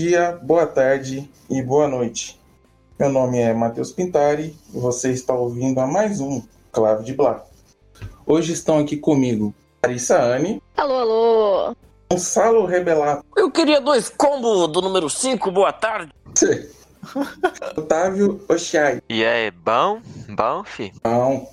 dia, 0.00 0.38
boa 0.40 0.66
tarde 0.66 1.30
e 1.50 1.60
boa 1.60 1.86
noite. 1.86 2.40
Meu 2.98 3.10
nome 3.10 3.38
é 3.38 3.52
Matheus 3.52 3.92
Pintari 3.92 4.56
e 4.72 4.78
você 4.78 5.10
está 5.10 5.34
ouvindo 5.34 5.78
a 5.78 5.86
mais 5.86 6.22
um 6.22 6.42
Clave 6.72 7.04
de 7.04 7.12
Blá. 7.12 7.44
Hoje 8.24 8.54
estão 8.54 8.78
aqui 8.78 8.96
comigo 8.96 9.54
Larissa 9.84 10.18
Anne. 10.18 10.62
Alô, 10.74 10.94
alô. 10.94 11.76
Gonçalo 12.10 12.64
Rebelato. 12.64 13.26
Eu 13.36 13.50
queria 13.50 13.78
dois 13.78 14.08
combos 14.08 14.72
do 14.72 14.80
número 14.80 15.10
5, 15.10 15.50
boa 15.50 15.70
tarde. 15.70 16.10
Otávio 17.76 18.42
Oxai. 18.48 19.02
E 19.06 19.22
aí, 19.22 19.50
bom? 19.50 20.00
Bom, 20.30 20.64
fi? 20.64 20.94
Bom. 21.04 21.46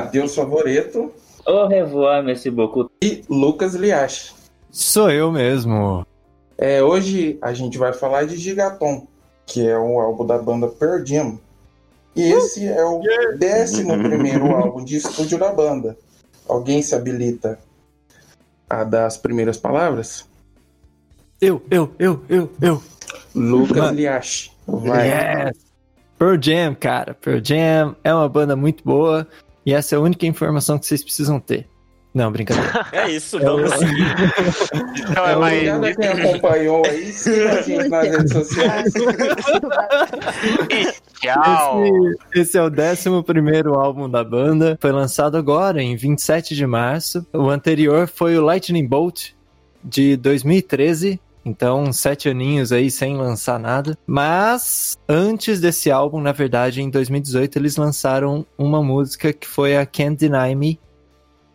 Matheus 0.00 0.34
Favoreto. 0.34 1.12
Au 1.44 1.68
revoir, 1.68 2.22
merci 2.22 2.50
beaucoup. 2.50 2.90
E 3.04 3.22
Lucas 3.28 3.74
Liache. 3.74 4.32
Sou 4.70 5.10
eu 5.10 5.30
mesmo. 5.30 6.06
É, 6.62 6.80
hoje 6.80 7.40
a 7.42 7.52
gente 7.52 7.76
vai 7.76 7.92
falar 7.92 8.24
de 8.24 8.36
Gigaton, 8.36 9.08
que 9.44 9.66
é 9.66 9.76
um 9.76 9.98
álbum 9.98 10.24
da 10.24 10.38
banda 10.38 10.68
Pearl 10.68 11.04
Jam. 11.04 11.40
E 12.14 12.22
esse 12.22 12.64
é 12.64 12.84
o 12.84 13.02
décimo 13.36 14.00
primeiro 14.00 14.46
álbum 14.54 14.84
de 14.84 14.94
estúdio 14.94 15.40
da 15.40 15.50
banda. 15.52 15.98
Alguém 16.48 16.80
se 16.80 16.94
habilita 16.94 17.58
a 18.70 18.84
dar 18.84 19.06
as 19.06 19.16
primeiras 19.16 19.56
palavras? 19.56 20.24
Eu, 21.40 21.60
eu, 21.68 21.92
eu, 21.98 22.22
eu, 22.28 22.52
eu. 22.60 22.80
Lucas. 23.34 23.90
Liache. 23.90 24.52
Vai. 24.64 25.08
Yes! 25.08 25.58
Pearl 26.16 26.40
Jam, 26.40 26.76
cara. 26.76 27.12
Pearl 27.14 27.40
Jam 27.42 27.96
é 28.04 28.14
uma 28.14 28.28
banda 28.28 28.54
muito 28.54 28.84
boa 28.84 29.26
e 29.66 29.74
essa 29.74 29.96
é 29.96 29.98
a 29.98 30.00
única 30.00 30.26
informação 30.26 30.78
que 30.78 30.86
vocês 30.86 31.02
precisam 31.02 31.40
ter. 31.40 31.66
Não, 32.14 32.30
brincadeira. 32.30 32.86
É 32.92 33.10
isso, 33.10 33.38
vamos 33.38 33.70
seguir. 33.70 34.06
Então 35.10 35.24
é 35.26 35.36
mais. 35.36 35.56
Obrigado 35.56 35.84
a 35.84 35.94
quem 35.94 36.08
acompanhou 36.08 36.82
aí. 36.86 37.12
Siga 37.12 37.58
a 37.58 37.62
gente 37.62 37.88
nas 37.88 38.08
redes 38.08 38.32
sociais. 38.32 38.92
Tchau! 41.20 41.84
Esse, 42.34 42.40
esse 42.40 42.58
é 42.58 42.62
o 42.62 42.66
11 42.66 43.22
primeiro 43.24 43.74
álbum 43.74 44.10
da 44.10 44.22
banda. 44.22 44.76
Foi 44.80 44.92
lançado 44.92 45.36
agora, 45.36 45.82
em 45.82 45.96
27 45.96 46.54
de 46.54 46.66
março. 46.66 47.26
O 47.32 47.48
anterior 47.48 48.06
foi 48.06 48.36
o 48.36 48.44
Lightning 48.44 48.86
Bolt, 48.86 49.30
de 49.82 50.16
2013. 50.16 51.18
Então, 51.44 51.92
sete 51.92 52.28
aninhos 52.28 52.72
aí 52.72 52.90
sem 52.90 53.16
lançar 53.16 53.58
nada. 53.58 53.98
Mas, 54.06 54.96
antes 55.08 55.60
desse 55.60 55.90
álbum, 55.90 56.20
na 56.20 56.32
verdade, 56.32 56.80
em 56.80 56.88
2018, 56.88 57.58
eles 57.58 57.76
lançaram 57.76 58.46
uma 58.56 58.82
música 58.82 59.32
que 59.32 59.46
foi 59.46 59.76
a 59.76 59.84
Can't 59.84 60.16
Deny 60.16 60.54
Me, 60.54 60.80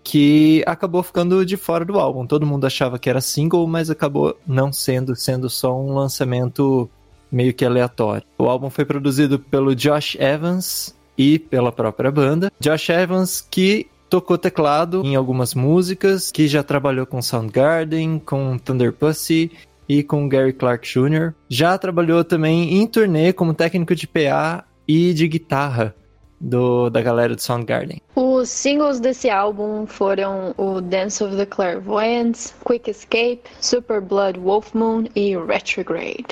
que 0.07 0.63
acabou 0.65 1.03
ficando 1.03 1.45
de 1.45 1.57
fora 1.57 1.83
do 1.83 1.99
álbum. 1.99 2.25
Todo 2.25 2.45
mundo 2.45 2.65
achava 2.65 2.97
que 2.97 3.09
era 3.09 3.19
single, 3.19 3.67
mas 3.67 3.89
acabou 3.89 4.39
não 4.47 4.71
sendo, 4.71 5.13
sendo 5.17 5.49
só 5.49 5.77
um 5.77 5.93
lançamento 5.93 6.89
meio 7.29 7.53
que 7.53 7.65
aleatório. 7.65 8.25
O 8.37 8.45
álbum 8.45 8.69
foi 8.69 8.85
produzido 8.85 9.37
pelo 9.37 9.75
Josh 9.75 10.15
Evans 10.15 10.95
e 11.17 11.37
pela 11.37 11.73
própria 11.73 12.09
banda. 12.09 12.49
Josh 12.57 12.87
Evans 12.87 13.45
que 13.51 13.87
tocou 14.09 14.37
teclado 14.37 15.01
em 15.03 15.17
algumas 15.17 15.53
músicas, 15.53 16.31
que 16.31 16.47
já 16.47 16.63
trabalhou 16.63 17.05
com 17.05 17.21
Soundgarden, 17.21 18.17
com 18.19 18.57
Thunder 18.57 18.93
Pussy 18.93 19.51
e 19.89 20.03
com 20.03 20.29
Gary 20.29 20.53
Clark 20.53 20.87
Jr. 20.87 21.33
Já 21.49 21.77
trabalhou 21.77 22.23
também 22.23 22.75
em 22.75 22.87
turnê 22.87 23.33
como 23.33 23.53
técnico 23.53 23.93
de 23.93 24.07
PA 24.07 24.63
e 24.87 25.13
de 25.13 25.27
guitarra 25.27 25.93
do, 26.39 26.89
da 26.89 27.01
galera 27.01 27.35
do 27.35 27.41
Soundgarden. 27.41 28.01
Os 28.15 28.49
singles 28.49 28.99
desse 28.99 29.29
álbum 29.29 29.85
foram 29.85 30.53
o 30.57 30.81
Dance 30.81 31.23
of 31.23 31.35
the 31.35 31.45
Clairvoyants, 31.45 32.53
Quick 32.65 32.89
Escape, 32.89 33.41
Super 33.59 34.01
Blood 34.01 34.39
Wolf 34.39 34.73
Moon 34.73 35.05
e 35.15 35.35
Retrograde. 35.35 36.27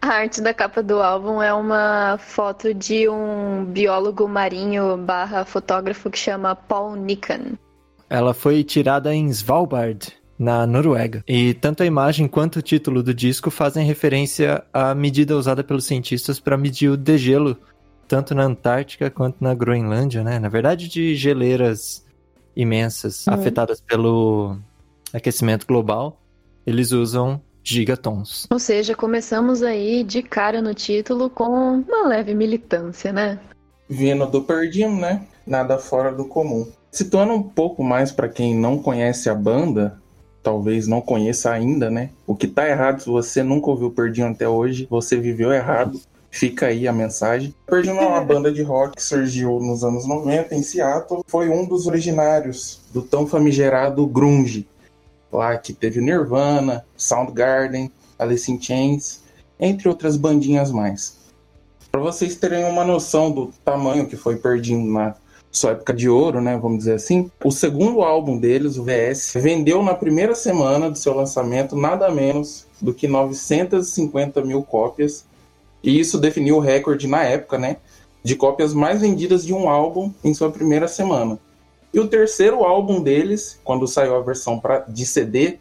A 0.00 0.08
arte 0.08 0.40
da 0.40 0.52
capa 0.52 0.82
do 0.82 1.00
álbum 1.00 1.40
é 1.40 1.54
uma 1.54 2.18
foto 2.18 2.74
de 2.74 3.08
um 3.08 3.64
biólogo 3.66 4.26
marinho 4.26 4.96
barra 4.96 5.44
fotógrafo 5.44 6.10
que 6.10 6.18
chama 6.18 6.56
Paul 6.56 6.96
Nikan. 6.96 7.52
Ela 8.10 8.34
foi 8.34 8.64
tirada 8.64 9.14
em 9.14 9.28
Svalbard, 9.28 10.12
na 10.42 10.66
Noruega. 10.66 11.22
E 11.26 11.54
tanto 11.54 11.84
a 11.84 11.86
imagem 11.86 12.26
quanto 12.26 12.56
o 12.56 12.62
título 12.62 13.00
do 13.00 13.14
disco 13.14 13.48
fazem 13.48 13.86
referência 13.86 14.64
à 14.72 14.92
medida 14.92 15.36
usada 15.36 15.62
pelos 15.62 15.84
cientistas 15.84 16.40
para 16.40 16.58
medir 16.58 16.88
o 16.88 16.96
degelo, 16.96 17.56
tanto 18.08 18.34
na 18.34 18.44
Antártica 18.44 19.10
quanto 19.10 19.36
na 19.40 19.54
Groenlândia, 19.54 20.22
né? 20.22 20.38
Na 20.38 20.48
verdade, 20.48 20.88
de 20.88 21.14
geleiras 21.14 22.04
imensas 22.54 23.26
Uhum. 23.26 23.34
afetadas 23.34 23.80
pelo 23.80 24.56
aquecimento 25.12 25.66
global, 25.66 26.20
eles 26.66 26.92
usam 26.92 27.40
gigatons. 27.64 28.46
Ou 28.50 28.58
seja, 28.58 28.94
começamos 28.94 29.62
aí 29.62 30.02
de 30.04 30.22
cara 30.22 30.60
no 30.60 30.74
título 30.74 31.30
com 31.30 31.80
uma 31.80 32.06
leve 32.08 32.34
militância, 32.34 33.12
né? 33.12 33.38
Vindo 33.88 34.26
do 34.26 34.42
Pearl 34.42 34.70
Jam, 34.70 34.96
né? 34.96 35.26
Nada 35.46 35.78
fora 35.78 36.12
do 36.12 36.24
comum. 36.24 36.66
Situando 36.90 37.32
um 37.32 37.42
pouco 37.42 37.82
mais 37.82 38.10
para 38.12 38.28
quem 38.28 38.54
não 38.54 38.78
conhece 38.78 39.28
a 39.30 39.34
banda, 39.34 39.98
talvez 40.42 40.86
não 40.86 41.00
conheça 41.00 41.50
ainda, 41.50 41.90
né? 41.90 42.10
O 42.26 42.34
que 42.34 42.46
tá 42.46 42.68
errado 42.68 43.00
se 43.00 43.08
você 43.08 43.42
nunca 43.42 43.70
ouviu 43.70 43.90
Pearl 43.90 44.12
Jam 44.12 44.30
até 44.30 44.48
hoje, 44.48 44.86
você 44.90 45.16
viveu 45.16 45.52
errado. 45.52 46.00
Fica 46.34 46.68
aí 46.68 46.88
a 46.88 46.92
mensagem. 46.94 47.54
É 47.68 47.92
uma 47.92 48.20
banda 48.24 48.50
de 48.50 48.62
rock 48.62 48.96
que 48.96 49.02
surgiu 49.02 49.60
nos 49.60 49.84
anos 49.84 50.08
90 50.08 50.54
em 50.54 50.62
Seattle. 50.62 51.22
Foi 51.26 51.50
um 51.50 51.66
dos 51.66 51.86
originários 51.86 52.80
do 52.90 53.02
tão 53.02 53.26
famigerado 53.26 54.06
grunge. 54.06 54.66
Lá 55.30 55.58
que 55.58 55.74
teve 55.74 56.00
Nirvana, 56.00 56.86
Soundgarden, 56.96 57.92
Alice 58.18 58.50
in 58.50 58.60
Chains, 58.60 59.20
entre 59.60 59.88
outras 59.88 60.16
bandinhas 60.16 60.72
mais. 60.72 61.18
Para 61.90 62.00
vocês 62.00 62.34
terem 62.34 62.64
uma 62.64 62.82
noção 62.82 63.30
do 63.30 63.52
tamanho 63.62 64.06
que 64.06 64.16
foi 64.16 64.36
perdido 64.36 64.80
na 64.80 65.14
sua 65.50 65.72
época 65.72 65.92
de 65.92 66.08
ouro, 66.08 66.40
né, 66.40 66.56
vamos 66.56 66.78
dizer 66.78 66.94
assim, 66.94 67.30
o 67.44 67.50
segundo 67.50 68.00
álbum 68.00 68.38
deles, 68.38 68.78
o 68.78 68.84
VS, 68.84 69.34
vendeu 69.36 69.82
na 69.82 69.94
primeira 69.94 70.34
semana 70.34 70.90
do 70.90 70.96
seu 70.96 71.14
lançamento 71.14 71.76
nada 71.76 72.10
menos 72.10 72.66
do 72.80 72.94
que 72.94 73.06
950 73.06 74.40
mil 74.42 74.62
cópias. 74.62 75.26
E 75.82 75.98
isso 75.98 76.18
definiu 76.18 76.56
o 76.56 76.60
recorde 76.60 77.06
na 77.06 77.22
época, 77.24 77.58
né, 77.58 77.78
de 78.22 78.36
cópias 78.36 78.72
mais 78.72 79.00
vendidas 79.00 79.44
de 79.44 79.52
um 79.52 79.68
álbum 79.68 80.12
em 80.22 80.32
sua 80.32 80.50
primeira 80.50 80.86
semana. 80.86 81.38
E 81.92 82.00
o 82.00 82.08
terceiro 82.08 82.64
álbum 82.64 83.02
deles, 83.02 83.58
quando 83.64 83.86
saiu 83.86 84.16
a 84.16 84.20
versão 84.20 84.58
pra, 84.58 84.78
de 84.80 85.04
CD, 85.04 85.58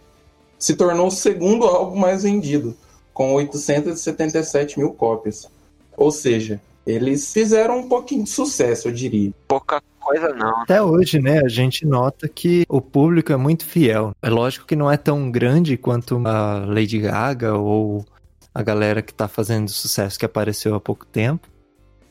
se 0.58 0.76
tornou 0.76 1.08
o 1.08 1.12
segundo 1.12 1.66
álbum 1.66 1.98
mais 1.98 2.24
vendido, 2.24 2.76
com 3.14 3.34
877 3.34 4.80
mil 4.80 4.92
cópias. 4.94 5.50
Ou 5.98 6.12
seja, 6.12 6.62
eles 6.86 7.34
fizeram 7.34 7.80
um 7.80 7.90
pouquinho 7.90 8.24
de 8.24 8.30
sucesso, 8.30 8.88
eu 8.88 8.94
diria. 8.94 9.32
Pouca 9.48 9.82
coisa 10.00 10.30
não. 10.34 10.62
Até 10.62 10.82
hoje, 10.82 11.20
né, 11.20 11.42
a 11.44 11.50
gente 11.50 11.86
nota 11.86 12.28
que 12.28 12.66
o 12.70 12.80
público 12.80 13.34
é 13.34 13.38
muito 13.38 13.66
fiel. 13.66 14.14
É 14.22 14.30
lógico 14.30 14.66
que 14.66 14.76
não 14.76 14.90
é 14.90 14.98
tão 14.98 15.30
grande 15.30 15.78
quanto 15.78 16.22
a 16.26 16.66
Lady 16.66 17.00
Gaga 17.00 17.56
ou 17.56 18.06
a 18.54 18.62
galera 18.62 19.02
que 19.02 19.14
tá 19.14 19.28
fazendo 19.28 19.70
sucesso 19.70 20.20
que 20.20 20.26
apareceu 20.26 20.76
há 20.76 20.80
pouco 20.80 21.06
tempo. 21.06 21.48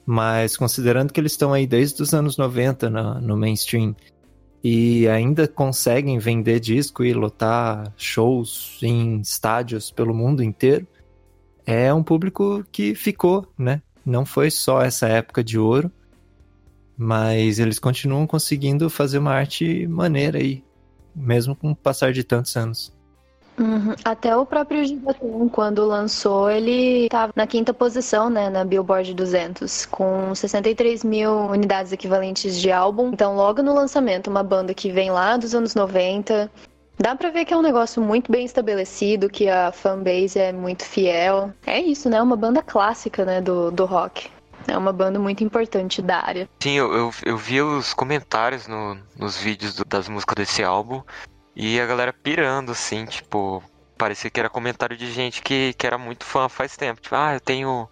Mas 0.07 0.57
considerando 0.57 1.13
que 1.13 1.21
eles 1.21 1.33
estão 1.33 1.53
aí 1.53 1.67
desde 1.67 2.03
os 2.03 2.15
anos 2.15 2.37
90 2.37 2.91
no, 2.91 3.21
no 3.21 3.37
mainstream 3.37 3.95
e 4.63 5.09
ainda 5.09 5.47
conseguem 5.47 6.19
vender 6.19 6.61
disco 6.61 7.05
e 7.05 7.15
lotar 7.15 7.93
shows 7.97 8.79
em 8.83 9.21
estádios 9.21 9.91
pelo 9.91 10.15
mundo 10.15 10.43
inteiro, 10.43 10.87
é 11.65 11.93
um 11.93 12.03
público 12.03 12.65
que 12.71 12.95
ficou, 12.95 13.47
né? 13.57 13.81
Não 14.05 14.27
foi 14.27 14.51
só 14.51 14.83
essa 14.83 15.07
época 15.09 15.45
de 15.45 15.59
ouro, 15.59 15.91
mas 16.97 17.59
eles 17.59 17.79
continuam 17.79 18.27
conseguindo 18.27 18.91
fazer 18.91 19.19
uma 19.19 19.33
arte 19.33 19.87
maneira 19.87 20.39
aí, 20.39 20.65
mesmo 21.15 21.55
com 21.55 21.71
o 21.71 21.77
passar 21.77 22.13
de 22.13 22.25
tantos 22.25 22.57
anos. 22.57 22.93
Uhum. 23.61 23.95
Até 24.05 24.35
o 24.35 24.47
próprio 24.47 24.83
Gigaton, 24.87 25.49
quando 25.51 25.85
lançou, 25.85 26.51
ele 26.51 27.05
estava 27.05 27.31
na 27.37 27.47
quinta 27.47 27.75
posição, 27.75 28.31
né, 28.31 28.49
na 28.49 28.65
Billboard 28.65 29.13
200, 29.13 29.85
com 29.87 30.35
63 30.35 31.05
mil 31.05 31.31
unidades 31.31 31.93
equivalentes 31.93 32.59
de 32.59 32.73
álbum. 32.73 33.11
Então, 33.13 33.37
logo 33.37 33.63
no 33.63 33.75
lançamento, 33.75 34.31
uma 34.31 34.43
banda 34.43 34.73
que 34.73 34.91
vem 34.91 35.11
lá 35.11 35.37
dos 35.37 35.55
anos 35.55 35.75
90. 35.75 36.51
Dá 36.99 37.15
pra 37.15 37.31
ver 37.31 37.45
que 37.45 37.53
é 37.53 37.57
um 37.57 37.63
negócio 37.63 38.03
muito 38.03 38.33
bem 38.33 38.45
estabelecido, 38.45 39.29
que 39.29 39.49
a 39.49 39.71
fanbase 39.73 40.39
é 40.39 40.53
muito 40.53 40.85
fiel. 40.85 41.53
É 41.67 41.79
isso, 41.81 42.09
né? 42.09 42.21
Uma 42.23 42.37
banda 42.37 42.63
clássica, 42.63 43.25
né, 43.25 43.41
do, 43.41 43.71
do 43.71 43.85
rock. 43.85 44.29
É 44.69 44.77
uma 44.77 44.93
banda 44.93 45.19
muito 45.19 45.43
importante 45.43 46.01
da 46.03 46.19
área. 46.19 46.49
Sim, 46.63 46.73
eu, 46.77 46.93
eu, 46.95 47.11
eu 47.25 47.37
vi 47.37 47.61
os 47.63 47.93
comentários 47.95 48.67
no- 48.69 48.99
nos 49.19 49.37
vídeos 49.37 49.75
do- 49.75 49.85
das 49.87 50.09
músicas 50.09 50.35
desse 50.37 50.63
álbum 50.63 51.01
e 51.63 51.79
a 51.79 51.85
galera 51.85 52.11
pirando, 52.11 52.73
assim, 52.73 53.05
tipo, 53.05 53.63
parecia 53.99 54.31
que 54.31 54.41
era 54.41 54.49
comentário 54.49 54.97
de 54.97 55.13
gente 55.13 55.43
que, 55.43 55.75
que 55.75 55.87
era 55.87 55.99
muito 55.99 56.25
fã 56.25 56.49
faz 56.49 56.75
tempo. 56.75 57.03
Tipo, 57.03 57.15
ah, 57.15 57.35
eu 57.35 57.41
tenho 57.41 57.87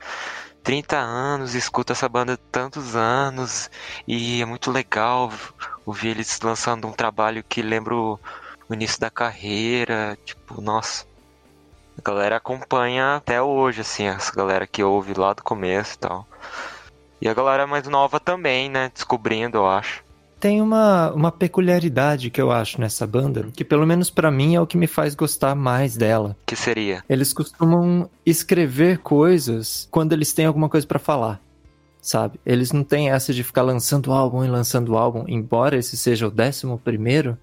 30 0.62 0.96
anos, 0.96 1.54
escuto 1.54 1.92
essa 1.92 2.08
banda 2.08 2.38
tantos 2.50 2.96
anos 2.96 3.70
e 4.06 4.40
é 4.40 4.46
muito 4.46 4.70
legal 4.70 5.30
ouvir 5.84 6.12
eles 6.12 6.40
lançando 6.40 6.88
um 6.88 6.92
trabalho 6.92 7.44
que 7.46 7.60
lembra 7.60 7.94
o 7.94 8.18
início 8.70 8.98
da 8.98 9.10
carreira. 9.10 10.16
Tipo, 10.24 10.62
nossa. 10.62 11.06
A 11.98 12.00
galera 12.02 12.36
acompanha 12.36 13.16
até 13.16 13.42
hoje, 13.42 13.82
assim, 13.82 14.06
essa 14.06 14.34
galera 14.34 14.66
que 14.66 14.82
ouve 14.82 15.12
lá 15.12 15.34
do 15.34 15.42
começo 15.42 15.94
e 15.94 15.98
tal. 15.98 16.26
E 17.20 17.28
a 17.28 17.34
galera 17.34 17.66
mais 17.66 17.86
nova 17.86 18.18
também, 18.18 18.70
né? 18.70 18.90
Descobrindo, 18.94 19.58
eu 19.58 19.68
acho. 19.68 20.07
Tem 20.40 20.62
uma, 20.62 21.10
uma 21.12 21.32
peculiaridade 21.32 22.30
que 22.30 22.40
eu 22.40 22.52
acho 22.52 22.80
nessa 22.80 23.06
banda, 23.06 23.48
que 23.54 23.64
pelo 23.64 23.84
menos 23.84 24.08
pra 24.08 24.30
mim 24.30 24.54
é 24.54 24.60
o 24.60 24.66
que 24.66 24.76
me 24.76 24.86
faz 24.86 25.14
gostar 25.14 25.54
mais 25.56 25.96
dela. 25.96 26.36
Que 26.46 26.54
seria? 26.54 27.02
Eles 27.08 27.32
costumam 27.32 28.08
escrever 28.24 28.98
coisas 28.98 29.88
quando 29.90 30.12
eles 30.12 30.32
têm 30.32 30.46
alguma 30.46 30.68
coisa 30.68 30.86
pra 30.86 31.00
falar, 31.00 31.40
sabe? 32.00 32.38
Eles 32.46 32.70
não 32.70 32.84
têm 32.84 33.10
essa 33.10 33.34
de 33.34 33.42
ficar 33.42 33.62
lançando 33.62 34.12
álbum 34.12 34.44
e 34.44 34.48
lançando 34.48 34.96
álbum, 34.96 35.24
embora 35.26 35.76
esse 35.76 35.96
seja 35.96 36.28
o 36.28 36.30
décimo 36.30 36.78
primeiro, 36.78 37.36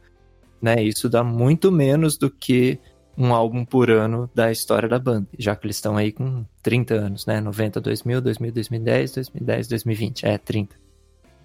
né? 0.62 0.82
Isso 0.82 1.10
dá 1.10 1.22
muito 1.22 1.74
menos 1.74 2.18
do 2.18 2.32
que 2.32 2.80
um 3.18 3.34
álbum 3.34 3.66
por 3.66 3.90
ano 3.90 4.30
da 4.34 4.52
história 4.52 4.88
da 4.88 5.00
banda, 5.00 5.28
já 5.38 5.54
que 5.56 5.66
eles 5.66 5.78
estão 5.78 5.98
aí 5.98 6.14
com 6.14 6.46
30 6.64 6.94
anos, 6.96 7.26
né? 7.26 7.42
90, 7.42 7.82
2000, 7.82 8.22
2000, 8.22 8.52
2010, 8.54 9.12
2010, 9.16 9.68
2020, 9.68 10.26
é 10.26 10.38
30. 10.38 10.85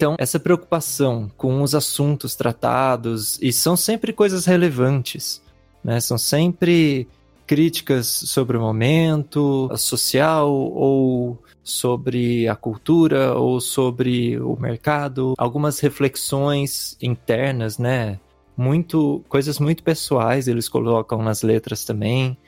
Então, 0.00 0.16
essa 0.18 0.40
preocupação 0.40 1.30
com 1.36 1.60
os 1.60 1.74
assuntos 1.74 2.34
tratados, 2.34 3.38
e 3.42 3.52
são 3.52 3.76
sempre 3.76 4.14
coisas 4.14 4.46
relevantes, 4.46 5.42
né? 5.84 6.00
São 6.00 6.16
sempre 6.16 7.06
críticas 7.46 8.06
sobre 8.06 8.56
o 8.56 8.60
momento 8.62 9.70
social 9.76 10.50
ou 10.50 11.38
sobre 11.62 12.48
a 12.48 12.56
cultura 12.56 13.34
ou 13.34 13.60
sobre 13.60 14.40
o 14.40 14.56
mercado, 14.58 15.34
algumas 15.36 15.78
reflexões 15.80 16.96
internas, 17.02 17.76
né? 17.76 18.18
Muito 18.56 19.22
coisas 19.28 19.58
muito 19.58 19.82
pessoais 19.82 20.48
eles 20.48 20.66
colocam 20.66 21.22
nas 21.22 21.42
letras 21.42 21.84
também, 21.84 22.38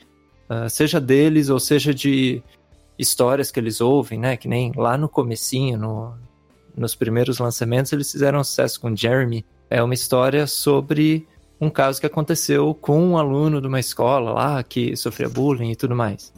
uh, 0.48 0.70
seja 0.70 0.98
deles 0.98 1.50
ou 1.50 1.60
seja 1.60 1.92
de 1.92 2.42
histórias 2.98 3.50
que 3.50 3.60
eles 3.60 3.82
ouvem, 3.82 4.18
né? 4.18 4.38
Que 4.38 4.48
nem 4.48 4.72
lá 4.74 4.96
no 4.96 5.06
comecinho, 5.06 5.76
no, 5.78 6.14
nos 6.76 6.94
primeiros 6.94 7.38
lançamentos, 7.38 7.92
eles 7.92 8.10
fizeram 8.10 8.42
sucesso 8.42 8.80
com 8.80 8.94
Jeremy. 8.94 9.44
É 9.68 9.82
uma 9.82 9.94
história 9.94 10.46
sobre 10.46 11.26
um 11.60 11.70
caso 11.70 12.00
que 12.00 12.06
aconteceu 12.06 12.74
com 12.74 13.00
um 13.00 13.16
aluno 13.16 13.60
de 13.60 13.66
uma 13.66 13.78
escola 13.78 14.32
lá 14.32 14.62
que 14.62 14.96
sofria 14.96 15.28
bullying 15.28 15.70
e 15.70 15.76
tudo 15.76 15.94
mais. 15.94 16.32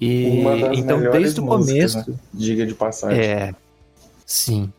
E 0.00 0.42
então 0.74 1.00
desde 1.10 1.40
o 1.40 1.46
começo, 1.46 1.98
né? 1.98 2.18
diga 2.32 2.66
de 2.66 2.74
passagem. 2.74 3.18
É. 3.18 3.54
Sim. 4.24 4.72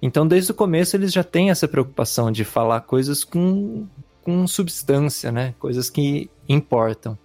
Então 0.00 0.26
desde 0.26 0.52
o 0.52 0.54
começo 0.54 0.96
eles 0.96 1.12
já 1.12 1.24
têm 1.24 1.50
essa 1.50 1.68
preocupação 1.68 2.30
de 2.30 2.44
falar 2.44 2.80
coisas 2.82 3.24
com 3.24 3.86
com 4.22 4.46
substância, 4.46 5.30
né? 5.30 5.54
Coisas 5.58 5.90
que 5.90 6.30
importam. 6.48 7.18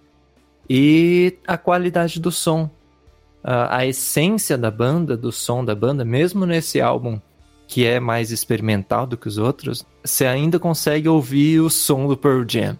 E 0.68 1.38
a 1.46 1.56
qualidade 1.56 2.20
do 2.20 2.30
som 2.30 2.70
a, 3.42 3.78
a 3.78 3.86
essência 3.86 4.56
da 4.56 4.70
banda, 4.70 5.16
do 5.16 5.32
som 5.32 5.64
da 5.64 5.74
banda, 5.74 6.04
mesmo 6.04 6.46
nesse 6.46 6.80
álbum 6.80 7.20
que 7.66 7.86
é 7.86 8.00
mais 8.00 8.32
experimental 8.32 9.06
do 9.06 9.16
que 9.16 9.28
os 9.28 9.38
outros, 9.38 9.86
você 10.04 10.26
ainda 10.26 10.58
consegue 10.58 11.08
ouvir 11.08 11.60
o 11.60 11.70
som 11.70 12.08
do 12.08 12.16
Pearl 12.16 12.44
Jam. 12.46 12.76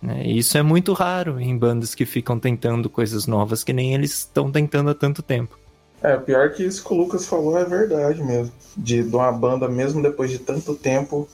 Né? 0.00 0.22
E 0.24 0.38
isso 0.38 0.56
é 0.56 0.62
muito 0.62 0.92
raro 0.92 1.40
em 1.40 1.56
bandas 1.58 1.92
que 1.92 2.06
ficam 2.06 2.38
tentando 2.38 2.88
coisas 2.88 3.26
novas 3.26 3.64
que 3.64 3.72
nem 3.72 3.92
eles 3.92 4.18
estão 4.18 4.52
tentando 4.52 4.90
há 4.90 4.94
tanto 4.94 5.20
tempo. 5.20 5.58
É, 6.00 6.16
pior 6.16 6.50
que 6.52 6.64
isso 6.64 6.84
que 6.84 6.92
o 6.92 6.96
Lucas 6.96 7.26
falou 7.26 7.58
é 7.58 7.64
verdade 7.64 8.22
mesmo. 8.22 8.52
De, 8.76 9.02
de 9.02 9.16
uma 9.16 9.30
banda, 9.32 9.68
mesmo 9.68 10.02
depois 10.02 10.30
de 10.30 10.38
tanto 10.38 10.74
tempo, 10.74 11.28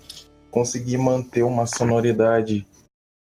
conseguir 0.51 0.99
manter 0.99 1.43
uma 1.43 1.67
sonoridade 1.67 2.67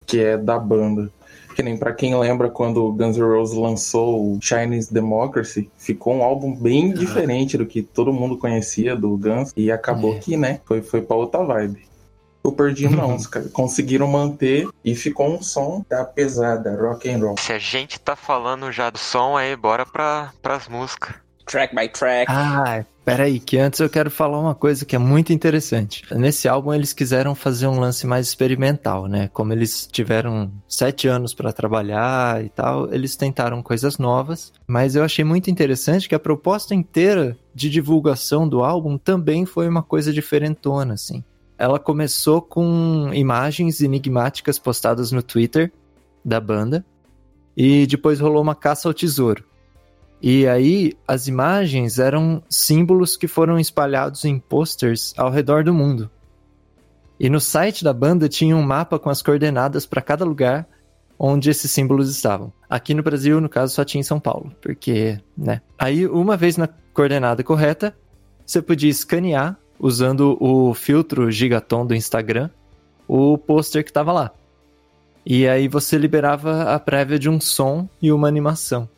que 0.05 0.19
é 0.19 0.37
da 0.37 0.59
banda. 0.59 1.11
Que 1.55 1.63
nem 1.63 1.77
para 1.77 1.93
quem 1.93 2.17
lembra 2.17 2.49
quando 2.49 2.91
Guns 2.91 3.17
N' 3.17 3.23
Roses 3.23 3.57
lançou 3.57 4.21
o 4.21 4.39
Chinese 4.41 4.93
Democracy, 4.93 5.69
ficou 5.77 6.15
um 6.15 6.23
álbum 6.23 6.55
bem 6.55 6.93
diferente 6.93 7.57
do 7.57 7.65
que 7.65 7.81
todo 7.81 8.13
mundo 8.13 8.37
conhecia 8.37 8.95
do 8.95 9.17
Guns 9.17 9.51
e 9.55 9.71
acabou 9.71 10.15
é. 10.15 10.19
que, 10.19 10.37
né, 10.37 10.61
foi, 10.65 10.81
foi 10.81 11.01
pra 11.01 11.15
outra 11.15 11.43
vibe. 11.43 11.89
O 12.43 12.51
Perdido 12.51 12.95
não, 12.95 13.15
os 13.15 13.27
caras 13.27 13.51
conseguiram 13.51 14.07
manter 14.07 14.67
e 14.83 14.95
ficou 14.95 15.27
um 15.27 15.43
som 15.43 15.85
da 15.87 16.03
pesada, 16.03 16.75
rock 16.75 17.07
and 17.07 17.19
roll. 17.19 17.35
Se 17.37 17.53
a 17.53 17.59
gente 17.59 17.99
tá 17.99 18.15
falando 18.15 18.71
já 18.71 18.89
do 18.89 18.97
som 18.97 19.37
aí, 19.37 19.55
bora 19.55 19.85
pra, 19.85 20.33
pras 20.41 20.67
músicas 20.67 21.15
track 21.51 21.75
by 21.75 21.89
track. 21.89 22.31
Ah, 22.31 22.85
peraí, 23.03 23.39
que 23.39 23.57
antes 23.57 23.81
eu 23.81 23.89
quero 23.89 24.09
falar 24.09 24.39
uma 24.39 24.55
coisa 24.55 24.85
que 24.85 24.95
é 24.95 24.99
muito 24.99 25.33
interessante. 25.33 26.03
Nesse 26.15 26.47
álbum 26.47 26.73
eles 26.73 26.93
quiseram 26.93 27.35
fazer 27.35 27.67
um 27.67 27.77
lance 27.77 28.07
mais 28.07 28.27
experimental, 28.27 29.07
né? 29.07 29.29
Como 29.33 29.51
eles 29.51 29.85
tiveram 29.91 30.49
sete 30.67 31.09
anos 31.09 31.33
para 31.33 31.51
trabalhar 31.51 32.43
e 32.43 32.49
tal, 32.49 32.91
eles 32.93 33.17
tentaram 33.17 33.61
coisas 33.61 33.97
novas. 33.97 34.53
Mas 34.65 34.95
eu 34.95 35.03
achei 35.03 35.25
muito 35.25 35.51
interessante 35.51 36.07
que 36.07 36.15
a 36.15 36.19
proposta 36.19 36.73
inteira 36.73 37.37
de 37.53 37.69
divulgação 37.69 38.47
do 38.47 38.63
álbum 38.63 38.97
também 38.97 39.45
foi 39.45 39.67
uma 39.67 39.83
coisa 39.83 40.13
diferentona, 40.13 40.93
assim. 40.93 41.21
Ela 41.57 41.77
começou 41.77 42.41
com 42.41 43.11
imagens 43.13 43.81
enigmáticas 43.81 44.57
postadas 44.57 45.11
no 45.11 45.21
Twitter 45.21 45.71
da 46.23 46.39
banda. 46.39 46.85
E 47.55 47.85
depois 47.85 48.21
rolou 48.21 48.41
uma 48.41 48.55
caça 48.55 48.87
ao 48.87 48.93
tesouro. 48.93 49.43
E 50.21 50.47
aí, 50.47 50.93
as 51.07 51.27
imagens 51.27 51.97
eram 51.97 52.43
símbolos 52.47 53.17
que 53.17 53.27
foram 53.27 53.59
espalhados 53.59 54.23
em 54.23 54.37
posters 54.37 55.13
ao 55.17 55.31
redor 55.31 55.63
do 55.63 55.73
mundo. 55.73 56.09
E 57.19 57.29
no 57.29 57.39
site 57.39 57.83
da 57.83 57.93
banda 57.93 58.29
tinha 58.29 58.55
um 58.55 58.61
mapa 58.61 58.99
com 58.99 59.09
as 59.09 59.21
coordenadas 59.21 59.85
para 59.85 60.01
cada 60.01 60.23
lugar 60.23 60.67
onde 61.17 61.49
esses 61.49 61.69
símbolos 61.71 62.09
estavam. 62.09 62.51
Aqui 62.69 62.93
no 62.93 63.03
Brasil, 63.03 63.39
no 63.39 63.49
caso, 63.49 63.75
só 63.75 63.83
tinha 63.83 63.99
em 63.99 64.03
São 64.03 64.19
Paulo, 64.19 64.51
porque, 64.61 65.19
né? 65.37 65.61
Aí, 65.77 66.07
uma 66.07 66.35
vez 66.35 66.57
na 66.57 66.67
coordenada 66.93 67.43
correta, 67.43 67.95
você 68.45 68.61
podia 68.61 68.89
escanear, 68.89 69.57
usando 69.79 70.37
o 70.39 70.73
filtro 70.73 71.31
Gigaton 71.31 71.85
do 71.85 71.95
Instagram, 71.95 72.49
o 73.07 73.37
pôster 73.37 73.83
que 73.83 73.89
estava 73.89 74.11
lá. 74.11 74.31
E 75.25 75.47
aí 75.47 75.67
você 75.67 75.97
liberava 75.97 76.73
a 76.73 76.79
prévia 76.79 77.19
de 77.19 77.29
um 77.29 77.39
som 77.39 77.87
e 78.01 78.11
uma 78.11 78.27
animação. 78.27 78.89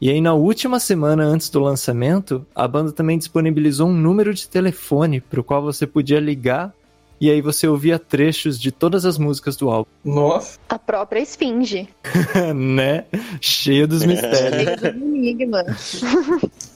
E 0.00 0.08
aí, 0.08 0.18
na 0.18 0.32
última 0.32 0.80
semana 0.80 1.24
antes 1.24 1.50
do 1.50 1.60
lançamento, 1.60 2.46
a 2.54 2.66
banda 2.66 2.90
também 2.90 3.18
disponibilizou 3.18 3.86
um 3.86 3.92
número 3.92 4.32
de 4.32 4.48
telefone 4.48 5.20
para 5.20 5.40
o 5.40 5.44
qual 5.44 5.60
você 5.60 5.86
podia 5.86 6.18
ligar 6.18 6.72
e 7.20 7.30
aí 7.30 7.42
você 7.42 7.68
ouvia 7.68 7.98
trechos 7.98 8.58
de 8.58 8.72
todas 8.72 9.04
as 9.04 9.18
músicas 9.18 9.56
do 9.56 9.68
álbum. 9.68 9.90
Nossa! 10.02 10.58
A 10.70 10.78
própria 10.78 11.20
Esfinge. 11.20 11.86
né? 12.56 13.04
Cheia 13.42 13.86
dos 13.86 14.02
mistérios. 14.06 14.40
Cheia 14.64 14.76
dos 14.76 15.02
enigmas. 15.02 16.00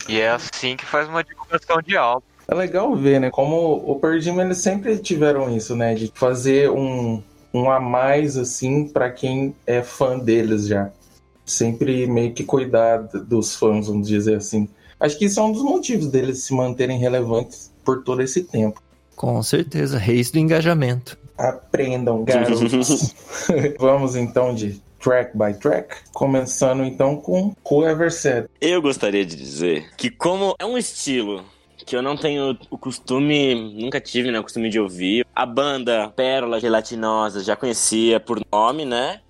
e 0.07 0.21
é 0.21 0.29
assim 0.29 0.77
que 0.77 0.85
faz 0.85 1.09
uma 1.09 1.25
divulgação 1.25 1.81
de 1.81 1.97
álbum. 1.97 2.27
É 2.47 2.55
legal 2.55 2.95
ver, 2.95 3.21
né? 3.21 3.31
Como 3.31 3.57
o 3.91 3.99
Perdim, 3.99 4.39
eles 4.39 4.59
sempre 4.59 4.99
tiveram 4.99 5.57
isso, 5.57 5.75
né? 5.75 5.95
De 5.95 6.13
fazer 6.15 6.69
um, 6.71 7.23
um 7.55 7.71
a 7.71 7.81
mais, 7.81 8.37
assim, 8.37 8.87
para 8.87 9.11
quem 9.11 9.57
é 9.67 9.83
fã 9.83 10.19
deles 10.19 10.67
já 10.67 10.93
sempre 11.45 12.07
meio 12.07 12.33
que 12.33 12.45
cuidar 12.45 12.99
dos 12.99 13.55
fãs, 13.55 13.87
vamos 13.87 14.09
dizer 14.09 14.37
assim. 14.37 14.69
Acho 14.99 15.19
que 15.19 15.27
isso 15.27 15.41
é 15.41 15.43
um 15.43 15.53
dos 15.53 15.63
motivos 15.63 16.09
deles 16.09 16.39
se 16.39 16.55
manterem 16.55 16.99
relevantes 16.99 17.73
por 17.85 18.03
todo 18.03 18.23
esse 18.23 18.45
tempo. 18.45 18.83
Com 19.17 19.43
certeza, 19.43 19.99
reis 19.99 20.31
do 20.31 20.39
engajamento. 20.39 21.19
Aprendam, 21.37 22.25
garotos. 22.25 23.15
Vamos 23.79 24.17
então 24.17 24.55
de 24.55 24.81
track 25.01 25.37
by 25.37 25.53
track, 25.59 25.97
começando 26.13 26.83
então 26.85 27.17
com 27.17 27.55
Whoever 27.71 28.11
Said. 28.11 28.49
Eu 28.61 28.81
gostaria 28.81 29.25
de 29.25 29.37
dizer 29.37 29.91
que 29.97 30.11
como 30.11 30.55
é 30.59 30.65
um 30.65 30.79
estilo 30.79 31.45
que 31.85 31.95
eu 31.95 32.01
não 32.01 32.17
tenho 32.17 32.57
o 32.71 32.79
costume, 32.79 33.55
nunca 33.75 34.01
tive 34.01 34.31
né, 34.31 34.41
o 34.41 34.43
costume 34.43 34.71
de 34.71 34.81
ouvir. 34.81 35.27
A 35.35 35.45
banda 35.45 36.09
Pérola 36.17 36.59
Gelatinosa 36.59 37.45
já 37.45 37.55
conhecia 37.55 38.19
por 38.19 38.41
nome, 38.51 38.87
né? 38.87 39.21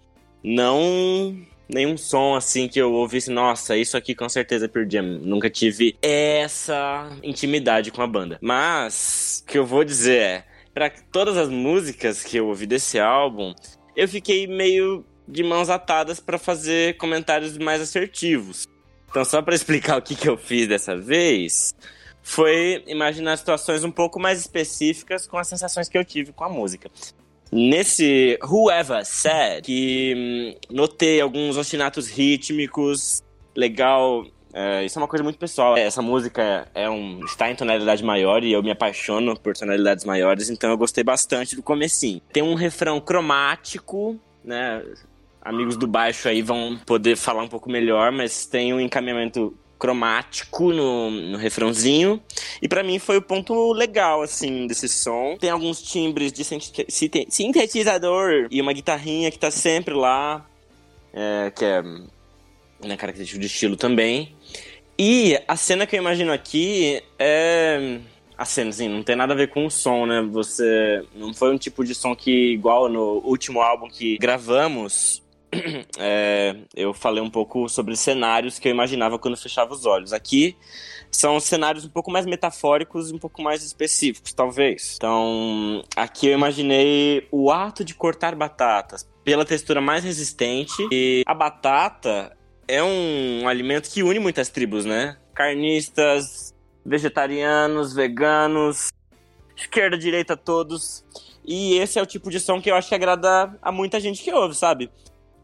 Não 0.42 1.36
nenhum 1.68 1.96
som 1.96 2.34
assim 2.34 2.68
que 2.68 2.78
eu 2.78 2.92
ouvisse, 2.92 3.30
nossa, 3.30 3.76
isso 3.76 3.96
aqui 3.96 4.14
com 4.14 4.28
certeza 4.28 4.70
é 4.72 4.90
Jam. 4.90 5.20
Nunca 5.22 5.48
tive 5.50 5.96
essa 6.02 7.10
intimidade 7.22 7.90
com 7.90 8.02
a 8.02 8.06
banda. 8.06 8.38
Mas, 8.40 9.42
o 9.42 9.50
que 9.50 9.58
eu 9.58 9.66
vou 9.66 9.84
dizer 9.84 10.20
é, 10.20 10.44
para 10.72 10.90
todas 10.90 11.36
as 11.36 11.48
músicas 11.48 12.22
que 12.22 12.36
eu 12.36 12.48
ouvi 12.48 12.66
desse 12.66 12.98
álbum, 12.98 13.54
eu 13.96 14.08
fiquei 14.08 14.46
meio 14.46 15.04
de 15.26 15.42
mãos 15.42 15.70
atadas 15.70 16.20
para 16.20 16.38
fazer 16.38 16.96
comentários 16.96 17.56
mais 17.56 17.80
assertivos. 17.80 18.66
Então, 19.08 19.24
só 19.24 19.40
para 19.40 19.54
explicar 19.56 19.98
o 19.98 20.02
que, 20.02 20.14
que 20.14 20.28
eu 20.28 20.36
fiz 20.36 20.68
dessa 20.68 20.96
vez, 20.96 21.74
foi 22.22 22.82
imaginar 22.86 23.36
situações 23.36 23.84
um 23.84 23.90
pouco 23.90 24.18
mais 24.18 24.40
específicas 24.40 25.26
com 25.26 25.38
as 25.38 25.46
sensações 25.46 25.88
que 25.88 25.96
eu 25.96 26.04
tive 26.04 26.32
com 26.32 26.44
a 26.44 26.48
música. 26.48 26.90
Nesse 27.56 28.36
Whoever 28.42 29.04
Said, 29.04 29.64
que 29.64 30.12
hum, 30.16 30.74
notei 30.74 31.20
alguns 31.20 31.56
ostinatos 31.56 32.08
rítmicos, 32.08 33.22
legal. 33.54 34.26
É, 34.52 34.84
isso 34.84 34.98
é 34.98 35.02
uma 35.02 35.06
coisa 35.06 35.22
muito 35.22 35.38
pessoal. 35.38 35.76
Essa 35.76 36.02
música 36.02 36.66
é 36.74 36.90
um, 36.90 37.24
está 37.24 37.48
em 37.48 37.54
tonalidade 37.54 38.02
maior 38.02 38.42
e 38.42 38.52
eu 38.52 38.60
me 38.60 38.72
apaixono 38.72 39.38
por 39.38 39.56
tonalidades 39.56 40.04
maiores, 40.04 40.50
então 40.50 40.68
eu 40.68 40.76
gostei 40.76 41.04
bastante 41.04 41.54
do 41.54 41.62
comecinho. 41.62 42.20
Tem 42.32 42.42
um 42.42 42.54
refrão 42.54 43.00
cromático, 43.00 44.18
né? 44.42 44.82
amigos 45.44 45.76
do 45.76 45.86
baixo 45.86 46.26
aí 46.26 46.40
vão 46.40 46.78
poder 46.86 47.16
falar 47.16 47.42
um 47.42 47.48
pouco 47.48 47.70
melhor, 47.70 48.10
mas 48.10 48.46
tem 48.46 48.72
um 48.72 48.80
encaminhamento 48.80 49.56
cromático 49.84 50.72
no, 50.72 51.10
no 51.10 51.36
refrãozinho. 51.36 52.18
E 52.62 52.66
pra 52.66 52.82
mim 52.82 52.98
foi 52.98 53.18
o 53.18 53.22
ponto 53.22 53.70
legal, 53.74 54.22
assim, 54.22 54.66
desse 54.66 54.88
som. 54.88 55.36
Tem 55.38 55.50
alguns 55.50 55.82
timbres 55.82 56.32
de 56.32 56.42
sinte- 56.42 56.86
sinte- 56.88 57.26
sintetizador 57.28 58.48
e 58.50 58.62
uma 58.62 58.72
guitarrinha 58.72 59.30
que 59.30 59.38
tá 59.38 59.50
sempre 59.50 59.92
lá, 59.92 60.46
é, 61.12 61.52
que 61.54 61.64
é 61.66 61.82
né, 62.82 62.96
característico 62.96 63.38
de 63.38 63.46
estilo 63.46 63.76
também. 63.76 64.34
E 64.98 65.38
a 65.46 65.54
cena 65.54 65.86
que 65.86 65.94
eu 65.96 66.00
imagino 66.00 66.32
aqui 66.32 67.02
é. 67.18 67.98
A 68.36 68.44
cena, 68.44 68.70
assim, 68.70 68.88
não 68.88 69.02
tem 69.02 69.14
nada 69.14 69.32
a 69.32 69.36
ver 69.36 69.48
com 69.48 69.66
o 69.66 69.70
som, 69.70 70.06
né? 70.06 70.22
Você. 70.32 71.04
Não 71.14 71.34
foi 71.34 71.52
um 71.52 71.58
tipo 71.58 71.84
de 71.84 71.94
som 71.94 72.16
que, 72.16 72.52
igual 72.52 72.88
no 72.88 73.20
último 73.24 73.60
álbum 73.60 73.88
que 73.88 74.16
gravamos, 74.18 75.22
é, 75.98 76.56
eu 76.74 76.92
falei 76.92 77.22
um 77.22 77.30
pouco 77.30 77.68
sobre 77.68 77.96
cenários 77.96 78.58
que 78.58 78.68
eu 78.68 78.72
imaginava 78.72 79.18
quando 79.18 79.34
eu 79.34 79.40
fechava 79.40 79.72
os 79.72 79.86
olhos. 79.86 80.12
Aqui 80.12 80.56
são 81.10 81.38
cenários 81.38 81.84
um 81.84 81.88
pouco 81.88 82.10
mais 82.10 82.26
metafóricos 82.26 83.10
e 83.10 83.14
um 83.14 83.18
pouco 83.18 83.42
mais 83.42 83.62
específicos, 83.62 84.32
talvez. 84.32 84.94
Então, 84.96 85.82
aqui 85.96 86.26
eu 86.26 86.32
imaginei 86.32 87.28
o 87.30 87.50
ato 87.50 87.84
de 87.84 87.94
cortar 87.94 88.34
batatas 88.34 89.08
pela 89.24 89.44
textura 89.44 89.80
mais 89.80 90.04
resistente. 90.04 90.86
E 90.92 91.22
a 91.26 91.34
batata 91.34 92.36
é 92.68 92.82
um 92.82 93.48
alimento 93.48 93.90
que 93.90 94.02
une 94.02 94.18
muitas 94.18 94.48
tribos, 94.48 94.84
né? 94.84 95.16
Carnistas, 95.34 96.54
vegetarianos, 96.84 97.94
veganos, 97.94 98.88
esquerda, 99.56 99.96
direita, 99.96 100.36
todos. 100.36 101.04
E 101.44 101.76
esse 101.78 101.98
é 101.98 102.02
o 102.02 102.06
tipo 102.06 102.30
de 102.30 102.40
som 102.40 102.60
que 102.60 102.70
eu 102.70 102.74
acho 102.74 102.88
que 102.88 102.94
agrada 102.94 103.56
a 103.60 103.70
muita 103.70 104.00
gente 104.00 104.22
que 104.22 104.32
ouve, 104.32 104.54
sabe? 104.54 104.90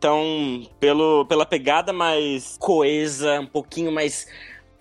Então, 0.00 0.62
pelo, 0.80 1.26
pela 1.26 1.44
pegada 1.44 1.92
mais 1.92 2.56
coesa, 2.58 3.38
um 3.38 3.46
pouquinho 3.46 3.92
mais, 3.92 4.26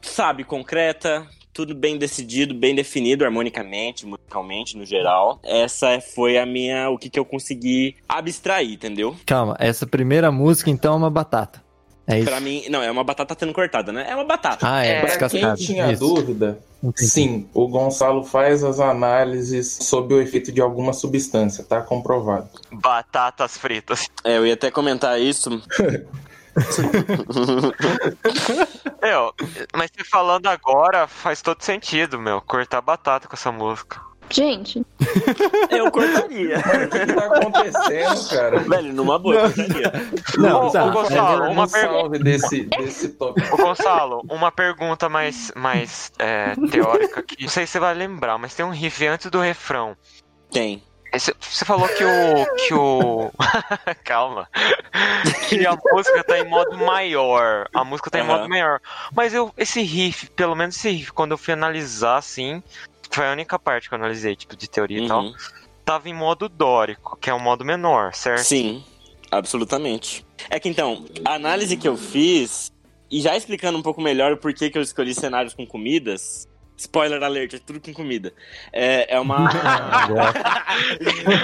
sabe, 0.01 0.45
concreta, 0.45 1.27
tudo 1.51 1.75
bem 1.75 1.97
decidido, 1.97 2.53
bem 2.53 2.73
definido 2.73 3.25
harmonicamente, 3.25 4.05
musicalmente, 4.05 4.77
no 4.77 4.85
geral. 4.85 5.37
Essa 5.43 5.99
foi 5.99 6.37
a 6.37 6.45
minha, 6.45 6.89
o 6.89 6.97
que, 6.97 7.09
que 7.09 7.19
eu 7.19 7.25
consegui 7.25 7.97
abstrair, 8.07 8.71
entendeu? 8.71 9.13
Calma, 9.25 9.57
essa 9.59 9.85
primeira 9.85 10.31
música 10.31 10.69
então 10.69 10.93
é 10.93 10.95
uma 10.95 11.09
batata. 11.09 11.61
É 12.09 12.17
isso. 12.17 12.27
Pra 12.27 12.39
mim, 12.39 12.65
não, 12.69 12.81
é 12.81 12.89
uma 12.89 13.03
batata 13.03 13.35
sendo 13.39 13.53
cortada, 13.53 13.91
né? 13.91 14.07
É 14.09 14.15
uma 14.15 14.23
batata. 14.25 14.67
Ah, 14.67 14.83
é, 14.83 14.93
É, 14.93 15.01
Pra 15.01 15.29
quem 15.29 15.53
tinha 15.53 15.91
Isso. 15.91 15.99
dúvida, 15.99 16.57
Entendi. 16.83 17.07
sim, 17.07 17.47
o 17.53 17.67
Gonçalo 17.67 18.23
faz 18.23 18.63
as 18.63 18.79
análises 18.79 19.77
sob 19.81 20.15
o 20.15 20.19
efeito 20.21 20.51
de 20.51 20.59
alguma 20.59 20.91
substância, 20.91 21.63
tá 21.63 21.81
comprovado. 21.81 22.49
Batatas 22.71 23.57
fritas. 23.59 24.09
É, 24.23 24.37
eu 24.37 24.47
ia 24.47 24.55
até 24.55 24.71
comentar 24.71 25.21
isso. 25.21 25.51
Meu, 29.01 29.33
mas 29.75 29.91
você 29.95 30.03
falando 30.03 30.47
agora 30.47 31.07
faz 31.07 31.41
todo 31.43 31.61
sentido, 31.61 32.19
meu. 32.19 32.41
Cortar 32.41 32.81
batata 32.81 33.27
com 33.27 33.35
essa 33.35 33.51
música. 33.51 34.01
Gente, 34.31 34.85
eu 35.71 35.91
cortaria. 35.91 36.57
O 36.59 36.89
que 36.89 37.13
tá 37.13 37.25
acontecendo, 37.25 38.29
cara? 38.29 38.59
Velho, 38.59 38.93
numa 38.93 39.17
boa, 39.17 39.35
eu 39.35 39.41
cortaria. 39.41 39.91
Não, 40.37 40.67
Ô, 40.67 40.71
tá. 40.71 40.87
Gonçalo, 40.89 41.39
Dando 41.39 41.51
uma 41.51 41.63
um 41.63 41.67
salve 41.67 42.19
desse, 42.19 42.63
desse 42.65 43.09
tópico. 43.09 43.53
Ô, 43.55 43.57
Gonçalo, 43.57 44.21
uma 44.29 44.51
pergunta 44.51 45.09
mais, 45.09 45.51
mais 45.55 46.11
é, 46.19 46.53
teórica 46.69 47.21
aqui. 47.21 47.41
Não 47.41 47.49
sei 47.49 47.65
se 47.65 47.73
você 47.73 47.79
vai 47.79 47.93
lembrar, 47.95 48.37
mas 48.37 48.53
tem 48.53 48.65
um 48.65 48.69
riff 48.71 49.05
antes 49.07 49.31
do 49.31 49.39
refrão. 49.39 49.95
Tem. 50.51 50.83
Esse- 51.11 51.33
Você 51.39 51.65
falou 51.65 51.87
que 51.87 52.03
o. 52.03 52.55
que 52.67 52.73
o. 52.75 53.31
Calma. 54.05 54.47
Que 55.47 55.65
a 55.65 55.75
música 55.91 56.23
tá 56.23 56.37
em 56.37 56.47
modo 56.47 56.77
maior. 56.77 57.67
A 57.73 57.83
música 57.83 58.11
tá 58.11 58.19
em 58.19 58.23
modo 58.23 58.47
maior. 58.47 58.79
Mas 59.15 59.33
eu, 59.33 59.51
esse 59.57 59.81
riff, 59.81 60.29
pelo 60.31 60.53
menos 60.55 60.75
esse 60.77 60.91
riff, 60.91 61.11
quando 61.11 61.31
eu 61.31 61.37
fui 61.37 61.51
analisar 61.53 62.17
assim, 62.17 62.61
foi 63.19 63.27
a 63.27 63.33
única 63.33 63.59
parte 63.59 63.89
que 63.89 63.93
eu 63.93 63.97
analisei, 63.97 64.33
tipo, 64.33 64.55
de 64.55 64.69
teoria 64.69 65.03
e 65.03 65.07
tal. 65.07 65.25
Uhum. 65.25 65.33
Tava 65.83 66.07
em 66.07 66.13
modo 66.13 66.47
dórico, 66.47 67.17
que 67.17 67.29
é 67.29 67.33
um 67.33 67.39
modo 67.39 67.65
menor, 67.65 68.13
certo? 68.13 68.43
Sim, 68.43 68.81
absolutamente. 69.29 70.25
É 70.49 70.57
que 70.57 70.69
então, 70.69 71.05
a 71.25 71.33
análise 71.33 71.75
que 71.75 71.85
eu 71.85 71.97
fiz, 71.97 72.71
e 73.11 73.19
já 73.19 73.35
explicando 73.35 73.77
um 73.77 73.81
pouco 73.81 74.01
melhor 74.01 74.31
o 74.31 74.37
porquê 74.37 74.69
que 74.69 74.77
eu 74.77 74.81
escolhi 74.81 75.13
cenários 75.13 75.53
com 75.53 75.67
comidas. 75.67 76.47
Spoiler 76.77 77.21
alert, 77.21 77.55
é 77.55 77.59
tudo 77.59 77.81
com 77.81 77.93
comida. 77.93 78.33
É, 78.71 79.13
é 79.13 79.19
uma. 79.19 79.39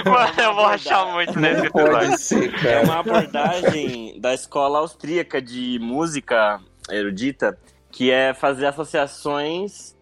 Mano, 0.06 0.40
eu 0.40 0.54
vou 0.54 0.64
achar 0.64 1.12
muito 1.12 1.38
nesse 1.38 1.66
episódio. 1.66 2.18
ser, 2.18 2.66
É 2.66 2.80
uma 2.80 3.00
abordagem 3.00 4.18
da 4.18 4.32
escola 4.32 4.78
austríaca 4.78 5.42
de 5.42 5.78
música 5.78 6.58
erudita, 6.90 7.58
que 7.90 8.10
é 8.10 8.32
fazer 8.32 8.64
associações 8.64 9.94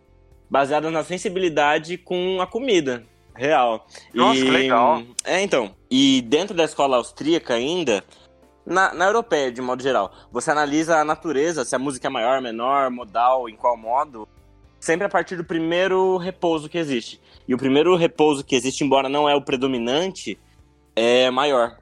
baseadas 0.48 0.92
na 0.92 1.02
sensibilidade 1.04 1.96
com 1.98 2.40
a 2.40 2.46
comida 2.46 3.04
real. 3.34 3.86
Nossa, 4.12 4.40
que 4.40 4.50
legal. 4.50 5.02
É, 5.24 5.40
então. 5.42 5.74
E 5.90 6.22
dentro 6.22 6.54
da 6.56 6.64
escola 6.64 6.96
austríaca 6.96 7.54
ainda, 7.54 8.04
na, 8.64 8.94
na 8.94 9.06
europeia, 9.06 9.50
de 9.50 9.60
modo 9.60 9.82
geral, 9.82 10.12
você 10.30 10.50
analisa 10.50 10.96
a 10.98 11.04
natureza, 11.04 11.64
se 11.64 11.74
a 11.74 11.78
música 11.78 12.06
é 12.06 12.10
maior, 12.10 12.40
menor, 12.40 12.90
modal, 12.90 13.48
em 13.48 13.56
qual 13.56 13.76
modo, 13.76 14.28
sempre 14.78 15.06
a 15.06 15.08
partir 15.10 15.36
do 15.36 15.44
primeiro 15.44 16.16
repouso 16.16 16.68
que 16.68 16.78
existe. 16.78 17.20
E 17.46 17.54
o 17.54 17.58
primeiro 17.58 17.94
repouso 17.96 18.44
que 18.44 18.54
existe, 18.54 18.84
embora 18.84 19.08
não 19.08 19.28
é 19.28 19.34
o 19.34 19.42
predominante, 19.42 20.38
é 20.96 21.30
maior. 21.30 21.76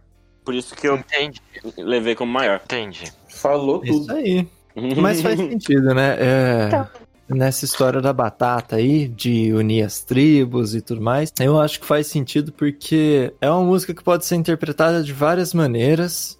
Por 0.44 0.54
isso 0.54 0.74
que 0.74 0.88
eu 0.88 0.96
Entendi, 0.96 1.40
levei 1.76 2.14
como 2.16 2.32
maior. 2.32 2.60
entendi. 2.64 3.12
Falou 3.28 3.80
Isso 3.84 4.00
tudo. 4.06 4.14
aí. 4.14 4.48
Mas 4.96 5.20
faz 5.22 5.38
sentido, 5.38 5.94
né? 5.94 6.16
É, 6.18 6.68
Tá. 6.68 6.90
Nessa 7.34 7.64
história 7.64 8.00
da 8.00 8.12
batata 8.12 8.76
aí, 8.76 9.08
de 9.08 9.52
unir 9.52 9.82
as 9.82 10.00
tribos 10.00 10.74
e 10.74 10.80
tudo 10.80 11.00
mais, 11.00 11.32
eu 11.40 11.60
acho 11.60 11.80
que 11.80 11.86
faz 11.86 12.06
sentido 12.06 12.52
porque 12.52 13.32
é 13.40 13.50
uma 13.50 13.62
música 13.62 13.94
que 13.94 14.02
pode 14.02 14.24
ser 14.24 14.36
interpretada 14.36 15.02
de 15.02 15.12
várias 15.12 15.54
maneiras, 15.54 16.38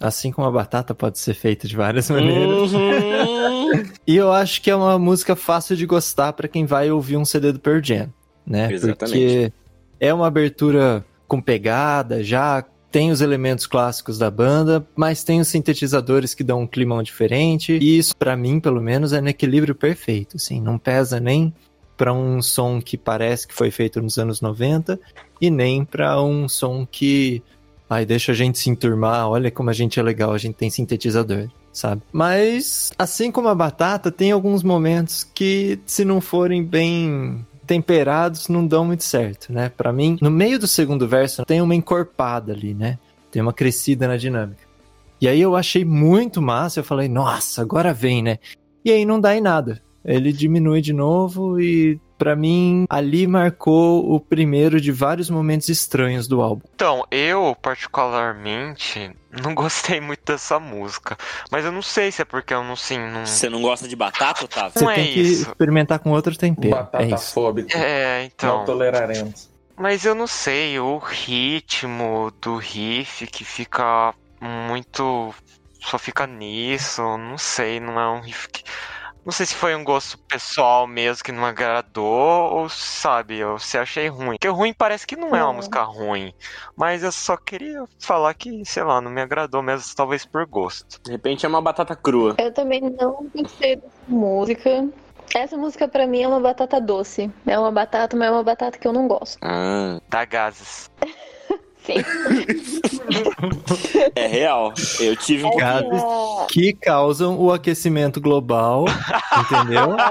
assim 0.00 0.30
como 0.30 0.46
a 0.46 0.50
batata 0.50 0.94
pode 0.94 1.18
ser 1.18 1.34
feita 1.34 1.66
de 1.66 1.76
várias 1.76 2.08
maneiras. 2.10 2.72
Uhum. 2.72 3.84
E 4.06 4.16
eu 4.16 4.32
acho 4.32 4.62
que 4.62 4.70
é 4.70 4.76
uma 4.76 4.98
música 4.98 5.34
fácil 5.36 5.76
de 5.76 5.86
gostar 5.86 6.32
pra 6.32 6.48
quem 6.48 6.64
vai 6.64 6.90
ouvir 6.90 7.16
um 7.16 7.24
CD 7.24 7.52
do 7.52 7.60
Pearl 7.60 7.80
Jam, 7.82 8.08
né? 8.46 8.72
Exatamente. 8.72 9.18
Porque 9.18 9.52
é 10.00 10.14
uma 10.14 10.26
abertura 10.26 11.04
com 11.26 11.40
pegada, 11.40 12.22
já 12.22 12.64
tem 12.98 13.12
os 13.12 13.20
elementos 13.20 13.64
clássicos 13.64 14.18
da 14.18 14.28
banda, 14.28 14.84
mas 14.96 15.22
tem 15.22 15.38
os 15.38 15.46
sintetizadores 15.46 16.34
que 16.34 16.42
dão 16.42 16.62
um 16.62 16.66
climão 16.66 17.00
diferente. 17.00 17.78
E 17.80 17.96
isso, 17.96 18.12
pra 18.16 18.36
mim, 18.36 18.58
pelo 18.58 18.80
menos, 18.82 19.12
é 19.12 19.20
no 19.20 19.28
equilíbrio 19.28 19.72
perfeito, 19.72 20.36
assim, 20.36 20.60
não 20.60 20.76
pesa 20.76 21.20
nem 21.20 21.54
pra 21.96 22.12
um 22.12 22.42
som 22.42 22.82
que 22.82 22.98
parece 22.98 23.46
que 23.46 23.54
foi 23.54 23.70
feito 23.70 24.02
nos 24.02 24.18
anos 24.18 24.40
90 24.40 24.98
e 25.40 25.48
nem 25.48 25.84
pra 25.84 26.20
um 26.20 26.48
som 26.48 26.84
que 26.84 27.40
ai, 27.88 28.04
deixa 28.04 28.32
a 28.32 28.34
gente 28.34 28.58
se 28.58 28.68
enturmar, 28.68 29.28
olha 29.28 29.48
como 29.48 29.70
a 29.70 29.72
gente 29.72 30.00
é 30.00 30.02
legal, 30.02 30.32
a 30.32 30.38
gente 30.38 30.56
tem 30.56 30.68
sintetizador 30.68 31.48
sabe? 31.72 32.02
Mas, 32.12 32.90
assim 32.98 33.30
como 33.30 33.46
a 33.46 33.54
batata, 33.54 34.10
tem 34.10 34.32
alguns 34.32 34.64
momentos 34.64 35.22
que, 35.22 35.78
se 35.86 36.04
não 36.04 36.20
forem 36.20 36.64
bem 36.64 37.46
temperados, 37.68 38.48
não 38.48 38.66
dão 38.66 38.84
muito 38.84 39.04
certo, 39.04 39.52
né? 39.52 39.68
Pra 39.68 39.92
mim, 39.92 40.16
no 40.22 40.30
meio 40.30 40.58
do 40.58 40.66
segundo 40.66 41.06
verso, 41.06 41.44
tem 41.44 41.60
uma 41.60 41.74
encorpada 41.74 42.52
ali, 42.52 42.72
né? 42.72 42.98
Tem 43.30 43.42
uma 43.42 43.52
crescida 43.52 44.08
na 44.08 44.16
dinâmica. 44.16 44.66
E 45.20 45.28
aí 45.28 45.40
eu 45.40 45.54
achei 45.54 45.84
muito 45.84 46.40
massa, 46.40 46.80
eu 46.80 46.84
falei, 46.84 47.08
nossa, 47.08 47.60
agora 47.60 47.92
vem, 47.92 48.22
né? 48.22 48.38
E 48.84 48.90
aí 48.90 49.04
não 49.04 49.20
dá 49.20 49.36
em 49.36 49.40
nada. 49.40 49.82
Ele 50.04 50.32
diminui 50.32 50.80
de 50.80 50.92
novo 50.94 51.60
e, 51.60 52.00
pra 52.16 52.34
mim, 52.34 52.86
ali 52.88 53.26
marcou 53.26 54.14
o 54.14 54.18
primeiro 54.18 54.80
de 54.80 54.90
vários 54.90 55.28
momentos 55.28 55.68
estranhos 55.68 56.26
do 56.26 56.40
álbum. 56.40 56.62
Então, 56.74 57.04
eu 57.10 57.54
particularmente 57.60 59.10
não 59.42 59.54
gostei 59.54 60.00
muito 60.00 60.20
dessa 60.24 60.58
música. 60.58 61.16
Mas 61.50 61.64
eu 61.64 61.72
não 61.72 61.82
sei 61.82 62.10
se 62.12 62.22
é 62.22 62.24
porque 62.24 62.52
eu 62.54 62.62
não, 62.62 62.76
sim, 62.76 62.98
não. 62.98 63.24
Você 63.26 63.48
não 63.48 63.62
gosta 63.62 63.86
de 63.88 63.96
batata, 63.96 64.44
Otávio? 64.44 64.72
Você 64.74 64.84
Não 64.84 64.90
é 64.90 64.94
tem 64.96 65.12
que 65.12 65.20
isso. 65.20 65.48
experimentar 65.50 65.98
com 65.98 66.10
outro 66.10 66.36
tempero. 66.36 66.74
é 66.74 66.78
Batata 66.78 67.04
isso. 67.14 67.32
fóbica. 67.32 67.76
É, 67.78 68.20
Não 68.20 68.26
então. 68.26 68.64
toleraremos. 68.64 69.48
Mas 69.76 70.04
eu 70.04 70.14
não 70.14 70.26
sei, 70.26 70.78
o 70.80 70.98
ritmo 70.98 72.32
do 72.40 72.56
riff 72.56 73.26
que 73.28 73.44
fica 73.44 74.12
muito. 74.40 75.34
Só 75.80 75.96
fica 75.98 76.26
nisso, 76.26 77.00
não 77.16 77.38
sei, 77.38 77.78
não 77.78 77.98
é 77.98 78.08
um 78.10 78.20
riff 78.20 78.48
que. 78.48 78.64
Não 79.28 79.32
sei 79.32 79.44
se 79.44 79.54
foi 79.54 79.74
um 79.76 79.84
gosto 79.84 80.16
pessoal 80.26 80.86
mesmo 80.86 81.22
que 81.22 81.30
não 81.32 81.44
agradou, 81.44 82.50
ou 82.50 82.66
sabe, 82.70 83.36
eu 83.36 83.58
se 83.58 83.76
achei 83.76 84.08
ruim. 84.08 84.36
Porque 84.40 84.48
ruim 84.48 84.72
parece 84.72 85.06
que 85.06 85.16
não 85.16 85.36
é 85.36 85.42
uma 85.42 85.50
Uhum. 85.50 85.56
música 85.56 85.82
ruim. 85.82 86.32
Mas 86.74 87.02
eu 87.02 87.12
só 87.12 87.36
queria 87.36 87.84
falar 88.00 88.32
que, 88.32 88.62
sei 88.64 88.82
lá, 88.84 89.02
não 89.02 89.10
me 89.10 89.20
agradou 89.20 89.62
mesmo, 89.62 89.84
talvez 89.94 90.24
por 90.24 90.46
gosto. 90.46 90.96
De 91.04 91.12
repente 91.12 91.44
é 91.44 91.48
uma 91.50 91.60
batata 91.60 91.94
crua. 91.94 92.36
eu 92.38 92.50
também 92.54 92.80
não 92.80 93.28
gostei 93.36 93.76
dessa 93.76 93.90
música. 94.06 94.88
Essa 95.34 95.58
música 95.58 95.86
pra 95.86 96.06
mim 96.06 96.22
é 96.22 96.26
uma 96.28 96.40
batata 96.40 96.80
doce. 96.80 97.30
É 97.46 97.58
uma 97.58 97.70
batata, 97.70 98.16
mas 98.16 98.28
é 98.28 98.30
uma 98.30 98.42
batata 98.42 98.78
que 98.78 98.88
eu 98.88 98.94
não 98.94 99.06
gosto. 99.06 99.36
Ah. 99.42 99.98
Dá 100.08 100.24
gases. 100.24 100.88
É 104.14 104.26
real. 104.26 104.72
Eu 105.00 105.16
tive 105.16 105.44
um 105.44 105.60
É 105.60 105.82
pouquinho. 105.82 106.46
que, 106.48 106.72
causam 106.72 107.38
o 107.38 107.52
aquecimento 107.52 108.20
global, 108.20 108.84
entendeu? 109.38 109.96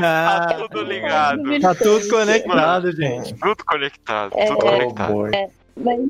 Tá 0.00 0.54
tudo 0.68 0.82
ligado. 0.82 1.60
tá 1.60 1.74
tudo 1.74 2.08
conectado, 2.08 2.92
gente. 2.92 3.34
Tudo 3.34 3.64
conectado, 3.66 4.32
É. 4.36 4.46
tudo 4.46 4.58
Oh, 4.58 4.70
conectado. 4.70 5.12
boy. 5.12 5.30
Mas, 5.76 6.00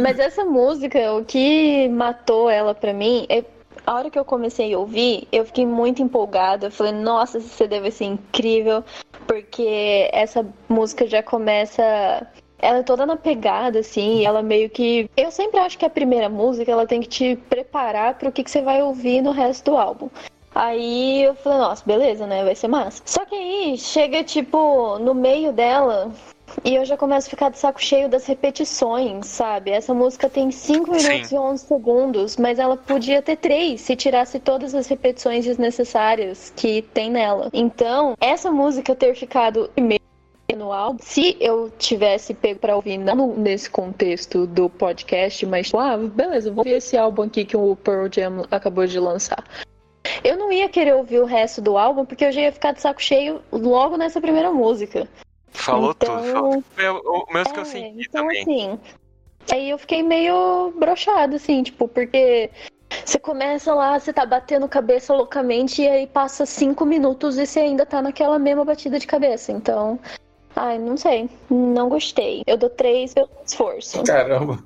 mas 0.00 0.18
essa 0.18 0.44
música, 0.44 1.12
o 1.12 1.24
que 1.24 1.88
matou 1.90 2.48
ela 2.48 2.74
pra 2.74 2.94
mim, 2.94 3.26
é, 3.28 3.44
a 3.86 3.94
hora 3.94 4.10
que 4.10 4.18
eu 4.18 4.24
comecei 4.24 4.72
a 4.72 4.78
ouvir, 4.78 5.28
eu 5.30 5.44
fiquei 5.44 5.66
muito 5.66 6.00
empolgada. 6.02 6.66
Eu 6.66 6.70
falei, 6.70 6.92
nossa, 6.92 7.36
esse 7.38 7.48
CD 7.50 7.80
vai 7.80 7.90
ser 7.90 8.04
incrível, 8.06 8.82
porque 9.26 10.08
essa 10.12 10.46
música 10.68 11.06
já 11.06 11.22
começa. 11.22 12.26
Ela 12.62 12.78
é 12.78 12.82
toda 12.84 13.04
na 13.04 13.16
pegada, 13.16 13.80
assim, 13.80 14.24
ela 14.24 14.40
meio 14.40 14.70
que. 14.70 15.10
Eu 15.16 15.32
sempre 15.32 15.58
acho 15.58 15.76
que 15.76 15.84
a 15.84 15.90
primeira 15.90 16.28
música 16.28 16.70
ela 16.70 16.86
tem 16.86 17.00
que 17.00 17.08
te 17.08 17.36
preparar 17.50 18.14
pro 18.14 18.30
que, 18.30 18.44
que 18.44 18.50
você 18.50 18.62
vai 18.62 18.80
ouvir 18.80 19.20
no 19.20 19.32
resto 19.32 19.72
do 19.72 19.76
álbum. 19.76 20.08
Aí 20.54 21.24
eu 21.24 21.34
falei, 21.34 21.58
nossa, 21.58 21.82
beleza, 21.84 22.26
né? 22.26 22.44
Vai 22.44 22.54
ser 22.54 22.68
massa. 22.68 23.02
Só 23.04 23.24
que 23.24 23.34
aí 23.34 23.76
chega, 23.76 24.22
tipo, 24.22 24.98
no 24.98 25.14
meio 25.14 25.52
dela, 25.52 26.12
e 26.64 26.74
eu 26.74 26.84
já 26.84 26.96
começo 26.96 27.26
a 27.26 27.30
ficar 27.30 27.50
de 27.50 27.58
saco 27.58 27.82
cheio 27.82 28.08
das 28.08 28.26
repetições, 28.26 29.26
sabe? 29.26 29.70
Essa 29.70 29.94
música 29.94 30.28
tem 30.28 30.50
5 30.50 30.90
minutos 30.90 31.28
Sim. 31.28 31.34
e 31.34 31.38
11 31.38 31.66
segundos, 31.66 32.36
mas 32.36 32.58
ela 32.58 32.76
podia 32.76 33.22
ter 33.22 33.36
3 33.36 33.80
se 33.80 33.96
tirasse 33.96 34.38
todas 34.38 34.74
as 34.74 34.86
repetições 34.86 35.44
desnecessárias 35.44 36.52
que 36.54 36.82
tem 36.94 37.10
nela. 37.10 37.48
Então, 37.52 38.14
essa 38.20 38.50
música 38.50 38.94
ter 38.94 39.14
ficado 39.14 39.70
primeiro 39.74 40.02
no 40.56 40.72
álbum, 40.72 40.98
se 41.02 41.36
eu 41.40 41.70
tivesse 41.78 42.34
pego 42.34 42.60
pra 42.60 42.76
ouvir, 42.76 42.98
não 42.98 43.34
nesse 43.36 43.68
contexto 43.70 44.46
do 44.46 44.68
podcast, 44.68 45.44
mas, 45.46 45.66
tipo, 45.66 45.78
ah, 45.78 45.96
beleza, 45.96 46.50
vou 46.50 46.58
ouvir 46.60 46.76
esse 46.76 46.96
álbum 46.96 47.22
aqui 47.22 47.44
que 47.44 47.56
o 47.56 47.76
Pearl 47.76 48.06
Jam 48.12 48.44
acabou 48.50 48.86
de 48.86 48.98
lançar. 48.98 49.44
Eu 50.24 50.36
não 50.36 50.52
ia 50.52 50.68
querer 50.68 50.94
ouvir 50.94 51.20
o 51.20 51.24
resto 51.24 51.60
do 51.60 51.76
álbum 51.78 52.04
porque 52.04 52.24
eu 52.24 52.32
já 52.32 52.40
ia 52.42 52.52
ficar 52.52 52.72
de 52.72 52.80
saco 52.80 53.00
cheio 53.02 53.40
logo 53.52 53.96
nessa 53.96 54.20
primeira 54.20 54.50
música. 54.52 55.08
Falou 55.50 55.92
Então- 55.96 56.16
tudo. 56.22 56.64
Falou, 56.74 57.24
o 57.28 57.32
mesmo 57.32 57.52
que 57.52 57.58
eu 57.58 57.62
É, 57.62 57.66
senti 57.66 58.06
então, 58.08 58.22
também. 58.22 58.42
assim, 58.42 58.80
aí 59.52 59.70
eu 59.70 59.78
fiquei 59.78 60.02
meio 60.02 60.72
brochada, 60.76 61.36
assim, 61.36 61.62
tipo, 61.62 61.86
porque 61.88 62.50
você 63.04 63.18
começa 63.18 63.74
lá, 63.74 63.98
você 63.98 64.12
tá 64.12 64.24
batendo 64.26 64.68
cabeça 64.68 65.14
loucamente, 65.14 65.82
e 65.82 65.88
aí 65.88 66.06
passa 66.06 66.44
cinco 66.46 66.84
minutos 66.84 67.38
e 67.38 67.46
você 67.46 67.60
ainda 67.60 67.84
tá 67.86 68.00
naquela 68.02 68.38
mesma 68.38 68.64
batida 68.64 68.98
de 68.98 69.06
cabeça. 69.06 69.50
Então, 69.52 69.98
ai, 70.56 70.78
não 70.78 70.96
sei, 70.96 71.28
não 71.50 71.88
gostei. 71.88 72.42
Eu 72.46 72.56
dou 72.56 72.70
três 72.70 73.14
pelo 73.14 73.28
esforço. 73.44 74.02
Caramba. 74.04 74.58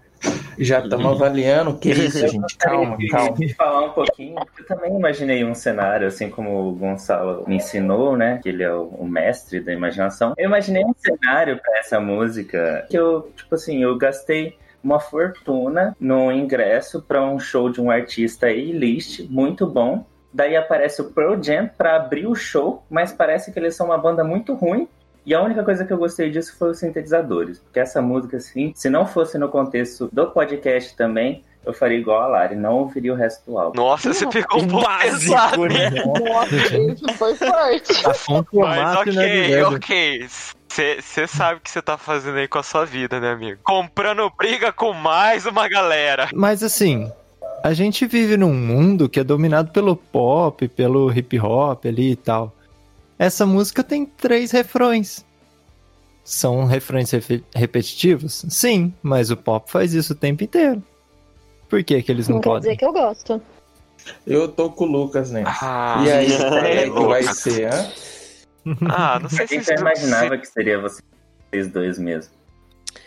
Já 0.59 0.81
estamos 0.81 1.07
avaliando. 1.07 1.77
Que 1.79 1.91
isso, 1.91 2.27
gente? 2.27 2.57
Calma, 2.57 2.97
calma. 3.11 3.37
Falar 3.57 3.87
um 3.87 3.91
pouquinho. 3.91 4.37
Eu 4.59 4.67
também 4.67 4.97
imaginei 4.97 5.45
um 5.45 5.55
cenário, 5.55 6.07
assim 6.07 6.31
como 6.31 6.69
o 6.69 6.73
Gonçalo 6.73 7.45
me 7.47 7.57
ensinou, 7.57 8.17
né? 8.17 8.41
Que 8.43 8.49
ele 8.49 8.63
é 8.63 8.73
o, 8.73 9.05
mestre 9.05 9.61
da 9.61 9.73
imaginação. 9.73 10.35
Eu 10.37 10.47
imaginei 10.47 10.85
um 10.85 10.95
cenário 10.97 11.61
pra 11.61 11.79
essa 11.79 12.01
música 12.01 12.87
que 12.91 12.99
eu, 12.99 13.31
tipo 13.37 13.55
assim, 13.55 13.83
eu 13.83 13.97
gastei 13.97 14.57
uma 14.83 15.01
fortuna 15.01 15.97
no 16.01 16.33
ingresso 16.33 17.03
pra 17.03 17.25
um 17.25 17.39
show 17.39 17.69
de 17.69 17.81
um 17.81 17.91
artista 17.91 18.47
A-list, 18.47 19.21
muito 19.29 19.67
bom. 19.67 20.07
Daí 20.33 20.57
aparece 20.57 21.01
o 21.01 21.13
Pearl 21.13 21.43
Jam 21.43 21.69
pra 21.79 21.97
abrir 21.97 22.27
o 22.27 22.35
show, 22.35 22.85
mas 22.91 23.13
parece 23.13 23.53
que 23.53 23.59
eles 23.59 23.75
são 23.75 23.87
uma 23.87 23.99
banda 23.99 24.23
muito 24.23 24.55
ruim. 24.55 24.89
E 25.27 25.35
a 25.35 25.43
única 25.43 25.65
coisa 25.65 25.85
que 25.85 25.93
eu 25.93 25.99
gostei 25.99 26.31
disso 26.31 26.57
foi 26.57 26.71
os 26.71 26.79
sintetizadores. 26.79 27.59
Porque 27.59 27.81
essa 27.81 28.01
música, 28.01 28.37
assim, 28.37 28.73
se 28.77 28.89
não 28.89 29.05
fosse 29.05 29.37
no 29.37 29.49
contexto 29.49 30.09
do 30.13 30.31
podcast 30.31 30.97
também, 30.97 31.43
eu 31.67 31.75
faria 31.75 31.99
igual 31.99 32.23
a 32.23 32.27
Lari, 32.29 32.55
não 32.55 32.75
ouviria 32.75 33.13
o 33.13 33.17
resto 33.17 33.51
do 33.51 33.59
álbum. 33.59 33.77
Nossa, 33.77 34.15
você 34.15 34.25
pegou 34.29 34.63
um 34.63 34.69
pouco 34.69 34.87
Básico, 34.87 35.33
pesado. 35.33 35.67
né? 35.67 35.91
Nossa, 35.91 37.13
foi 37.19 37.35
forte. 37.35 38.07
A 38.07 38.15
fonte 38.15 38.49
Mas 38.55 38.97
ok, 38.99 39.63
ok. 39.65 40.29
Você 40.69 41.27
sabe 41.27 41.59
o 41.59 41.61
que 41.61 41.71
você 41.73 41.83
tá 41.83 41.99
fazendo 41.99 42.39
aí 42.39 42.47
com 42.47 42.59
a 42.59 42.63
sua 42.63 42.85
vida, 42.85 43.19
né, 43.19 43.33
amigo? 43.33 43.59
Comprando 43.65 44.31
briga 44.39 44.73
com 44.73 44.93
mais 44.93 45.45
uma 45.45 45.69
galera. 45.69 46.29
Mas 46.33 46.63
assim, 46.63 47.11
a 47.65 47.73
gente 47.73 48.07
vive 48.07 48.37
num 48.37 48.55
mundo 48.55 49.09
que 49.09 49.19
é 49.19 49.25
dominado 49.25 49.73
pelo 49.73 49.97
pop, 49.97 50.69
pelo 50.69 51.11
hip 51.13 51.37
hop 51.41 51.85
ali 51.85 52.13
e 52.13 52.17
tal. 52.17 52.55
Essa 53.19 53.45
música 53.45 53.83
tem 53.83 54.07
três 54.07 54.53
refrões. 54.53 55.26
São 56.29 56.65
refrões 56.65 57.09
refe- 57.13 57.45
repetitivos? 57.55 58.45
Sim, 58.51 58.93
mas 59.01 59.31
o 59.31 59.37
pop 59.37 59.71
faz 59.71 59.95
isso 59.95 60.13
o 60.13 60.17
tempo 60.17 60.43
inteiro. 60.43 60.83
Por 61.69 61.85
que, 61.85 62.03
que 62.03 62.11
eles 62.11 62.27
não, 62.27 62.35
Não 62.37 62.41
quer 62.43 62.49
podem? 62.49 62.63
dizer 62.63 62.77
que 62.77 62.85
eu 62.85 62.93
gosto. 62.93 63.41
Eu 64.27 64.49
tô 64.49 64.69
com 64.71 64.85
o 64.85 64.89
Lucas, 64.89 65.31
né? 65.31 65.45
Ah, 65.47 66.03
E 66.05 66.11
aí, 66.11 66.33
é 66.33 66.39
qual 66.39 66.65
é 66.65 66.83
que 66.91 67.07
vai 67.07 67.23
ser, 67.23 67.73
hã? 67.73 67.93
Ah, 68.91 69.21
não 69.21 69.29
sei 69.29 69.45
A 69.45 69.49
se 69.49 69.55
gente 69.55 69.67
já 69.67 69.75
imaginava 69.77 70.37
que 70.37 70.47
seria 70.47 70.81
vocês 70.81 71.69
dois 71.73 71.97
mesmo. 71.97 72.33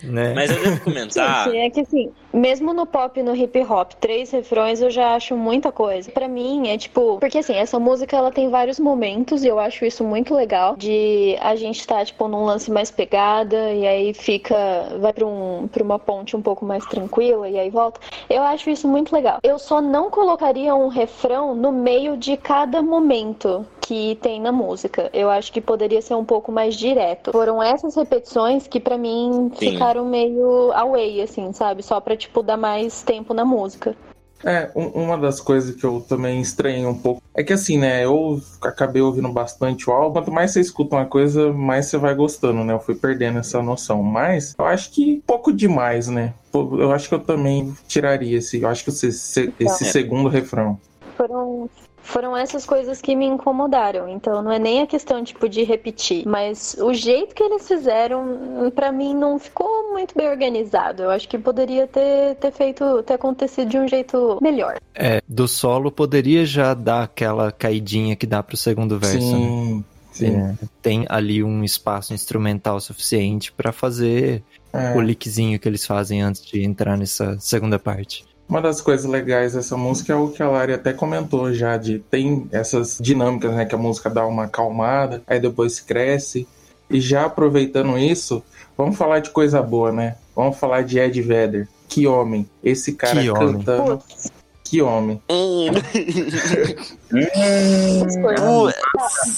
Né? 0.02 0.34
Mas 0.34 0.50
eu 0.52 0.62
devo 0.62 0.80
comentar. 0.80 1.46
Gente, 1.52 1.58
é 1.58 1.70
que 1.70 1.82
assim, 1.82 2.12
mesmo 2.34 2.74
no 2.74 2.86
pop 2.86 3.20
e 3.20 3.24
no 3.24 3.36
hip 3.36 3.60
hop, 3.64 3.94
três 4.00 4.32
refrões 4.32 4.82
eu 4.82 4.90
já 4.90 5.16
acho 5.16 5.36
muita 5.36 5.72
coisa. 5.72 6.12
Pra 6.12 6.28
mim 6.28 6.68
é 6.68 6.78
tipo, 6.78 7.18
porque 7.20 7.40
assim, 7.40 7.56
essa 7.56 7.80
música 7.80 8.16
ela 8.16 8.32
tem 8.32 8.50
vários 8.50 8.80
momentos 8.80 9.44
e 9.44 9.48
eu 9.48 9.60
acho 9.60 9.86
isso 9.86 10.04
muito 10.04 10.34
legal 10.34 10.76
de 10.76 11.38
a 11.42 11.56
gente 11.56 11.86
tá 11.86 12.04
tipo 12.04 12.28
num 12.28 12.46
lance 12.46 12.72
mais 12.72 12.92
pegada 12.92 13.72
e 13.74 13.86
aí 13.88 14.14
fica 14.14 14.56
vai 15.00 15.14
pra 15.14 15.26
um 15.26 15.68
para 15.72 15.84
uma 15.84 16.00
ponte 16.00 16.36
um 16.36 16.42
pouco 16.42 16.66
mais 16.66 16.86
tranquila 16.86 17.50
e 17.50 17.58
aí 17.58 17.70
volta. 17.70 18.00
Eu 18.30 18.44
acho 18.44 18.70
isso 18.70 18.88
muito 18.88 19.14
legal. 19.14 19.40
Eu 19.44 19.60
só 19.60 19.82
não 19.82 20.10
colocaria 20.10 20.76
um 20.76 20.88
refrão 20.88 21.56
no 21.56 21.72
meio 21.72 22.18
de 22.18 22.38
cada 22.38 22.82
momento 22.82 23.66
que 23.90 24.20
tem 24.22 24.40
na 24.40 24.52
música. 24.52 25.10
Eu 25.12 25.32
acho 25.32 25.52
que 25.52 25.60
poderia 25.60 26.00
ser 26.00 26.14
um 26.14 26.24
pouco 26.24 26.52
mais 26.52 26.76
direto. 26.76 27.32
Foram 27.32 27.62
essas 27.62 27.96
repetições 27.96 28.68
que 28.68 28.80
pra 28.80 29.00
mim 29.00 29.52
Sim. 29.56 29.72
ficaram 29.72 30.06
meio 30.06 30.72
away, 30.74 31.20
assim, 31.24 31.52
sabe? 31.54 31.82
Só 31.82 32.00
pra, 32.00 32.16
tipo, 32.20 32.44
dar 32.44 32.58
mais 32.58 33.02
tempo 33.02 33.34
na 33.34 33.44
música. 33.44 33.96
É, 34.42 34.72
um- 34.74 34.88
uma 35.04 35.18
das 35.18 35.42
coisas 35.42 35.76
que 35.76 35.84
eu 35.84 36.00
também 36.08 36.40
estranhei 36.40 36.86
um 36.86 36.98
pouco 36.98 37.22
é 37.36 37.44
que 37.44 37.52
assim, 37.52 37.78
né, 37.78 38.06
eu 38.06 38.42
acabei 38.62 39.02
ouvindo 39.02 39.28
bastante 39.34 39.90
o 39.90 39.94
álbum. 39.94 40.14
Quanto 40.14 40.32
mais 40.32 40.52
você 40.52 40.62
escuta 40.62 40.96
uma 40.96 41.06
coisa, 41.06 41.52
mais 41.52 41.88
você 41.88 41.98
vai 41.98 42.16
gostando, 42.16 42.64
né? 42.64 42.72
Eu 42.74 42.80
fui 42.80 42.96
perdendo 42.96 43.40
essa 43.40 43.62
noção. 43.62 44.02
Mas 44.02 44.56
eu 44.58 44.66
acho 44.66 44.92
que 44.92 45.22
pouco 45.28 45.52
demais, 45.52 46.08
né? 46.08 46.34
Eu 46.54 46.92
acho 46.94 47.10
que 47.10 47.16
eu 47.16 47.20
também 47.20 47.74
tiraria 47.86 48.38
esse, 48.38 48.62
eu 48.62 48.70
acho 48.70 48.84
que 48.86 48.90
esse, 48.92 49.08
esse 49.08 49.52
Então. 49.60 49.76
segundo 49.76 50.30
refrão. 50.30 50.80
Foram. 51.18 51.70
Foram 52.10 52.36
essas 52.36 52.66
coisas 52.66 53.00
que 53.00 53.16
me 53.16 53.26
incomodaram. 53.26 54.10
Então 54.10 54.42
não 54.42 54.52
é 54.52 54.58
nem 54.58 54.82
a 54.82 54.88
questão 54.88 55.24
tipo 55.24 55.48
de 55.48 55.64
repetir, 55.64 56.28
mas 56.28 56.76
o 56.80 56.92
jeito 56.92 57.36
que 57.36 57.44
eles 57.44 57.68
fizeram 57.68 58.72
pra 58.74 58.92
mim 58.92 59.14
não 59.14 59.38
ficou 59.38 59.92
muito 59.92 60.16
bem 60.16 60.28
organizado. 60.28 61.04
Eu 61.04 61.12
acho 61.12 61.30
que 61.30 61.38
poderia 61.38 61.86
ter, 61.86 62.36
ter 62.36 62.52
feito, 62.52 63.04
ter 63.04 63.14
acontecido 63.14 63.70
de 63.70 63.78
um 63.78 63.88
jeito 63.88 64.40
melhor. 64.42 64.78
É, 64.96 65.22
do 65.28 65.48
solo 65.48 65.92
poderia 65.92 66.46
já 66.46 66.74
dar 66.74 67.04
aquela 67.04 67.52
caidinha 67.52 68.16
que 68.16 68.26
dá 68.26 68.42
pro 68.42 68.58
segundo 68.58 68.98
verso, 68.98 69.18
né? 69.20 69.38
Sim, 69.38 69.86
sim. 70.12 70.36
É, 70.36 70.56
tem 70.82 71.06
ali 71.10 71.44
um 71.44 71.64
espaço 71.64 72.14
instrumental 72.14 72.80
suficiente 72.80 73.52
pra 73.52 73.72
fazer 73.72 74.44
É. 74.74 74.96
o 74.96 75.02
lickzinho 75.02 75.60
que 75.60 75.68
eles 75.68 75.86
fazem 75.86 76.22
antes 76.22 76.44
de 76.44 76.64
entrar 76.64 76.98
nessa 76.98 77.38
segunda 77.40 77.78
parte. 77.78 78.26
Uma 78.50 78.62
das 78.62 78.82
coisas 78.82 79.06
legais 79.06 79.54
dessa 79.54 79.78
música 79.78 80.12
é 80.12 80.16
o 80.16 80.30
que 80.30 80.42
a 80.42 80.50
Lari 80.50 80.74
até 80.74 80.92
comentou 80.92 81.54
já, 81.54 81.78
de 81.78 82.00
tem 82.00 82.48
essas 82.52 82.98
dinâmicas, 83.00 83.54
né? 83.54 83.64
Que 83.64 83.76
a 83.76 83.78
música 83.78 84.10
dá 84.10 84.26
uma 84.26 84.46
acalmada, 84.46 85.22
aí 85.28 85.40
depois 85.40 85.80
cresce. 85.80 86.48
E 86.90 87.00
já 87.00 87.26
aproveitando 87.26 87.96
isso, 88.00 88.42
vamos 88.76 88.98
falar 88.98 89.20
de 89.20 89.30
coisa 89.30 89.62
boa, 89.62 89.92
né? 89.92 90.16
Vamos 90.36 90.58
falar 90.58 90.82
de 90.84 90.98
Ed 90.98 91.22
Vedder. 91.22 91.68
Que 91.88 92.08
homem. 92.08 92.50
Esse 92.64 92.94
cara 92.94 93.22
Que 93.22 93.30
homem. 93.30 93.58
cantando. 93.58 93.98
Putz, 94.00 94.32
Que 94.64 94.82
homem. 94.82 95.22
Hum. 95.30 95.68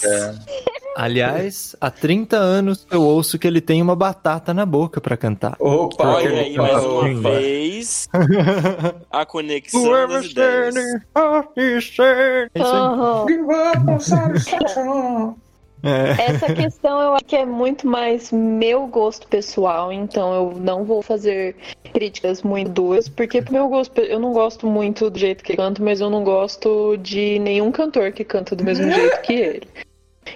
É, 0.03 0.33
Aliás, 0.95 1.75
há 1.79 1.89
30 1.89 2.37
anos 2.37 2.85
eu 2.91 3.01
ouço 3.01 3.39
que 3.39 3.47
ele 3.47 3.61
tem 3.61 3.81
uma 3.81 3.95
batata 3.95 4.53
na 4.53 4.65
boca 4.65 4.99
pra 4.99 5.15
cantar. 5.15 5.55
Opa, 5.59 6.15
olha 6.15 6.41
aí 6.41 6.57
mais 6.57 6.83
uma 6.83 7.09
opa. 7.09 7.29
vez 7.29 8.09
a 9.09 9.25
conexão 9.25 9.83
Whoever 9.83 10.21
das 10.21 10.25
ideias. 10.25 10.75
É. 11.99 12.47
Aham. 12.59 13.25
É. 15.83 16.31
Essa 16.33 16.53
questão 16.53 17.01
eu 17.01 17.13
acho 17.15 17.25
que 17.25 17.35
é 17.35 17.45
muito 17.45 17.87
mais 17.87 18.31
meu 18.31 18.85
gosto 18.85 19.27
pessoal, 19.27 19.91
então 19.91 20.33
eu 20.33 20.59
não 20.59 20.83
vou 20.83 21.01
fazer 21.01 21.55
críticas 21.91 22.43
muito 22.43 22.69
duras, 22.69 23.09
porque 23.09 23.41
pro 23.41 23.53
meu 23.53 23.67
gosto, 23.67 23.99
eu 23.99 24.19
não 24.19 24.31
gosto 24.31 24.67
muito 24.67 25.09
do 25.09 25.17
jeito 25.17 25.43
que 25.43 25.53
ele 25.53 25.57
canta, 25.57 25.83
mas 25.83 25.99
eu 25.99 26.09
não 26.09 26.23
gosto 26.23 26.95
de 26.97 27.39
nenhum 27.39 27.71
cantor 27.71 28.11
que 28.11 28.23
canta 28.23 28.55
do 28.55 28.63
mesmo 28.63 28.91
jeito 28.91 29.21
que 29.21 29.33
ele. 29.33 29.67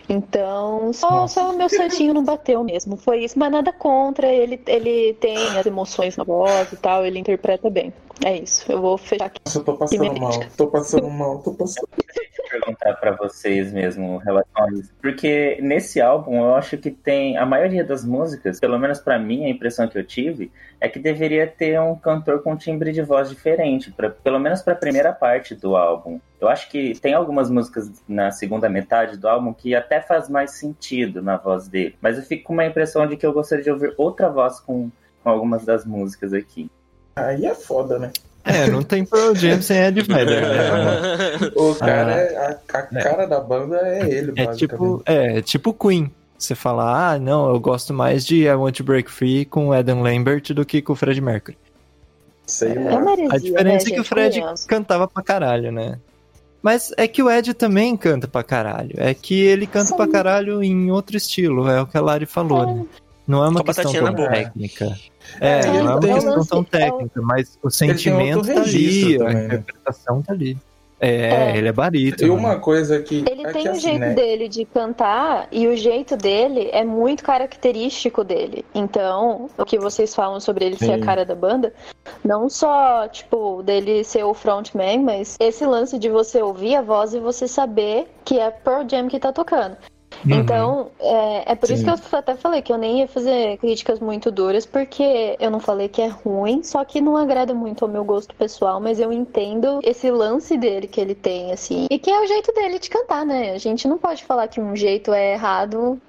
Então, 0.09 0.91
só, 0.93 1.27
só 1.27 1.51
o 1.51 1.57
meu 1.57 1.69
santinho 1.69 2.13
não 2.13 2.23
bateu 2.23 2.63
mesmo. 2.63 2.97
Foi 2.97 3.23
isso, 3.23 3.37
mas 3.37 3.51
nada 3.51 3.71
contra. 3.71 4.27
Ele, 4.27 4.61
ele 4.67 5.13
tem 5.15 5.57
as 5.57 5.65
emoções 5.65 6.17
na 6.17 6.23
voz 6.23 6.71
e 6.71 6.77
tal, 6.77 7.05
ele 7.05 7.19
interpreta 7.19 7.69
bem. 7.69 7.93
É 8.23 8.37
isso. 8.37 8.71
Eu 8.71 8.81
vou 8.81 8.97
fechar 8.97 9.25
aqui. 9.25 9.41
Nossa, 9.45 9.59
eu 9.59 9.63
tô 9.63 9.77
passando 9.77 10.19
mal, 10.19 10.39
tô 10.55 10.67
passando 10.67 11.09
mal, 11.09 11.39
tô 11.39 11.53
passando 11.53 11.87
perguntar 12.59 12.93
para 12.95 13.11
vocês 13.11 13.71
mesmo 13.71 14.19
em 14.21 14.23
relação 14.23 14.63
a 14.63 14.71
isso. 14.71 14.93
Porque 15.01 15.57
nesse 15.61 16.01
álbum 16.01 16.37
eu 16.37 16.55
acho 16.55 16.77
que 16.77 16.91
tem 16.91 17.37
a 17.37 17.45
maioria 17.45 17.83
das 17.83 18.05
músicas, 18.05 18.59
pelo 18.59 18.79
menos 18.79 18.99
para 18.99 19.19
mim 19.19 19.45
a 19.45 19.49
impressão 19.49 19.87
que 19.87 19.97
eu 19.97 20.03
tive 20.03 20.51
é 20.79 20.87
que 20.87 20.99
deveria 20.99 21.47
ter 21.47 21.79
um 21.79 21.95
cantor 21.95 22.41
com 22.41 22.53
um 22.53 22.57
timbre 22.57 22.91
de 22.91 23.01
voz 23.01 23.29
diferente, 23.29 23.91
pra, 23.91 24.09
pelo 24.09 24.39
menos 24.39 24.61
para 24.61 24.73
a 24.73 24.77
primeira 24.77 25.11
parte 25.11 25.55
do 25.55 25.75
álbum. 25.75 26.19
Eu 26.39 26.47
acho 26.47 26.69
que 26.69 26.99
tem 26.99 27.13
algumas 27.13 27.49
músicas 27.49 27.91
na 28.07 28.31
segunda 28.31 28.69
metade 28.69 29.17
do 29.17 29.27
álbum 29.27 29.53
que 29.53 29.73
até 29.73 30.01
faz 30.01 30.29
mais 30.29 30.51
sentido 30.51 31.21
na 31.21 31.37
voz 31.37 31.67
dele, 31.67 31.95
mas 32.01 32.17
eu 32.17 32.23
fico 32.23 32.45
com 32.45 32.53
uma 32.53 32.65
impressão 32.65 33.07
de 33.07 33.17
que 33.17 33.25
eu 33.25 33.33
gostaria 33.33 33.63
de 33.63 33.71
ouvir 33.71 33.93
outra 33.97 34.29
voz 34.29 34.59
com, 34.59 34.89
com 35.23 35.29
algumas 35.29 35.65
das 35.65 35.85
músicas 35.85 36.33
aqui. 36.33 36.69
Aí 37.15 37.45
é 37.45 37.55
foda, 37.55 37.97
né? 37.99 38.11
É, 38.43 38.69
não 38.69 38.83
tem 38.83 39.03
Pearl 39.03 39.33
Jam 39.33 39.61
sem 39.61 39.77
Ed 39.77 40.01
Vedder, 40.01 40.41
né? 40.41 41.51
O 41.55 41.73
cara, 41.75 42.15
ah, 42.15 42.19
é, 42.19 42.37
a, 42.37 42.79
a 42.79 42.83
cara 43.03 43.25
da 43.25 43.39
banda 43.39 43.77
é 43.77 44.07
ele, 44.07 44.33
é 44.35 44.47
tipo, 44.53 45.01
é, 45.05 45.41
tipo 45.41 45.73
Queen. 45.73 46.11
Você 46.37 46.53
fala, 46.53 47.13
ah, 47.13 47.17
não, 47.19 47.49
eu 47.49 47.59
gosto 47.59 47.93
mais 47.93 48.25
de 48.25 48.43
I 48.43 48.53
Want 48.53 48.77
to 48.77 48.83
Break 48.83 49.09
Free 49.09 49.45
com 49.45 49.71
Adam 49.71 50.01
Lambert 50.01 50.53
do 50.53 50.65
que 50.65 50.81
com 50.81 50.93
o 50.93 50.95
Fred 50.95 51.19
Mercury. 51.21 51.57
Sei 52.45 52.73
É 52.73 52.79
lá. 52.91 52.99
maresia, 52.99 53.29
A 53.33 53.37
diferença 53.39 53.85
né, 53.85 53.91
é 53.91 53.95
que 53.95 54.01
o? 54.01 54.03
Fred 54.03 54.33
Convenhamos. 54.35 54.65
cantava 54.65 55.07
pra 55.07 55.23
caralho, 55.23 55.71
né? 55.71 55.97
Mas 56.61 56.91
é 56.97 57.07
que 57.07 57.23
o 57.23 57.31
Ed 57.31 57.53
também 57.53 57.95
canta 57.95 58.27
pra 58.27 58.43
caralho. 58.43 58.93
É 58.97 59.13
que 59.13 59.39
ele 59.41 59.65
canta 59.65 59.87
Sim. 59.87 59.95
pra 59.95 60.07
caralho 60.07 60.61
em 60.61 60.91
outro 60.91 61.15
estilo, 61.17 61.67
é 61.69 61.81
o 61.81 61.87
que 61.87 61.97
a 61.97 62.01
Lari 62.01 62.25
falou, 62.25 62.75
né? 62.75 62.85
Não 63.27 63.43
é 63.43 63.49
uma 63.49 63.61
a 63.61 63.63
questão 63.63 63.91
tão 63.91 64.13
técnica. 64.13 64.95
É, 65.39 65.59
É, 65.59 65.65
não 65.65 65.77
é 65.77 65.81
uma 65.83 65.99
questão 65.99 66.45
tão 66.45 66.63
técnica, 66.63 67.21
mas 67.21 67.57
o 67.61 67.69
sentimento 67.69 68.45
tá 68.47 68.61
ali, 68.61 69.21
a 69.21 69.33
né? 69.33 69.45
interpretação 69.45 70.21
tá 70.21 70.33
ali. 70.33 70.57
É, 70.97 71.51
É. 71.51 71.57
ele 71.57 71.67
é 71.67 71.71
barito. 71.73 72.25
E 72.25 72.29
uma 72.29 72.57
coisa 72.57 73.01
que. 73.01 73.25
Ele 73.29 73.45
é 73.45 73.51
tem 73.51 73.63
que, 73.63 73.67
o 73.67 73.71
assim, 73.71 73.81
jeito 73.81 73.99
né? 73.99 74.13
dele 74.13 74.47
de 74.47 74.63
cantar 74.63 75.47
e 75.51 75.67
o 75.67 75.75
jeito 75.75 76.15
dele 76.15 76.69
é 76.71 76.85
muito 76.85 77.21
característico 77.21 78.23
dele. 78.23 78.63
Então, 78.73 79.49
o 79.57 79.65
que 79.65 79.77
vocês 79.77 80.15
falam 80.15 80.39
sobre 80.39 80.65
ele 80.65 80.77
ser 80.77 80.93
a 80.93 80.95
Sim. 80.95 81.01
cara 81.01 81.25
da 81.25 81.35
banda, 81.35 81.73
não 82.23 82.49
só, 82.49 83.07
tipo, 83.09 83.61
dele 83.61 84.05
ser 84.05 84.23
o 84.23 84.33
frontman, 84.33 85.03
mas 85.03 85.35
esse 85.39 85.65
lance 85.65 85.99
de 85.99 86.09
você 86.09 86.41
ouvir 86.41 86.75
a 86.77 86.81
voz 86.81 87.13
e 87.13 87.19
você 87.19 87.45
saber 87.45 88.07
que 88.23 88.39
é 88.39 88.49
Pearl 88.49 88.87
Jam 88.89 89.09
que 89.09 89.19
tá 89.19 89.33
tocando. 89.33 89.75
Uhum. 90.25 90.39
Então, 90.39 90.91
é, 90.99 91.51
é 91.51 91.55
por 91.55 91.69
isso 91.69 91.83
Sim. 91.83 91.85
que 91.85 92.15
eu 92.15 92.19
até 92.19 92.35
falei 92.35 92.61
que 92.61 92.73
eu 92.73 92.77
nem 92.77 92.99
ia 92.99 93.07
fazer 93.07 93.57
críticas 93.57 93.99
muito 93.99 94.31
duras, 94.31 94.65
porque 94.65 95.35
eu 95.39 95.51
não 95.51 95.59
falei 95.59 95.87
que 95.87 96.01
é 96.01 96.07
ruim, 96.07 96.63
só 96.63 96.83
que 96.83 96.99
não 96.99 97.15
agrada 97.15 97.53
muito 97.53 97.85
ao 97.85 97.91
meu 97.91 98.03
gosto 98.03 98.35
pessoal, 98.35 98.79
mas 98.79 98.99
eu 98.99 99.13
entendo 99.13 99.79
esse 99.83 100.09
lance 100.09 100.57
dele 100.57 100.87
que 100.87 100.99
ele 100.99 101.13
tem, 101.13 101.51
assim, 101.51 101.85
e 101.89 101.99
que 101.99 102.09
é 102.09 102.19
o 102.19 102.27
jeito 102.27 102.51
dele 102.53 102.79
de 102.79 102.89
cantar, 102.89 103.25
né? 103.25 103.51
A 103.51 103.57
gente 103.57 103.87
não 103.87 103.97
pode 103.97 104.23
falar 104.23 104.47
que 104.47 104.59
um 104.59 104.75
jeito 104.75 105.13
é 105.13 105.33
errado. 105.33 105.99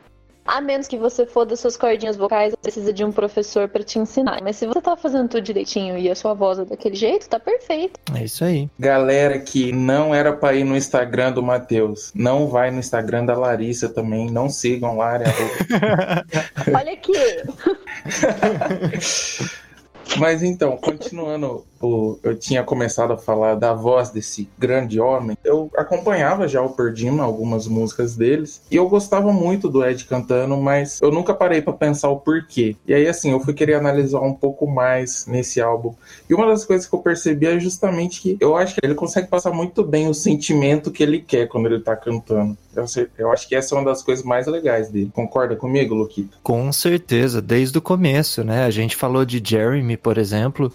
A 0.47 0.61
menos 0.61 0.87
que 0.87 0.97
você 0.97 1.27
foda 1.27 1.57
suas 1.57 1.77
cordinhas 1.77 2.17
vocais, 2.17 2.55
precisa 2.57 2.93
de 2.93 3.05
um 3.05 3.11
professor 3.11 3.69
pra 3.69 3.83
te 3.83 3.99
ensinar. 3.99 4.41
Mas 4.43 4.57
se 4.57 4.67
você 4.67 4.81
tá 4.81 4.97
fazendo 4.97 5.29
tudo 5.29 5.43
direitinho 5.43 5.99
e 5.99 6.11
a 6.11 6.15
sua 6.15 6.35
voz 6.35 6.59
é 6.59 6.65
daquele 6.65 6.95
jeito, 6.95 7.29
tá 7.29 7.41
perfeito. 7.41 7.99
É 8.15 8.25
isso 8.25 8.45
aí. 8.45 8.69
Galera 8.79 9.39
que 9.39 9.73
não 9.73 10.15
era 10.15 10.33
pra 10.33 10.55
ir 10.55 10.65
no 10.65 10.77
Instagram 10.77 11.33
do 11.33 11.43
Matheus, 11.43 12.13
não 12.15 12.49
vai 12.49 12.71
no 12.71 12.79
Instagram 12.79 13.25
da 13.25 13.35
Larissa 13.35 13.89
também, 13.89 14.31
não 14.31 14.49
sigam 14.49 14.97
lá. 14.97 15.19
né? 15.19 15.27
Olha 16.75 16.93
aqui! 16.93 17.13
Mas 20.19 20.42
então, 20.42 20.77
continuando, 20.77 21.64
o- 21.81 22.19
eu 22.23 22.35
tinha 22.38 22.62
começado 22.62 23.12
a 23.12 23.19
falar 23.19 23.55
da 23.55 23.75
voz 23.75 24.09
desse 24.11 24.49
grande 24.59 24.99
homem. 25.01 25.37
Eu 25.45 25.71
acompanhava 25.77 26.49
já 26.49 26.62
o 26.62 26.71
Perdima, 26.71 27.23
algumas 27.23 27.66
músicas 27.66 28.16
deles, 28.16 28.62
e 28.71 28.77
eu 28.77 28.88
gostava 28.88 29.33
muito 29.33 29.69
do 29.69 29.85
Ed 29.85 30.05
cantando, 30.07 30.57
mas 30.57 31.01
eu 31.03 31.11
nunca 31.11 31.35
parei 31.35 31.61
pra 31.61 31.73
pensar 31.73 32.09
o 32.09 32.21
porquê. 32.21 32.77
E 32.87 32.95
aí, 32.95 33.07
assim, 33.07 33.31
eu 33.31 33.40
fui 33.40 33.53
querer 33.53 33.75
analisar 33.75 34.21
um 34.21 34.33
pouco 34.33 34.66
mais 34.66 35.27
nesse 35.27 35.61
álbum. 35.61 35.92
E 36.31 36.35
uma 36.35 36.47
das 36.47 36.64
coisas 36.64 36.87
que 36.87 36.95
eu 36.95 37.01
percebi 37.01 37.47
é 37.47 37.61
justamente 37.61 38.21
que 38.23 38.37
eu 38.40 38.57
acho 38.57 38.75
que 38.75 38.81
ele 38.83 38.95
consegue 38.95 39.29
passar 39.29 39.51
muito 39.53 39.83
bem 39.85 40.09
o 40.09 40.14
sentimento 40.14 40.90
que 40.90 41.03
ele 41.03 41.21
quer 41.21 41.47
quando 41.49 41.66
ele 41.66 41.81
tá 41.81 41.95
cantando. 41.95 42.57
Eu, 42.75 42.85
eu 43.19 43.33
acho 43.33 43.49
que 43.49 43.55
essa 43.55 43.75
é 43.75 43.79
uma 43.79 43.85
das 43.85 44.03
coisas 44.03 44.25
mais 44.25 44.47
legais 44.47 44.90
dele. 44.90 45.11
Concorda 45.14 45.57
comigo, 45.57 45.95
Luquita? 45.95 46.37
Com 46.42 46.71
certeza, 46.73 47.40
desde 47.40 47.79
o 47.79 47.83
começo, 47.83 48.45
né? 48.45 48.64
A 48.64 48.71
gente 48.71 48.95
falou 48.95 49.25
de 49.25 49.42
Jeremy, 49.42 49.96
por 49.97 50.19
exemplo. 50.19 50.73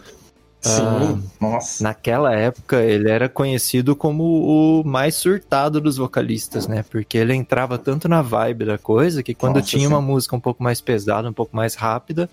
Sim, 0.63 1.23
Ah, 1.41 1.45
nossa. 1.45 1.83
Naquela 1.83 2.35
época, 2.35 2.83
ele 2.83 3.09
era 3.09 3.27
conhecido 3.27 3.95
como 3.95 4.23
o 4.23 4.83
mais 4.85 5.15
surtado 5.15 5.81
dos 5.81 5.97
vocalistas, 5.97 6.67
né? 6.67 6.83
Porque 6.87 7.17
ele 7.17 7.33
entrava 7.33 7.79
tanto 7.79 8.07
na 8.07 8.21
vibe 8.21 8.65
da 8.65 8.77
coisa 8.77 9.23
que 9.23 9.33
quando 9.33 9.55
Nossa, 9.55 9.67
tinha 9.67 9.87
sim. 9.87 9.93
uma 9.93 10.01
música 10.01 10.35
um 10.35 10.39
pouco 10.39 10.61
mais 10.61 10.79
pesada, 10.79 11.27
um 11.27 11.33
pouco 11.33 11.55
mais 11.55 11.73
rápida, 11.73 12.29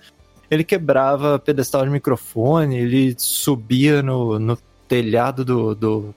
ele 0.50 0.62
quebrava 0.62 1.38
pedestal 1.38 1.84
de 1.84 1.90
microfone, 1.90 2.76
ele 2.76 3.14
subia 3.16 4.02
no, 4.02 4.38
no 4.38 4.58
telhado 4.86 5.42
do, 5.42 5.74
do, 5.74 6.14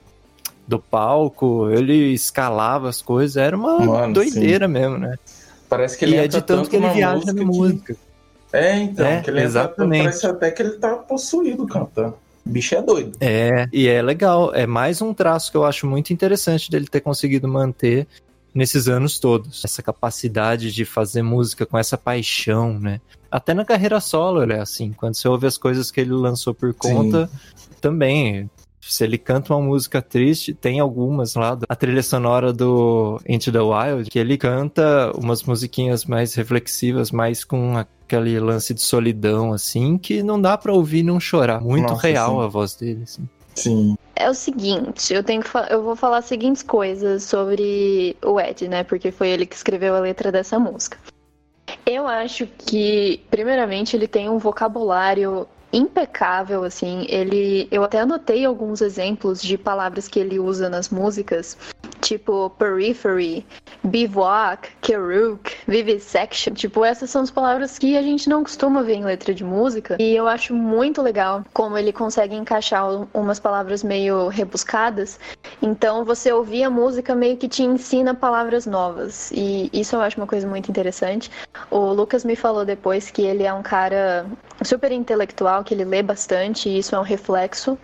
do 0.68 0.78
palco, 0.78 1.70
ele 1.70 2.12
escalava 2.12 2.90
as 2.90 3.00
coisas, 3.00 3.38
era 3.38 3.56
uma 3.56 3.78
Mano, 3.78 4.12
doideira 4.12 4.68
mesmo, 4.68 4.98
né? 4.98 5.16
Parece 5.66 5.96
que 5.96 6.04
ele 6.04 6.16
e 6.16 6.18
é 6.18 6.28
de 6.28 6.42
tanto 6.42 6.68
que 6.68 6.76
ele 6.76 6.90
viaja 6.90 7.14
música 7.16 7.32
na 7.32 7.38
que- 7.40 7.44
música. 7.46 7.96
É, 8.52 8.76
então, 8.78 9.06
É, 9.06 9.20
que 9.20 9.30
ele 9.30 9.40
exatamente. 9.40 10.02
parece 10.04 10.26
até 10.26 10.50
que 10.50 10.62
ele 10.62 10.72
tá 10.72 10.94
possuído 10.96 11.66
cantando. 11.66 12.14
O 12.44 12.50
bicho 12.50 12.74
é 12.74 12.82
doido. 12.82 13.12
É, 13.20 13.68
e 13.72 13.88
é 13.88 14.02
legal. 14.02 14.52
É 14.54 14.66
mais 14.66 15.00
um 15.00 15.14
traço 15.14 15.50
que 15.50 15.56
eu 15.56 15.64
acho 15.64 15.86
muito 15.86 16.12
interessante 16.12 16.70
dele 16.70 16.86
ter 16.86 17.00
conseguido 17.00 17.46
manter 17.46 18.06
nesses 18.54 18.88
anos 18.88 19.18
todos. 19.18 19.64
Essa 19.64 19.82
capacidade 19.82 20.72
de 20.72 20.84
fazer 20.84 21.22
música 21.22 21.64
com 21.64 21.78
essa 21.78 21.96
paixão, 21.96 22.78
né? 22.78 23.00
Até 23.30 23.54
na 23.54 23.64
carreira 23.64 24.00
solo 24.00 24.42
ele 24.42 24.52
é 24.54 24.60
assim. 24.60 24.92
Quando 24.92 25.14
você 25.14 25.28
ouve 25.28 25.46
as 25.46 25.56
coisas 25.56 25.90
que 25.90 26.00
ele 26.00 26.12
lançou 26.12 26.52
por 26.52 26.74
conta, 26.74 27.30
também. 27.80 28.50
Se 28.80 29.04
ele 29.04 29.16
canta 29.16 29.54
uma 29.54 29.64
música 29.64 30.02
triste, 30.02 30.52
tem 30.52 30.80
algumas 30.80 31.36
lá, 31.36 31.56
a 31.68 31.76
trilha 31.76 32.02
sonora 32.02 32.52
do 32.52 33.20
Into 33.28 33.52
the 33.52 33.60
Wild, 33.60 34.10
que 34.10 34.18
ele 34.18 34.36
canta 34.36 35.12
umas 35.16 35.44
musiquinhas 35.44 36.04
mais 36.04 36.34
reflexivas, 36.34 37.12
mais 37.12 37.44
com 37.44 37.78
aquele 38.16 38.38
lance 38.38 38.74
de 38.74 38.82
solidão, 38.82 39.52
assim, 39.52 39.96
que 39.96 40.22
não 40.22 40.40
dá 40.40 40.56
pra 40.58 40.72
ouvir 40.72 40.98
e 40.98 41.02
não 41.02 41.18
chorar. 41.18 41.60
Muito 41.60 41.88
Nossa, 41.88 42.06
real 42.06 42.38
sim. 42.38 42.44
a 42.44 42.46
voz 42.46 42.74
dele, 42.74 43.02
assim. 43.04 43.28
Sim. 43.54 43.96
É 44.16 44.30
o 44.30 44.34
seguinte, 44.34 45.12
eu 45.12 45.22
tenho 45.22 45.42
que 45.42 45.48
eu 45.70 45.82
vou 45.82 45.96
falar 45.96 46.18
as 46.18 46.26
seguintes 46.26 46.62
coisas 46.62 47.24
sobre 47.24 48.16
o 48.24 48.40
Ed, 48.40 48.68
né? 48.68 48.84
Porque 48.84 49.10
foi 49.10 49.28
ele 49.28 49.46
que 49.46 49.54
escreveu 49.54 49.94
a 49.94 50.00
letra 50.00 50.30
dessa 50.30 50.58
música. 50.58 50.98
Eu 51.84 52.06
acho 52.06 52.46
que, 52.46 53.20
primeiramente, 53.30 53.96
ele 53.96 54.06
tem 54.06 54.28
um 54.28 54.38
vocabulário 54.38 55.46
impecável, 55.72 56.64
assim. 56.64 57.06
Ele, 57.08 57.66
eu 57.70 57.82
até 57.82 58.00
anotei 58.00 58.44
alguns 58.44 58.80
exemplos 58.80 59.42
de 59.42 59.56
palavras 59.58 60.08
que 60.08 60.20
ele 60.20 60.38
usa 60.38 60.68
nas 60.68 60.88
músicas, 60.90 61.56
tipo 62.02 62.50
periphery, 62.50 63.46
bivouac, 63.84 64.70
keruk, 64.80 65.54
vivisection. 65.66 66.52
Tipo, 66.54 66.84
essas 66.84 67.08
são 67.10 67.22
as 67.22 67.30
palavras 67.30 67.78
que 67.78 67.96
a 67.96 68.02
gente 68.02 68.28
não 68.28 68.42
costuma 68.42 68.82
ver 68.82 68.94
em 68.94 69.04
letra 69.04 69.32
de 69.32 69.44
música. 69.44 69.96
E 69.98 70.14
eu 70.14 70.26
acho 70.28 70.52
muito 70.54 71.00
legal 71.00 71.44
como 71.52 71.78
ele 71.78 71.92
consegue 71.92 72.34
encaixar 72.34 72.90
um- 72.90 73.06
umas 73.14 73.38
palavras 73.38 73.82
meio 73.82 74.28
rebuscadas. 74.28 75.18
Então, 75.62 76.04
você 76.04 76.32
ouvir 76.32 76.64
a 76.64 76.70
música 76.70 77.14
meio 77.14 77.36
que 77.36 77.48
te 77.48 77.62
ensina 77.62 78.14
palavras 78.14 78.66
novas. 78.66 79.30
E 79.32 79.70
isso 79.72 79.96
eu 79.96 80.00
acho 80.00 80.16
uma 80.18 80.26
coisa 80.26 80.46
muito 80.46 80.68
interessante. 80.68 81.30
O 81.70 81.92
Lucas 81.92 82.24
me 82.24 82.34
falou 82.36 82.64
depois 82.64 83.10
que 83.10 83.22
ele 83.22 83.44
é 83.44 83.52
um 83.52 83.62
cara 83.62 84.26
super 84.64 84.90
intelectual, 84.92 85.62
que 85.62 85.72
ele 85.72 85.84
lê 85.84 86.02
bastante, 86.02 86.68
e 86.68 86.78
isso 86.78 86.94
é 86.94 86.98
um 86.98 87.02
reflexo. 87.02 87.78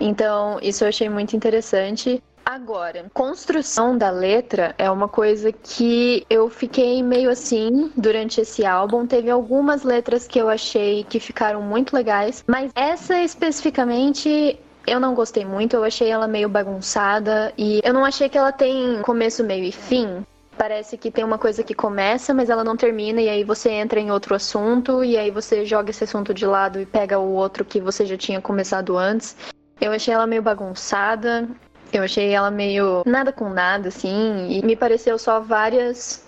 Então, 0.00 0.58
isso 0.62 0.84
eu 0.84 0.88
achei 0.88 1.08
muito 1.08 1.34
interessante. 1.36 2.22
Agora, 2.50 3.04
construção 3.12 3.98
da 3.98 4.08
letra 4.08 4.74
é 4.78 4.90
uma 4.90 5.06
coisa 5.06 5.52
que 5.52 6.24
eu 6.30 6.48
fiquei 6.48 7.02
meio 7.02 7.28
assim 7.28 7.92
durante 7.94 8.40
esse 8.40 8.64
álbum. 8.64 9.06
Teve 9.06 9.28
algumas 9.28 9.82
letras 9.82 10.26
que 10.26 10.38
eu 10.38 10.48
achei 10.48 11.04
que 11.04 11.20
ficaram 11.20 11.60
muito 11.60 11.94
legais, 11.94 12.42
mas 12.46 12.72
essa 12.74 13.22
especificamente 13.22 14.58
eu 14.86 14.98
não 14.98 15.14
gostei 15.14 15.44
muito. 15.44 15.76
Eu 15.76 15.84
achei 15.84 16.08
ela 16.08 16.26
meio 16.26 16.48
bagunçada 16.48 17.52
e 17.58 17.82
eu 17.84 17.92
não 17.92 18.02
achei 18.02 18.30
que 18.30 18.38
ela 18.38 18.50
tem 18.50 19.02
começo, 19.02 19.44
meio 19.44 19.64
e 19.64 19.72
fim. 19.72 20.24
Parece 20.56 20.96
que 20.96 21.10
tem 21.10 21.24
uma 21.24 21.36
coisa 21.36 21.62
que 21.62 21.74
começa, 21.74 22.32
mas 22.32 22.48
ela 22.48 22.64
não 22.64 22.78
termina, 22.78 23.20
e 23.20 23.28
aí 23.28 23.44
você 23.44 23.68
entra 23.68 24.00
em 24.00 24.10
outro 24.10 24.34
assunto, 24.34 25.04
e 25.04 25.18
aí 25.18 25.30
você 25.30 25.66
joga 25.66 25.90
esse 25.90 26.02
assunto 26.02 26.32
de 26.32 26.46
lado 26.46 26.80
e 26.80 26.86
pega 26.86 27.18
o 27.18 27.30
outro 27.30 27.62
que 27.62 27.78
você 27.78 28.06
já 28.06 28.16
tinha 28.16 28.40
começado 28.40 28.96
antes. 28.96 29.36
Eu 29.80 29.92
achei 29.92 30.12
ela 30.12 30.26
meio 30.26 30.42
bagunçada. 30.42 31.48
Eu 31.92 32.02
achei 32.02 32.30
ela 32.30 32.50
meio 32.50 33.02
nada 33.06 33.32
com 33.32 33.48
nada, 33.48 33.88
assim, 33.88 34.50
e 34.50 34.64
me 34.64 34.76
pareceu 34.76 35.18
só 35.18 35.40
várias 35.40 36.22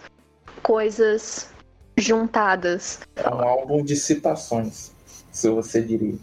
coisas 0.62 1.50
juntadas. 1.96 3.00
É 3.16 3.28
um 3.28 3.40
álbum 3.40 3.84
de 3.84 3.94
citações, 3.96 4.92
se 5.30 5.48
você 5.48 5.82
diria. 5.82 6.18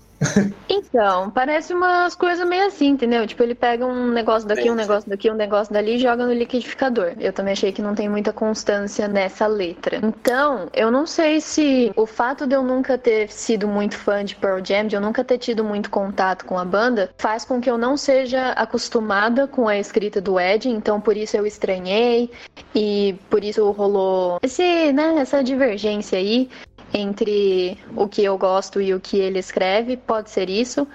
Então, 0.70 1.30
parece 1.30 1.74
umas 1.74 2.16
coisas 2.16 2.48
meio 2.48 2.68
assim, 2.68 2.88
entendeu? 2.88 3.26
Tipo, 3.28 3.44
ele 3.44 3.56
pega 3.56 3.86
um 3.86 4.12
negócio 4.12 4.48
daqui, 4.48 4.70
um 4.70 4.76
negócio 4.76 5.10
daqui, 5.10 5.30
um 5.30 5.36
negócio 5.36 5.74
dali 5.74 5.96
e 5.96 6.00
joga 6.00 6.26
no 6.26 6.34
liquidificador. 6.34 7.14
Eu 7.20 7.32
também 7.32 7.54
achei 7.54 7.72
que 7.72 7.82
não 7.82 7.96
tem 7.96 8.10
muita 8.10 8.34
constância 8.34 9.08
nessa 9.08 9.48
letra. 9.48 10.00
Então, 10.04 10.70
eu 10.74 10.92
não 10.92 11.06
sei 11.06 11.40
se 11.40 11.92
o 11.96 12.06
fato 12.06 12.48
de 12.48 12.56
eu 12.56 12.64
nunca 12.64 12.98
ter 12.98 13.32
sido 13.32 13.68
muito 13.68 13.96
fã 13.96 14.24
de 14.24 14.36
Pearl 14.36 14.64
Jam, 14.64 14.88
de 14.88 14.96
eu 14.96 15.02
nunca 15.02 15.24
ter 15.24 15.38
tido 15.38 15.64
muito 15.64 15.90
contato 15.90 16.46
com 16.46 16.58
a 16.58 16.66
banda, 16.66 17.12
faz 17.18 17.46
com 17.46 17.62
que 17.62 17.70
eu 17.70 17.78
não 17.78 17.96
seja 17.96 18.52
acostumada 18.52 19.48
com 19.48 19.68
a 19.68 19.78
escrita 19.78 20.20
do 20.20 20.40
Ed, 20.40 20.70
então 20.70 21.00
por 21.00 21.16
isso 21.16 21.38
eu 21.38 21.46
estranhei 21.46 22.32
e 22.74 23.16
por 23.30 23.44
isso 23.44 23.70
rolou 23.72 24.40
esse, 24.42 24.92
né, 24.94 25.16
essa 25.20 25.44
divergência 25.44 26.18
aí 26.18 26.50
entre 26.94 27.78
o 27.96 28.08
que 28.08 28.24
eu 28.24 28.38
gosto 28.38 28.82
e 28.82 28.94
o 28.94 29.00
que 29.00 29.18
ele 29.18 29.40
escreve, 29.40 29.98
pode 29.98 30.30
ser 30.30 30.50
isso. 30.50 30.88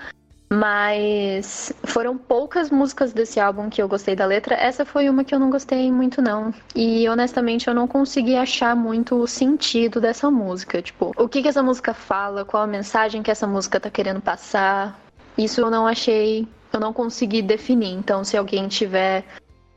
Mas 0.53 1.73
foram 1.85 2.19
poucas 2.19 2.71
músicas 2.71 3.15
desse 3.15 3.41
álbum 3.41 3.71
que 3.71 3.81
eu 3.81 3.89
gostei 3.89 4.15
da 4.15 4.27
letra. 4.27 4.55
Essa 4.55 4.85
foi 4.85 5.09
uma 5.09 5.25
que 5.25 5.35
eu 5.35 5.39
não 5.39 5.49
gostei 5.49 5.91
muito, 5.91 6.21
não. 6.21 6.53
E 6.77 7.09
honestamente 7.09 7.69
eu 7.69 7.75
não 7.75 7.89
consegui 7.89 8.37
achar 8.37 8.77
muito 8.77 9.17
o 9.17 9.27
sentido 9.27 9.99
dessa 9.99 10.31
música. 10.31 10.83
Tipo, 10.83 11.13
o 11.17 11.27
que, 11.27 11.41
que 11.41 11.49
essa 11.49 11.63
música 11.63 11.95
fala, 11.95 12.45
qual 12.45 12.65
a 12.65 12.67
mensagem 12.67 13.23
que 13.23 13.31
essa 13.31 13.47
música 13.47 13.81
tá 13.81 13.89
querendo 13.89 14.21
passar. 14.21 15.01
Isso 15.39 15.63
eu 15.63 15.71
não 15.71 15.87
achei, 15.87 16.47
eu 16.71 16.79
não 16.79 16.93
consegui 16.93 17.41
definir. 17.41 17.95
Então, 17.95 18.23
se 18.23 18.37
alguém 18.37 18.69
tiver 18.69 19.25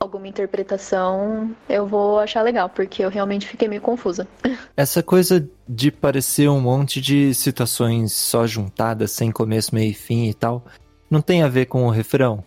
alguma 0.06 0.28
interpretação, 0.28 1.56
eu 1.68 1.86
vou 1.86 2.20
achar 2.20 2.42
legal, 2.42 2.70
porque 2.70 3.04
eu 3.04 3.10
realmente 3.10 3.48
fiquei 3.48 3.68
meio 3.68 3.82
confusa. 3.82 4.28
Essa 4.78 5.04
coisa 5.04 5.48
de 5.68 5.92
parecer 5.92 6.50
um 6.50 6.62
monte 6.62 7.02
de 7.02 7.34
citações 7.34 8.14
só 8.14 8.48
juntadas, 8.48 9.12
sem 9.12 9.32
começo, 9.32 9.74
meio 9.74 9.92
e 9.92 9.94
fim 9.94 10.30
e 10.30 10.34
tal, 10.34 10.64
não 11.10 11.22
tem 11.22 11.44
a 11.44 11.48
ver 11.48 11.66
com 11.66 11.86
o 11.86 11.90
refrão? 11.90 12.44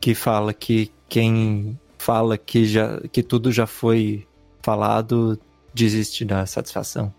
Que 0.00 0.14
fala 0.14 0.54
que 0.54 0.92
quem 1.08 1.78
fala 1.98 2.38
que, 2.38 2.64
já, 2.64 3.00
que 3.12 3.22
tudo 3.22 3.50
já 3.50 3.66
foi 3.66 4.26
falado 4.62 5.38
desiste 5.74 6.24
da 6.24 6.46
satisfação. 6.46 7.12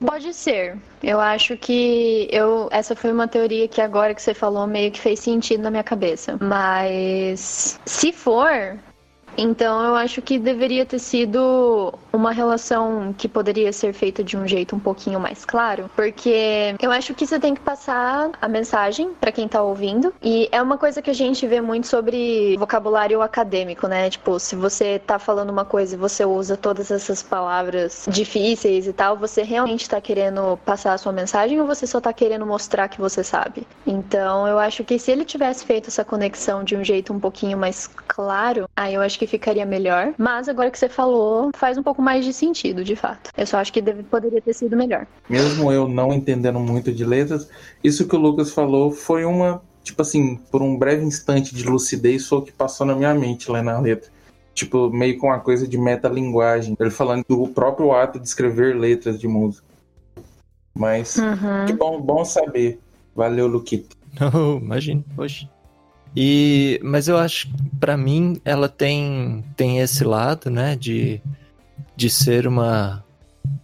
Pode 0.00 0.32
ser. 0.34 0.76
Eu 1.02 1.20
acho 1.20 1.56
que 1.56 2.28
eu 2.30 2.68
essa 2.70 2.94
foi 2.94 3.12
uma 3.12 3.28
teoria 3.28 3.68
que 3.68 3.80
agora 3.80 4.14
que 4.14 4.22
você 4.22 4.34
falou 4.34 4.66
meio 4.66 4.90
que 4.90 5.00
fez 5.00 5.20
sentido 5.20 5.62
na 5.62 5.70
minha 5.70 5.84
cabeça. 5.84 6.36
Mas 6.40 7.78
se 7.84 8.12
for, 8.12 8.78
então 9.38 9.82
eu 9.84 9.94
acho 9.94 10.20
que 10.20 10.38
deveria 10.38 10.84
ter 10.84 10.98
sido 10.98 11.94
uma 12.12 12.32
relação 12.32 13.14
que 13.16 13.28
poderia 13.28 13.72
ser 13.72 13.92
feita 13.92 14.24
de 14.24 14.36
um 14.36 14.46
jeito 14.46 14.74
um 14.74 14.80
pouquinho 14.80 15.20
mais 15.20 15.44
claro, 15.44 15.88
porque 15.94 16.74
eu 16.82 16.90
acho 16.90 17.14
que 17.14 17.26
você 17.26 17.38
tem 17.38 17.54
que 17.54 17.60
passar 17.60 18.30
a 18.40 18.48
mensagem 18.48 19.12
para 19.20 19.30
quem 19.30 19.46
tá 19.46 19.62
ouvindo, 19.62 20.12
e 20.20 20.48
é 20.50 20.60
uma 20.60 20.76
coisa 20.76 21.00
que 21.00 21.10
a 21.10 21.14
gente 21.14 21.46
vê 21.46 21.60
muito 21.60 21.86
sobre 21.86 22.56
vocabulário 22.58 23.22
acadêmico, 23.22 23.86
né? 23.86 24.10
Tipo, 24.10 24.40
se 24.40 24.56
você 24.56 24.98
tá 24.98 25.18
falando 25.18 25.50
uma 25.50 25.64
coisa 25.64 25.94
e 25.94 25.98
você 25.98 26.24
usa 26.24 26.56
todas 26.56 26.90
essas 26.90 27.22
palavras 27.22 28.06
difíceis 28.08 28.86
e 28.86 28.92
tal, 28.92 29.16
você 29.16 29.42
realmente 29.42 29.88
tá 29.88 30.00
querendo 30.00 30.58
passar 30.64 30.94
a 30.94 30.98
sua 30.98 31.12
mensagem 31.12 31.60
ou 31.60 31.66
você 31.66 31.86
só 31.86 32.00
tá 32.00 32.12
querendo 32.12 32.44
mostrar 32.44 32.88
que 32.88 33.00
você 33.00 33.22
sabe? 33.22 33.66
Então, 33.86 34.48
eu 34.48 34.58
acho 34.58 34.82
que 34.82 34.98
se 34.98 35.12
ele 35.12 35.24
tivesse 35.24 35.64
feito 35.64 35.88
essa 35.88 36.04
conexão 36.04 36.64
de 36.64 36.76
um 36.76 36.82
jeito 36.82 37.12
um 37.12 37.20
pouquinho 37.20 37.56
mais 37.56 37.86
claro, 38.08 38.68
aí 38.76 38.94
eu 38.94 39.02
acho 39.02 39.18
que 39.18 39.27
ficaria 39.28 39.64
melhor. 39.66 40.14
Mas 40.18 40.48
agora 40.48 40.70
que 40.70 40.78
você 40.78 40.88
falou, 40.88 41.50
faz 41.54 41.78
um 41.78 41.82
pouco 41.82 42.02
mais 42.02 42.24
de 42.24 42.32
sentido, 42.32 42.82
de 42.82 42.96
fato. 42.96 43.30
Eu 43.36 43.46
só 43.46 43.58
acho 43.58 43.72
que 43.72 43.80
deve, 43.80 44.02
poderia 44.02 44.40
ter 44.40 44.52
sido 44.54 44.76
melhor. 44.76 45.06
Mesmo 45.28 45.70
eu 45.72 45.86
não 45.86 46.12
entendendo 46.12 46.58
muito 46.58 46.92
de 46.92 47.04
letras, 47.04 47.48
isso 47.84 48.08
que 48.08 48.16
o 48.16 48.18
Lucas 48.18 48.50
falou 48.52 48.90
foi 48.90 49.24
uma, 49.24 49.62
tipo 49.82 50.02
assim, 50.02 50.36
por 50.50 50.62
um 50.62 50.76
breve 50.76 51.04
instante 51.04 51.54
de 51.54 51.64
lucidez 51.64 52.26
foi 52.26 52.38
o 52.38 52.42
que 52.42 52.52
passou 52.52 52.86
na 52.86 52.94
minha 52.94 53.14
mente 53.14 53.50
lá 53.50 53.62
na 53.62 53.78
letra. 53.78 54.10
Tipo, 54.54 54.90
meio 54.90 55.16
com 55.18 55.28
uma 55.28 55.38
coisa 55.38 55.68
de 55.68 55.78
metalinguagem. 55.78 56.76
Ele 56.80 56.90
falando 56.90 57.24
do 57.28 57.46
próprio 57.48 57.92
ato 57.92 58.18
de 58.18 58.26
escrever 58.26 58.74
letras 58.76 59.20
de 59.20 59.28
música. 59.28 59.64
Mas, 60.74 61.16
Uhum. 61.16 61.66
que 61.66 61.72
bom, 61.72 62.00
bom 62.00 62.24
saber. 62.24 62.80
Valeu, 63.14 63.46
Luquito. 63.46 63.96
Não, 64.18 64.58
imagina, 64.58 65.04
hoje. 65.16 65.48
E, 66.16 66.80
mas 66.82 67.08
eu 67.08 67.16
acho, 67.16 67.48
pra 67.78 67.96
mim, 67.96 68.40
ela 68.44 68.68
tem 68.68 69.44
tem 69.56 69.78
esse 69.80 70.04
lado, 70.04 70.50
né, 70.50 70.74
de, 70.76 71.20
de 71.96 72.10
ser 72.10 72.46
uma 72.46 73.04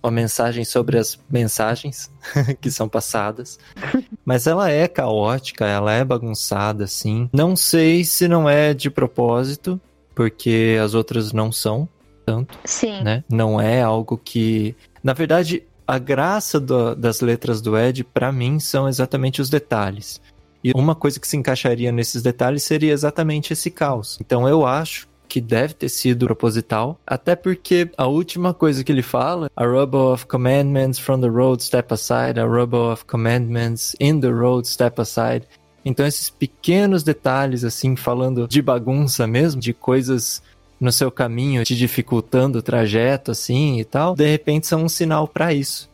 uma 0.03 0.11
mensagem 0.11 0.65
sobre 0.65 0.99
as 0.99 1.19
mensagens 1.31 2.11
que 2.61 2.71
são 2.71 2.89
passadas. 2.89 3.59
Mas 4.25 4.47
ela 4.47 4.71
é 4.71 4.87
caótica, 4.89 5.67
ela 5.67 5.93
é 5.93 6.03
bagunçada, 6.05 6.85
assim. 6.85 7.29
Não 7.33 7.55
sei 7.57 8.03
se 8.05 8.27
não 8.29 8.49
é 8.49 8.73
de 8.73 8.89
propósito, 8.91 9.79
porque 10.15 10.79
as 10.83 10.95
outras 10.95 11.33
não 11.33 11.51
são 11.53 11.87
tanto 12.25 12.59
Sim. 12.65 13.03
né? 13.03 13.25
Não 13.29 13.61
é 13.61 13.83
algo 13.83 14.17
que. 14.23 14.75
Na 15.03 15.13
verdade, 15.13 15.63
a 15.87 15.99
graça 15.99 16.59
do- 16.59 16.95
das 16.95 17.21
letras 17.21 17.61
do 17.61 17.77
Ed, 17.79 18.05
pra 18.05 18.33
mim, 18.33 18.59
são 18.59 18.89
exatamente 18.89 19.41
os 19.43 19.51
detalhes. 19.51 20.21
E 20.65 20.73
uma 20.75 20.95
coisa 20.95 21.21
que 21.21 21.29
se 21.29 21.37
encaixaria 21.37 21.93
nesses 21.93 22.23
detalhes 22.23 22.63
seria 22.63 22.93
exatamente 22.93 23.53
esse 23.53 23.71
caos. 23.71 24.17
Então 24.19 24.49
eu 24.49 24.67
acho 24.67 25.07
que 25.29 25.41
deve 25.41 25.75
ter 25.75 25.89
sido 25.89 26.27
proposital, 26.27 26.99
até 27.07 27.35
porque 27.35 27.91
a 27.99 28.07
última 28.07 28.55
coisa 28.55 28.85
que 28.85 28.93
ele 28.93 29.03
fala, 29.03 29.51
a 29.57 29.67
rubble 29.67 30.13
of 30.13 30.27
commandments 30.27 30.99
from 30.99 31.21
the 31.21 31.29
road 31.29 31.63
step 31.63 31.93
aside, 31.93 32.39
a 32.39 32.47
rubble 32.47 32.93
of 32.93 33.05
commandments 33.05 33.97
in 34.01 34.21
the 34.21 34.29
road 34.29 34.67
step 34.67 35.01
aside. 35.01 35.47
Então 35.85 36.07
esses 36.07 36.31
pequenos 36.31 37.03
detalhes 37.03 37.65
assim, 37.65 37.97
falando 37.97 38.49
de 38.49 38.63
bagunça 38.63 39.27
mesmo, 39.27 39.61
de 39.61 39.75
coisas 39.75 40.43
no 40.81 40.93
seu 40.93 41.11
caminho, 41.11 41.65
te 41.65 41.75
dificultando 41.75 42.59
o 42.59 42.63
trajeto, 42.63 43.31
assim 43.31 43.81
e 43.81 43.85
tal, 43.85 44.15
de 44.15 44.31
repente 44.31 44.67
são 44.67 44.85
um 44.85 44.89
sinal 44.89 45.27
pra 45.27 45.53
isso. 45.53 45.91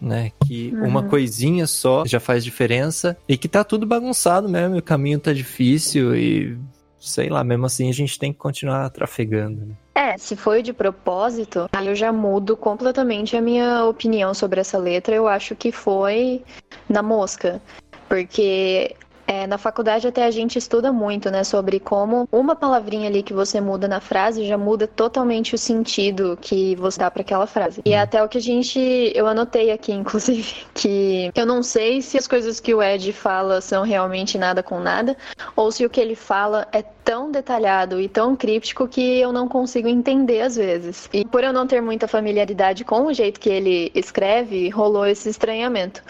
Né? 0.00 0.32
Que 0.46 0.72
Uhum. 0.74 0.86
uma 0.86 1.02
coisinha 1.02 1.66
só 1.66 2.04
já 2.06 2.20
faz 2.20 2.44
diferença 2.44 3.16
e 3.28 3.36
que 3.36 3.48
tá 3.48 3.64
tudo 3.64 3.86
bagunçado 3.86 4.48
mesmo, 4.48 4.76
e 4.76 4.78
o 4.78 4.82
caminho 4.82 5.18
tá 5.18 5.32
difícil 5.32 6.14
e 6.14 6.56
sei 6.98 7.28
lá, 7.28 7.44
mesmo 7.44 7.66
assim 7.66 7.90
a 7.90 7.92
gente 7.92 8.18
tem 8.18 8.32
que 8.32 8.38
continuar 8.38 8.88
trafegando. 8.88 9.66
Né? 9.66 9.74
É, 9.94 10.18
se 10.18 10.34
foi 10.34 10.62
de 10.62 10.72
propósito, 10.72 11.68
aí 11.72 11.86
eu 11.86 11.94
já 11.94 12.12
mudo 12.12 12.56
completamente 12.56 13.36
a 13.36 13.40
minha 13.40 13.84
opinião 13.84 14.32
sobre 14.32 14.60
essa 14.60 14.78
letra. 14.78 15.14
Eu 15.14 15.28
acho 15.28 15.54
que 15.54 15.70
foi 15.70 16.42
na 16.88 17.02
mosca. 17.02 17.60
Porque 18.08 18.96
é, 19.26 19.46
na 19.46 19.58
faculdade 19.58 20.06
até 20.06 20.24
a 20.24 20.30
gente 20.30 20.58
estuda 20.58 20.92
muito, 20.92 21.30
né, 21.30 21.44
sobre 21.44 21.80
como 21.80 22.28
uma 22.30 22.54
palavrinha 22.54 23.08
ali 23.08 23.22
que 23.22 23.32
você 23.32 23.60
muda 23.60 23.88
na 23.88 24.00
frase 24.00 24.46
já 24.46 24.58
muda 24.58 24.86
totalmente 24.86 25.54
o 25.54 25.58
sentido 25.58 26.38
que 26.40 26.74
você 26.76 26.98
dá 26.98 27.10
para 27.10 27.22
aquela 27.22 27.46
frase. 27.46 27.80
E 27.84 27.92
é 27.92 28.00
até 28.00 28.22
o 28.22 28.28
que 28.28 28.38
a 28.38 28.40
gente, 28.40 28.78
eu 29.14 29.26
anotei 29.26 29.70
aqui, 29.70 29.92
inclusive, 29.92 30.66
que 30.74 31.30
eu 31.34 31.46
não 31.46 31.62
sei 31.62 32.02
se 32.02 32.18
as 32.18 32.26
coisas 32.26 32.60
que 32.60 32.74
o 32.74 32.82
Ed 32.82 33.12
fala 33.12 33.60
são 33.60 33.82
realmente 33.82 34.38
nada 34.38 34.62
com 34.62 34.80
nada, 34.80 35.16
ou 35.56 35.70
se 35.70 35.84
o 35.84 35.90
que 35.90 36.00
ele 36.00 36.14
fala 36.14 36.66
é 36.72 36.82
tão 36.82 37.30
detalhado 37.30 38.00
e 38.00 38.08
tão 38.08 38.34
críptico 38.34 38.88
que 38.88 39.20
eu 39.20 39.32
não 39.32 39.48
consigo 39.48 39.88
entender 39.88 40.40
às 40.40 40.56
vezes. 40.56 41.08
E 41.12 41.24
por 41.24 41.44
eu 41.44 41.52
não 41.52 41.66
ter 41.66 41.80
muita 41.80 42.08
familiaridade 42.08 42.84
com 42.84 43.06
o 43.06 43.12
jeito 43.12 43.40
que 43.40 43.50
ele 43.50 43.90
escreve, 43.94 44.68
rolou 44.68 45.06
esse 45.06 45.28
estranhamento. 45.28 46.02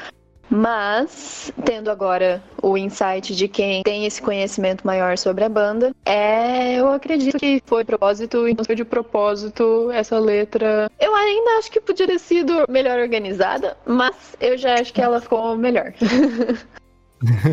Mas, 0.50 1.52
tendo 1.64 1.90
agora 1.90 2.42
o 2.62 2.76
insight 2.76 3.34
de 3.34 3.48
quem 3.48 3.82
tem 3.82 4.06
esse 4.06 4.22
conhecimento 4.22 4.86
maior 4.86 5.18
sobre 5.18 5.44
a 5.44 5.48
banda, 5.48 5.92
é, 6.04 6.74
eu 6.74 6.88
acredito 6.92 7.38
que 7.38 7.62
foi 7.66 7.84
propósito, 7.84 8.44
foi 8.64 8.74
de 8.74 8.84
propósito 8.84 9.90
essa 9.90 10.18
letra. 10.18 10.90
Eu 11.00 11.14
ainda 11.14 11.58
acho 11.58 11.70
que 11.70 11.80
podia 11.80 12.06
ter 12.06 12.18
sido 12.18 12.64
melhor 12.68 12.98
organizada, 12.98 13.76
mas 13.86 14.36
eu 14.40 14.56
já 14.56 14.74
acho 14.74 14.92
que 14.92 15.00
ela 15.00 15.20
ficou 15.20 15.56
melhor. 15.56 15.92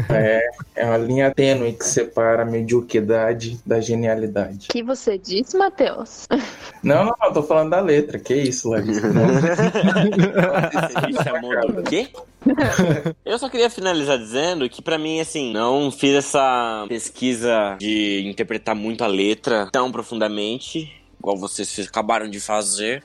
É, 0.10 0.42
é 0.76 0.86
uma 0.86 0.98
linha 0.98 1.32
tênue 1.34 1.74
que 1.74 1.86
separa 1.86 2.44
a 2.44 2.46
mediocridade 2.46 3.60
da 3.66 3.80
genialidade. 3.80 4.68
O 4.70 4.72
que 4.72 4.84
você 4.84 5.18
disse, 5.18 5.58
Matheus? 5.58 6.28
Não, 6.84 7.06
não, 7.06 7.14
não, 7.22 7.34
tô 7.34 7.44
falando 7.44 7.70
da 7.70 7.80
letra. 7.80 8.20
Que 8.20 8.34
isso, 8.34 8.70
Larissa? 8.70 9.08
Você 9.12 11.08
me 11.08 11.24
chamou 11.24 11.74
do 11.74 11.84
quê? 11.84 12.10
Eu 13.24 13.38
só 13.38 13.50
queria 13.50 13.70
finalizar 13.70 14.18
dizendo 14.18 14.68
que 14.70 14.82
pra 14.82 14.98
mim, 14.98 15.20
assim, 15.20 15.52
não 15.54 15.92
fiz 15.92 16.16
essa 16.16 16.86
pesquisa 16.88 17.78
de 17.80 18.24
interpretar 18.28 18.76
muito 18.76 19.04
a 19.04 19.08
letra 19.08 19.70
tão 19.72 19.92
profundamente, 19.92 20.92
igual 21.20 21.38
vocês 21.38 21.88
acabaram 21.88 22.30
de 22.30 22.40
fazer. 22.40 23.04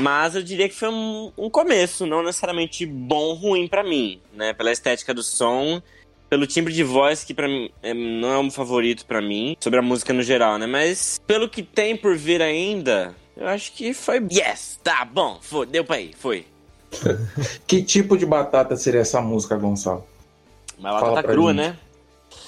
Mas 0.00 0.34
eu 0.34 0.42
diria 0.42 0.68
que 0.68 0.74
foi 0.74 0.88
um, 0.88 1.32
um 1.36 1.50
começo, 1.50 2.06
não 2.06 2.22
necessariamente 2.22 2.86
bom 2.86 3.20
ou 3.20 3.34
ruim 3.34 3.68
pra 3.68 3.84
mim, 3.84 4.20
né? 4.32 4.52
Pela 4.52 4.72
estética 4.72 5.12
do 5.12 5.22
som, 5.22 5.82
pelo 6.28 6.46
timbre 6.46 6.72
de 6.72 6.84
voz, 6.84 7.24
que 7.24 7.34
pra 7.34 7.48
mim 7.48 7.70
é, 7.82 7.92
não 7.92 8.32
é 8.32 8.38
um 8.38 8.50
favorito 8.50 9.04
pra 9.04 9.20
mim, 9.20 9.56
sobre 9.60 9.78
a 9.78 9.82
música 9.82 10.12
no 10.12 10.22
geral, 10.22 10.58
né? 10.58 10.66
Mas 10.66 11.20
pelo 11.26 11.48
que 11.48 11.62
tem 11.62 11.96
por 11.96 12.16
vir 12.16 12.40
ainda, 12.40 13.14
eu 13.36 13.46
acho 13.48 13.72
que 13.72 13.92
foi. 13.92 14.24
Yes! 14.30 14.78
Tá 14.82 15.04
bom, 15.04 15.38
foi, 15.40 15.66
deu 15.66 15.84
pra 15.84 16.00
ir, 16.00 16.14
foi. 16.16 16.46
Que 17.66 17.82
tipo 17.82 18.16
de 18.16 18.26
batata 18.26 18.76
seria 18.76 19.00
essa 19.00 19.20
música, 19.20 19.56
Gonçalo? 19.56 20.06
Fala 20.80 21.00
batata 21.00 21.28
crua, 21.28 21.52
né? 21.52 21.76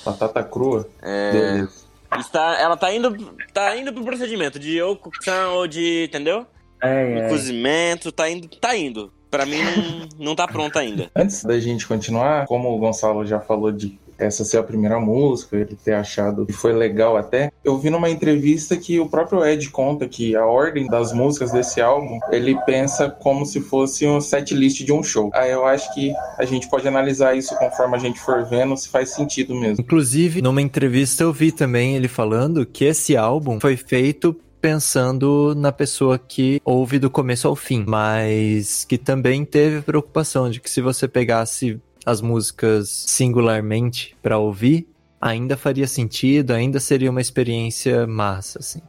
Batata 0.05 0.43
crua? 0.43 0.89
É. 1.03 1.33
Beleza. 1.33 1.83
Está, 2.19 2.61
ela 2.61 2.77
tá 2.77 2.93
indo, 2.93 3.35
tá 3.55 3.77
indo 3.77 3.93
pro 3.93 4.05
procedimento 4.05 4.59
de 4.59 4.81
ou 4.83 4.97
cocção 4.97 5.55
ou 5.55 5.67
de. 5.67 6.05
Entendeu? 6.05 6.47
Ai, 6.83 7.23
ai. 7.23 7.29
Cozimento, 7.29 8.11
tá 8.11 8.29
indo. 8.29 8.49
Tá 8.49 8.77
indo. 8.77 9.13
Pra 9.31 9.47
mim 9.47 9.63
não, 9.63 10.27
não 10.27 10.35
tá 10.35 10.47
pronto 10.47 10.79
ainda. 10.79 11.11
Antes 11.17 11.43
da 11.43 11.59
gente 11.59 11.87
continuar, 11.87 12.47
como 12.47 12.69
o 12.69 12.79
Gonçalo 12.79 13.25
já 13.25 13.41
falou 13.41 13.73
de 13.73 13.99
essa 14.19 14.45
ser 14.45 14.59
a 14.59 14.63
primeira 14.63 15.01
música, 15.01 15.57
ele 15.57 15.77
ter 15.77 15.95
achado 15.95 16.47
que 16.47 16.53
foi 16.53 16.73
legal 16.73 17.17
até, 17.17 17.51
eu 17.65 17.79
vi 17.79 17.91
numa 17.91 18.09
entrevista 18.09 18.77
que 18.77 19.01
o 19.01 19.09
próprio 19.09 19.45
Ed 19.45 19.69
conta 19.71 20.07
que 20.07 20.37
a 20.37 20.47
ordem 20.47 20.87
das 20.87 21.13
músicas 21.13 21.51
desse 21.51 21.81
álbum, 21.81 22.19
ele 22.31 22.57
pensa 22.65 23.11
como 23.11 23.45
se 23.45 23.61
fosse 23.61 24.07
um 24.07 24.21
set 24.21 24.55
list 24.55 24.85
de 24.85 24.93
um 24.93 25.03
show. 25.03 25.31
Aí 25.35 25.51
eu 25.51 25.67
acho 25.67 25.93
que 25.95 26.13
a 26.39 26.45
gente 26.45 26.69
pode 26.69 26.87
analisar 26.87 27.37
isso 27.37 27.57
conforme 27.57 27.97
a 27.97 27.99
gente 27.99 28.21
for 28.21 28.45
vendo, 28.45 28.77
se 28.77 28.89
faz 28.89 29.11
sentido 29.11 29.55
mesmo. 29.55 29.83
Inclusive, 29.83 30.43
numa 30.43 30.63
entrevista 30.63 31.25
eu 31.25 31.33
vi 31.33 31.51
também 31.51 31.97
ele 31.97 32.09
falando 32.09 32.65
que 32.65 32.85
esse 32.85 33.17
álbum 33.17 33.59
foi 33.61 33.77
feito 33.77 34.39
pensando 34.63 35.55
na 35.57 35.73
pessoa 35.73 36.17
que 36.17 36.63
ouve 36.65 37.01
do 37.01 37.11
começo 37.11 37.49
ao 37.49 37.57
fim, 37.57 37.85
mas 37.85 38.85
que 38.85 38.97
também 38.97 39.45
teve 39.45 39.83
preocupação 39.83 40.49
de 40.49 40.61
que 40.61 40.71
se 40.71 40.81
você 40.81 41.09
pegasse 41.09 41.81
as 42.07 42.21
músicas 42.21 42.89
singularmente 43.09 44.17
pra 44.23 44.39
ouvir, 44.39 44.89
ainda 45.21 45.57
faria 45.57 45.89
sentido, 45.89 46.53
ainda 46.53 46.79
seria 46.79 47.11
uma 47.11 47.21
experiência 47.21 48.07
massa, 48.07 48.61
assim. 48.61 48.81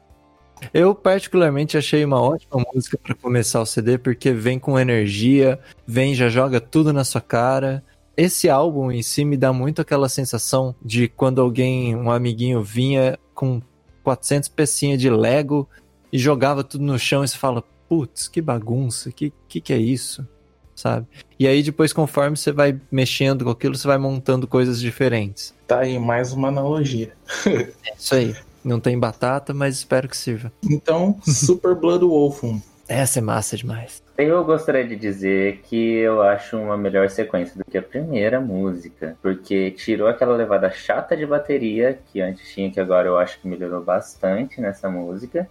Eu 0.72 0.94
particularmente 0.94 1.76
achei 1.76 2.06
uma 2.06 2.22
ótima 2.22 2.64
música 2.74 2.98
pra 2.98 3.16
começar 3.16 3.60
o 3.60 3.66
CD 3.66 3.98
porque 3.98 4.32
vem 4.32 4.60
com 4.60 4.80
energia, 4.80 5.60
vem 5.88 6.14
já 6.14 6.30
joga 6.30 6.62
tudo 6.62 6.94
na 6.94 7.04
sua 7.04 7.20
cara. 7.20 7.84
Esse 8.16 8.48
álbum 8.48 8.92
em 8.92 9.02
si 9.02 9.26
me 9.26 9.36
dá 9.36 9.52
muito 9.52 9.82
aquela 9.82 10.08
sensação 10.08 10.76
de 10.86 11.08
quando 11.08 11.42
alguém, 11.42 11.96
um 11.96 12.12
amiguinho 12.12 12.62
vinha 12.62 13.18
com 13.34 13.60
400 14.04 14.50
pecinhas 14.50 15.00
de 15.00 15.10
Lego 15.10 15.68
e 16.12 16.20
jogava 16.20 16.64
tudo 16.64 16.84
no 16.84 17.00
chão 17.00 17.24
e 17.24 17.28
você 17.28 17.38
fala, 17.38 17.64
putz, 17.90 18.28
que 18.28 18.42
bagunça, 18.42 19.12
que, 19.12 19.34
que 19.48 19.62
que 19.62 19.74
é 19.74 19.78
isso? 19.78 20.28
Sabe? 20.76 21.08
E 21.40 21.48
aí 21.48 21.62
depois, 21.62 21.94
conforme 21.94 22.36
você 22.36 22.52
vai 22.52 22.80
mexendo 22.92 23.46
com 23.46 23.52
aquilo, 23.52 23.76
você 23.76 23.88
vai 23.88 23.98
montando 23.98 24.48
coisas 24.48 24.80
diferentes. 24.80 25.54
Tá 25.68 25.80
aí 25.80 25.98
mais 26.00 26.34
uma 26.34 26.48
analogia. 26.48 27.14
É 27.46 27.96
isso 27.98 28.16
aí. 28.16 28.36
Não 28.64 28.80
tem 28.80 28.98
batata, 28.98 29.54
mas 29.54 29.76
espero 29.76 30.08
que 30.08 30.16
sirva. 30.16 30.52
Então, 30.64 31.20
Super 31.28 31.76
Blood 31.76 32.06
Wolf. 32.06 32.44
Essa 32.88 33.20
é 33.20 33.22
massa 33.22 33.56
demais. 33.56 34.04
Eu 34.18 34.44
gostaria 34.44 34.86
de 34.86 34.96
dizer 34.96 35.62
que 35.64 35.96
eu 35.96 36.22
acho 36.22 36.58
uma 36.58 36.78
melhor 36.78 37.10
sequência 37.10 37.56
do 37.56 37.66
que 37.66 37.78
a 37.78 37.82
primeira 37.82 38.40
música, 38.40 39.18
porque 39.22 39.72
tirou 39.72 40.08
aquela 40.08 40.36
levada 40.36 40.70
chata 40.70 41.16
de 41.18 41.26
bateria 41.26 41.98
que 42.12 42.22
antes 42.22 42.54
tinha, 42.54 42.70
que 42.70 42.80
agora 42.80 43.08
eu 43.08 43.18
acho 43.18 43.40
que 43.40 43.48
melhorou 43.48 43.82
bastante 43.82 44.62
nessa 44.62 44.90
música, 44.90 45.50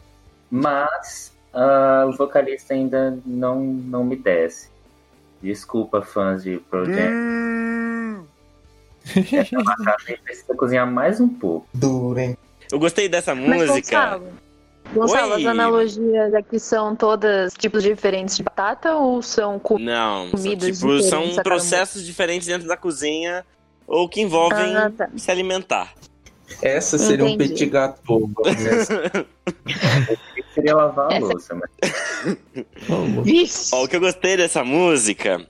mas 0.51 1.33
ah, 1.53 2.05
o 2.07 2.12
vocalista 2.12 2.75
ainda 2.75 3.18
não, 3.27 3.62
não 3.62 4.05
me 4.05 4.16
desce. 4.16 4.71
Desculpa, 5.42 6.03
fãs 6.03 6.45
de 6.45 6.59
Project. 6.71 7.12
Essa 9.33 9.57
batata 9.57 10.05
aí 10.07 10.16
precisa 10.18 10.55
cozinhar 10.55 10.88
mais 10.88 11.21
um 11.21 11.29
pouco. 11.29 11.66
Duro, 11.75 12.18
hein? 12.21 12.37
Eu 12.71 12.79
gostei 12.79 13.09
dessa 13.09 13.35
Mas, 13.35 13.68
música. 13.68 13.75
Gonçalo, 13.75 14.29
Gonçalo, 14.94 15.35
Oi. 15.35 15.40
as 15.40 15.46
analogias 15.46 16.35
aqui 16.35 16.59
são 16.59 16.94
todas 16.94 17.55
tipos 17.55 17.83
diferentes 17.83 18.37
de 18.37 18.42
batata 18.42 18.94
ou 18.96 19.22
são 19.22 19.59
com... 19.59 19.78
Não, 19.78 20.24
são, 20.28 20.31
Comidas 20.33 20.76
tipo, 20.78 20.88
diferentes 20.88 21.07
são 21.09 21.24
a 21.24 21.28
cada 21.31 21.42
processos 21.42 22.05
diferentes 22.05 22.46
dentro 22.46 22.68
da 22.68 22.76
cozinha 22.76 23.44
ou 23.87 24.07
que 24.09 24.20
envolvem 24.20 24.76
Ah, 24.76 24.90
tá. 24.90 25.09
se 25.16 25.31
alimentar. 25.31 25.94
Essa 26.61 26.98
seria 26.98 27.24
um 27.24 27.28
Entendi. 27.28 27.50
petit 27.55 27.66
gâteau. 27.66 28.28
queria 30.55 30.76
lavar 30.76 31.11
a 31.11 31.14
Essa- 31.16 31.26
louça, 31.26 31.55
mas 31.55 31.70
Vixe! 33.24 33.74
Ó, 33.74 33.85
o 33.85 33.88
que 33.88 33.96
eu 33.96 34.00
gostei 34.00 34.37
dessa 34.37 34.62
música 34.62 35.46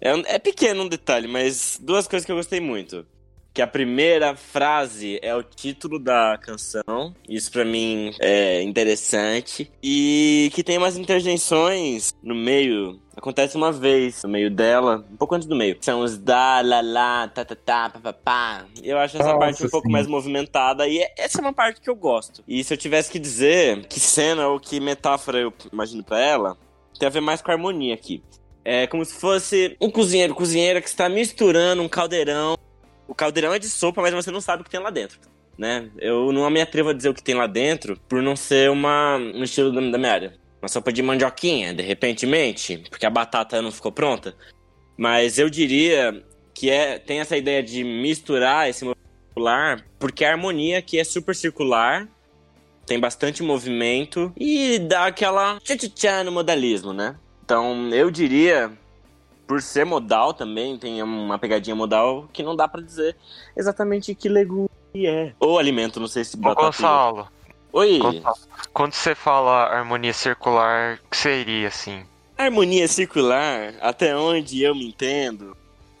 é, 0.00 0.14
um- 0.14 0.24
é 0.26 0.38
pequeno 0.38 0.84
um 0.84 0.88
detalhe, 0.88 1.28
mas 1.28 1.78
duas 1.82 2.08
coisas 2.08 2.24
que 2.24 2.32
eu 2.32 2.36
gostei 2.36 2.60
muito. 2.60 3.04
Que 3.52 3.60
a 3.60 3.66
primeira 3.66 4.36
frase 4.36 5.18
é 5.22 5.34
o 5.34 5.42
título 5.42 5.98
da 5.98 6.38
canção, 6.40 7.12
isso 7.28 7.50
pra 7.50 7.64
mim 7.64 8.14
é 8.20 8.62
interessante. 8.62 9.68
E 9.82 10.50
que 10.54 10.62
tem 10.62 10.78
umas 10.78 10.96
interjeições 10.96 12.12
no 12.22 12.32
meio, 12.32 13.00
acontece 13.16 13.56
uma 13.56 13.72
vez 13.72 14.22
no 14.22 14.28
meio 14.28 14.50
dela, 14.52 15.04
um 15.10 15.16
pouco 15.16 15.34
antes 15.34 15.48
do 15.48 15.56
meio. 15.56 15.76
São 15.80 16.00
os 16.00 16.16
da, 16.16 16.60
la, 16.60 16.80
la, 16.80 17.26
ta, 17.26 17.44
ta, 17.44 17.56
ta, 17.56 17.90
pa, 17.90 17.98
pa, 17.98 18.12
pá. 18.12 18.64
Eu 18.84 18.96
acho 18.98 19.16
essa 19.16 19.26
Nossa, 19.26 19.38
parte 19.40 19.66
um 19.66 19.68
pouco 19.68 19.88
sim. 19.88 19.92
mais 19.92 20.06
movimentada 20.06 20.86
e 20.86 20.98
é- 21.00 21.12
essa 21.18 21.38
é 21.38 21.40
uma 21.40 21.52
parte 21.52 21.80
que 21.80 21.90
eu 21.90 21.96
gosto. 21.96 22.44
E 22.46 22.62
se 22.62 22.72
eu 22.72 22.78
tivesse 22.78 23.10
que 23.10 23.18
dizer 23.18 23.84
que 23.88 23.98
cena 23.98 24.46
ou 24.46 24.60
que 24.60 24.78
metáfora 24.78 25.38
eu 25.40 25.52
imagino 25.72 26.04
pra 26.04 26.20
ela, 26.20 26.56
tem 26.98 27.06
a 27.08 27.10
ver 27.10 27.20
mais 27.20 27.42
com 27.42 27.50
a 27.50 27.54
harmonia 27.54 27.94
aqui. 27.94 28.22
É 28.64 28.86
como 28.86 29.04
se 29.04 29.14
fosse 29.14 29.76
um 29.80 29.90
cozinheiro, 29.90 30.36
cozinheira 30.36 30.80
que 30.80 30.88
está 30.88 31.08
misturando 31.08 31.82
um 31.82 31.88
caldeirão. 31.88 32.56
O 33.10 33.14
caldeirão 33.14 33.52
é 33.52 33.58
de 33.58 33.68
sopa, 33.68 34.00
mas 34.00 34.14
você 34.14 34.30
não 34.30 34.40
sabe 34.40 34.62
o 34.62 34.64
que 34.64 34.70
tem 34.70 34.78
lá 34.78 34.88
dentro. 34.88 35.18
Né? 35.58 35.90
Eu 35.98 36.30
não 36.30 36.48
me 36.48 36.60
atrevo 36.60 36.90
a 36.90 36.92
dizer 36.92 37.08
o 37.08 37.14
que 37.14 37.20
tem 37.20 37.34
lá 37.34 37.48
dentro 37.48 37.98
por 38.08 38.22
não 38.22 38.36
ser 38.36 38.70
uma, 38.70 39.16
um 39.16 39.42
estilo 39.42 39.72
da, 39.72 39.98
minha 39.98 40.12
área. 40.12 40.34
Uma 40.62 40.68
sopa 40.68 40.92
de 40.92 41.02
mandioquinha, 41.02 41.74
de 41.74 41.82
repentemente, 41.82 42.84
porque 42.88 43.04
a 43.04 43.10
batata 43.10 43.60
não 43.60 43.72
ficou 43.72 43.90
pronta. 43.90 44.36
Mas 44.96 45.40
eu 45.40 45.50
diria 45.50 46.24
que 46.54 46.70
é, 46.70 47.00
tem 47.00 47.18
essa 47.18 47.36
ideia 47.36 47.64
de 47.64 47.82
misturar 47.82 48.70
esse 48.70 48.84
movimento 48.84 49.10
circular, 49.26 49.84
porque 49.98 50.24
a 50.24 50.30
harmonia 50.30 50.78
aqui 50.78 50.96
é 50.96 51.02
super 51.02 51.34
circular, 51.34 52.06
tem 52.86 53.00
bastante 53.00 53.42
movimento 53.42 54.32
e 54.38 54.78
dá 54.78 55.06
aquela 55.06 55.58
tchá 55.58 56.22
no 56.22 56.30
modalismo, 56.30 56.92
né? 56.92 57.16
Então 57.44 57.88
eu 57.88 58.08
diria, 58.08 58.70
por 59.50 59.60
ser 59.60 59.84
modal 59.84 60.32
também, 60.32 60.78
tem 60.78 61.02
uma 61.02 61.36
pegadinha 61.36 61.74
modal 61.74 62.28
que 62.32 62.40
não 62.40 62.54
dá 62.54 62.68
pra 62.68 62.80
dizer 62.80 63.16
exatamente 63.56 64.14
que 64.14 64.28
legume 64.28 64.68
é. 64.94 65.32
Ou 65.40 65.58
alimento, 65.58 65.98
não 65.98 66.06
sei 66.06 66.22
se 66.22 66.36
Ô. 66.36 66.54
Gonçalo, 66.54 67.26
Oi! 67.72 67.98
Gonçalo, 67.98 68.36
quando 68.72 68.92
você 68.92 69.12
fala 69.12 69.64
harmonia 69.64 70.12
circular, 70.12 71.00
o 71.04 71.10
que 71.10 71.16
seria 71.16 71.66
assim? 71.66 72.04
Harmonia 72.38 72.86
circular, 72.86 73.74
até 73.80 74.16
onde 74.16 74.62
eu 74.62 74.72
me 74.72 74.86
entendo, 74.86 75.56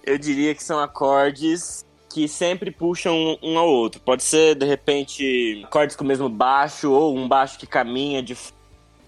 eu 0.06 0.16
diria 0.16 0.54
que 0.54 0.62
são 0.62 0.78
acordes 0.78 1.84
que 2.08 2.28
sempre 2.28 2.70
puxam 2.70 3.16
um- 3.16 3.38
um 3.42 3.58
ao 3.58 3.68
outro. 3.68 4.00
Pode 4.00 4.22
ser, 4.22 4.54
de 4.54 4.64
repente, 4.64 5.60
acordes 5.64 5.96
com 5.96 6.04
o 6.04 6.06
mesmo 6.06 6.28
baixo, 6.28 6.92
ou 6.92 7.16
um 7.16 7.26
baixo 7.26 7.58
que 7.58 7.66
caminha 7.66 8.22
de 8.22 8.36
forma 8.36 8.56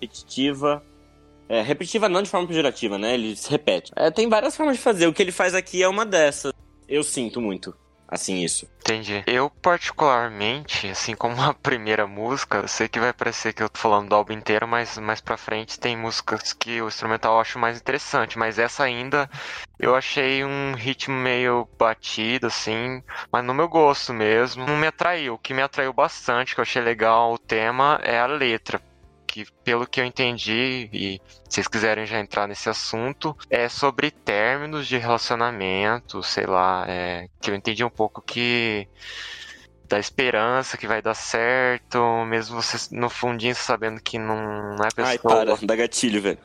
repetitiva. 0.01 0.83
É, 1.53 1.61
repetitiva 1.61 2.09
não 2.09 2.23
de 2.23 2.31
forma 2.31 2.49
pejorativa, 2.49 2.97
né? 2.97 3.13
Ele 3.13 3.37
se 3.37 3.51
repete. 3.51 3.93
É, 3.95 4.11
tem 4.11 4.27
várias 4.27 4.57
formas 4.57 4.79
de 4.79 4.83
fazer. 4.83 5.07
O 5.07 5.13
que 5.13 5.21
ele 5.21 5.31
faz 5.31 5.55
aqui 5.55 5.83
é 5.83 5.89
uma 5.89 6.07
dessas. 6.07 6.51
Eu 6.89 7.03
sinto 7.03 7.43
muito, 7.43 7.77
assim, 8.09 8.43
isso. 8.43 8.67
Entendi. 8.81 9.23
Eu, 9.27 9.51
particularmente, 9.51 10.87
assim 10.89 11.15
como 11.15 11.39
a 11.43 11.53
primeira 11.53 12.07
música, 12.07 12.57
eu 12.57 12.69
sei 12.69 12.89
que 12.89 12.99
vai 12.99 13.13
parecer 13.13 13.53
que 13.53 13.63
eu 13.63 13.69
tô 13.69 13.79
falando 13.79 14.09
do 14.09 14.15
álbum 14.15 14.33
inteiro, 14.33 14.67
mas 14.67 14.97
mais 14.97 15.21
pra 15.21 15.37
frente 15.37 15.79
tem 15.79 15.95
músicas 15.95 16.55
que 16.55 16.81
o 16.81 16.89
instrumental 16.89 17.35
eu 17.35 17.41
acho 17.41 17.59
mais 17.59 17.79
interessante, 17.79 18.39
mas 18.39 18.59
essa 18.59 18.85
ainda 18.85 19.29
eu 19.79 19.95
achei 19.95 20.43
um 20.43 20.73
ritmo 20.75 21.15
meio 21.15 21.69
batido, 21.79 22.47
assim, 22.47 23.03
mas 23.31 23.45
no 23.45 23.53
meu 23.53 23.69
gosto 23.69 24.15
mesmo, 24.15 24.65
não 24.67 24.79
me 24.79 24.87
atraiu. 24.87 25.35
O 25.35 25.39
que 25.39 25.53
me 25.53 25.61
atraiu 25.61 25.93
bastante, 25.93 26.55
que 26.55 26.61
eu 26.61 26.63
achei 26.63 26.81
legal 26.81 27.35
o 27.35 27.39
tema, 27.39 28.01
é 28.03 28.19
a 28.19 28.27
letra. 28.27 28.81
Que, 29.33 29.47
pelo 29.65 29.87
que 29.87 29.99
eu 29.99 30.05
entendi, 30.05 30.91
e 30.93 31.19
se 31.49 31.55
vocês 31.55 31.67
quiserem 31.67 32.05
já 32.05 32.21
entrar 32.21 32.47
nesse 32.47 32.69
assunto, 32.69 33.35
é 33.49 33.67
sobre 33.67 34.11
términos 34.11 34.87
de 34.87 34.99
relacionamento, 34.99 36.23
sei 36.23 36.45
lá, 36.45 36.85
é, 36.87 37.29
que 37.41 37.51
eu 37.51 37.55
entendi 37.55 37.83
um 37.83 37.89
pouco 37.89 38.21
que 38.21 38.87
da 39.89 39.99
esperança 39.99 40.77
que 40.77 40.87
vai 40.87 41.01
dar 41.01 41.15
certo, 41.15 41.99
mesmo 42.27 42.61
você 42.61 42.95
no 42.95 43.09
fundinho 43.09 43.55
sabendo 43.55 44.03
que 44.03 44.19
não, 44.19 44.37
não 44.77 44.85
é 44.85 44.89
a 44.89 45.07
Ai, 45.07 45.19
pessoa. 45.19 45.45
para, 45.47 45.57
dá 45.67 45.77
gatilho, 45.77 46.21
velho. 46.21 46.39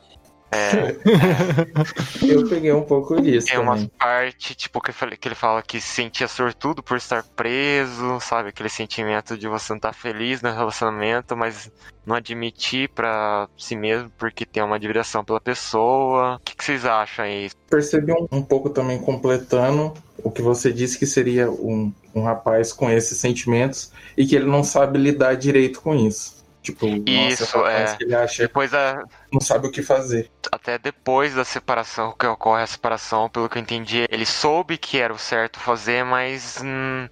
É, 0.50 0.96
Eu 2.26 2.48
peguei 2.48 2.72
um 2.72 2.82
pouco 2.82 3.20
disso 3.20 3.48
tem 3.48 3.56
também. 3.64 3.90
partes, 3.98 4.56
tipo, 4.56 4.80
que, 4.80 4.92
falei- 4.92 5.16
que 5.16 5.28
ele 5.28 5.34
fala 5.34 5.62
que 5.62 5.80
se 5.80 5.88
sentia 5.88 6.26
sortudo 6.28 6.82
por 6.82 6.96
estar 6.96 7.22
preso, 7.36 8.18
sabe? 8.20 8.48
Aquele 8.48 8.68
sentimento 8.68 9.36
de 9.36 9.46
você 9.48 9.72
não 9.72 9.76
estar 9.76 9.92
feliz 9.92 10.40
no 10.42 10.50
relacionamento, 10.50 11.36
mas 11.36 11.70
não 12.06 12.16
admitir 12.16 12.88
pra 12.88 13.48
si 13.58 13.76
mesmo 13.76 14.10
porque 14.16 14.46
tem 14.46 14.62
uma 14.62 14.76
admiração 14.76 15.22
pela 15.24 15.40
pessoa. 15.40 16.36
O 16.36 16.40
que, 16.40 16.56
que 16.56 16.64
vocês 16.64 16.84
acham 16.86 17.24
aí? 17.26 17.50
Percebi 17.68 18.12
um, 18.12 18.26
um 18.32 18.42
pouco 18.42 18.70
também 18.70 18.98
completando 18.98 19.92
o 20.24 20.30
que 20.30 20.40
você 20.42 20.72
disse 20.72 20.98
que 20.98 21.06
seria 21.06 21.50
um, 21.50 21.92
um 22.14 22.22
rapaz 22.22 22.72
com 22.72 22.90
esses 22.90 23.18
sentimentos 23.18 23.92
e 24.16 24.26
que 24.26 24.34
ele 24.34 24.46
não 24.46 24.64
sabe 24.64 24.98
lidar 24.98 25.34
direito 25.36 25.80
com 25.82 25.94
isso. 25.94 26.37
Tipo, 26.68 26.86
Isso, 27.06 27.58
nossa, 27.58 27.70
é. 27.70 27.96
ele 28.00 28.14
acha 28.14 28.42
Depois 28.42 28.70
da, 28.70 29.02
não 29.32 29.40
sabe 29.40 29.66
o 29.66 29.70
que 29.70 29.82
fazer. 29.82 30.30
até 30.52 30.78
depois 30.78 31.34
da 31.34 31.44
separação, 31.44 32.12
que 32.18 32.26
ocorre 32.26 32.62
a 32.62 32.66
separação, 32.66 33.28
pelo 33.30 33.48
que 33.48 33.58
eu 33.58 33.62
entendi, 33.62 34.06
ele 34.10 34.26
soube 34.26 34.76
que 34.78 34.98
era 34.98 35.12
o 35.12 35.18
certo 35.18 35.58
fazer, 35.60 36.04
mas 36.04 36.58
hum, 36.62 37.08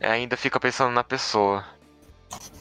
ainda 0.00 0.36
fica 0.36 0.60
pensando 0.60 0.92
na 0.92 1.04
pessoa. 1.04 1.64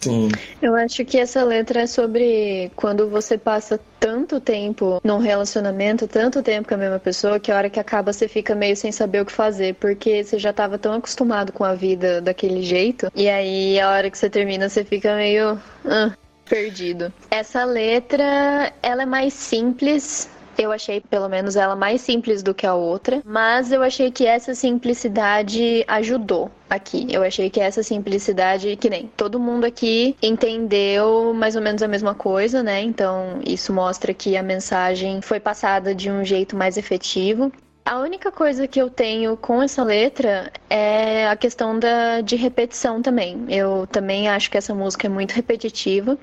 Sim, 0.02 0.30
Eu 0.62 0.76
acho 0.76 1.04
que 1.04 1.18
essa 1.18 1.44
letra 1.44 1.82
é 1.82 1.88
sobre 1.88 2.72
quando 2.76 3.10
você 3.10 3.38
passa 3.38 3.80
tanto 4.00 4.40
tempo 4.40 5.02
num 5.04 5.18
relacionamento, 5.18 6.08
tanto 6.08 6.42
tempo 6.44 6.68
com 6.68 6.76
a 6.76 6.78
mesma 6.78 7.00
pessoa, 7.00 7.40
que 7.40 7.52
a 7.52 7.58
hora 7.58 7.70
que 7.70 7.80
acaba 7.80 8.14
você 8.14 8.28
fica 8.28 8.56
meio 8.56 8.76
sem 8.76 8.92
saber 8.92 9.22
o 9.22 9.26
que 9.26 9.32
fazer, 9.32 9.76
porque 9.76 10.24
você 10.24 10.38
já 10.38 10.54
tava 10.54 10.78
tão 10.78 10.94
acostumado 10.94 11.52
com 11.52 11.64
a 11.64 11.74
vida 11.74 12.22
daquele 12.22 12.62
jeito, 12.62 13.12
e 13.16 13.28
aí 13.28 13.80
a 13.80 13.90
hora 13.90 14.10
que 14.10 14.18
você 14.18 14.30
termina 14.30 14.70
você 14.70 14.84
fica 14.86 15.16
meio 15.16 15.60
ah, 15.86 16.12
perdido. 16.48 17.12
Essa 17.30 17.66
letra, 17.66 18.72
ela 18.82 19.04
é 19.04 19.06
mais 19.06 19.34
simples. 19.34 20.30
Eu 20.58 20.72
achei, 20.72 21.00
pelo 21.00 21.30
menos, 21.30 21.56
ela 21.56 21.76
mais 21.76 22.02
simples 22.02 22.42
do 22.42 22.54
que 22.54 22.66
a 22.66 22.74
outra, 22.74 23.22
mas 23.24 23.72
eu 23.72 23.84
achei 23.84 24.10
que 24.10 24.26
essa 24.26 24.56
simplicidade 24.56 25.86
ajudou 25.88 26.50
aqui. 26.68 27.06
Eu 27.12 27.22
achei 27.22 27.48
que 27.48 27.60
essa 27.60 27.84
simplicidade, 27.84 28.76
que 28.76 28.90
nem 28.90 29.08
todo 29.16 29.40
mundo 29.40 29.66
aqui 29.66 30.18
entendeu 30.22 31.32
mais 31.34 31.56
ou 31.56 31.62
menos 31.62 31.84
a 31.84 31.88
mesma 31.88 32.16
coisa, 32.16 32.64
né? 32.64 32.82
Então, 32.82 33.40
isso 33.46 33.72
mostra 33.72 34.16
que 34.16 34.36
a 34.36 34.42
mensagem 34.42 35.22
foi 35.22 35.40
passada 35.40 35.94
de 35.94 36.10
um 36.10 36.26
jeito 36.26 36.56
mais 36.56 36.76
efetivo. 36.76 37.52
A 37.86 38.00
única 38.00 38.32
coisa 38.32 38.68
que 38.68 38.82
eu 38.82 38.90
tenho 38.90 39.38
com 39.38 39.62
essa 39.62 39.84
letra 39.84 40.52
é 40.70 41.28
a 41.28 41.36
questão 41.36 41.78
da, 41.78 42.20
de 42.22 42.36
repetição 42.36 43.02
também. 43.02 43.46
Eu 43.48 43.88
também 43.88 44.28
acho 44.28 44.50
que 44.50 44.58
essa 44.58 44.74
música 44.74 45.06
é 45.06 45.10
muito 45.10 45.32
repetitiva. 45.34 46.18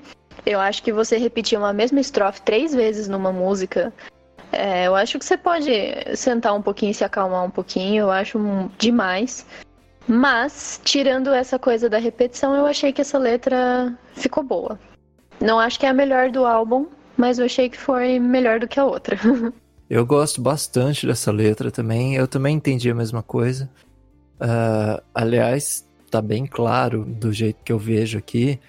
Eu 0.45 0.59
acho 0.59 0.83
que 0.83 0.91
você 0.91 1.17
repetir 1.17 1.57
uma 1.57 1.73
mesma 1.73 1.99
estrofe 1.99 2.41
três 2.41 2.75
vezes 2.75 3.07
numa 3.07 3.31
música 3.31 3.91
é, 4.55 4.87
eu 4.87 4.95
acho 4.95 5.19
que 5.19 5.25
você 5.25 5.37
pode 5.37 5.71
sentar 6.15 6.53
um 6.55 6.61
pouquinho 6.61 6.93
se 6.93 7.03
acalmar 7.03 7.43
um 7.43 7.49
pouquinho, 7.49 8.03
eu 8.03 8.11
acho 8.11 8.39
demais. 8.77 9.45
Mas, 10.07 10.79
tirando 10.83 11.33
essa 11.33 11.57
coisa 11.57 11.89
da 11.89 11.97
repetição, 11.97 12.55
eu 12.55 12.65
achei 12.65 12.93
que 12.93 13.01
essa 13.01 13.17
letra 13.17 13.97
ficou 14.13 14.43
boa. 14.43 14.79
Não 15.41 15.59
acho 15.59 15.79
que 15.79 15.85
é 15.85 15.89
a 15.89 15.93
melhor 15.93 16.29
do 16.29 16.45
álbum, 16.45 16.87
mas 17.17 17.39
eu 17.39 17.45
achei 17.45 17.69
que 17.69 17.77
foi 17.77 18.19
melhor 18.19 18.59
do 18.59 18.67
que 18.67 18.79
a 18.79 18.85
outra. 18.85 19.17
Eu 19.87 20.03
gosto 20.03 20.41
bastante 20.41 21.05
dessa 21.05 21.31
letra 21.31 21.69
também. 21.69 22.15
Eu 22.15 22.27
também 22.27 22.55
entendi 22.55 22.89
a 22.89 22.95
mesma 22.95 23.21
coisa. 23.21 23.69
Ah, 24.39 25.01
aliás, 25.13 25.87
tá 26.09 26.21
bem 26.21 26.47
claro 26.47 27.05
do 27.05 27.31
jeito 27.31 27.63
que 27.63 27.71
eu 27.71 27.77
vejo 27.77 28.17
aqui. 28.17 28.59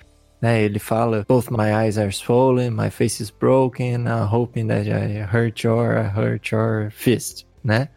Né? 0.41 0.63
Ele 0.63 0.79
fala: 0.79 1.25
Both 1.27 1.51
my 1.51 1.73
eyes 1.73 1.99
are 1.99 2.13
swollen, 2.13 2.71
my 2.71 2.91
face 2.91 3.23
is 3.23 3.31
broken, 3.31 4.07
I'm 4.07 4.29
hoping 4.31 4.69
that 4.69 4.89
I 4.89 5.23
hurt 5.23 5.65
your, 5.65 5.97
I 5.97 6.09
hurt 6.09 6.53
your 6.53 6.91
fist, 6.91 7.47
né? 7.65 7.89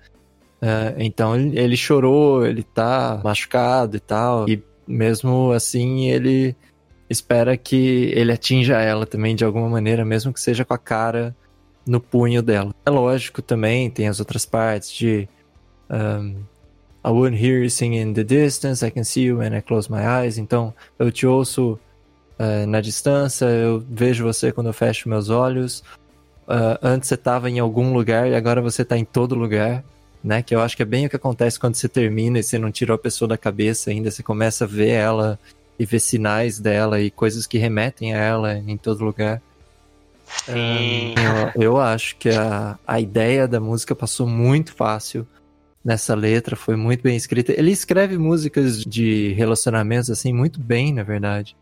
Ah, 0.62 0.94
então 0.98 1.36
ele, 1.36 1.78
chorou, 1.78 2.46
ele 2.46 2.64
tá 2.64 3.20
machucado 3.24 3.98
e 3.98 4.00
tal. 4.00 4.50
E 4.50 4.62
mesmo 4.88 5.52
assim, 5.52 6.10
ele 6.10 6.56
espera 7.10 7.56
que 7.58 8.12
ele 8.16 8.32
atinja 8.32 8.80
ela 8.80 9.06
também 9.06 9.36
de 9.36 9.44
alguma 9.44 9.70
maneira, 9.70 10.06
mesmo 10.06 10.34
que 10.34 10.40
seja 10.40 10.66
com 10.66 10.74
a 10.74 10.78
cara 10.78 11.36
no 11.86 12.00
punho 12.00 12.42
dela. 12.42 12.74
É 12.86 12.90
lógico 12.90 13.42
também, 13.42 13.90
tem 13.90 14.08
as 14.08 14.20
outras 14.20 14.46
partes 14.46 14.92
de 14.92 15.28
um, 15.90 16.44
I 17.04 17.10
would 17.10 17.36
hear 17.36 17.64
you 17.64 17.70
singing 17.70 18.02
in 18.02 18.14
the 18.14 18.24
distance, 18.24 18.86
I 18.86 18.92
can 18.92 19.04
see 19.04 19.24
you 19.24 19.38
when 19.38 19.56
I 19.56 19.62
close 19.62 19.90
my 19.90 20.02
eyes. 20.02 20.38
Então, 20.38 20.74
eu 21.00 21.12
te 21.12 21.26
ouço 21.26 21.80
uh, 22.40 22.66
na 22.68 22.82
distância, 22.82 23.46
eu 23.46 23.84
vejo 23.90 24.24
você 24.24 24.52
quando 24.52 24.68
eu 24.68 24.74
fecho 24.74 25.10
meus 25.10 25.30
olhos. 25.30 25.84
Uh, 26.48 26.80
antes 26.82 27.08
você 27.08 27.16
estava 27.16 27.50
em 27.50 27.60
algum 27.60 27.94
lugar 27.94 28.28
e 28.28 28.36
agora 28.36 28.62
você 28.62 28.82
está 28.82 28.98
em 28.98 29.06
todo 29.06 29.36
lugar, 29.36 29.84
né? 30.24 30.42
Que 30.42 30.56
eu 30.56 30.62
acho 30.62 30.76
que 30.76 30.82
é 30.82 30.86
bem 30.86 31.06
o 31.06 31.10
que 31.10 31.16
acontece 31.16 31.60
quando 31.60 31.76
você 31.76 31.88
termina 31.88 32.40
e 32.40 32.44
você 32.44 32.58
não 32.58 32.72
tirou 32.72 32.96
a 32.96 33.00
pessoa 33.00 33.28
da 33.28 33.38
cabeça 33.38 33.92
ainda, 33.92 34.10
você 34.10 34.24
começa 34.24 34.64
a 34.64 34.68
ver 34.68 34.90
ela 34.90 35.40
e 35.78 35.86
ver 35.86 36.00
sinais 36.00 36.60
dela 36.60 37.00
e 37.00 37.12
coisas 37.12 37.46
que 37.46 37.58
remetem 37.58 38.14
a 38.14 38.18
ela 38.18 38.58
em 38.58 38.78
todo 38.78 39.06
lugar. 39.06 39.42
Sim. 40.46 41.16
Eu, 41.56 41.64
eu 41.64 41.78
acho 41.80 42.16
que 42.18 42.30
a, 42.30 42.78
a 42.86 43.00
ideia 43.00 43.48
da 43.48 43.60
música 43.60 43.96
passou 43.96 44.28
muito 44.28 44.74
fácil 44.74 45.26
nessa 45.84 46.14
letra, 46.14 46.56
foi 46.56 46.76
muito 46.76 47.02
bem 47.02 47.16
escrita. 47.16 47.54
Ele 47.58 47.72
escreve 47.72 48.18
músicas 48.18 48.84
de 48.84 49.34
relacionamentos 49.34 50.10
assim 50.10 50.34
muito 50.34 50.60
bem, 50.60 50.94
na 50.94 51.04
verdade. 51.04 51.56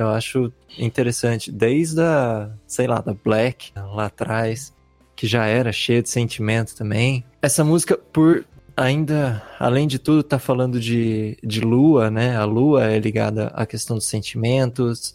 Eu 0.00 0.08
acho 0.08 0.50
interessante, 0.78 1.52
desde 1.52 2.00
a, 2.00 2.50
sei 2.66 2.86
lá, 2.86 3.02
da 3.02 3.12
Black 3.12 3.70
lá 3.76 4.06
atrás, 4.06 4.72
que 5.14 5.26
já 5.26 5.44
era 5.44 5.70
cheia 5.72 6.00
de 6.00 6.08
sentimento 6.08 6.74
também. 6.74 7.22
Essa 7.42 7.62
música, 7.62 7.98
por 7.98 8.46
ainda, 8.74 9.42
além 9.58 9.86
de 9.86 9.98
tudo, 9.98 10.22
tá 10.22 10.38
falando 10.38 10.80
de, 10.80 11.36
de 11.44 11.60
lua, 11.60 12.10
né? 12.10 12.34
A 12.34 12.46
lua 12.46 12.86
é 12.86 12.98
ligada 12.98 13.48
à 13.48 13.66
questão 13.66 13.96
dos 13.96 14.06
sentimentos, 14.06 15.14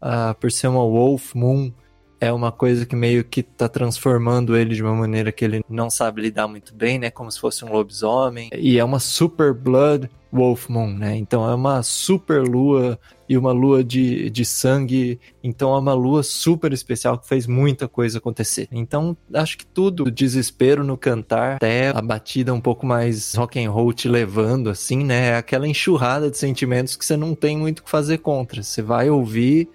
ah, 0.00 0.34
por 0.40 0.50
ser 0.50 0.68
uma 0.68 0.80
Wolf 0.82 1.34
Moon, 1.34 1.70
é 2.18 2.32
uma 2.32 2.50
coisa 2.50 2.86
que 2.86 2.96
meio 2.96 3.24
que 3.24 3.42
tá 3.42 3.68
transformando 3.68 4.56
ele 4.56 4.74
de 4.74 4.82
uma 4.82 4.94
maneira 4.94 5.30
que 5.30 5.44
ele 5.44 5.62
não 5.68 5.90
sabe 5.90 6.22
lidar 6.22 6.48
muito 6.48 6.74
bem, 6.74 6.98
né? 6.98 7.10
Como 7.10 7.30
se 7.30 7.38
fosse 7.38 7.66
um 7.66 7.70
lobisomem. 7.70 8.48
E 8.56 8.78
é 8.78 8.84
uma 8.84 8.98
super 8.98 9.52
blood 9.52 10.08
wolf 10.32 10.68
moon, 10.68 10.94
né? 10.94 11.16
Então 11.16 11.48
é 11.48 11.54
uma 11.54 11.82
super 11.82 12.42
lua 12.42 12.98
e 13.28 13.36
uma 13.36 13.52
lua 13.52 13.84
de, 13.84 14.30
de 14.30 14.44
sangue. 14.44 15.20
Então 15.42 15.74
é 15.74 15.78
uma 15.78 15.92
lua 15.92 16.22
super 16.22 16.72
especial 16.72 17.18
que 17.18 17.28
fez 17.28 17.46
muita 17.46 17.86
coisa 17.86 18.18
acontecer. 18.18 18.68
Então 18.72 19.16
acho 19.34 19.58
que 19.58 19.66
tudo, 19.66 20.04
o 20.04 20.10
desespero 20.10 20.82
no 20.82 20.96
cantar, 20.96 21.56
até 21.56 21.90
a 21.90 22.00
batida 22.00 22.54
um 22.54 22.60
pouco 22.60 22.86
mais 22.86 23.34
rock 23.34 23.62
and 23.62 23.70
roll 23.70 23.92
te 23.92 24.08
levando, 24.08 24.70
assim, 24.70 25.04
né? 25.04 25.28
É 25.28 25.36
aquela 25.36 25.68
enxurrada 25.68 26.30
de 26.30 26.38
sentimentos 26.38 26.96
que 26.96 27.04
você 27.04 27.16
não 27.16 27.34
tem 27.34 27.56
muito 27.56 27.80
o 27.80 27.82
que 27.82 27.90
fazer 27.90 28.18
contra. 28.18 28.62
Você 28.62 28.80
vai 28.80 29.10
ouvir 29.10 29.68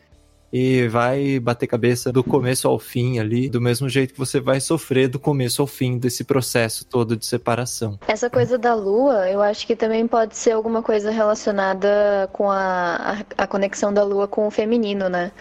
e 0.51 0.87
vai 0.87 1.39
bater 1.39 1.67
cabeça 1.67 2.11
do 2.11 2.23
começo 2.23 2.67
ao 2.67 2.79
fim 2.79 3.19
ali, 3.19 3.49
do 3.49 3.59
mesmo 3.59 3.89
jeito 3.89 4.13
que 4.13 4.19
você 4.19 4.39
vai 4.39 4.59
sofrer 4.59 5.07
do 5.07 5.19
começo 5.19 5.61
ao 5.61 5.67
fim 5.67 5.97
desse 5.97 6.23
processo 6.23 6.85
todo 6.85 7.15
de 7.15 7.25
separação. 7.25 7.99
Essa 8.07 8.29
coisa 8.29 8.57
da 8.57 8.73
lua, 8.73 9.29
eu 9.29 9.41
acho 9.41 9.67
que 9.67 9.75
também 9.75 10.07
pode 10.07 10.37
ser 10.37 10.51
alguma 10.51 10.81
coisa 10.81 11.11
relacionada 11.11 12.29
com 12.31 12.49
a, 12.49 13.23
a, 13.37 13.43
a 13.43 13.47
conexão 13.47 13.93
da 13.93 14.03
lua 14.03 14.27
com 14.27 14.47
o 14.47 14.51
feminino, 14.51 15.09
né? 15.09 15.31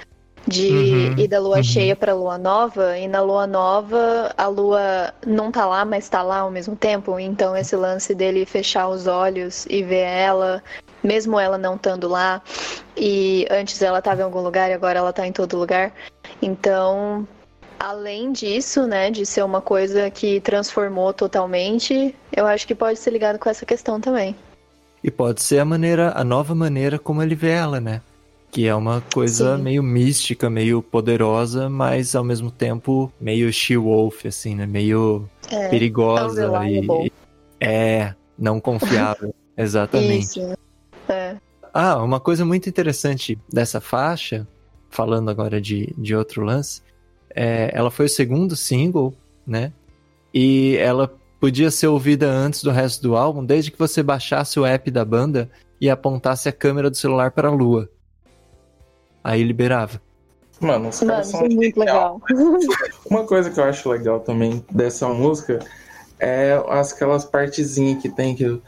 De 0.49 0.71
Uhum, 0.71 1.19
ir 1.19 1.27
da 1.27 1.41
lua 1.41 1.57
uhum. 1.57 1.63
cheia 1.63 1.97
pra 1.97 2.15
lua 2.15 2.39
nova, 2.39 2.97
e 2.97 3.09
na 3.09 3.21
lua 3.21 3.49
nova 3.49 4.33
a 4.37 4.47
lua 4.47 5.13
não 5.27 5.51
tá 5.51 5.67
lá, 5.67 5.85
mas 5.85 6.09
tá 6.09 6.23
lá 6.23 6.39
ao 6.39 6.53
mesmo 6.53 6.77
tempo. 6.77 7.19
Então 7.19 7.57
esse 7.57 7.75
lance 7.75 8.15
dele 8.15 8.47
fechar 8.47 8.87
os 8.89 9.09
olhos 9.09 9.67
e 9.69 9.83
ver 9.83 10.07
ela, 10.07 10.63
mesmo 11.07 11.39
ela 11.39 11.57
não 11.57 11.77
estando 11.77 12.09
lá, 12.09 12.43
e 12.97 13.47
antes 13.51 13.81
ela 13.81 14.03
tava 14.03 14.21
em 14.21 14.25
algum 14.25 14.41
lugar 14.41 14.71
e 14.71 14.75
agora 14.75 14.99
ela 14.99 15.13
tá 15.13 15.27
em 15.27 15.33
todo 15.33 15.57
lugar. 15.57 15.93
Então, 16.43 17.27
além 17.79 18.33
disso, 18.33 18.87
né, 18.87 19.11
de 19.11 19.25
ser 19.25 19.45
uma 19.45 19.61
coisa 19.61 20.11
que 20.11 20.41
transformou 20.41 21.13
totalmente, 21.13 22.15
eu 22.35 22.47
acho 22.47 22.67
que 22.67 22.75
pode 22.75 22.99
ser 22.99 23.11
ligado 23.11 23.39
com 23.39 23.49
essa 23.49 23.65
questão 23.65 24.01
também. 24.01 24.35
E 25.05 25.11
pode 25.11 25.41
ser 25.43 25.61
a 25.61 25.65
maneira, 25.65 26.13
a 26.17 26.25
nova 26.25 26.55
maneira 26.55 26.99
como 26.99 27.23
ele 27.23 27.35
vê 27.35 27.51
ela, 27.51 27.79
né? 27.81 28.01
Que 28.51 28.67
é 28.67 28.75
uma 28.75 29.03
coisa 29.13 29.57
Sim. 29.57 29.63
meio 29.63 29.83
mística, 29.83 30.49
meio 30.49 30.81
poderosa, 30.83 31.69
mas 31.69 32.17
ao 32.17 32.25
mesmo 32.25 32.51
tempo 32.51 33.13
meio 33.21 33.53
she-wolf, 33.53 34.25
assim, 34.27 34.55
né? 34.55 34.67
Meio 34.67 35.29
É, 35.51 35.69
perigosa 35.69 36.51
unreliable. 36.51 37.07
e 37.07 37.13
é 37.65 38.15
não 38.39 38.59
confiável. 38.59 39.35
Exatamente. 39.57 40.41
isso. 40.41 40.55
É. 41.09 41.37
Ah, 41.73 42.03
uma 42.03 42.19
coisa 42.19 42.45
muito 42.45 42.69
interessante 42.69 43.39
dessa 43.53 43.81
faixa, 43.81 44.47
falando 44.89 45.31
agora 45.31 45.61
de, 45.61 45.93
de 45.99 46.15
outro 46.15 46.43
lance, 46.43 46.83
é, 47.35 47.71
ela 47.75 47.91
foi 47.91 48.07
o 48.07 48.09
segundo 48.09 48.57
single, 48.57 49.15
né? 49.47 49.73
E 50.33 50.77
ela 50.79 51.15
podia 51.39 51.71
ser 51.71 51.87
ouvida 51.89 52.29
antes 52.31 52.63
do 52.63 52.71
resto 52.71 53.03
do 53.03 53.17
álbum, 53.17 53.45
desde 53.45 53.71
que 53.71 53.79
você 53.79 54.03
baixasse 54.03 54.59
o 54.59 54.65
app 54.65 54.91
da 54.91 55.05
banda 55.05 55.51
e 55.81 55.91
apontasse 55.91 56.49
a 56.49 56.53
câmera 56.53 56.91
do 56.91 56.97
celular 56.97 57.31
para 57.31 57.49
a 57.49 57.53
lua. 57.53 57.91
Aí 59.23 59.43
liberava. 59.43 60.01
Mano, 60.61 60.89
os 60.89 61.01
Mano, 61.01 61.13
caras 61.13 61.29
isso 61.29 61.37
são 61.37 61.47
é 61.47 61.49
muito 61.51 61.75
genial. 61.79 62.21
legal. 62.29 62.59
Uma 63.11 63.25
coisa 63.25 63.51
que 63.51 63.61
eu 63.61 63.65
acho 63.65 63.89
legal 63.91 64.21
também 64.21 64.65
dessa 64.71 65.09
música 65.09 65.59
é 66.19 66.61
aquelas 66.69 67.25
partezinhas 67.25 68.01
que 68.01 68.09
tem 68.09 68.35
que. 68.35 68.61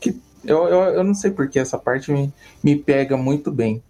que 0.00 0.20
eu, 0.44 0.68
eu, 0.68 0.78
eu 0.94 1.04
não 1.04 1.14
sei 1.14 1.30
porque 1.30 1.58
essa 1.58 1.78
parte 1.78 2.12
me, 2.12 2.32
me 2.62 2.76
pega 2.76 3.16
muito 3.16 3.50
bem. 3.50 3.82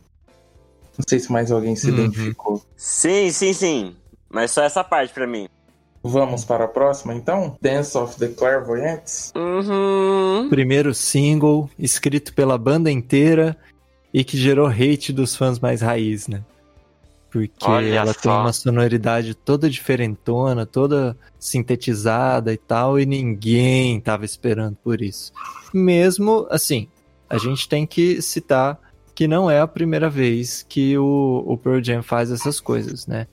Não 0.96 1.04
sei 1.06 1.20
se 1.20 1.30
mais 1.30 1.52
alguém 1.52 1.76
se 1.76 1.90
uhum. 1.90 1.94
identificou. 1.94 2.62
Sim, 2.76 3.30
sim, 3.30 3.52
sim. 3.52 3.96
Mas 4.28 4.50
só 4.50 4.62
essa 4.62 4.82
parte 4.82 5.12
para 5.12 5.26
mim. 5.26 5.48
Vamos 6.02 6.44
para 6.44 6.64
a 6.64 6.68
próxima, 6.68 7.14
então? 7.14 7.56
Dance 7.60 7.96
of 7.96 8.16
the 8.18 8.28
Clairvoyants. 8.28 9.32
Uhum. 9.36 10.48
Primeiro 10.48 10.94
single, 10.94 11.68
escrito 11.78 12.32
pela 12.34 12.56
banda 12.56 12.90
inteira 12.90 13.56
e 14.12 14.24
que 14.24 14.36
gerou 14.36 14.66
hate 14.66 15.12
dos 15.12 15.36
fãs 15.36 15.58
mais 15.58 15.82
raiz, 15.82 16.28
né? 16.28 16.42
Porque 17.30 17.52
Olha 17.66 17.94
ela 17.94 18.14
tem 18.14 18.22
só. 18.32 18.40
uma 18.40 18.52
sonoridade 18.52 19.34
toda 19.34 19.68
diferentona, 19.68 20.64
toda 20.64 21.16
sintetizada 21.38 22.52
e 22.52 22.56
tal, 22.56 22.98
e 22.98 23.04
ninguém 23.04 24.00
tava 24.00 24.24
esperando 24.24 24.76
por 24.82 25.02
isso. 25.02 25.32
Mesmo 25.74 26.46
assim, 26.50 26.88
a 27.28 27.36
gente 27.36 27.68
tem 27.68 27.86
que 27.86 28.22
citar 28.22 28.78
que 29.14 29.28
não 29.28 29.50
é 29.50 29.60
a 29.60 29.66
primeira 29.66 30.08
vez 30.08 30.64
que 30.68 30.96
o, 30.96 31.44
o 31.46 31.56
Pearl 31.58 31.82
Jam 31.82 32.02
faz 32.02 32.30
essas 32.30 32.60
coisas, 32.60 33.06
né? 33.06 33.26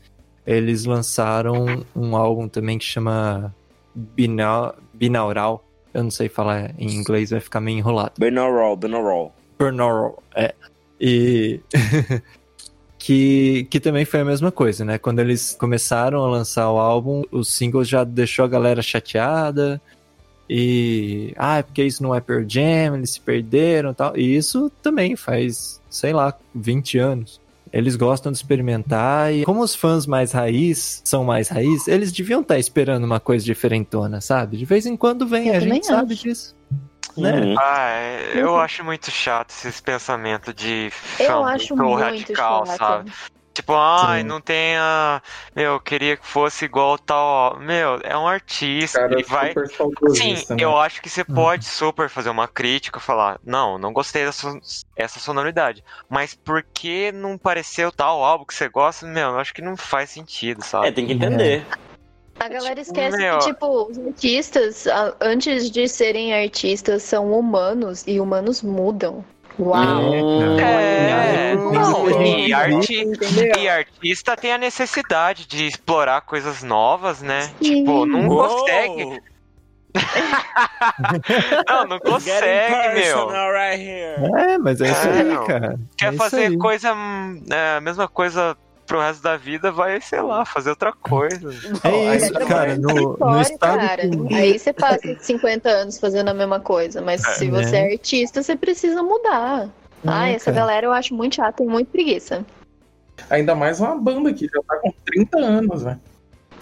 Eles 0.46 0.86
lançaram 0.86 1.84
um 1.96 2.16
álbum 2.16 2.48
também 2.48 2.78
que 2.78 2.86
chama 2.86 3.54
Bina- 3.96 4.74
Binaural. 4.94 5.64
Eu 5.94 6.04
não 6.04 6.12
sei 6.12 6.28
falar 6.28 6.72
em 6.78 6.90
inglês, 6.94 7.30
vai 7.30 7.40
ficar 7.40 7.62
meio 7.62 7.78
enrolado. 7.78 8.14
Binaural, 8.20 8.76
binaural. 8.76 9.34
Binaural, 9.58 10.22
é. 10.36 10.54
E 11.00 11.62
que, 13.06 13.68
que 13.70 13.80
também 13.80 14.04
foi 14.04 14.22
a 14.22 14.26
mesma 14.26 14.52
coisa, 14.52 14.84
né? 14.84 14.98
Quando 14.98 15.20
eles 15.20 15.56
começaram 15.60 16.26
a 16.26 16.28
lançar 16.28 16.72
o 16.72 16.80
álbum, 16.80 17.22
o 17.32 17.44
single 17.44 17.84
já 17.84 18.04
deixou 18.04 18.44
a 18.44 18.48
galera 18.48 18.82
chateada. 18.82 19.80
E. 20.50 21.32
Ah, 21.38 21.60
é 21.60 21.62
porque 21.62 21.84
isso 21.84 22.02
não 22.02 22.16
é 22.16 22.20
Pearl 22.20 22.44
Jam, 22.48 22.96
eles 22.96 23.12
se 23.12 23.20
perderam 23.22 23.92
e 23.92 23.94
tal. 23.94 24.18
E 24.18 24.36
isso 24.36 24.72
também 24.82 25.16
faz, 25.16 25.80
sei 25.88 26.14
lá, 26.14 26.34
20 26.56 26.98
anos. 26.98 27.40
Eles 27.72 27.96
gostam 27.96 28.32
de 28.32 28.40
experimentar 28.40 29.32
e, 29.32 29.46
como 29.46 29.62
os 29.62 29.76
fãs 29.76 30.08
mais 30.08 30.32
raiz 30.32 31.02
são 31.06 31.24
mais 31.24 31.48
raiz, 31.50 31.88
eles 31.88 32.12
deviam 32.12 32.42
estar 32.42 32.58
esperando 32.58 33.04
uma 33.04 33.20
coisa 33.20 33.46
diferentona, 33.46 34.20
sabe? 34.20 34.58
De 34.58 34.66
vez 34.66 34.88
em 34.88 34.98
quando 34.98 35.28
vem, 35.28 35.50
Eu 35.50 35.56
a 35.56 35.60
gente 35.60 35.86
sabe 35.86 36.14
acho. 36.14 36.24
disso. 36.24 36.56
Né? 37.18 37.32
Uhum. 37.32 37.56
Ah, 37.58 37.90
é, 37.92 38.42
eu 38.42 38.60
acho 38.60 38.84
muito 38.84 39.10
chato 39.10 39.52
esses 39.52 39.80
pensamentos 39.80 40.54
de 40.54 40.90
Eu 41.20 41.28
fã 41.28 41.46
acho 41.46 41.76
muito 41.76 41.94
muito 41.94 42.04
radical, 42.04 42.66
chato. 42.66 42.78
sabe? 42.78 43.12
Tipo, 43.54 43.74
ai, 43.74 44.22
Sim. 44.22 44.28
não 44.28 44.42
tem 44.42 44.76
a. 44.78 45.22
Meu, 45.56 45.74
eu 45.74 45.80
queria 45.80 46.18
que 46.18 46.28
fosse 46.28 46.66
igual 46.66 46.98
tal. 46.98 47.58
Meu, 47.58 48.02
é 48.04 48.18
um 48.18 48.28
artista 48.28 49.00
Cara, 49.00 49.18
e 49.18 49.24
vai. 49.24 49.54
Sim, 50.14 50.34
né? 50.34 50.58
eu 50.60 50.78
acho 50.78 51.02
que 51.02 51.10
você 51.10 51.24
Uhum. 51.30 51.36
pode 51.36 51.64
super 51.64 52.10
fazer 52.10 52.30
uma 52.30 52.50
crítica, 52.50 53.00
falar, 53.00 53.40
não, 53.42 53.78
não 53.78 53.94
gostei 53.94 54.26
dessa 54.26 54.52
essa 54.98 55.22
sonoridade. 55.22 55.82
Mas 56.10 56.34
por 56.36 56.66
que 56.74 57.14
não 57.14 57.38
pareceu 57.38 57.94
tal 57.94 58.22
álbum 58.26 58.46
que 58.46 58.54
você 58.54 58.68
gosta? 58.68 59.06
Meu, 59.06 59.30
eu 59.30 59.40
acho 59.40 59.54
que 59.54 59.62
não 59.62 59.78
faz 59.78 60.10
sentido, 60.10 60.62
sabe? 60.62 60.88
É, 60.88 60.92
tem 60.92 61.08
que 61.08 61.14
entender. 61.14 61.66
A 62.40 62.48
galera 62.50 62.76
Tipo, 62.76 62.82
esquece 62.82 63.18
meu- 63.18 63.40
que, 63.40 63.46
tipo, 63.46 63.88
os 63.90 63.98
artistas, 63.98 64.88
a- 64.88 65.16
antes 65.22 65.70
de 65.72 65.88
serem 65.88 66.34
artistas, 66.34 67.02
são 67.04 67.32
humanos 67.32 68.04
e 68.06 68.20
humanos 68.20 68.62
mudam. 68.62 69.24
Uau! 69.58 69.80
Hum. 70.12 70.60
É, 70.60 71.56
não, 71.56 72.22
e, 72.22 72.52
arti 72.54 73.06
e 73.58 73.70
artista 73.70 74.36
tem 74.36 74.52
a 74.52 74.58
necessidade 74.58 75.48
de 75.48 75.66
explorar 75.66 76.20
coisas 76.22 76.62
novas, 76.62 77.22
né? 77.22 77.44
Sim. 77.62 77.80
Tipo, 77.86 78.06
não 78.06 78.28
Uou! 78.28 78.48
consegue. 78.50 79.22
Não, 81.70 81.86
não 81.88 82.00
consegue, 82.00 82.94
meu. 82.96 83.30
right. 83.30 83.82
É, 84.38 84.58
mas 84.58 84.82
é 84.82 84.92
isso 84.92 85.08
É, 85.08 85.22
aí, 85.22 85.48
cara. 85.48 85.74
É 85.74 85.78
Quer 85.98 86.10
isso 86.14 86.18
fazer 86.18 86.58
coisa, 86.58 86.94
hum, 86.94 87.42
é, 87.50 87.78
a 87.78 87.82
mesma 87.82 88.06
coisa 88.08 88.58
pro 88.86 89.00
resto 89.00 89.24
da 89.24 89.36
vida, 89.36 89.72
vai, 89.72 90.00
sei 90.02 90.22
lá, 90.22 90.46
fazer 90.46 90.70
outra 90.70 90.94
coisa. 90.94 91.50
É 91.84 92.16
isso, 92.18 92.34
cara. 92.34 92.76
No, 92.78 93.18
no 93.18 93.42
estado 93.42 93.80
cara. 93.80 94.08
que- 94.10 94.34
Aí 94.36 94.60
você 94.60 94.72
passa 94.74 95.00
50 95.20 95.70
anos 95.70 96.00
fazendo 96.00 96.30
a 96.30 96.34
mesma 96.34 96.60
coisa, 96.60 97.02
mas 97.02 97.22
se 97.38 97.48
né? 97.50 97.64
você 97.64 97.76
é 97.78 97.92
artista, 97.94 98.42
você 98.44 98.56
precisa 98.56 99.02
mudar. 99.02 99.70
Ah, 100.06 100.30
É, 100.30 100.34
essa 100.36 100.46
cara. 100.46 100.58
galera 100.58 100.86
eu 100.88 100.92
acho 100.94 101.14
muito 101.16 101.36
chata 101.36 101.64
e 101.64 101.66
muito 101.66 101.88
preguiça. 101.90 102.46
Ainda 103.30 103.56
mais 103.56 103.80
uma 103.80 103.96
banda 103.96 104.32
que 104.34 104.46
já 104.46 104.62
tá 104.68 104.76
com 104.78 104.94
30 105.06 105.38
anos, 105.40 105.84
né? 105.84 105.98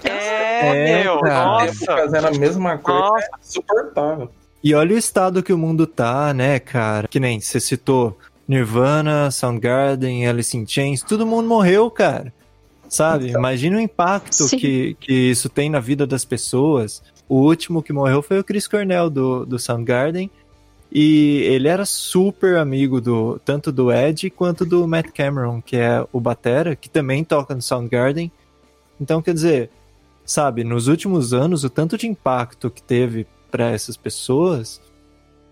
É, 0.03 0.67
É, 0.99 1.03
meu, 1.03 1.19
cara. 1.21 1.45
Nossa. 1.65 1.85
fazendo 1.85 2.27
a 2.27 2.31
mesma 2.31 2.77
coisa 2.77 2.99
Nossa. 2.99 3.25
é 3.25 3.29
insuportável. 3.41 4.29
E 4.63 4.73
olha 4.73 4.95
o 4.95 4.97
estado 4.97 5.43
que 5.43 5.51
o 5.51 5.57
mundo 5.57 5.85
tá, 5.85 6.33
né, 6.33 6.57
cara? 6.59 7.07
Que 7.09 7.19
nem 7.19 7.39
você 7.41 7.59
citou 7.59 8.17
Nirvana, 8.47 9.31
Soundgarden, 9.31 10.27
Alice 10.27 10.55
in 10.55 10.65
Chains, 10.67 11.01
todo 11.01 11.25
mundo 11.25 11.47
morreu, 11.47 11.89
cara. 11.89 12.33
Sabe? 12.89 13.29
Imagina 13.29 13.77
o 13.77 13.81
impacto 13.81 14.43
Sim. 14.43 14.57
que, 14.57 14.97
que 14.99 15.13
isso 15.13 15.49
tem 15.49 15.69
na 15.69 15.79
vida 15.79 16.05
das 16.05 16.23
pessoas. 16.23 17.01
O 17.27 17.39
último 17.39 17.81
que 17.81 17.91
morreu 17.91 18.21
foi 18.21 18.39
o 18.39 18.43
Chris 18.43 18.67
Cornell 18.67 19.09
do, 19.09 19.45
do 19.45 19.57
Soundgarden. 19.57 20.29
E 20.91 21.41
ele 21.45 21.67
era 21.67 21.85
super 21.85 22.57
amigo 22.57 23.01
do 23.01 23.39
tanto 23.43 23.71
do 23.71 23.91
Ed 23.91 24.29
quanto 24.29 24.63
do 24.63 24.87
Matt 24.87 25.07
Cameron, 25.07 25.59
que 25.59 25.75
é 25.75 26.05
o 26.11 26.19
batera, 26.19 26.75
que 26.75 26.87
também 26.87 27.23
toca 27.23 27.55
no 27.55 27.63
Soundgarden. 27.63 28.31
Então, 29.01 29.19
quer 29.19 29.33
dizer, 29.33 29.71
sabe, 30.23 30.63
nos 30.63 30.87
últimos 30.87 31.33
anos, 31.33 31.63
o 31.63 31.69
tanto 31.69 31.97
de 31.97 32.05
impacto 32.05 32.69
que 32.69 32.83
teve 32.83 33.25
para 33.49 33.71
essas 33.71 33.97
pessoas 33.97 34.79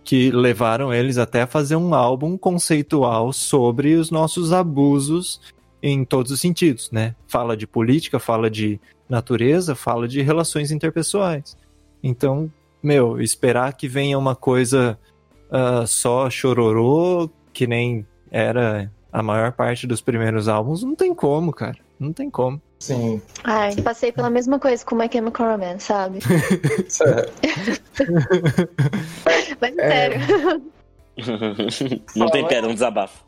que 0.04 0.32
levaram 0.32 0.94
eles 0.94 1.18
até 1.18 1.44
a 1.44 1.48
fazer 1.48 1.76
um 1.76 1.94
álbum 1.94 2.38
conceitual 2.38 3.32
sobre 3.32 3.96
os 3.96 4.10
nossos 4.10 4.52
abusos 4.52 5.40
em 5.82 6.04
todos 6.04 6.32
os 6.32 6.40
sentidos, 6.40 6.90
né? 6.92 7.16
Fala 7.28 7.56
de 7.56 7.66
política, 7.66 8.20
fala 8.20 8.50
de 8.50 8.80
natureza, 9.10 9.76
fala 9.76 10.08
de 10.08 10.22
relações 10.22 10.72
interpessoais. 10.72 11.58
Então, 12.04 12.52
meu, 12.82 13.22
esperar 13.22 13.74
que 13.74 13.88
venha 13.88 14.18
uma 14.18 14.36
coisa 14.36 14.98
ah, 15.52 15.86
só 15.86 16.30
chororô, 16.30 17.30
que 17.52 17.68
nem 17.68 18.06
era 18.32 18.92
a 19.12 19.22
maior 19.22 19.52
parte 19.52 19.86
dos 19.86 20.02
primeiros 20.02 20.48
álbuns, 20.48 20.82
não 20.84 20.96
tem 20.96 21.14
como, 21.14 21.52
cara. 21.52 21.78
Não 22.00 22.14
tem 22.14 22.30
como. 22.30 22.62
Sim. 22.82 23.22
Ai, 23.44 23.76
passei 23.76 24.12
pela 24.12 24.28
mesma 24.32 24.58
coisa 24.58 24.84
com 24.84 24.96
My 24.96 25.08
Chemical 25.12 25.52
Romance, 25.52 25.86
sabe? 25.86 26.18
Mas 29.62 29.78
É. 29.78 29.88
sério. 29.88 30.20
Não 32.16 32.28
tem 32.32 32.48
pedra, 32.48 32.68
um 32.68 32.74
desabafo. 32.74 33.24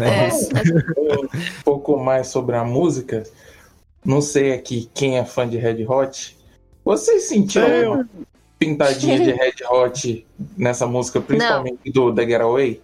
É 0.00 0.28
É, 0.28 1.14
um 1.14 1.28
pouco 1.64 1.96
mais 1.96 2.26
sobre 2.26 2.56
a 2.56 2.64
música. 2.64 3.22
Não 4.04 4.20
sei 4.20 4.52
aqui 4.52 4.90
quem 4.92 5.16
é 5.16 5.24
fã 5.24 5.48
de 5.48 5.56
Red 5.58 5.86
Hot. 5.86 6.36
Vocês 6.84 7.28
sentiram 7.28 7.92
uma 7.92 8.08
pintadinha 8.58 9.20
de 9.20 9.30
Red 9.30 9.64
Hot 9.70 10.26
nessa 10.58 10.88
música, 10.88 11.20
principalmente 11.20 11.88
do 11.92 12.12
The 12.12 12.26
Getaway? 12.26 12.82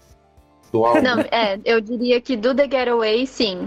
Do 0.70 0.84
álbum? 0.84 1.02
Não, 1.02 1.18
é, 1.22 1.58
eu 1.64 1.80
diria 1.80 2.20
que 2.20 2.36
do 2.36 2.54
The 2.54 2.68
Getaway, 2.70 3.26
sim. 3.26 3.64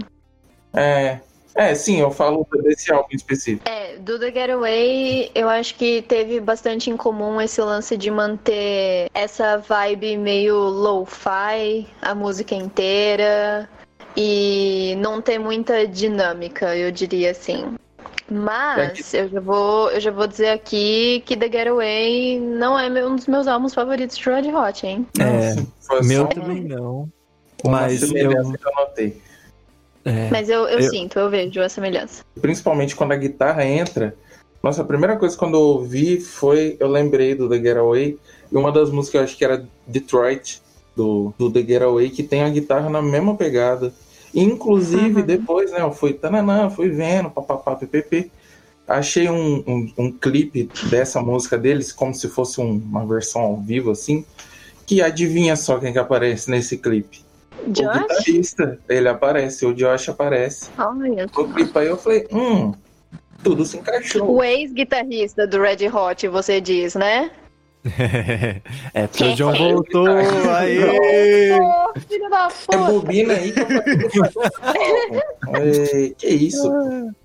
É, 0.72 1.20
é, 1.54 1.74
sim, 1.74 2.00
eu 2.00 2.10
falo 2.10 2.46
desse 2.62 2.92
álbum 2.92 3.08
em 3.12 3.16
específico. 3.16 3.68
É, 3.68 3.96
do 3.96 4.18
The 4.18 4.32
Getaway, 4.32 5.30
eu 5.34 5.48
acho 5.48 5.74
que 5.74 6.02
teve 6.02 6.40
bastante 6.40 6.90
em 6.90 6.96
comum 6.96 7.40
esse 7.40 7.60
lance 7.60 7.96
de 7.96 8.10
manter 8.10 9.08
essa 9.14 9.58
vibe 9.58 10.16
meio 10.16 10.56
lo-fi, 10.56 11.86
a 12.00 12.14
música 12.14 12.54
inteira, 12.54 13.68
e 14.16 14.94
não 14.98 15.20
ter 15.20 15.38
muita 15.38 15.86
dinâmica, 15.86 16.76
eu 16.76 16.90
diria 16.90 17.30
assim. 17.30 17.74
Mas 18.30 19.12
eu 19.12 19.28
já 19.28 19.40
vou, 19.40 19.90
eu 19.90 20.00
já 20.00 20.10
vou 20.10 20.26
dizer 20.26 20.48
aqui 20.48 21.22
que 21.26 21.36
The 21.36 21.50
Getaway 21.50 22.40
não 22.40 22.78
é 22.78 22.88
meu- 22.88 23.08
um 23.08 23.16
dos 23.16 23.26
meus 23.26 23.46
álbuns 23.46 23.74
favoritos 23.74 24.16
de 24.16 24.24
Red 24.30 24.54
Hot, 24.54 24.86
hein? 24.86 25.06
É, 25.20 25.54
foi 25.80 26.02
Meu 26.02 26.22
só 26.22 26.28
também 26.28 26.62
não. 26.64 27.08
Mas 27.64 28.02
eu. 28.02 28.08
que 28.10 28.18
eu 28.66 28.72
notei. 28.76 29.20
É, 30.04 30.30
Mas 30.30 30.48
eu, 30.48 30.62
eu, 30.68 30.80
Eu- 30.80 30.90
sinto, 30.90 31.18
eu 31.18 31.30
vejo 31.30 31.60
a 31.60 31.68
semelhança. 31.68 32.24
Principalmente 32.40 32.96
quando 32.96 33.12
a 33.12 33.16
guitarra 33.16 33.64
entra. 33.64 34.16
Nossa, 34.62 34.82
a 34.82 34.84
primeira 34.84 35.16
coisa 35.16 35.36
quando 35.36 35.54
eu 35.56 35.60
ouvi 35.60 36.20
foi. 36.20 36.76
Eu 36.80 36.88
lembrei 36.88 37.34
do 37.34 37.48
The 37.48 37.58
Getaway. 37.60 38.18
E 38.50 38.56
uma 38.56 38.70
das 38.72 38.90
músicas 38.90 39.20
eu 39.20 39.24
acho 39.24 39.36
que 39.36 39.44
era 39.44 39.64
Detroit, 39.86 40.60
do, 40.94 41.32
do 41.38 41.50
The 41.50 41.62
Getaway, 41.62 42.10
que 42.10 42.22
tem 42.22 42.42
a 42.42 42.50
guitarra 42.50 42.90
na 42.90 43.00
mesma 43.00 43.34
pegada. 43.36 43.92
Inclusive, 44.34 45.20
Uhum. 45.20 45.26
depois, 45.26 45.70
né, 45.70 45.80
eu 45.82 45.92
fui 45.92 46.12
tananã, 46.12 46.68
fui 46.70 46.88
vendo, 46.90 47.30
papapá, 47.30 47.74
ppp. 47.76 48.30
Achei 48.86 49.28
um, 49.28 49.62
um, 49.66 49.92
um 49.98 50.12
clipe 50.12 50.68
dessa 50.90 51.20
música 51.20 51.56
deles, 51.56 51.92
como 51.92 52.12
se 52.14 52.28
fosse 52.28 52.60
um- 52.60 52.76
uma 52.76 53.06
versão 53.06 53.42
ao 53.42 53.56
vivo, 53.56 53.90
assim. 53.90 54.24
Que 54.84 55.00
adivinha 55.00 55.54
só 55.56 55.78
quem 55.78 55.92
que 55.92 55.98
aparece 55.98 56.50
nesse 56.50 56.76
clipe? 56.76 57.20
O 57.66 57.70
Josh? 57.70 57.98
guitarrista, 57.98 58.78
ele 58.88 59.08
aparece, 59.08 59.64
o 59.66 59.74
Josh 59.74 60.08
aparece. 60.08 60.68
Olha. 60.78 61.26
O 61.36 61.48
clipe 61.48 61.78
aí 61.78 61.86
eu 61.86 61.96
falei, 61.96 62.26
hum, 62.32 62.72
tudo 63.42 63.64
se 63.64 63.76
encaixou. 63.76 64.36
O 64.36 64.42
ex-guitarrista 64.42 65.46
do 65.46 65.60
Red 65.60 65.88
Hot, 65.88 66.26
você 66.28 66.60
diz, 66.60 66.94
né? 66.94 67.30
é, 68.94 69.06
porque 69.08 69.24
o 69.24 69.34
John 69.34 69.52
voltou, 69.54 70.06
aí. 70.06 70.78
Ô, 71.52 71.92
filho 72.08 72.30
da 72.30 72.46
É 72.46 72.50
puta! 72.64 72.78
bobina 72.78 73.34
aí 73.34 73.52
que 73.52 73.60
eu. 73.60 73.66
Que 76.16 76.28
isso? 76.28 76.70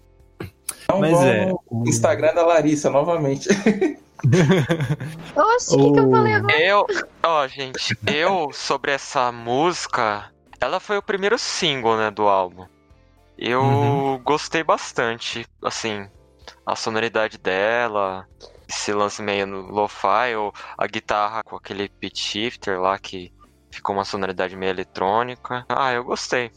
Então 0.87 1.01
Mas 1.01 1.11
vamos 1.11 1.25
é, 1.25 1.51
Instagram 1.89 2.33
da 2.33 2.45
Larissa 2.45 2.89
novamente. 2.89 3.49
Oxe, 5.35 5.75
o 5.75 5.79
que, 5.79 5.91
que 5.91 5.99
eu 5.99 6.09
falei 6.09 6.33
agora? 6.33 6.59
Eu, 6.59 6.85
ó, 7.25 7.47
gente, 7.47 7.97
eu 8.05 8.51
sobre 8.51 8.91
essa 8.91 9.31
música, 9.31 10.31
ela 10.59 10.79
foi 10.79 10.97
o 10.97 11.01
primeiro 11.03 11.37
single, 11.37 11.97
né, 11.97 12.09
do 12.11 12.27
álbum. 12.27 12.65
Eu 13.37 13.61
Uhum. 13.61 14.19
gostei 14.23 14.63
bastante, 14.63 15.45
assim, 15.63 16.09
a 16.65 16.75
sonoridade 16.75 17.37
dela, 17.37 18.25
esse 18.67 18.91
lance 18.91 19.21
meio 19.21 19.45
no 19.45 19.61
lo-fi, 19.61 20.35
ou 20.35 20.51
a 20.77 20.87
guitarra 20.87 21.43
com 21.43 21.55
aquele 21.55 21.87
pitch 21.87 22.17
shifter 22.19 22.81
lá 22.81 22.97
que 22.97 23.31
ficou 23.71 23.95
uma 23.95 24.03
sonoridade 24.05 24.55
meio 24.55 24.71
eletrônica. 24.71 25.63
Ah, 25.69 25.93
eu 25.93 26.03
gostei. 26.03 26.51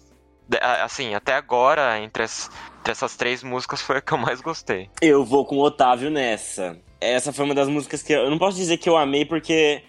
De- 0.49 0.59
Assim, 0.59 1.15
até 1.15 1.35
agora, 1.35 1.99
entre, 2.01 2.23
as- 2.23 2.49
entre 2.81 2.93
essas 2.93 3.15
três 3.17 3.43
músicas, 3.43 3.83
foi 3.83 3.99
a 3.99 4.01
que 4.01 4.13
eu 4.15 4.19
mais 4.19 4.41
gostei. 4.41 4.89
Eu 5.03 5.25
vou 5.25 5.45
com 5.45 5.57
o 5.57 5.63
Otávio 5.63 6.11
nessa. 6.11 6.77
Essa 7.01 7.33
foi 7.33 7.45
uma 7.45 7.55
das 7.55 7.69
músicas 7.69 8.03
que 8.03 8.13
eu, 8.13 8.25
eu 8.25 8.31
não 8.31 8.39
posso 8.39 8.57
dizer 8.57 8.77
que 8.77 8.89
eu 8.89 8.97
amei 8.97 9.25
porque 9.25 9.83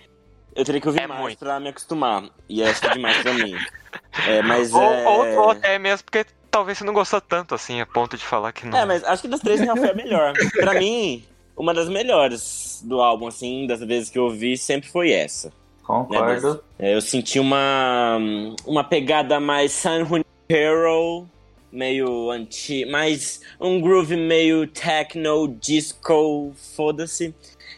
eu 0.55 0.64
teria 0.64 0.80
que 0.80 0.88
ouvir 0.88 1.01
É 1.01 1.07
mais 1.07 1.22
muito. 1.22 1.39
pra 1.39 1.59
me 1.59 1.70
acostumar. 1.70 2.24
E 2.47 2.62
essa 2.62 2.88
é 2.88 2.89
demais 2.93 3.18
pra 3.18 3.34
mim. 3.34 3.55
É, 4.28 4.41
mas 4.41 4.74
Ou, 4.74 4.82
é... 4.82 5.07
ou, 5.07 5.43
ou 5.43 5.49
até 5.51 5.78
mesmo 5.78 6.05
porque 6.05 6.26
talvez 6.49 6.78
você 6.78 6.84
não 6.84 6.93
gostou 6.93 7.20
tanto, 7.22 7.55
assim, 7.55 7.80
a 7.82 7.86
ponto 7.86 8.18
de 8.18 8.24
falar 8.26 8.51
que 8.51 8.66
não. 8.66 8.78
É, 8.78 8.86
mas 8.86 9.03
acho 9.03 9.22
que 9.22 9.28
das 9.28 9.39
três 9.39 9.59
real 9.59 9.76
foi 9.76 9.89
a 9.89 9.93
melhor. 9.93 10.34
pra 10.59 10.74
mim, 10.74 11.24
uma 11.55 11.74
das 11.74 11.88
melhores 11.89 12.82
do 12.86 13.01
álbum, 13.01 13.28
assim, 13.28 13.68
das 13.68 13.80
vezes 13.82 14.09
que 14.09 14.18
eu 14.20 14.24
ouvi, 14.26 14.57
sempre 14.57 14.89
foi 14.89 15.12
essa. 15.12 15.51
Concordo. 15.84 16.64
É, 16.80 16.95
eu 16.95 17.01
senti 17.01 17.39
uma, 17.39 18.18
uma 18.66 18.84
pegada 18.84 19.39
mais 19.39 19.72
San 19.72 20.05
Hero, 20.49 21.28
meio 21.72 22.30
anti, 22.30 22.86
mais 22.86 23.41
um 23.59 23.80
groove 23.80 24.15
meio 24.15 24.67
techno, 24.67 25.47
disco, 25.59 26.53
foda-se. 26.76 27.34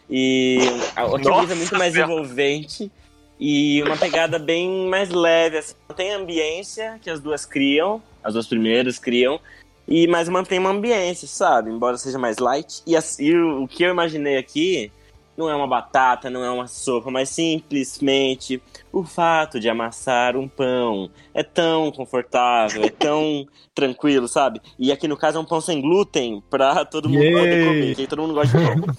E 0.09 0.59
a- 0.95 1.03
aquele 1.03 1.23
Nossa 1.23 1.29
groove 1.29 1.51
é 1.51 1.55
muito 1.55 1.77
mais 1.77 1.95
envolvente 1.95 2.91
e 3.39 3.81
uma 3.83 3.97
pegada 3.97 4.37
bem 4.39 4.87
mais 4.87 5.09
leve, 5.09 5.57
assim. 5.57 5.75
Tem 5.95 6.13
a 6.13 6.17
ambiência 6.17 6.99
que 7.01 7.09
as 7.09 7.19
duas 7.19 7.45
criam, 7.45 8.01
as 8.23 8.33
duas 8.33 8.47
primeiras 8.47 8.97
criam, 8.97 9.39
e 9.87 10.07
mas 10.07 10.27
mantém 10.29 10.59
uma 10.59 10.69
ambiência, 10.71 11.27
sabe? 11.27 11.69
Embora 11.69 11.97
seja 11.97 12.17
mais 12.17 12.37
light. 12.37 12.81
E, 12.87 12.95
as- 12.95 13.17
o, 13.19 13.63
o 13.63 13.67
que 13.67 13.83
eu 13.83 13.91
imaginei 13.91 14.37
aqui 14.37 14.91
não 15.37 15.49
é 15.49 15.55
uma 15.55 15.67
batata, 15.67 16.29
não 16.29 16.43
é 16.43 16.49
uma 16.49 16.67
sopa, 16.67 17.09
mas 17.09 17.29
simplesmente 17.29 18.61
o 18.91 19.03
fato 19.03 19.59
de 19.59 19.67
amassar 19.69 20.35
um 20.37 20.47
pão 20.47 21.09
é 21.33 21.41
tão 21.43 21.91
confortável, 21.91 22.83
é 22.83 22.89
tão 22.89 23.45
tranquilo, 23.73 24.27
sabe? 24.27 24.61
E 24.77 24.91
aqui 24.91 25.07
no 25.07 25.17
caso 25.17 25.37
é 25.37 25.41
um 25.41 25.45
pão 25.45 25.59
sem 25.59 25.81
glúten 25.81 26.43
pra 26.49 26.85
todo 26.85 27.09
mundo 27.09 27.23
poder 27.31 27.65
comer, 27.65 27.87
porque 27.87 28.07
todo 28.07 28.21
mundo 28.21 28.33
gosta 28.35 28.57
de 28.57 28.65
pão. 28.81 28.95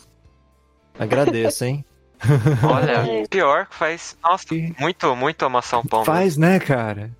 Agradeço, 0.98 1.64
hein? 1.64 1.84
Olha, 2.72 3.26
pior 3.28 3.66
que 3.66 3.74
faz. 3.74 4.16
Nossa, 4.22 4.46
muito, 4.78 5.14
muito 5.16 5.44
amassar 5.44 5.80
um 5.80 5.84
pão. 5.84 6.04
Faz, 6.04 6.36
né, 6.36 6.58
cara? 6.58 7.10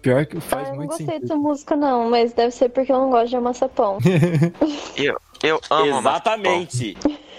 Pior 0.00 0.26
que 0.26 0.40
faz 0.40 0.64
Ah, 0.64 0.70
eu 0.70 0.70
não 0.70 0.76
muito 0.78 0.88
gostei 0.90 1.06
sentido. 1.06 1.22
dessa 1.22 1.36
música, 1.36 1.76
não, 1.76 2.10
mas 2.10 2.32
deve 2.32 2.50
ser 2.50 2.68
porque 2.68 2.90
eu 2.92 2.98
não 2.98 3.10
gosto 3.10 3.28
de 3.28 3.36
amassar 3.36 3.68
pão. 3.68 3.98
Eu, 4.96 5.18
eu 5.42 5.60
amo 5.70 5.96
amassar 5.96 6.40
pão. 6.40 6.66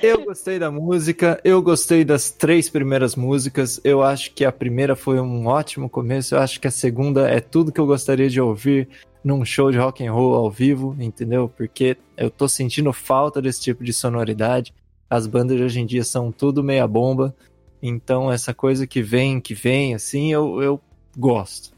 Eu 0.03 0.25
gostei 0.25 0.59
da 0.59 0.69
música, 0.69 1.39
eu 1.45 1.61
gostei 1.61 2.03
das 2.03 2.29
três 2.29 2.69
primeiras 2.69 3.15
músicas. 3.15 3.79
Eu 3.85 4.03
acho 4.03 4.33
que 4.33 4.43
a 4.43 4.51
primeira 4.51 4.97
foi 4.97 5.17
um 5.17 5.47
ótimo 5.47 5.89
começo. 5.89 6.35
Eu 6.35 6.39
acho 6.39 6.59
que 6.59 6.67
a 6.67 6.71
segunda 6.71 7.29
é 7.29 7.39
tudo 7.39 7.71
que 7.71 7.79
eu 7.79 7.85
gostaria 7.85 8.29
de 8.29 8.41
ouvir 8.41 8.89
num 9.23 9.45
show 9.45 9.71
de 9.71 9.77
rock 9.77 10.05
and 10.05 10.11
roll 10.11 10.35
ao 10.35 10.51
vivo, 10.51 10.93
entendeu? 10.99 11.47
Porque 11.47 11.95
eu 12.17 12.29
tô 12.29 12.49
sentindo 12.49 12.91
falta 12.91 13.41
desse 13.41 13.61
tipo 13.61 13.81
de 13.81 13.93
sonoridade. 13.93 14.73
As 15.09 15.25
bandas 15.25 15.57
hoje 15.57 15.79
em 15.79 15.85
dia 15.85 16.03
são 16.03 16.33
tudo 16.33 16.61
meia 16.61 16.85
bomba. 16.85 17.33
Então 17.81 18.29
essa 18.29 18.53
coisa 18.53 18.85
que 18.85 19.01
vem, 19.01 19.39
que 19.39 19.53
vem, 19.53 19.95
assim, 19.95 20.33
eu, 20.33 20.61
eu 20.61 20.81
gosto. 21.17 21.71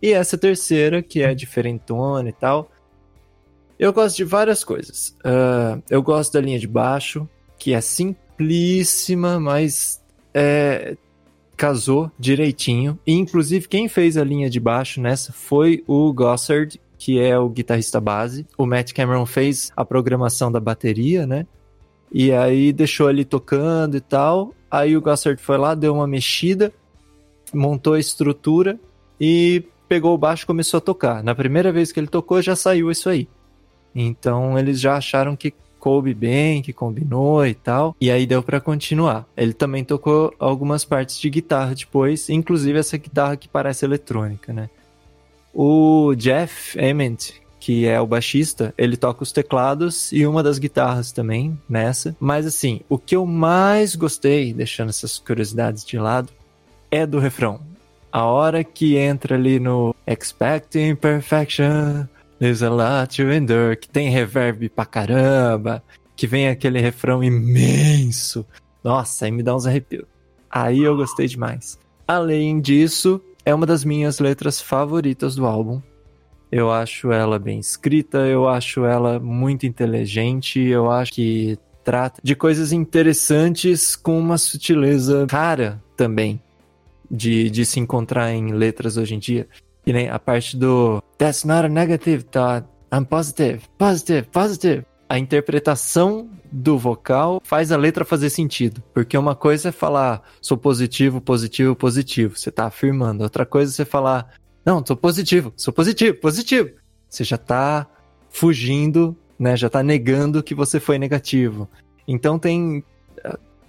E 0.00 0.14
essa 0.14 0.38
terceira, 0.38 1.02
que 1.02 1.20
é 1.20 1.34
diferentona 1.34 2.30
e 2.30 2.32
tal, 2.32 2.72
eu 3.78 3.92
gosto 3.92 4.16
de 4.16 4.24
várias 4.24 4.64
coisas. 4.64 5.14
Ah, 5.22 5.78
eu 5.90 6.02
gosto 6.02 6.32
da 6.32 6.40
linha 6.40 6.58
de 6.58 6.66
baixo, 6.66 7.28
que 7.58 7.74
é 7.74 7.80
simplíssima, 7.80 9.40
mas 9.40 10.02
é, 10.32 10.96
casou 11.56 12.10
direitinho. 12.18 12.98
E, 13.06 13.12
inclusive, 13.12 13.66
quem 13.66 13.88
fez 13.88 14.16
a 14.16 14.24
linha 14.24 14.48
de 14.48 14.60
baixo 14.60 15.00
nessa 15.00 15.32
foi 15.32 15.82
o 15.86 16.12
Gossard, 16.12 16.80
que 16.96 17.18
é 17.18 17.38
o 17.38 17.48
guitarrista 17.48 18.00
base. 18.00 18.46
O 18.56 18.64
Matt 18.64 18.92
Cameron 18.92 19.26
fez 19.26 19.72
a 19.76 19.84
programação 19.84 20.50
da 20.50 20.60
bateria, 20.60 21.26
né? 21.26 21.46
E 22.12 22.32
aí 22.32 22.72
deixou 22.72 23.08
ali 23.08 23.24
tocando 23.24 23.96
e 23.96 24.00
tal. 24.00 24.54
Aí 24.70 24.96
o 24.96 25.00
Gossard 25.00 25.42
foi 25.42 25.58
lá, 25.58 25.74
deu 25.74 25.94
uma 25.94 26.06
mexida, 26.06 26.72
montou 27.52 27.94
a 27.94 28.00
estrutura 28.00 28.78
e 29.20 29.64
pegou 29.88 30.14
o 30.14 30.18
baixo 30.18 30.44
e 30.44 30.46
começou 30.46 30.78
a 30.78 30.82
tocar. 30.82 31.22
Na 31.22 31.34
primeira 31.34 31.72
vez 31.72 31.90
que 31.90 31.98
ele 31.98 32.06
tocou, 32.06 32.40
já 32.40 32.54
saiu 32.54 32.90
isso 32.90 33.08
aí. 33.08 33.28
Então 33.94 34.58
eles 34.58 34.80
já 34.80 34.96
acharam 34.96 35.34
que 35.34 35.52
coube 35.78 36.12
bem, 36.14 36.62
que 36.62 36.72
combinou 36.72 37.46
e 37.46 37.54
tal. 37.54 37.96
E 38.00 38.10
aí 38.10 38.26
deu 38.26 38.42
pra 38.42 38.60
continuar. 38.60 39.26
Ele 39.36 39.52
também 39.52 39.84
tocou 39.84 40.34
algumas 40.38 40.84
partes 40.84 41.18
de 41.18 41.30
guitarra 41.30 41.74
depois, 41.74 42.28
inclusive 42.28 42.78
essa 42.78 42.96
guitarra 42.96 43.36
que 43.36 43.48
parece 43.48 43.84
eletrônica, 43.84 44.52
né? 44.52 44.68
O 45.54 46.14
Jeff 46.14 46.78
Ament, 46.78 47.32
que 47.58 47.86
é 47.86 48.00
o 48.00 48.06
baixista, 48.06 48.72
ele 48.78 48.96
toca 48.96 49.22
os 49.22 49.32
teclados 49.32 50.12
e 50.12 50.26
uma 50.26 50.42
das 50.42 50.58
guitarras 50.58 51.12
também 51.12 51.58
nessa. 51.68 52.16
Mas 52.20 52.46
assim, 52.46 52.80
o 52.88 52.98
que 52.98 53.16
eu 53.16 53.26
mais 53.26 53.94
gostei, 53.94 54.52
deixando 54.52 54.90
essas 54.90 55.18
curiosidades 55.18 55.84
de 55.84 55.98
lado, 55.98 56.32
é 56.90 57.06
do 57.06 57.18
refrão. 57.18 57.60
A 58.10 58.24
hora 58.24 58.64
que 58.64 58.96
entra 58.96 59.34
ali 59.34 59.60
no 59.60 59.94
Expecting 60.06 60.94
Perfection, 60.94 62.06
there's 62.38 62.62
a 62.62 62.70
lot 62.70 63.16
to 63.16 63.30
endure, 63.30 63.76
que 63.76 63.88
tem 63.88 64.10
reverb 64.10 64.68
pra 64.68 64.86
caramba, 64.86 65.82
que 66.16 66.26
vem 66.26 66.48
aquele 66.48 66.80
refrão 66.80 67.22
imenso. 67.22 68.46
Nossa, 68.82 69.24
aí 69.24 69.30
me 69.30 69.42
dá 69.42 69.54
uns 69.54 69.66
arrepios. 69.66 70.06
Aí 70.50 70.82
eu 70.82 70.96
gostei 70.96 71.26
demais. 71.26 71.78
Além 72.06 72.60
disso, 72.60 73.20
é 73.44 73.54
uma 73.54 73.66
das 73.66 73.84
minhas 73.84 74.18
letras 74.18 74.60
favoritas 74.60 75.34
do 75.34 75.46
álbum. 75.46 75.80
Eu 76.50 76.70
acho 76.72 77.12
ela 77.12 77.38
bem 77.38 77.58
escrita, 77.58 78.18
eu 78.18 78.48
acho 78.48 78.84
ela 78.84 79.18
muito 79.18 79.66
inteligente, 79.66 80.60
eu 80.60 80.90
acho 80.90 81.12
que 81.12 81.58
trata 81.84 82.20
de 82.22 82.34
coisas 82.34 82.72
interessantes 82.72 83.94
com 83.94 84.18
uma 84.18 84.38
sutileza 84.38 85.26
rara 85.30 85.82
também 85.96 86.40
de, 87.10 87.50
de 87.50 87.64
se 87.64 87.80
encontrar 87.80 88.32
em 88.32 88.52
letras 88.52 88.96
hoje 88.96 89.14
em 89.14 89.18
dia. 89.18 89.46
Que 89.88 89.92
nem 89.94 90.10
a 90.10 90.18
parte 90.18 90.54
do 90.54 91.02
That's 91.16 91.44
not 91.44 91.64
a 91.64 91.68
negative 91.70 92.24
thought, 92.24 92.68
I'm 92.92 93.06
positive, 93.06 93.62
positive, 93.78 94.28
positive. 94.28 94.84
A 95.08 95.18
interpretação 95.18 96.28
do 96.52 96.76
vocal 96.76 97.40
faz 97.42 97.72
a 97.72 97.76
letra 97.78 98.04
fazer 98.04 98.28
sentido. 98.28 98.82
Porque 98.92 99.16
uma 99.16 99.34
coisa 99.34 99.70
é 99.70 99.72
falar 99.72 100.22
sou 100.42 100.58
positivo, 100.58 101.22
positivo, 101.22 101.74
positivo. 101.74 102.36
Você 102.36 102.50
tá 102.50 102.66
afirmando. 102.66 103.22
Outra 103.22 103.46
coisa 103.46 103.72
é 103.72 103.76
você 103.76 103.86
falar 103.86 104.30
não, 104.62 104.84
sou 104.84 104.94
positivo, 104.94 105.54
sou 105.56 105.72
positivo, 105.72 106.20
positivo. 106.20 106.68
Você 107.08 107.24
já 107.24 107.38
tá 107.38 107.86
fugindo, 108.28 109.16
né? 109.38 109.56
Já 109.56 109.70
tá 109.70 109.82
negando 109.82 110.42
que 110.42 110.54
você 110.54 110.78
foi 110.78 110.98
negativo. 110.98 111.66
Então 112.06 112.38
tem 112.38 112.84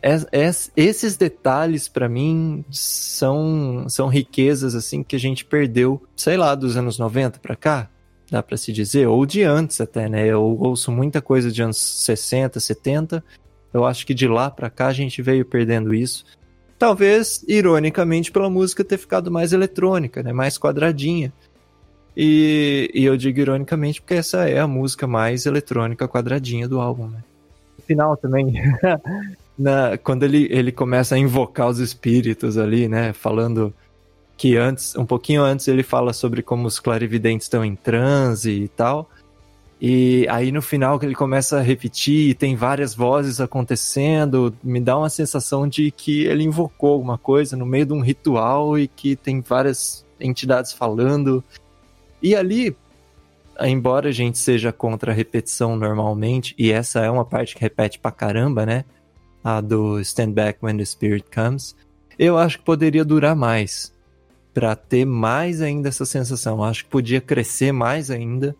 es- 0.01 0.25
es- 0.31 0.71
esses 0.75 1.17
detalhes 1.17 1.87
pra 1.87 2.07
mim 2.09 2.63
são 2.71 3.85
são 3.87 4.07
riquezas 4.07 4.75
assim 4.75 5.03
que 5.03 5.15
a 5.15 5.19
gente 5.19 5.43
perdeu, 5.45 6.01
sei 6.15 6.37
lá, 6.37 6.55
dos 6.55 6.77
anos 6.77 6.97
90 6.99 7.39
pra 7.39 7.55
cá, 7.55 7.89
dá 8.31 8.41
pra 8.43 8.57
se 8.57 8.71
dizer, 8.71 9.07
ou 9.07 9.25
de 9.25 9.43
antes 9.43 9.79
até, 9.81 10.07
né? 10.09 10.25
Eu 10.27 10.41
ouço 10.59 10.91
muita 10.91 11.21
coisa 11.21 11.51
de 11.51 11.61
anos 11.61 11.77
60, 11.77 12.59
70. 12.59 13.23
Eu 13.73 13.85
acho 13.85 14.05
que 14.05 14.13
de 14.13 14.27
lá 14.27 14.49
pra 14.49 14.69
cá 14.69 14.87
a 14.87 14.93
gente 14.93 15.21
veio 15.21 15.45
perdendo 15.45 15.93
isso. 15.93 16.25
Talvez, 16.77 17.43
ironicamente, 17.47 18.31
pela 18.31 18.49
música 18.49 18.83
ter 18.85 18.97
ficado 18.97 19.29
mais 19.29 19.51
eletrônica, 19.53 20.23
né? 20.23 20.31
Mais 20.31 20.57
quadradinha. 20.57 21.31
E, 22.15 22.89
e 22.93 23.05
eu 23.05 23.15
digo 23.15 23.39
ironicamente 23.39 24.01
porque 24.01 24.15
essa 24.15 24.49
é 24.49 24.59
a 24.59 24.67
música 24.67 25.05
mais 25.05 25.45
eletrônica 25.45 26.07
quadradinha 26.07 26.67
do 26.67 26.79
álbum, 26.79 27.07
né? 27.07 27.23
No 27.77 27.83
final 27.85 28.17
também, 28.17 28.53
na, 29.59 29.97
quando 29.97 30.23
ele, 30.23 30.47
ele 30.49 30.71
começa 30.71 31.15
a 31.15 31.17
invocar 31.17 31.67
os 31.67 31.79
espíritos 31.79 32.57
ali, 32.57 32.87
né? 32.87 33.11
Falando 33.11 33.73
que 34.37 34.55
antes, 34.55 34.95
um 34.95 35.05
pouquinho 35.05 35.43
antes, 35.43 35.67
ele 35.67 35.83
fala 35.83 36.13
sobre 36.13 36.41
como 36.41 36.65
os 36.65 36.79
clarividentes 36.79 37.45
estão 37.45 37.65
em 37.65 37.75
transe 37.75 38.51
e 38.51 38.67
tal. 38.69 39.09
E 39.81 40.25
aí 40.29 40.49
no 40.51 40.61
final 40.61 40.97
que 40.97 41.05
ele 41.05 41.15
começa 41.15 41.57
a 41.57 41.61
repetir, 41.61 42.35
tem 42.35 42.55
várias 42.55 42.95
vozes 42.95 43.41
acontecendo, 43.41 44.53
me 44.63 44.79
dá 44.79 44.97
uma 44.97 45.09
sensação 45.09 45.67
de 45.67 45.91
que 45.91 46.25
ele 46.25 46.43
invocou 46.43 46.93
alguma 46.93 47.17
coisa 47.17 47.57
no 47.57 47.65
meio 47.65 47.85
de 47.85 47.93
um 47.93 48.01
ritual 48.01 48.79
e 48.79 48.87
que 48.87 49.15
tem 49.15 49.41
várias 49.41 50.05
entidades 50.19 50.71
falando. 50.71 51.43
E 52.21 52.33
ali, 52.33 52.75
embora 53.61 54.07
a 54.09 54.13
gente 54.13 54.37
seja 54.37 54.71
contra 54.71 55.11
a 55.11 55.15
repetição 55.15 55.75
normalmente, 55.75 56.55
e 56.57 56.71
essa 56.71 57.01
é 57.01 57.09
uma 57.09 57.25
parte 57.25 57.55
que 57.55 57.61
repete 57.61 57.99
pra 57.99 58.11
caramba, 58.11 58.65
né? 58.65 58.85
A 59.43 59.61
do 59.61 59.99
Stand 60.01 60.31
Back 60.31 60.59
When 60.61 60.77
the 60.77 60.85
Spirit 60.85 61.25
Comes, 61.33 61.75
eu 62.17 62.37
acho 62.37 62.59
que 62.59 62.65
poderia 62.65 63.05
durar 63.05 63.35
mais. 63.35 63.93
para 64.53 64.75
ter 64.75 65.05
mais 65.05 65.61
ainda 65.61 65.89
essa 65.89 66.05
sensação. 66.05 66.63
acho 66.63 66.83
que 66.83 66.89
podia 66.89 67.21
crescer 67.21 67.71
mais 67.71 68.11
ainda 68.11 68.55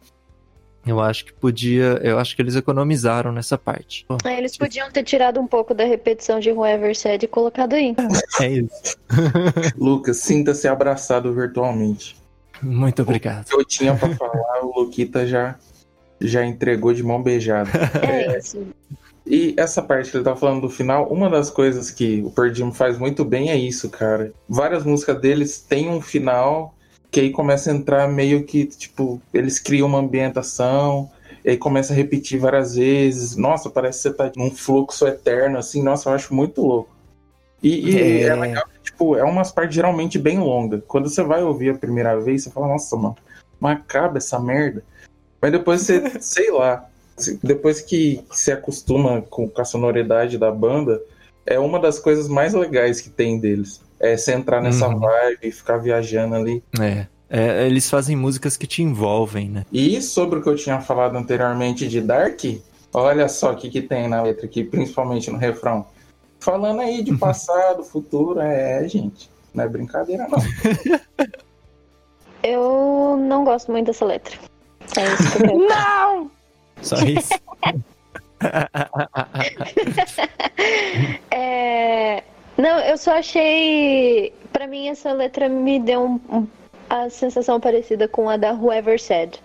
eu 0.86 1.00
acho 1.00 1.26
que 1.26 1.34
podia. 1.34 2.00
Eu 2.02 2.18
acho 2.18 2.36
que 2.36 2.42
eles 2.42 2.56
economizaram 2.56 3.32
nessa 3.32 3.58
parte. 3.58 4.06
É, 4.26 4.38
eles 4.38 4.58
podiam 4.58 4.90
ter 4.90 5.04
tirado 5.04 5.40
um 5.40 5.48
pouco 5.48 5.74
da 5.74 5.84
repetição 5.84 6.40
de 6.40 6.52
Whoever 6.52 6.96
Said 6.98 7.24
e 7.24 7.28
colocado 7.28 7.74
aí. 7.74 7.96
É 8.42 8.48
isso. 8.48 8.98
Lucas, 9.78 10.18
sinta-se 10.18 10.68
abraçado 10.68 11.34
virtualmente. 11.34 12.18
Muito 12.62 13.02
obrigado. 13.02 13.46
O 13.46 13.50
que 13.50 13.56
eu 13.56 13.66
tinha 13.66 13.96
pra 13.96 14.10
falar, 14.16 14.64
o 14.64 14.80
Luquita 14.80 15.28
já, 15.28 15.56
já 16.20 16.46
entregou 16.46 16.94
de 16.94 17.04
mão 17.04 17.22
beijada. 17.22 17.70
É 18.02 18.38
isso. 18.38 18.66
E 19.30 19.54
essa 19.58 19.82
parte 19.82 20.10
que 20.10 20.18
ele 20.18 20.24
tá 20.24 20.36
falando 20.36 20.62
do 20.62 20.70
final, 20.70 21.08
uma 21.08 21.30
das 21.30 21.52
coisas 21.52 21.92
que 21.92 22.24
o 22.26 22.32
Perdim 22.32 22.72
faz 22.72 22.98
muito 22.98 23.24
bem 23.24 23.52
é 23.52 23.56
isso, 23.56 23.90
cara. 23.90 24.34
Várias 24.48 24.84
músicas 24.84 25.22
deles 25.22 25.60
têm 25.60 25.88
um 25.88 26.02
final 26.02 26.74
que 27.12 27.20
aí 27.20 27.32
começa 27.32 27.72
a 27.72 27.74
entrar 27.76 28.08
meio 28.08 28.44
que, 28.44 28.66
tipo, 28.66 29.22
eles 29.34 29.60
criam 29.60 29.88
uma 29.88 30.00
ambientação, 30.00 31.10
e 31.44 31.52
aí 31.52 31.58
começa 31.58 31.94
a 31.94 31.96
repetir 31.96 32.40
várias 32.40 32.76
vezes. 32.76 33.36
Nossa, 33.36 33.70
parece 33.70 34.00
que 34.00 34.10
você 34.10 34.14
tá 34.14 34.32
num 34.36 34.52
fluxo 34.52 35.08
eterno, 35.08 35.58
assim. 35.58 35.82
Nossa, 35.82 36.10
eu 36.10 36.14
acho 36.14 36.34
muito 36.34 36.62
louco. 36.62 36.90
E, 37.62 37.92
e 37.92 37.98
é. 37.98 38.24
é 38.24 38.36
legal 38.36 38.64
tipo, 39.00 39.16
é 39.16 39.24
umas 39.24 39.52
partes 39.52 39.76
geralmente 39.76 40.20
bem 40.20 40.40
longas. 40.40 40.82
Quando 40.88 41.10
você 41.10 41.24
vai 41.24 41.42
ouvir 41.42 41.70
a 41.70 41.78
primeira 41.78 42.20
vez, 42.20 42.44
você 42.44 42.50
fala, 42.50 42.68
nossa, 42.68 42.96
mano, 42.98 43.16
mas 43.60 43.78
acaba 43.78 44.18
essa 44.18 44.38
merda. 44.40 44.84
Mas 45.42 45.52
depois 45.52 45.82
você, 45.82 46.02
sei 46.20 46.52
lá, 46.52 46.90
depois 47.44 47.82
que 47.82 48.24
se 48.32 48.52
acostuma 48.52 49.22
com 49.22 49.52
a 49.58 49.66
sonoridade 49.66 50.38
da 50.38 50.52
banda, 50.52 51.02
é 51.46 51.60
uma 51.60 51.80
das 51.80 52.00
coisas 52.00 52.28
mais 52.28 52.54
legais 52.54 53.02
que 53.02 53.10
tem 53.10 53.40
deles 53.40 53.82
é, 54.00 54.16
você 54.16 54.34
entrar 54.34 54.62
nessa 54.62 54.88
uhum. 54.88 55.00
vibe 55.00 55.40
e 55.44 55.52
ficar 55.52 55.78
viajando 55.78 56.36
ali. 56.36 56.64
É. 56.80 57.06
é. 57.30 57.68
Eles 57.68 57.90
fazem 57.90 58.16
músicas 58.16 58.56
que 58.56 58.66
te 58.66 58.82
envolvem, 58.82 59.50
né? 59.50 59.66
E 59.72 60.02
sobre 60.02 60.40
o 60.40 60.42
que 60.42 60.50
eu 60.50 60.56
tinha 60.56 60.80
falado 60.80 61.18
anteriormente 61.18 61.88
de 61.88 62.00
Dark, 62.00 62.40
olha 62.94 63.28
só 63.28 63.52
o 63.52 63.56
que, 63.56 63.70
que 63.70 63.82
tem 63.82 64.08
na 64.08 64.22
letra 64.22 64.46
aqui, 64.46 64.64
principalmente 64.64 65.30
no 65.30 65.38
refrão. 65.38 65.86
Falando 66.40 66.80
aí 66.80 67.04
de 67.04 67.16
passado, 67.20 67.84
futuro, 67.84 68.40
é, 68.40 68.88
gente. 68.88 69.30
Não 69.54 69.64
é 69.64 69.68
brincadeira, 69.68 70.28
não. 70.28 70.40
Eu 72.42 73.18
não 73.18 73.44
gosto 73.44 73.70
muito 73.70 73.88
dessa 73.88 74.06
letra. 74.06 74.38
É 74.98 75.04
isso 75.14 75.38
que 75.38 75.44
eu 75.44 75.60
não! 75.68 76.32
Só 76.82 76.96
isso? 76.98 77.34
é, 81.32 82.24
não, 82.58 82.80
eu 82.80 82.98
só 82.98 83.18
achei. 83.18 84.34
Pra 84.52 84.68
mim, 84.68 84.88
essa 84.88 85.12
letra 85.12 85.48
me 85.48 85.80
deu 85.80 86.04
um, 86.04 86.48
a 86.90 87.10
sensação 87.10 87.60
parecida 87.60 88.08
com 88.08 88.30
a 88.30 88.38
da 88.38 88.52
Whoever 88.52 89.00
Said. 89.00 89.40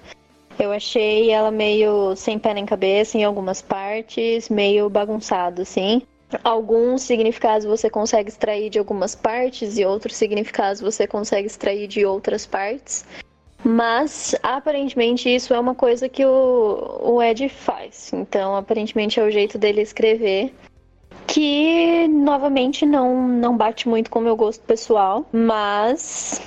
Eu 0.59 0.73
achei 0.73 1.31
ela 1.31 1.51
meio 1.51 2.15
sem 2.17 2.39
pé 2.39 2.55
nem 2.55 2.65
cabeça 2.65 3.19
em 3.19 3.25
algumas 3.25 3.61
partes, 3.61 4.49
meio 4.49 4.89
bagunçado, 4.89 5.63
assim. 5.63 6.03
Alguns 6.43 7.03
significados 7.03 7.67
você 7.67 7.91
consegue 7.91 8.29
extrair 8.29 8.71
de 8.71 8.79
algumas 8.79 9.15
partes 9.15 9.79
e 9.79 9.85
outros 9.85 10.17
significados 10.17 10.81
você 10.81 11.07
consegue 11.07 11.47
extrair 11.47 11.87
de 11.87 12.05
outras 12.05 12.47
partes. 12.47 13.05
Mas 13.65 14.35
aparentemente 14.43 15.35
isso 15.35 15.55
é 15.55 15.59
uma 15.59 15.75
coisa 15.75 16.09
que 16.09 16.25
o, 16.25 17.01
o 17.03 17.23
Ed 17.23 17.49
faz. 17.49 18.13
Então, 18.13 18.55
aparentemente 18.55 19.19
é 19.19 19.25
o 19.25 19.31
jeito 19.31 19.57
dele 19.59 19.81
escrever 19.81 20.55
que 21.27 22.07
novamente 22.09 22.85
não, 22.85 23.27
não 23.27 23.57
bate 23.57 23.89
muito 23.89 24.11
com 24.11 24.19
o 24.19 24.23
meu 24.23 24.37
gosto 24.37 24.63
pessoal, 24.65 25.27
mas 25.33 26.41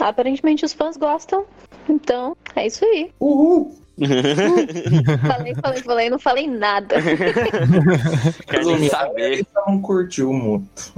aparentemente 0.00 0.64
os 0.64 0.72
fãs 0.72 0.96
gostam, 0.96 1.44
então 1.88 2.36
é 2.54 2.66
isso 2.66 2.84
aí. 2.84 3.12
Uhul! 3.20 3.76
falei, 5.26 5.54
falei, 5.54 5.82
falei, 5.82 6.10
não 6.10 6.18
falei 6.18 6.46
nada. 6.46 6.96
Quer 8.46 8.64
nem 8.64 8.88
saber. 8.88 9.32
Ele 9.32 9.46
não 9.54 9.80
curtiu 9.82 10.32
muito. 10.32 10.92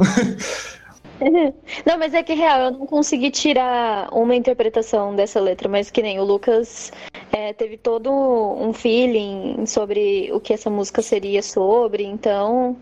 Não, 1.86 1.98
mas 1.98 2.14
é 2.14 2.22
que 2.22 2.34
real, 2.34 2.60
eu 2.60 2.70
não 2.72 2.86
consegui 2.86 3.30
tirar 3.30 4.08
uma 4.12 4.34
interpretação 4.34 5.14
dessa 5.14 5.40
letra, 5.40 5.68
mas 5.68 5.90
que 5.90 6.02
nem 6.02 6.18
o 6.18 6.24
Lucas 6.24 6.92
é, 7.32 7.52
teve 7.52 7.76
todo 7.76 8.10
um 8.10 8.72
feeling 8.72 9.64
sobre 9.66 10.30
o 10.32 10.40
que 10.40 10.52
essa 10.52 10.70
música 10.70 11.02
seria 11.02 11.42
sobre, 11.42 12.04
então 12.04 12.76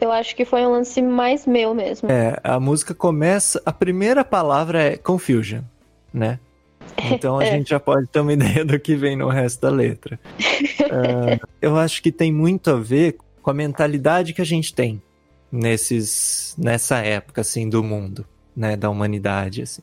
eu 0.00 0.10
acho 0.12 0.36
que 0.36 0.44
foi 0.44 0.64
um 0.64 0.70
lance 0.70 1.00
mais 1.02 1.46
meu 1.46 1.74
mesmo. 1.74 2.10
É, 2.10 2.38
a 2.42 2.60
música 2.60 2.94
começa. 2.94 3.60
A 3.64 3.72
primeira 3.72 4.24
palavra 4.24 4.82
é 4.82 4.96
confusion, 4.96 5.62
né? 6.12 6.38
Então 7.10 7.38
a 7.38 7.44
é. 7.44 7.52
gente 7.52 7.70
já 7.70 7.80
pode 7.80 8.06
ter 8.08 8.20
uma 8.20 8.32
ideia 8.34 8.64
do 8.64 8.78
que 8.78 8.94
vem 8.94 9.16
no 9.16 9.28
resto 9.28 9.60
da 9.60 9.70
letra. 9.70 10.18
uh, 10.38 11.46
eu 11.60 11.76
acho 11.76 12.02
que 12.02 12.12
tem 12.12 12.32
muito 12.32 12.70
a 12.70 12.76
ver 12.76 13.16
com 13.42 13.50
a 13.50 13.54
mentalidade 13.54 14.32
que 14.32 14.42
a 14.42 14.46
gente 14.46 14.74
tem 14.74 15.00
nesses, 15.50 16.54
nessa 16.58 16.98
época 16.98 17.40
assim 17.40 17.68
do 17.68 17.82
mundo, 17.82 18.26
né, 18.56 18.76
da 18.76 18.90
humanidade 18.90 19.62
assim. 19.62 19.82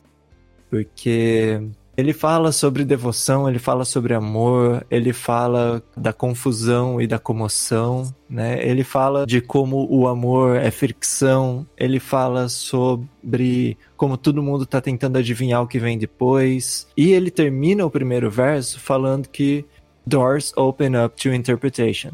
Porque 0.70 1.60
ele 1.98 2.12
fala 2.12 2.52
sobre 2.52 2.84
devoção, 2.84 3.48
ele 3.48 3.58
fala 3.58 3.84
sobre 3.84 4.14
amor, 4.14 4.86
ele 4.88 5.12
fala 5.12 5.82
da 5.96 6.12
confusão 6.12 7.00
e 7.00 7.08
da 7.08 7.18
comoção, 7.18 8.14
né? 8.30 8.64
Ele 8.64 8.84
fala 8.84 9.26
de 9.26 9.40
como 9.40 9.84
o 9.90 10.06
amor 10.06 10.58
é 10.58 10.70
fricção, 10.70 11.66
ele 11.76 11.98
fala 11.98 12.48
sobre 12.48 13.76
como 13.96 14.16
todo 14.16 14.44
mundo 14.44 14.64
tá 14.64 14.80
tentando 14.80 15.18
adivinhar 15.18 15.60
o 15.60 15.66
que 15.66 15.80
vem 15.80 15.98
depois. 15.98 16.86
E 16.96 17.10
ele 17.10 17.32
termina 17.32 17.84
o 17.84 17.90
primeiro 17.90 18.30
verso 18.30 18.78
falando 18.78 19.28
que 19.28 19.64
doors 20.06 20.52
open 20.56 21.04
up 21.04 21.20
to 21.20 21.30
interpretation, 21.30 22.12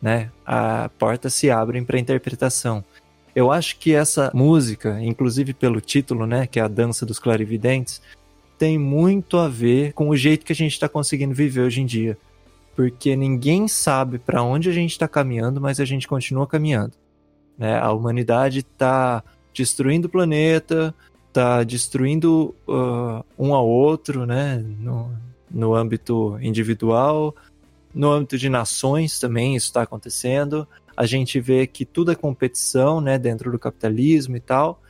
né? 0.00 0.30
A 0.44 0.90
porta 0.98 1.30
se 1.30 1.50
abrem 1.50 1.84
para 1.84 1.98
interpretação. 1.98 2.84
Eu 3.34 3.52
acho 3.52 3.78
que 3.78 3.94
essa 3.94 4.30
música, 4.34 4.98
inclusive 5.02 5.52
pelo 5.52 5.80
título, 5.80 6.26
né, 6.26 6.46
que 6.46 6.58
é 6.58 6.62
a 6.62 6.68
dança 6.68 7.04
dos 7.04 7.18
clarividentes, 7.18 8.00
tem 8.58 8.78
muito 8.78 9.36
a 9.36 9.46
ver 9.46 9.92
com 9.92 10.08
o 10.08 10.16
jeito 10.16 10.46
que 10.46 10.52
a 10.52 10.56
gente 10.56 10.72
está 10.72 10.88
conseguindo 10.88 11.34
viver 11.34 11.60
hoje 11.60 11.82
em 11.82 11.86
dia. 11.86 12.16
Porque 12.74 13.14
ninguém 13.14 13.68
sabe 13.68 14.18
para 14.18 14.42
onde 14.42 14.70
a 14.70 14.72
gente 14.72 14.92
está 14.92 15.06
caminhando, 15.06 15.60
mas 15.60 15.80
a 15.80 15.84
gente 15.84 16.08
continua 16.08 16.46
caminhando. 16.46 16.92
Né? 17.58 17.78
A 17.78 17.92
humanidade 17.92 18.60
está 18.60 19.22
destruindo 19.52 20.08
o 20.08 20.10
planeta, 20.10 20.94
está 21.28 21.62
destruindo 21.62 22.54
uh, 22.66 23.24
um 23.38 23.54
ao 23.54 23.66
outro, 23.68 24.24
né? 24.24 24.64
No, 24.78 25.10
no 25.50 25.74
âmbito 25.74 26.38
individual, 26.40 27.34
no 27.96 28.12
âmbito 28.12 28.36
de 28.36 28.50
nações 28.50 29.18
também 29.18 29.56
isso 29.56 29.66
está 29.66 29.82
acontecendo. 29.82 30.68
A 30.94 31.06
gente 31.06 31.40
vê 31.40 31.66
que 31.66 31.86
tudo 31.86 32.12
é 32.12 32.14
competição, 32.14 33.00
né, 33.00 33.18
dentro 33.18 33.50
do 33.50 33.58
capitalismo 33.58 34.36
e 34.36 34.40
tal. 34.40 34.82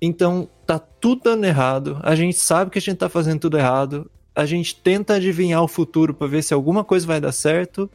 Então, 0.00 0.46
tá 0.66 0.78
tudo 0.78 1.22
dando 1.24 1.44
errado, 1.46 1.98
a 2.02 2.14
gente 2.14 2.38
sabe 2.38 2.70
que 2.70 2.78
a 2.78 2.82
gente 2.82 2.98
tá 2.98 3.08
fazendo 3.08 3.40
tudo 3.40 3.56
errado, 3.56 4.10
a 4.34 4.44
gente 4.44 4.76
tenta 4.76 5.14
adivinhar 5.14 5.62
o 5.62 5.68
futuro 5.68 6.12
para 6.12 6.26
ver 6.26 6.42
se 6.42 6.52
alguma 6.52 6.84
coisa 6.84 7.06
vai 7.06 7.20
dar 7.20 7.32
certo, 7.32 7.90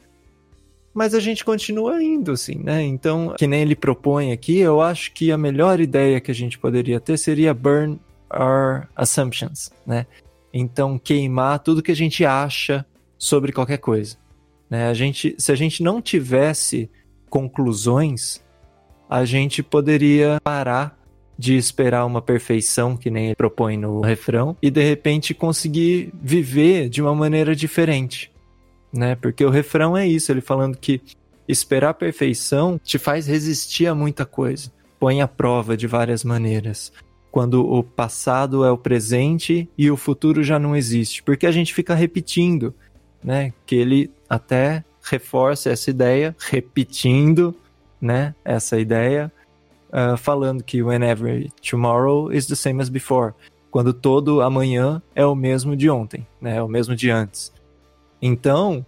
mas 0.91 1.13
a 1.13 1.19
gente 1.19 1.45
continua 1.45 2.01
indo, 2.01 2.31
assim, 2.31 2.55
né? 2.55 2.81
Então, 2.81 3.35
que 3.37 3.45
nem 3.45 3.61
ele 3.61 3.75
propõe 3.75 4.31
aqui, 4.31 4.57
eu 4.57 4.81
acho 4.81 5.13
que 5.13 5.31
a 5.31 5.37
melhor 5.37 5.79
ideia 5.79 6.19
que 6.19 6.31
a 6.31 6.35
gente 6.35 6.57
poderia 6.57 6.99
ter 6.99 7.15
seria 7.17 7.53
burn 7.53 7.99
our 8.33 8.87
assumptions, 8.95 9.69
né? 9.85 10.07
Então, 10.51 10.97
queimar 10.97 11.59
tudo 11.59 11.83
que 11.83 11.91
a 11.91 11.95
gente 11.95 12.25
acha 12.25 12.83
sobre 13.19 13.51
qualquer 13.51 13.77
coisa. 13.77 14.17
Né? 14.69 14.87
A 14.87 14.93
gente, 14.95 15.35
se 15.37 15.51
a 15.51 15.55
gente 15.55 15.83
não 15.83 16.01
tivesse 16.01 16.89
conclusões, 17.29 18.41
a 19.09 19.25
gente 19.25 19.61
poderia 19.61 20.39
parar 20.43 20.97
de 21.37 21.55
esperar 21.55 22.05
uma 22.05 22.21
perfeição 22.21 22.97
que 22.97 23.09
nem 23.09 23.27
ele 23.27 23.35
propõe 23.35 23.77
no 23.77 24.01
refrão 24.01 24.57
e 24.61 24.69
de 24.69 24.83
repente 24.83 25.33
conseguir 25.33 26.11
viver 26.21 26.89
de 26.89 27.01
uma 27.01 27.15
maneira 27.15 27.55
diferente, 27.55 28.31
né? 28.91 29.15
Porque 29.15 29.45
o 29.45 29.49
refrão 29.49 29.95
é 29.95 30.05
isso, 30.05 30.31
ele 30.31 30.41
falando 30.41 30.77
que 30.77 31.01
esperar 31.47 31.91
a 31.91 31.93
perfeição 31.93 32.79
te 32.83 32.97
faz 32.97 33.25
resistir 33.25 33.87
a 33.87 33.95
muita 33.95 34.25
coisa, 34.25 34.71
põe 34.99 35.21
à 35.21 35.27
prova 35.27 35.77
de 35.77 35.87
várias 35.87 36.23
maneiras. 36.23 36.91
quando 37.31 37.63
o 37.63 37.83
passado 37.83 38.65
é 38.65 38.71
o 38.71 38.77
presente 38.77 39.69
e 39.77 39.91
o 39.91 39.97
futuro 39.97 40.43
já 40.43 40.57
não 40.57 40.75
existe, 40.75 41.21
porque 41.23 41.45
a 41.45 41.51
gente 41.51 41.73
fica 41.73 41.93
repetindo, 41.93 42.73
né? 43.23 43.53
Que 43.65 43.75
ele 43.75 44.11
até 44.29 44.83
reforça 45.01 45.69
essa 45.69 45.89
ideia, 45.89 46.35
repetindo, 46.39 47.55
né? 48.01 48.35
Essa 48.43 48.79
ideia, 48.79 49.31
uh, 49.89 50.17
falando 50.17 50.63
que 50.63 50.81
whenever 50.81 51.49
tomorrow 51.61 52.31
is 52.31 52.47
the 52.47 52.55
same 52.55 52.81
as 52.81 52.89
before, 52.89 53.33
quando 53.71 53.93
todo 53.93 54.41
amanhã 54.41 55.01
é 55.15 55.25
o 55.25 55.35
mesmo 55.35 55.75
de 55.75 55.89
ontem, 55.89 56.25
né? 56.41 56.57
É 56.57 56.63
o 56.63 56.67
mesmo 56.67 56.95
de 56.95 57.09
antes. 57.09 57.51
Então, 58.21 58.85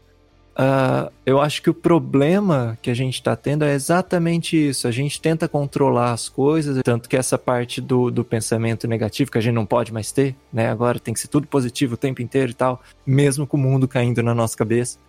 Uh, 0.61 1.11
eu 1.25 1.41
acho 1.41 1.59
que 1.59 1.71
o 1.71 1.73
problema 1.73 2.77
que 2.83 2.91
a 2.91 2.93
gente 2.93 3.15
está 3.15 3.35
tendo 3.35 3.65
é 3.65 3.73
exatamente 3.73 4.55
isso. 4.55 4.87
A 4.87 4.91
gente 4.91 5.19
tenta 5.19 5.47
controlar 5.47 6.11
as 6.11 6.29
coisas, 6.29 6.79
tanto 6.83 7.09
que 7.09 7.17
essa 7.17 7.35
parte 7.35 7.81
do, 7.81 8.11
do 8.11 8.23
pensamento 8.23 8.87
negativo 8.87 9.31
que 9.31 9.39
a 9.39 9.41
gente 9.41 9.55
não 9.55 9.65
pode 9.65 9.91
mais 9.91 10.11
ter, 10.11 10.35
né? 10.53 10.69
Agora 10.69 10.99
tem 10.99 11.15
que 11.15 11.19
ser 11.19 11.29
tudo 11.29 11.47
positivo 11.47 11.95
o 11.95 11.97
tempo 11.97 12.21
inteiro 12.21 12.51
e 12.51 12.53
tal, 12.53 12.79
mesmo 13.03 13.47
com 13.47 13.57
o 13.57 13.59
mundo 13.59 13.87
caindo 13.87 14.21
na 14.21 14.35
nossa 14.35 14.55
cabeça. 14.55 14.99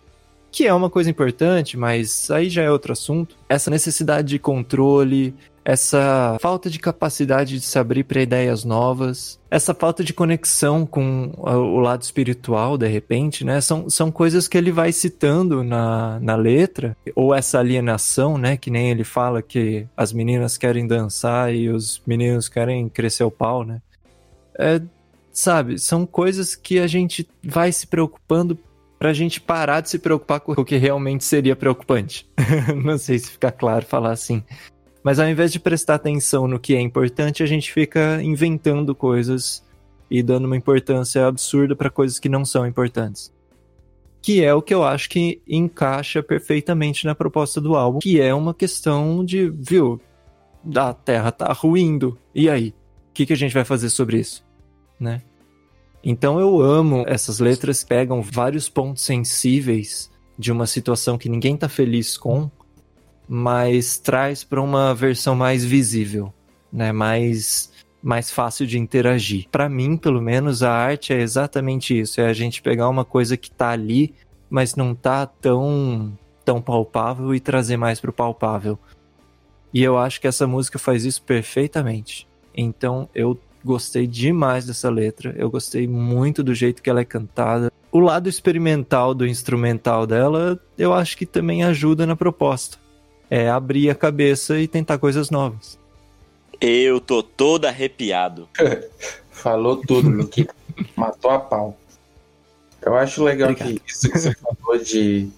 Que 0.51 0.65
é 0.65 0.73
uma 0.73 0.89
coisa 0.89 1.09
importante, 1.09 1.77
mas 1.77 2.31
aí 2.31 2.49
já 2.49 2.63
é 2.63 2.71
outro 2.71 2.93
assunto. 2.93 3.35
Essa 3.47 3.69
necessidade 3.69 4.29
de 4.29 4.39
controle, 4.39 5.35
essa 5.65 6.37
falta 6.41 6.69
de 6.69 6.77
capacidade 6.77 7.59
de 7.59 7.65
se 7.65 7.79
abrir 7.79 8.03
para 8.03 8.21
ideias 8.21 8.63
novas, 8.63 9.39
essa 9.49 9.73
falta 9.73 10.03
de 10.03 10.13
conexão 10.13 10.85
com 10.85 11.31
o 11.37 11.79
lado 11.79 12.01
espiritual, 12.01 12.77
de 12.77 12.87
repente, 12.87 13.45
né? 13.45 13.61
São, 13.61 13.89
são 13.89 14.11
coisas 14.11 14.47
que 14.47 14.57
ele 14.57 14.71
vai 14.71 14.91
citando 14.91 15.63
na, 15.63 16.19
na 16.19 16.35
letra, 16.35 16.97
ou 17.15 17.33
essa 17.33 17.59
alienação, 17.59 18.37
né? 18.37 18.57
Que 18.57 18.69
nem 18.69 18.89
ele 18.89 19.03
fala 19.03 19.41
que 19.41 19.87
as 19.95 20.11
meninas 20.11 20.57
querem 20.57 20.85
dançar 20.85 21.53
e 21.53 21.69
os 21.69 22.01
meninos 22.05 22.49
querem 22.49 22.89
crescer 22.89 23.23
o 23.23 23.31
pau, 23.31 23.63
né? 23.63 23.81
É, 24.59 24.81
sabe, 25.31 25.79
são 25.79 26.05
coisas 26.05 26.55
que 26.55 26.79
a 26.79 26.87
gente 26.87 27.27
vai 27.43 27.71
se 27.71 27.87
preocupando 27.87 28.57
pra 28.99 29.11
gente 29.11 29.41
parar 29.41 29.81
de 29.81 29.89
se 29.89 29.99
preocupar 29.99 30.39
com 30.39 30.53
o 30.53 30.63
que 30.63 30.77
realmente 30.77 31.25
seria 31.25 31.55
preocupante. 31.55 32.25
Não 32.83 32.97
sei 32.97 33.19
se 33.19 33.31
fica 33.31 33.51
claro 33.51 33.85
falar 33.85 34.11
assim. 34.11 34.41
Mas 35.03 35.19
ao 35.19 35.27
invés 35.27 35.51
de 35.51 35.59
prestar 35.59 35.95
atenção 35.95 36.47
no 36.47 36.59
que 36.59 36.75
é 36.75 36.79
importante, 36.79 37.43
a 37.43 37.45
gente 37.45 37.71
fica 37.71 38.21
inventando 38.23 38.95
coisas 38.95 39.63
e 40.09 40.23
dando 40.23 40.45
uma 40.45 40.55
importância 40.55 41.27
absurda 41.27 41.75
para 41.75 41.89
coisas 41.89 42.19
que 42.19 42.29
não 42.29 42.45
são 42.45 42.65
importantes. 42.65 43.33
Que 44.21 44.43
é 44.43 44.53
o 44.53 44.61
que 44.61 44.73
eu 44.73 44.83
acho 44.83 45.09
que 45.09 45.41
encaixa 45.45 46.23
perfeitamente 46.23 47.05
na 47.05 47.13
proposta 47.13 47.59
do 47.59 47.75
álbum, 47.75 47.99
que 47.99 48.21
é 48.21 48.33
uma 48.33 48.53
questão 48.53 49.25
de, 49.25 49.49
viu, 49.49 49.99
a 50.73 50.93
Terra 50.93 51.31
tá 51.31 51.51
ruindo. 51.51 52.17
E 52.33 52.49
aí? 52.49 52.69
O 53.09 53.13
que, 53.13 53.25
que 53.25 53.33
a 53.33 53.37
gente 53.37 53.53
vai 53.53 53.65
fazer 53.65 53.89
sobre 53.89 54.19
isso? 54.19 54.45
Né? 54.97 55.21
Então 56.03 56.39
eu 56.39 56.61
amo 56.61 57.03
essas 57.07 57.39
letras, 57.39 57.83
pegam 57.83 58.21
vários 58.21 58.69
pontos 58.69 59.03
sensíveis 59.03 60.11
de 60.37 60.51
uma 60.51 60.65
situação 60.65 61.17
que 61.17 61.29
ninguém 61.29 61.55
tá 61.55 61.69
feliz 61.69 62.17
com 62.17 62.49
mas 63.35 63.97
traz 63.97 64.43
para 64.43 64.61
uma 64.61 64.93
versão 64.93 65.33
mais 65.33 65.65
visível, 65.65 66.31
né? 66.71 66.91
Mais 66.91 67.73
mais 67.99 68.29
fácil 68.29 68.67
de 68.67 68.77
interagir. 68.77 69.47
Para 69.49 69.67
mim, 69.67 69.97
pelo 69.97 70.21
menos, 70.21 70.61
a 70.61 70.71
arte 70.71 71.13
é 71.13 71.19
exatamente 71.19 71.99
isso, 71.99 72.21
é 72.21 72.27
a 72.27 72.33
gente 72.33 72.61
pegar 72.61 72.87
uma 72.89 73.03
coisa 73.03 73.35
que 73.35 73.49
tá 73.49 73.69
ali, 73.69 74.13
mas 74.51 74.75
não 74.75 74.93
tá 74.93 75.25
tão 75.25 76.15
tão 76.45 76.61
palpável 76.61 77.33
e 77.33 77.39
trazer 77.39 77.75
mais 77.75 77.99
pro 77.99 78.13
palpável. 78.13 78.77
E 79.73 79.81
eu 79.81 79.97
acho 79.97 80.21
que 80.21 80.27
essa 80.27 80.45
música 80.45 80.77
faz 80.77 81.03
isso 81.03 81.23
perfeitamente. 81.23 82.27
Então, 82.55 83.09
eu 83.15 83.39
gostei 83.65 84.05
demais 84.05 84.67
dessa 84.67 84.91
letra, 84.91 85.33
eu 85.35 85.49
gostei 85.49 85.87
muito 85.87 86.43
do 86.43 86.53
jeito 86.53 86.83
que 86.83 86.89
ela 86.89 87.01
é 87.01 87.05
cantada. 87.05 87.71
O 87.91 87.99
lado 87.99 88.29
experimental 88.29 89.15
do 89.15 89.25
instrumental 89.25 90.05
dela, 90.05 90.59
eu 90.77 90.93
acho 90.93 91.17
que 91.17 91.25
também 91.25 91.63
ajuda 91.63 92.05
na 92.05 92.15
proposta 92.15 92.82
é 93.33 93.49
abrir 93.49 93.89
a 93.89 93.95
cabeça 93.95 94.59
e 94.59 94.67
tentar 94.67 94.99
coisas 94.99 95.31
novas. 95.31 95.79
Eu 96.61 97.01
tô 97.01 97.23
todo 97.23 97.65
arrepiado. 97.65 98.47
Falou 99.31 99.77
tudo, 99.77 100.07
Luke. 100.07 100.47
Matou 100.95 101.31
a 101.31 101.39
pau. 101.39 101.75
Eu 102.79 102.95
acho 102.95 103.23
legal 103.23 103.49
Obrigado. 103.49 103.79
que 103.79 103.91
isso 103.91 104.11
que 104.11 104.19
você 104.19 104.35
falou 104.35 104.77
de 104.77 105.29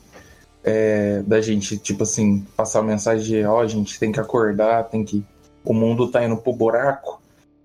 é, 0.61 1.23
da 1.25 1.39
gente, 1.39 1.77
tipo 1.77 2.03
assim, 2.03 2.45
passar 2.57 2.79
a 2.79 2.83
mensagem 2.83 3.25
de 3.25 3.45
ó, 3.45 3.55
oh, 3.55 3.59
a 3.59 3.67
gente 3.67 3.97
tem 3.97 4.11
que 4.11 4.19
acordar, 4.19 4.83
tem 4.89 5.05
que. 5.05 5.23
O 5.63 5.73
mundo 5.73 6.11
tá 6.11 6.21
indo 6.21 6.35
pro 6.35 6.51
buraco. 6.51 7.21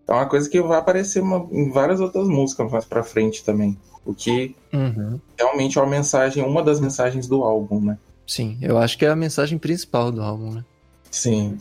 É 0.06 0.12
uma 0.12 0.26
coisa 0.26 0.48
que 0.48 0.62
vai 0.62 0.78
aparecer 0.78 1.20
uma, 1.20 1.44
em 1.50 1.72
várias 1.72 1.98
outras 1.98 2.28
músicas 2.28 2.70
mais 2.70 2.84
pra 2.84 3.02
frente 3.02 3.44
também. 3.44 3.76
O 4.04 4.14
que 4.14 4.54
uhum. 4.72 5.18
realmente 5.36 5.76
é 5.76 5.82
uma 5.82 5.90
mensagem, 5.90 6.44
uma 6.44 6.62
das 6.62 6.78
mensagens 6.78 7.26
do 7.26 7.42
álbum, 7.42 7.80
né? 7.80 7.98
Sim, 8.30 8.56
eu 8.62 8.78
acho 8.78 8.96
que 8.96 9.04
é 9.04 9.08
a 9.08 9.16
mensagem 9.16 9.58
principal 9.58 10.12
do 10.12 10.22
álbum, 10.22 10.52
né? 10.52 10.64
Sim. 11.10 11.58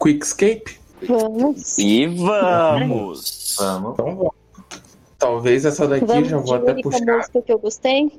Quickscape? 0.00 0.78
Vamos. 1.08 1.76
E 1.76 2.06
vamos! 2.06 3.56
Vamos. 3.58 3.94
Então 3.94 4.14
vamos. 4.14 4.32
Talvez 5.18 5.64
essa 5.64 5.88
daqui 5.88 6.06
vamos 6.06 6.28
já 6.28 6.38
vou 6.38 6.54
até 6.54 6.80
puxar. 6.80 7.16
Música 7.16 7.42
que 7.42 7.52
eu 7.52 7.58
gostei? 7.58 8.12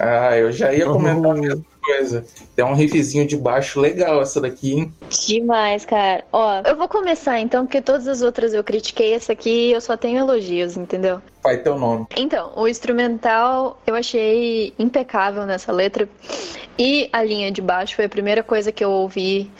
Ah, 0.00 0.36
eu 0.36 0.50
já 0.50 0.72
ia 0.72 0.86
comentar 0.86 1.30
a 1.30 1.34
mesma 1.34 1.64
coisa. 1.84 2.24
Tem 2.56 2.64
um 2.64 2.74
riffzinho 2.74 3.26
de 3.26 3.36
baixo 3.36 3.80
legal 3.80 4.20
essa 4.22 4.40
daqui, 4.40 4.72
hein? 4.72 4.94
Demais, 5.26 5.84
cara. 5.84 6.24
Ó, 6.32 6.62
eu 6.64 6.76
vou 6.76 6.88
começar 6.88 7.38
então, 7.38 7.64
porque 7.64 7.80
todas 7.80 8.08
as 8.08 8.22
outras 8.22 8.54
eu 8.54 8.64
critiquei, 8.64 9.14
essa 9.14 9.32
aqui 9.32 9.70
eu 9.70 9.80
só 9.80 9.96
tenho 9.96 10.18
elogios, 10.18 10.76
entendeu? 10.76 11.20
Vai 11.42 11.58
teu 11.58 11.78
nome. 11.78 12.06
Então, 12.16 12.52
o 12.56 12.66
instrumental 12.66 13.80
eu 13.86 13.94
achei 13.94 14.72
impecável 14.78 15.46
nessa 15.46 15.70
letra. 15.70 16.08
E 16.78 17.08
a 17.12 17.22
linha 17.22 17.52
de 17.52 17.62
baixo 17.62 17.94
foi 17.94 18.06
a 18.06 18.08
primeira 18.08 18.42
coisa 18.42 18.72
que 18.72 18.84
eu 18.84 18.90
ouvi, 18.90 19.50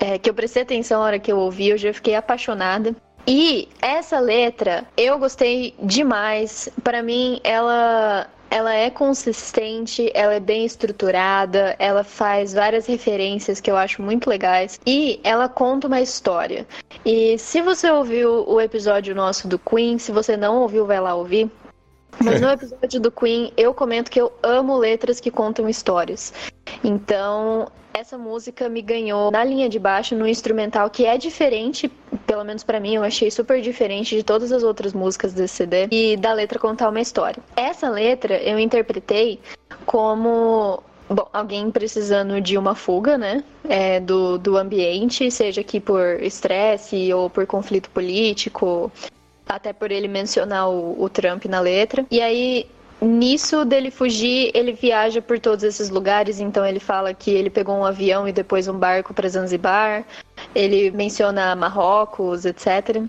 é, 0.00 0.18
que 0.18 0.28
eu 0.28 0.34
prestei 0.34 0.62
atenção 0.62 1.00
na 1.00 1.06
hora 1.06 1.18
que 1.18 1.30
eu 1.30 1.38
ouvi, 1.38 1.68
eu 1.68 1.78
já 1.78 1.92
fiquei 1.92 2.14
apaixonada. 2.14 2.94
E 3.26 3.68
essa 3.82 4.20
letra 4.20 4.84
eu 4.96 5.18
gostei 5.18 5.74
demais. 5.82 6.68
Para 6.82 7.02
mim, 7.02 7.40
ela 7.42 8.28
ela 8.48 8.72
é 8.72 8.88
consistente, 8.90 10.10
ela 10.14 10.34
é 10.34 10.40
bem 10.40 10.64
estruturada, 10.64 11.74
ela 11.78 12.04
faz 12.04 12.54
várias 12.54 12.86
referências 12.86 13.60
que 13.60 13.70
eu 13.70 13.76
acho 13.76 14.00
muito 14.00 14.30
legais 14.30 14.80
e 14.86 15.20
ela 15.24 15.48
conta 15.48 15.88
uma 15.88 16.00
história. 16.00 16.66
E 17.04 17.36
se 17.38 17.60
você 17.60 17.90
ouviu 17.90 18.48
o 18.48 18.60
episódio 18.60 19.14
nosso 19.14 19.48
do 19.48 19.58
Queen, 19.58 19.98
se 19.98 20.12
você 20.12 20.36
não 20.36 20.62
ouviu, 20.62 20.86
vai 20.86 21.00
lá 21.00 21.14
ouvir. 21.14 21.50
Mas 22.22 22.40
no 22.40 22.48
episódio 22.48 23.00
do 23.00 23.10
Queen, 23.10 23.52
eu 23.56 23.74
comento 23.74 24.10
que 24.10 24.20
eu 24.20 24.32
amo 24.42 24.76
letras 24.78 25.20
que 25.20 25.30
contam 25.30 25.68
histórias. 25.68 26.32
Então, 26.82 27.68
essa 27.96 28.18
música 28.18 28.68
me 28.68 28.82
ganhou 28.82 29.30
na 29.30 29.42
linha 29.42 29.68
de 29.68 29.78
baixo, 29.78 30.14
no 30.14 30.28
instrumental, 30.28 30.90
que 30.90 31.06
é 31.06 31.16
diferente, 31.16 31.88
pelo 32.26 32.44
menos 32.44 32.62
para 32.62 32.78
mim, 32.78 32.94
eu 32.94 33.02
achei 33.02 33.30
super 33.30 33.60
diferente 33.62 34.14
de 34.14 34.22
todas 34.22 34.52
as 34.52 34.62
outras 34.62 34.92
músicas 34.92 35.32
desse 35.32 35.56
CD, 35.56 35.88
e 35.90 36.16
da 36.16 36.32
letra 36.34 36.58
contar 36.58 36.90
uma 36.90 37.00
história. 37.00 37.42
Essa 37.56 37.88
letra 37.88 38.36
eu 38.42 38.58
interpretei 38.58 39.40
como 39.86 40.82
Bom, 41.08 41.28
alguém 41.32 41.70
precisando 41.70 42.40
de 42.40 42.58
uma 42.58 42.74
fuga, 42.74 43.16
né? 43.16 43.44
É, 43.68 44.00
do, 44.00 44.38
do 44.38 44.56
ambiente, 44.56 45.30
seja 45.30 45.60
aqui 45.60 45.78
por 45.78 46.20
estresse 46.20 47.12
ou 47.12 47.30
por 47.30 47.46
conflito 47.46 47.88
político, 47.90 48.90
até 49.48 49.72
por 49.72 49.92
ele 49.92 50.08
mencionar 50.08 50.68
o, 50.68 51.00
o 51.00 51.08
Trump 51.08 51.44
na 51.44 51.60
letra. 51.60 52.04
E 52.10 52.20
aí 52.20 52.66
Nisso 53.00 53.64
dele 53.64 53.90
fugir, 53.90 54.50
ele 54.54 54.72
viaja 54.72 55.20
por 55.20 55.38
todos 55.38 55.62
esses 55.62 55.90
lugares, 55.90 56.40
então 56.40 56.64
ele 56.64 56.80
fala 56.80 57.12
que 57.12 57.30
ele 57.30 57.50
pegou 57.50 57.76
um 57.76 57.84
avião 57.84 58.26
e 58.26 58.32
depois 58.32 58.68
um 58.68 58.78
barco 58.78 59.12
para 59.12 59.28
Zanzibar. 59.28 60.04
Ele 60.54 60.90
menciona 60.90 61.54
Marrocos, 61.54 62.46
etc. 62.46 63.04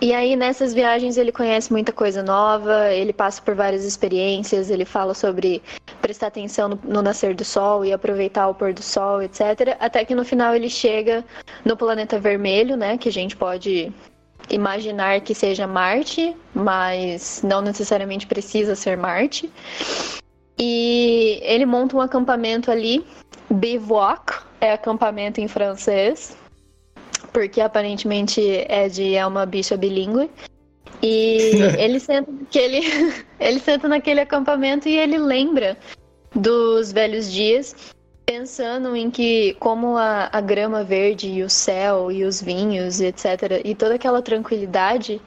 E 0.00 0.12
aí 0.12 0.36
nessas 0.36 0.74
viagens 0.74 1.16
ele 1.16 1.32
conhece 1.32 1.72
muita 1.72 1.92
coisa 1.92 2.22
nova, 2.22 2.92
ele 2.92 3.12
passa 3.12 3.40
por 3.40 3.54
várias 3.54 3.84
experiências, 3.84 4.70
ele 4.70 4.84
fala 4.84 5.14
sobre 5.14 5.62
prestar 6.02 6.26
atenção 6.26 6.78
no, 6.84 7.02
nascer 7.02 7.34
do 7.34 7.44
sol 7.44 7.84
e 7.84 7.92
aproveitar 7.92 8.48
o 8.48 8.54
pôr 8.54 8.74
do 8.74 8.82
sol, 8.82 9.22
etc. 9.22 9.76
Até 9.80 10.04
que 10.04 10.14
no 10.14 10.24
final 10.24 10.54
ele 10.54 10.68
chega 10.68 11.24
no 11.64 11.76
planeta 11.76 12.18
vermelho, 12.18 12.76
né, 12.76 12.98
que 12.98 13.08
a 13.08 13.12
gente 13.12 13.36
pode 13.36 13.90
imaginar 14.50 15.20
que 15.20 15.34
seja 15.34 15.66
Marte, 15.66 16.36
mas 16.58 17.40
não 17.42 17.62
necessariamente 17.62 18.26
precisa 18.26 18.74
ser 18.74 18.96
Marte. 18.96 19.50
E 20.58 21.38
ele 21.42 21.64
monta 21.64 21.96
um 21.96 22.00
acampamento 22.00 22.70
ali, 22.70 23.04
bivouac, 23.48 24.40
é 24.60 24.72
acampamento 24.72 25.40
em 25.40 25.46
francês, 25.46 26.36
porque 27.32 27.60
aparentemente 27.60 28.40
Ed 28.40 29.14
é 29.14 29.24
uma 29.24 29.46
bicha 29.46 29.76
bilíngue. 29.76 30.28
E 31.00 31.52
ele 31.78 32.00
senta 32.00 32.32
naquele, 32.32 32.80
ele 33.38 33.60
senta 33.60 33.86
naquele 33.86 34.20
acampamento 34.20 34.88
e 34.88 34.98
ele 34.98 35.16
lembra 35.16 35.76
dos 36.34 36.92
velhos 36.92 37.32
dias 37.32 37.94
pensando 38.26 38.94
em 38.94 39.10
que 39.10 39.56
como 39.58 39.96
a, 39.96 40.28
a 40.30 40.40
grama 40.40 40.84
verde 40.84 41.30
e 41.30 41.42
o 41.42 41.48
céu 41.48 42.12
e 42.12 42.24
os 42.24 42.42
vinhos 42.42 43.00
e 43.00 43.06
etc 43.06 43.62
e 43.64 43.74
toda 43.74 43.94
aquela 43.94 44.20
tranquilidade 44.20 45.18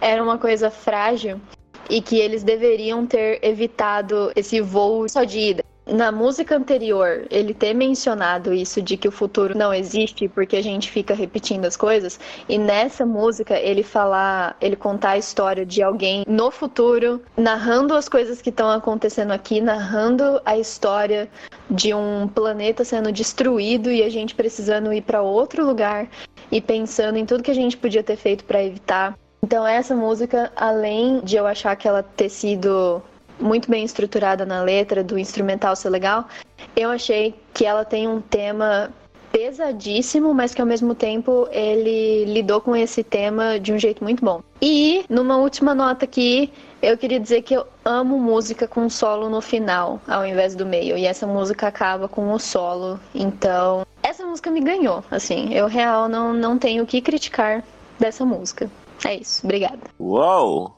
era 0.00 0.22
uma 0.22 0.38
coisa 0.38 0.70
frágil 0.70 1.40
e 1.88 2.00
que 2.00 2.16
eles 2.16 2.42
deveriam 2.42 3.06
ter 3.06 3.38
evitado 3.42 4.32
esse 4.34 4.60
voo 4.60 5.08
só 5.08 5.24
de 5.24 5.38
ida. 5.38 5.64
Na 5.86 6.10
música 6.10 6.56
anterior, 6.56 7.26
ele 7.30 7.52
ter 7.52 7.74
mencionado 7.74 8.54
isso 8.54 8.80
de 8.80 8.96
que 8.96 9.06
o 9.06 9.12
futuro 9.12 9.56
não 9.56 9.72
existe 9.72 10.26
porque 10.28 10.56
a 10.56 10.62
gente 10.62 10.90
fica 10.90 11.14
repetindo 11.14 11.66
as 11.66 11.76
coisas, 11.76 12.18
e 12.48 12.56
nessa 12.56 13.04
música 13.04 13.58
ele 13.60 13.82
falar, 13.82 14.56
ele 14.62 14.76
contar 14.76 15.10
a 15.10 15.18
história 15.18 15.66
de 15.66 15.82
alguém 15.82 16.24
no 16.26 16.50
futuro, 16.50 17.20
narrando 17.36 17.94
as 17.94 18.08
coisas 18.08 18.40
que 18.40 18.48
estão 18.48 18.70
acontecendo 18.70 19.32
aqui, 19.32 19.60
narrando 19.60 20.40
a 20.46 20.56
história 20.56 21.28
de 21.70 21.92
um 21.92 22.28
planeta 22.28 22.82
sendo 22.82 23.12
destruído 23.12 23.92
e 23.92 24.02
a 24.02 24.08
gente 24.08 24.34
precisando 24.34 24.90
ir 24.90 25.02
para 25.02 25.20
outro 25.20 25.66
lugar 25.66 26.08
e 26.50 26.62
pensando 26.62 27.18
em 27.18 27.26
tudo 27.26 27.42
que 27.42 27.50
a 27.50 27.54
gente 27.54 27.76
podia 27.76 28.02
ter 28.02 28.16
feito 28.16 28.42
para 28.44 28.64
evitar. 28.64 29.14
Então 29.44 29.66
essa 29.66 29.94
música, 29.94 30.50
além 30.56 31.20
de 31.20 31.36
eu 31.36 31.46
achar 31.46 31.76
que 31.76 31.86
ela 31.86 32.02
ter 32.02 32.30
sido 32.30 33.02
muito 33.38 33.70
bem 33.70 33.84
estruturada 33.84 34.46
na 34.46 34.62
letra, 34.62 35.04
do 35.04 35.18
instrumental 35.18 35.76
ser 35.76 35.90
legal, 35.90 36.26
eu 36.74 36.88
achei 36.88 37.34
que 37.52 37.66
ela 37.66 37.84
tem 37.84 38.08
um 38.08 38.22
tema 38.22 38.90
pesadíssimo, 39.30 40.32
mas 40.32 40.54
que 40.54 40.62
ao 40.62 40.66
mesmo 40.66 40.94
tempo 40.94 41.46
ele 41.50 42.24
lidou 42.24 42.58
com 42.58 42.74
esse 42.74 43.04
tema 43.04 43.60
de 43.60 43.70
um 43.70 43.78
jeito 43.78 44.02
muito 44.02 44.24
bom. 44.24 44.40
E, 44.62 45.04
numa 45.10 45.36
última 45.36 45.74
nota 45.74 46.06
aqui, 46.06 46.50
eu 46.80 46.96
queria 46.96 47.20
dizer 47.20 47.42
que 47.42 47.52
eu 47.52 47.66
amo 47.84 48.18
música 48.18 48.66
com 48.66 48.88
solo 48.88 49.28
no 49.28 49.42
final, 49.42 50.00
ao 50.08 50.24
invés 50.24 50.54
do 50.54 50.64
meio. 50.64 50.96
E 50.96 51.04
essa 51.04 51.26
música 51.26 51.66
acaba 51.66 52.08
com 52.08 52.32
o 52.32 52.38
solo. 52.38 52.98
Então, 53.14 53.84
essa 54.02 54.24
música 54.24 54.50
me 54.50 54.62
ganhou. 54.62 55.04
Assim, 55.10 55.52
eu 55.52 55.66
real 55.66 56.08
não, 56.08 56.32
não 56.32 56.56
tenho 56.56 56.84
o 56.84 56.86
que 56.86 57.02
criticar 57.02 57.62
dessa 57.98 58.24
música. 58.24 58.70
É 59.04 59.16
isso. 59.16 59.44
Obrigada. 59.44 59.80
Uou! 59.98 60.76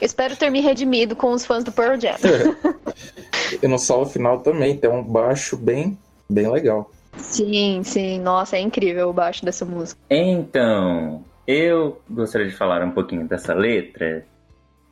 Espero 0.00 0.36
ter 0.36 0.50
me 0.50 0.60
redimido 0.60 1.16
com 1.16 1.32
os 1.32 1.44
fãs 1.44 1.64
do 1.64 1.72
Pearl 1.72 1.98
Jam. 1.98 2.16
e 3.62 3.68
no 3.68 3.78
solo 3.78 4.06
final 4.06 4.40
também 4.40 4.76
tem 4.76 4.90
um 4.90 5.02
baixo 5.02 5.56
bem, 5.56 5.98
bem 6.28 6.50
legal. 6.50 6.90
Sim, 7.16 7.82
sim. 7.84 8.18
Nossa, 8.20 8.56
é 8.56 8.60
incrível 8.60 9.08
o 9.08 9.12
baixo 9.12 9.44
dessa 9.44 9.64
música. 9.64 10.00
Então, 10.08 11.24
eu 11.46 12.00
gostaria 12.08 12.48
de 12.48 12.54
falar 12.54 12.82
um 12.82 12.90
pouquinho 12.90 13.26
dessa 13.26 13.54
letra. 13.54 14.24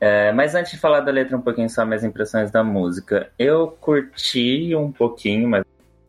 É, 0.01 0.33
mas 0.33 0.55
antes 0.55 0.72
de 0.72 0.78
falar 0.78 1.01
da 1.01 1.12
letra, 1.12 1.37
um 1.37 1.43
pouquinho 1.43 1.68
só 1.68 1.85
minhas 1.85 2.05
impressões 2.05 2.51
da 2.51 2.64
música. 2.64 3.31
Eu 3.39 3.68
curti 3.68 4.74
um 4.74 4.91
pouquinho, 4.91 5.49
mas 5.49 5.64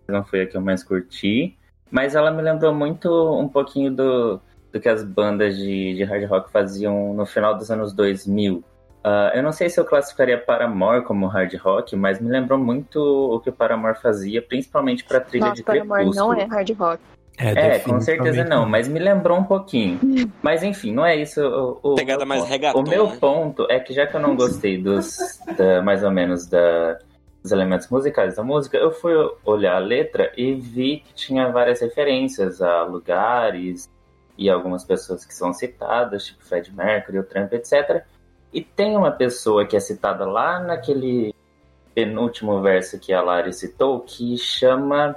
não 0.07 0.23
foi 0.23 0.41
a 0.41 0.47
que 0.47 0.55
eu 0.55 0.61
mais 0.61 0.83
curti. 0.83 1.57
Mas 1.89 2.15
ela 2.15 2.31
me 2.31 2.41
lembrou 2.41 2.73
muito 2.73 3.09
um 3.37 3.49
pouquinho 3.49 3.93
do, 3.93 4.41
do 4.71 4.79
que 4.79 4.87
as 4.89 5.03
bandas 5.03 5.55
de, 5.57 5.93
de 5.95 6.03
hard 6.03 6.23
rock 6.29 6.51
faziam 6.51 7.13
no 7.13 7.25
final 7.25 7.55
dos 7.55 7.69
anos 7.69 7.93
2000. 7.93 8.57
Uh, 9.03 9.35
eu 9.35 9.41
não 9.41 9.51
sei 9.51 9.67
se 9.69 9.79
eu 9.79 9.85
classificaria 9.85 10.37
Paramore 10.37 11.03
como 11.03 11.25
hard 11.27 11.53
rock, 11.55 11.95
mas 11.95 12.21
me 12.21 12.29
lembrou 12.29 12.59
muito 12.59 12.97
o 12.99 13.39
que 13.39 13.49
o 13.49 13.53
Paramore 13.53 13.97
fazia, 13.99 14.41
principalmente 14.41 15.03
para 15.03 15.19
trilha 15.19 15.45
Nossa, 15.47 15.55
de 15.55 15.63
Paramore 15.63 16.01
Crepúsculo. 16.01 16.33
não 16.33 16.39
é 16.39 16.45
hard 16.45 16.69
rock. 16.77 17.03
É, 17.37 17.79
com 17.79 17.99
certeza 17.99 18.43
não, 18.43 18.69
mas 18.69 18.87
me 18.87 18.99
lembrou 18.99 19.39
um 19.39 19.43
pouquinho. 19.43 19.99
Mas 20.43 20.61
enfim, 20.61 20.91
não 20.93 21.03
é 21.03 21.15
isso. 21.15 21.41
O, 21.41 21.93
o 21.93 21.95
Pegada 21.95 22.19
meu 22.19 22.27
mais 22.27 22.41
ponto. 22.41 22.51
regatão, 22.51 22.81
O 22.81 22.87
meu 22.87 23.07
né? 23.07 23.17
ponto 23.19 23.67
é 23.69 23.79
que 23.79 23.93
já 23.93 24.05
que 24.05 24.15
eu 24.15 24.19
não 24.19 24.35
gostei 24.35 24.77
dos, 24.79 25.17
da- 25.57 25.81
mais 25.81 26.03
ou 26.03 26.11
menos 26.11 26.45
da, 26.45 26.99
dos 27.41 27.51
elementos 27.51 27.89
musicais 27.89 28.35
da 28.35 28.43
música, 28.43 28.77
eu 28.77 28.91
fui 28.91 29.13
olhar 29.45 29.75
a 29.77 29.79
letra 29.79 30.31
e 30.37 30.53
vi 30.53 30.97
que 31.07 31.13
tinha 31.15 31.49
várias 31.49 31.79
referências 31.81 32.61
a 32.61 32.83
lugares 32.83 33.89
e 34.41 34.49
algumas 34.49 34.83
pessoas 34.83 35.23
que 35.23 35.35
são 35.35 35.53
citadas, 35.53 36.25
tipo 36.25 36.43
Fred 36.43 36.75
Mercury, 36.75 37.19
o 37.19 37.23
Trump, 37.23 37.53
etc. 37.53 38.03
E 38.51 38.59
tem 38.59 38.97
uma 38.97 39.11
pessoa 39.11 39.67
que 39.67 39.77
é 39.77 39.79
citada 39.79 40.25
lá 40.25 40.59
naquele 40.59 41.33
penúltimo 41.93 42.59
verso 42.59 42.97
que 42.97 43.13
a 43.13 43.21
Lari 43.21 43.53
citou, 43.53 43.99
que 43.99 44.35
chama 44.39 45.15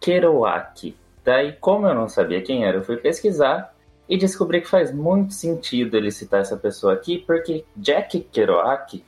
Kerouac. 0.00 0.96
Daí, 1.24 1.52
como 1.52 1.86
eu 1.86 1.94
não 1.94 2.08
sabia 2.08 2.42
quem 2.42 2.64
era, 2.64 2.78
eu 2.78 2.82
fui 2.82 2.96
pesquisar 2.96 3.72
e 4.08 4.16
descobri 4.18 4.60
que 4.60 4.68
faz 4.68 4.92
muito 4.92 5.34
sentido 5.34 5.96
ele 5.96 6.10
citar 6.10 6.40
essa 6.40 6.56
pessoa 6.56 6.94
aqui, 6.94 7.18
porque 7.18 7.64
Jack 7.76 8.20
Kerouac, 8.32 9.04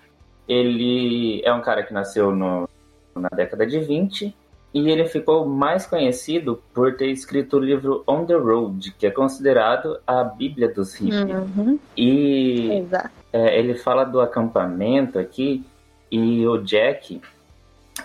ele 0.46 1.42
é 1.44 1.52
um 1.52 1.60
cara 1.60 1.82
que 1.82 1.92
nasceu 1.92 2.30
no- 2.30 2.68
na 3.16 3.30
década 3.30 3.66
de 3.66 3.80
20 3.80 4.32
e 4.72 4.88
ele 4.88 5.06
ficou 5.06 5.44
mais 5.46 5.86
conhecido 5.86 6.62
por 6.72 6.96
ter 6.96 7.10
escrito 7.10 7.56
o 7.56 7.60
livro 7.60 8.04
On 8.06 8.24
the 8.24 8.34
Road, 8.34 8.92
que 8.92 9.06
é 9.06 9.10
considerado 9.10 9.98
a 10.06 10.22
Bíblia 10.22 10.68
dos 10.68 10.94
hippies. 10.94 11.20
Uhum, 11.56 11.78
E 11.96 12.84
é, 13.32 13.58
ele 13.58 13.74
fala 13.74 14.04
do 14.04 14.20
acampamento 14.20 15.18
aqui 15.18 15.64
e 16.10 16.46
o 16.46 16.58
Jack 16.58 17.20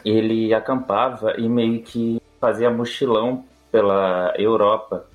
ele 0.04 0.54
acampava 0.54 1.36
e 1.38 1.48
meio 1.48 1.82
que 1.82 2.22
fazia 2.40 2.72
mochilão 2.72 3.44
pela 3.72 4.34
Europa. 4.38 5.06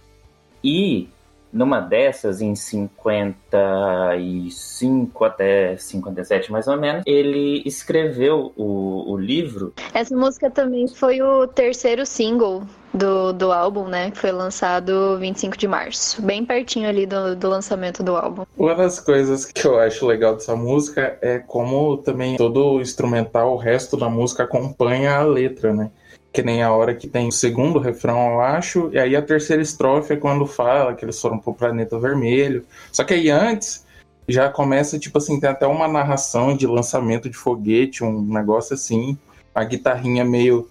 E 0.63 1.09
numa 1.53 1.81
dessas 1.81 2.41
em 2.41 2.55
55 2.55 5.25
até 5.25 5.77
57 5.77 6.53
mais 6.53 6.69
ou 6.69 6.77
menos 6.77 7.03
ele 7.07 7.63
escreveu 7.67 8.53
o, 8.57 9.13
o 9.13 9.17
livro 9.17 9.73
Essa 9.93 10.17
música 10.17 10.49
também 10.51 10.87
foi 10.89 11.21
o 11.21 11.47
terceiro 11.47 12.07
single 12.07 12.63
do, 12.93 13.33
do 13.33 13.53
álbum, 13.53 13.87
né? 13.87 14.11
Que 14.11 14.19
foi 14.19 14.33
lançado 14.33 15.17
25 15.19 15.57
de 15.57 15.69
março. 15.69 16.21
Bem 16.23 16.45
pertinho 16.45 16.89
ali 16.89 17.07
do, 17.07 17.37
do 17.37 17.49
lançamento 17.49 18.03
do 18.03 18.17
álbum. 18.17 18.45
Uma 18.57 18.75
das 18.75 19.01
coisas 19.01 19.47
que 19.47 19.67
eu 19.67 19.79
acho 19.79 20.07
legal 20.07 20.35
dessa 20.35 20.57
música 20.57 21.19
é 21.23 21.39
como 21.39 21.97
também 21.99 22.37
todo 22.37 22.75
o 22.75 22.81
instrumental, 22.81 23.55
o 23.55 23.57
resto 23.57 23.97
da 23.97 24.09
música 24.09 24.45
acompanha 24.45 25.17
a 25.17 25.23
letra, 25.23 25.73
né? 25.73 25.91
Que 26.33 26.43
nem 26.43 26.62
a 26.62 26.72
hora 26.72 26.95
que 26.95 27.09
tem 27.09 27.28
o 27.28 27.33
segundo 27.33 27.78
refrão, 27.78 28.35
eu 28.35 28.41
acho, 28.41 28.89
e 28.93 28.99
aí 28.99 29.16
a 29.16 29.22
terceira 29.22 29.61
estrofe 29.61 30.12
é 30.12 30.16
quando 30.16 30.47
fala 30.47 30.95
que 30.95 31.05
eles 31.05 31.20
foram 31.20 31.39
pro 31.39 31.53
planeta 31.53 31.99
vermelho. 31.99 32.64
Só 32.93 33.03
que 33.03 33.14
aí 33.14 33.31
antes 33.31 33.85
já 34.28 34.49
começa, 34.49 34.99
tipo 34.99 35.18
assim, 35.18 35.41
tem 35.41 35.51
até 35.51 35.66
uma 35.66 35.89
narração 35.89 36.57
de 36.57 36.66
lançamento 36.66 37.28
de 37.28 37.37
foguete, 37.37 38.05
um 38.05 38.22
negócio 38.22 38.74
assim, 38.74 39.18
a 39.55 39.64
guitarrinha 39.64 40.24
meio 40.24 40.68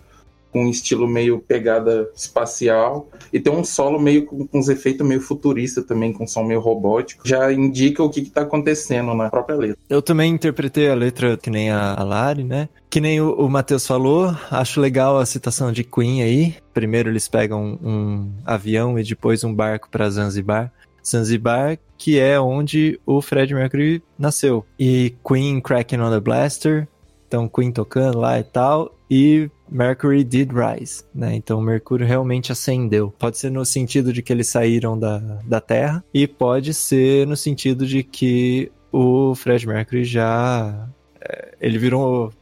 com 0.52 0.66
um 0.66 0.70
estilo 0.70 1.08
meio 1.08 1.40
pegada 1.40 2.10
espacial 2.16 3.10
e 3.32 3.40
tem 3.40 3.54
um 3.54 3.64
solo 3.64 4.00
meio 4.00 4.26
com, 4.26 4.48
com 4.48 4.60
uns 4.60 4.70
efeitos 4.70 5.08
meio 5.08 5.22
futurista 5.22 5.82
também, 5.82 6.12
com 6.12 6.28
som 6.28 6.44
meio 6.44 6.60
robótico. 6.60 7.28
Já 7.28 7.52
indica 7.52 8.04
o 8.04 8.10
que, 8.10 8.22
que 8.22 8.30
tá 8.30 8.42
acontecendo 8.42 9.14
na 9.14 9.30
própria 9.30 9.56
letra. 9.56 9.78
Eu 9.90 10.02
também 10.02 10.34
interpretei 10.34 10.90
a 10.90 10.96
letra 10.96 11.38
que 11.38 11.50
nem 11.50 11.70
a, 11.70 11.94
a 11.94 12.04
Lari, 12.04 12.44
né? 12.44 12.70
Que 12.90 13.00
nem 13.00 13.22
o, 13.22 13.34
o 13.34 13.50
Matheus 13.50 13.86
falou, 13.86 14.36
acho 14.50 14.82
legal 14.82 15.18
a 15.18 15.26
citação 15.26 15.72
de 15.72 15.84
Queen 15.84 16.24
aí. 16.24 16.56
Primeiro 16.74 17.10
eles 17.10 17.28
pegam 17.28 17.78
um 17.84 18.32
avião 18.46 18.98
e 18.98 19.04
depois 19.04 19.44
um 19.44 19.54
barco 19.54 19.90
para 19.90 20.10
Zanzibar. 20.10 20.72
Zanzibar, 21.06 21.78
que 21.98 22.20
é 22.20 22.40
onde 22.40 23.00
o 23.06 23.22
Fred 23.22 23.54
Mercury 23.54 24.02
nasceu. 24.18 24.66
E 24.80 25.16
Queen 25.26 25.60
Cracking 25.60 26.00
on 26.00 26.12
the 26.12 26.20
Blaster, 26.20 26.88
então 27.28 27.48
Queen 27.48 27.72
tocando 27.72 28.20
lá 28.20 28.40
e 28.40 28.44
tal. 28.44 28.96
E 29.10 29.50
Mercury 29.72 30.24
did 30.24 30.52
rise, 30.52 31.04
né? 31.14 31.36
Então 31.36 31.62
Mercúrio 31.62 32.06
realmente 32.06 32.52
acendeu. 32.52 33.14
Pode 33.18 33.38
ser 33.38 33.52
no 33.52 33.66
sentido 33.66 34.12
de 34.12 34.22
que 34.22 34.34
eles 34.34 34.48
saíram 34.48 34.98
da, 34.98 35.18
da 35.46 35.62
Terra 35.62 36.04
e 36.14 36.28
pode 36.28 36.74
ser 36.74 37.28
no 37.28 37.38
sentido 37.38 37.86
de 37.86 38.04
que 38.04 38.72
o 38.92 39.36
Fred 39.36 39.68
Mercury 39.68 40.04
já 40.04 40.88
é, 41.22 41.56
ele 41.62 41.78
virou 41.78 42.34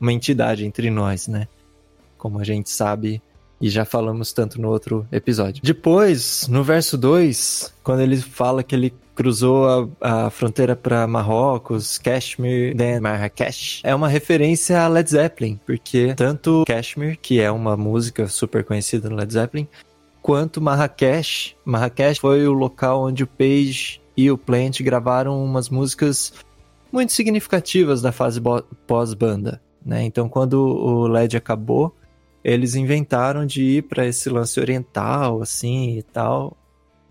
uma 0.00 0.12
entidade 0.12 0.64
entre 0.66 0.90
nós, 0.90 1.28
né? 1.28 1.46
Como 2.18 2.38
a 2.38 2.44
gente 2.44 2.70
sabe 2.70 3.22
e 3.60 3.70
já 3.70 3.84
falamos 3.84 4.32
tanto 4.32 4.60
no 4.60 4.68
outro 4.68 5.06
episódio. 5.12 5.62
Depois, 5.62 6.48
no 6.48 6.64
verso 6.64 6.98
2, 6.98 7.72
quando 7.84 8.00
ele 8.00 8.16
fala 8.16 8.64
que 8.64 8.74
ele 8.74 8.92
cruzou 9.14 9.90
a, 10.00 10.26
a 10.26 10.30
fronteira 10.30 10.74
para 10.74 11.06
Marrocos, 11.06 11.98
Kashmir, 11.98 12.76
then 12.76 13.00
Marrakech, 13.00 13.80
é 13.84 13.94
uma 13.94 14.08
referência 14.08 14.80
a 14.80 14.88
Led 14.88 15.10
Zeppelin, 15.10 15.60
porque 15.66 16.14
tanto 16.14 16.64
Kashmir, 16.66 17.18
que 17.20 17.40
é 17.40 17.50
uma 17.50 17.76
música 17.76 18.26
super 18.28 18.64
conhecida 18.64 19.08
no 19.08 19.16
Led 19.16 19.32
Zeppelin, 19.32 19.68
quanto 20.20 20.60
Marrakech. 20.60 21.56
Marrakech 21.64 22.20
foi 22.20 22.46
o 22.46 22.52
local 22.52 23.02
onde 23.02 23.24
o 23.24 23.26
Page 23.26 24.00
e 24.16 24.30
o 24.30 24.38
Plant 24.38 24.80
gravaram 24.82 25.42
umas 25.42 25.68
músicas 25.68 26.32
muito 26.92 27.12
significativas 27.12 28.02
da 28.02 28.12
fase 28.12 28.40
pós-banda, 28.86 29.60
né? 29.84 30.04
Então, 30.04 30.28
quando 30.28 30.54
o 30.54 31.06
LED 31.06 31.36
acabou, 31.36 31.94
eles 32.44 32.74
inventaram 32.74 33.46
de 33.46 33.62
ir 33.62 33.82
para 33.82 34.06
esse 34.06 34.28
lance 34.28 34.60
oriental, 34.60 35.40
assim 35.40 35.96
e 35.98 36.02
tal, 36.02 36.56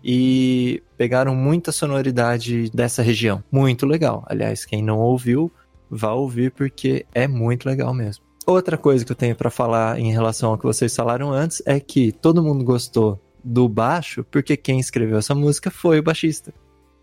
e 0.02 0.82
pegaram 0.96 1.34
muita 1.34 1.72
sonoridade 1.72 2.70
dessa 2.70 3.02
região. 3.02 3.42
Muito 3.50 3.86
legal. 3.86 4.24
Aliás, 4.26 4.64
quem 4.64 4.82
não 4.82 4.98
ouviu, 4.98 5.50
vá 5.90 6.12
ouvir 6.12 6.50
porque 6.50 7.06
é 7.14 7.28
muito 7.28 7.66
legal 7.66 7.92
mesmo. 7.94 8.24
Outra 8.46 8.76
coisa 8.76 9.04
que 9.04 9.12
eu 9.12 9.16
tenho 9.16 9.36
pra 9.36 9.50
falar 9.50 10.00
em 10.00 10.10
relação 10.10 10.50
ao 10.50 10.58
que 10.58 10.64
vocês 10.64 10.94
falaram 10.94 11.32
antes 11.32 11.62
é 11.64 11.78
que 11.78 12.10
todo 12.10 12.42
mundo 12.42 12.64
gostou 12.64 13.20
do 13.44 13.68
baixo 13.68 14.24
porque 14.30 14.56
quem 14.56 14.80
escreveu 14.80 15.18
essa 15.18 15.34
música 15.34 15.70
foi 15.70 16.00
o 16.00 16.02
baixista. 16.02 16.52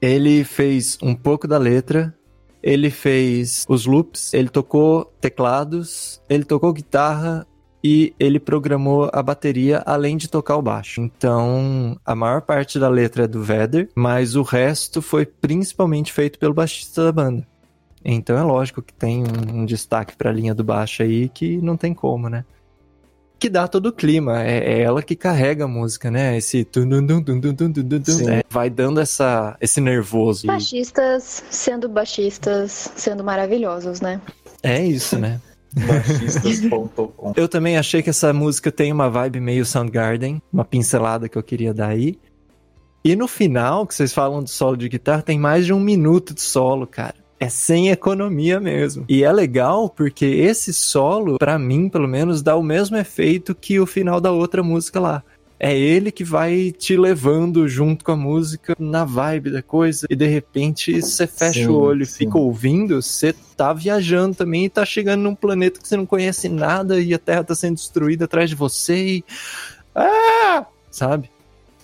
Ele 0.01 0.43
fez 0.43 0.97
um 1.01 1.15
pouco 1.15 1.47
da 1.47 1.57
letra, 1.57 2.13
ele 2.61 2.89
fez 2.89 3.65
os 3.69 3.85
loops, 3.85 4.33
ele 4.33 4.49
tocou 4.49 5.05
teclados, 5.21 6.21
ele 6.29 6.43
tocou 6.43 6.73
guitarra 6.73 7.47
e 7.83 8.13
ele 8.19 8.39
programou 8.39 9.09
a 9.13 9.23
bateria 9.23 9.81
além 9.85 10.17
de 10.17 10.27
tocar 10.27 10.57
o 10.57 10.61
baixo. 10.61 11.01
Então, 11.01 11.99
a 12.05 12.13
maior 12.13 12.41
parte 12.41 12.77
da 12.77 12.89
letra 12.89 13.23
é 13.23 13.27
do 13.27 13.41
Vedder, 13.41 13.89
mas 13.95 14.35
o 14.35 14.41
resto 14.41 15.01
foi 15.01 15.25
principalmente 15.25 16.11
feito 16.11 16.37
pelo 16.37 16.53
baixista 16.53 17.05
da 17.05 17.11
banda. 17.11 17.47
Então 18.03 18.37
é 18.37 18.43
lógico 18.43 18.81
que 18.81 18.93
tem 18.93 19.23
um, 19.23 19.61
um 19.61 19.65
destaque 19.65 20.15
para 20.15 20.29
a 20.29 20.33
linha 20.33 20.55
do 20.55 20.63
baixo 20.63 21.03
aí 21.03 21.29
que 21.29 21.57
não 21.57 21.75
tem 21.75 21.93
como, 21.93 22.29
né? 22.29 22.45
Que 23.37 23.49
dá 23.49 23.67
todo 23.67 23.87
o 23.87 23.93
clima, 23.93 24.43
é, 24.43 24.57
é 24.57 24.81
ela 24.81 25.01
que 25.01 25.15
carrega 25.15 25.63
a 25.63 25.67
música, 25.67 26.11
né? 26.11 26.37
Esse 26.37 26.65
é, 28.27 28.43
vai 28.49 28.69
dando 28.69 28.99
essa 28.99 29.57
esse 29.61 29.79
nervoso. 29.79 30.47
Baixistas 30.47 31.43
sendo 31.49 31.87
baixistas, 31.87 32.91
sendo 32.95 33.23
maravilhosos, 33.23 34.01
né? 34.01 34.21
É 34.61 34.83
isso, 34.83 35.17
né? 35.17 35.39
Eu 37.35 37.47
também 37.47 37.77
achei 37.77 38.01
que 38.01 38.09
essa 38.09 38.33
música 38.33 38.71
tem 38.71 38.91
uma 38.91 39.09
vibe 39.09 39.39
meio 39.39 39.65
Soundgarden, 39.65 40.41
uma 40.51 40.65
pincelada 40.65 41.29
que 41.29 41.37
eu 41.37 41.43
queria 41.43 41.73
dar 41.73 41.89
aí. 41.89 42.17
E 43.03 43.15
no 43.15 43.27
final, 43.27 43.87
que 43.87 43.95
vocês 43.95 44.13
falam 44.13 44.43
do 44.43 44.49
solo 44.49 44.75
de 44.75 44.89
guitarra, 44.89 45.21
tem 45.21 45.39
mais 45.39 45.65
de 45.65 45.73
um 45.73 45.79
minuto 45.79 46.33
de 46.33 46.41
solo, 46.41 46.85
cara. 46.85 47.15
É 47.39 47.47
sem 47.47 47.89
economia 47.89 48.59
mesmo. 48.59 49.05
E 49.07 49.23
é 49.23 49.31
legal 49.31 49.89
porque 49.89 50.25
esse 50.25 50.73
solo, 50.73 51.37
pra 51.37 51.57
mim, 51.57 51.87
pelo 51.87 52.07
menos, 52.07 52.41
dá 52.41 52.57
o 52.57 52.63
mesmo 52.63 52.97
efeito 52.97 53.55
que 53.55 53.79
o 53.79 53.85
final 53.85 54.19
da 54.19 54.31
outra 54.31 54.61
música 54.61 54.99
lá. 54.99 55.23
É 55.59 55.77
ele 55.77 56.09
que 56.09 56.23
vai 56.23 56.71
te 56.71 56.95
levando 56.95 57.67
junto 57.67 58.05
com 58.05 58.13
a 58.13 58.15
música 58.15 58.75
na 58.79 59.03
vibe 59.03 59.51
da 59.51 59.61
coisa. 59.61 60.07
E 60.09 60.15
de 60.15 60.25
repente 60.25 61.01
você 61.01 61.27
fecha 61.27 61.65
Sim, 61.65 61.67
o 61.67 61.75
olho 61.75 62.03
e 62.03 62.05
fica 62.05 62.37
ouvindo. 62.37 63.01
Você 63.01 63.33
tá 63.57 63.73
viajando 63.73 64.35
também 64.35 64.65
e 64.65 64.69
tá 64.69 64.85
chegando 64.85 65.21
num 65.21 65.35
planeta 65.35 65.81
que 65.81 65.87
você 65.87 65.97
não 65.97 66.05
conhece 66.05 66.47
nada 66.47 66.99
e 67.01 67.13
a 67.13 67.19
Terra 67.19 67.43
tá 67.43 67.53
sendo 67.53 67.75
destruída 67.75 68.23
atrás 68.23 68.49
de 68.49 68.55
você 68.55 69.17
e. 69.17 69.25
Ah! 69.93 70.65
Sabe? 70.89 71.29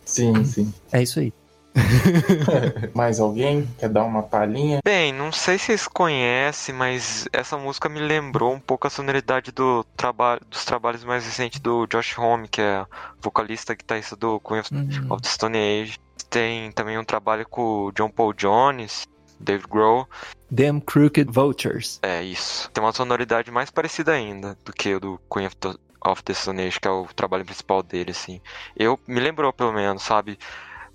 Sim, 0.06 0.46
sim. 0.46 0.74
É 0.92 1.04
isso 1.04 1.20
aí. 1.20 1.34
Mais 2.94 3.20
alguém 3.20 3.68
quer 3.78 3.90
dar 3.90 4.04
uma 4.04 4.24
palhinha? 4.24 4.80
Bem, 4.84 5.12
não 5.14 5.32
sei 5.32 5.58
se 5.58 5.66
vocês 5.66 5.88
conhecem, 5.88 6.74
mas 6.74 7.28
essa 7.34 7.58
música 7.58 7.90
me 7.90 8.00
lembrou 8.00 8.54
um 8.54 8.60
pouco 8.60 8.88
a 8.88 8.90
sonoridade 8.90 9.52
do 9.52 9.84
traba 9.96 10.40
dos 10.50 10.64
trabalhos 10.66 11.04
mais 11.04 11.26
recentes 11.26 11.60
do 11.60 11.86
Josh 11.88 12.18
Homme, 12.18 12.48
que 12.48 12.62
é 12.62 12.86
vocalista 13.22 13.74
guitarrista 13.76 14.16
do 14.16 14.40
Queen 14.40 14.60
of, 14.62 14.74
Hum. 14.74 15.08
of 15.10 15.22
the 15.22 15.30
Stone 15.30 15.58
Age. 15.58 16.00
Tem 16.30 16.72
também 16.72 16.98
um 16.98 17.04
trabalho 17.04 17.46
com 17.48 17.86
o 17.86 17.92
John 17.92 18.10
Paul 18.10 18.34
Jones, 18.34 19.08
David 19.40 19.68
Grohl. 19.70 20.08
Damn 20.50 20.80
Crooked 20.82 21.32
Vultures. 21.32 22.00
É 22.02 22.24
isso. 22.24 22.70
Tem 22.72 22.84
uma 22.84 22.94
sonoridade 22.94 23.52
mais 23.52 23.70
parecida 23.70 24.14
ainda 24.14 24.58
do 24.64 24.72
que 24.74 24.96
o 24.96 25.00
do 25.00 25.20
Queen 25.32 25.48
of 25.48 25.56
the, 25.58 25.74
of 26.06 26.24
the 26.24 26.34
Stone 26.34 26.62
Age, 26.62 26.80
que 26.80 26.88
é 26.88 26.92
o 26.92 27.06
trabalho 27.16 27.46
principal 27.46 27.84
dele, 27.84 28.12
assim. 28.12 28.40
Eu 28.76 29.00
me 29.08 29.20
lembrou, 29.20 29.52
pelo 29.54 29.74
menos, 29.74 30.04
sabe? 30.04 30.38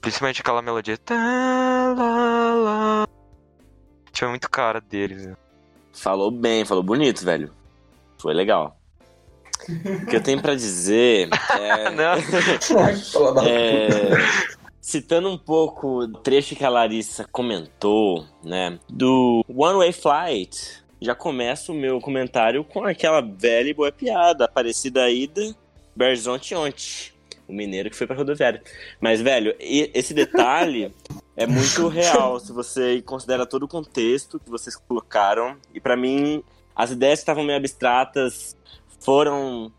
Principalmente 0.01 0.41
aquela 0.41 0.63
melodia. 0.63 0.97
Tá, 0.99 1.95
lá, 1.97 2.55
lá. 2.55 3.09
Tinha 4.13 4.29
muito 4.29 4.51
cara 4.51 4.81
dele, 4.81 5.15
viu? 5.15 5.37
Falou 5.93 6.31
bem, 6.31 6.65
falou 6.65 6.83
bonito, 6.83 7.25
velho. 7.25 7.53
Foi 8.19 8.33
legal. 8.35 8.79
O 9.69 10.07
que 10.07 10.17
eu 10.17 10.23
tenho 10.23 10.41
pra 10.41 10.55
dizer 10.55 11.29
é. 11.59 11.91
É, 13.47 14.11
citando 14.81 15.29
um 15.29 15.39
pouco 15.39 16.01
o 16.01 16.09
trecho 16.09 16.57
que 16.57 16.65
a 16.65 16.69
Larissa 16.69 17.27
comentou, 17.31 18.27
né? 18.43 18.79
Do 18.89 19.45
One 19.49 19.79
Way 19.79 19.93
Flight, 19.93 20.83
já 21.01 21.15
começa 21.15 21.73
o 21.73 21.75
meu 21.75 22.01
comentário 22.01 22.65
com 22.65 22.85
aquela 22.85 23.21
velha 23.21 23.69
e 23.69 23.75
boa 23.75 23.93
piada, 23.93 24.47
Aparecida 24.47 25.11
Ida, 25.11 25.55
Berzonte 25.95 26.55
Onte, 26.55 27.15
o 27.51 27.55
mineiro 27.55 27.91
que 27.91 27.97
foi 27.97 28.07
pra 28.07 28.17
rodoviária. 28.17 28.63
Mas, 29.01 29.21
velho, 29.21 29.55
esse 29.59 30.15
detalhe 30.15 30.95
é 31.37 31.47
muito 31.47 31.89
real, 31.89 32.39
se 32.39 32.53
você 32.53 33.03
considera 33.03 33.45
todo 33.45 33.65
o 33.65 33.69
contexto 33.69 34.39
que 34.39 34.49
vocês 34.49 34.77
colocaram. 34.77 35.57
E 35.75 35.81
pra 35.81 35.97
mim, 35.97 36.43
as 36.75 36.93
ideias 36.93 37.19
que 37.19 37.23
estavam 37.23 37.45
meio 37.45 37.59
abstratas 37.59 38.57
foram 39.01 39.73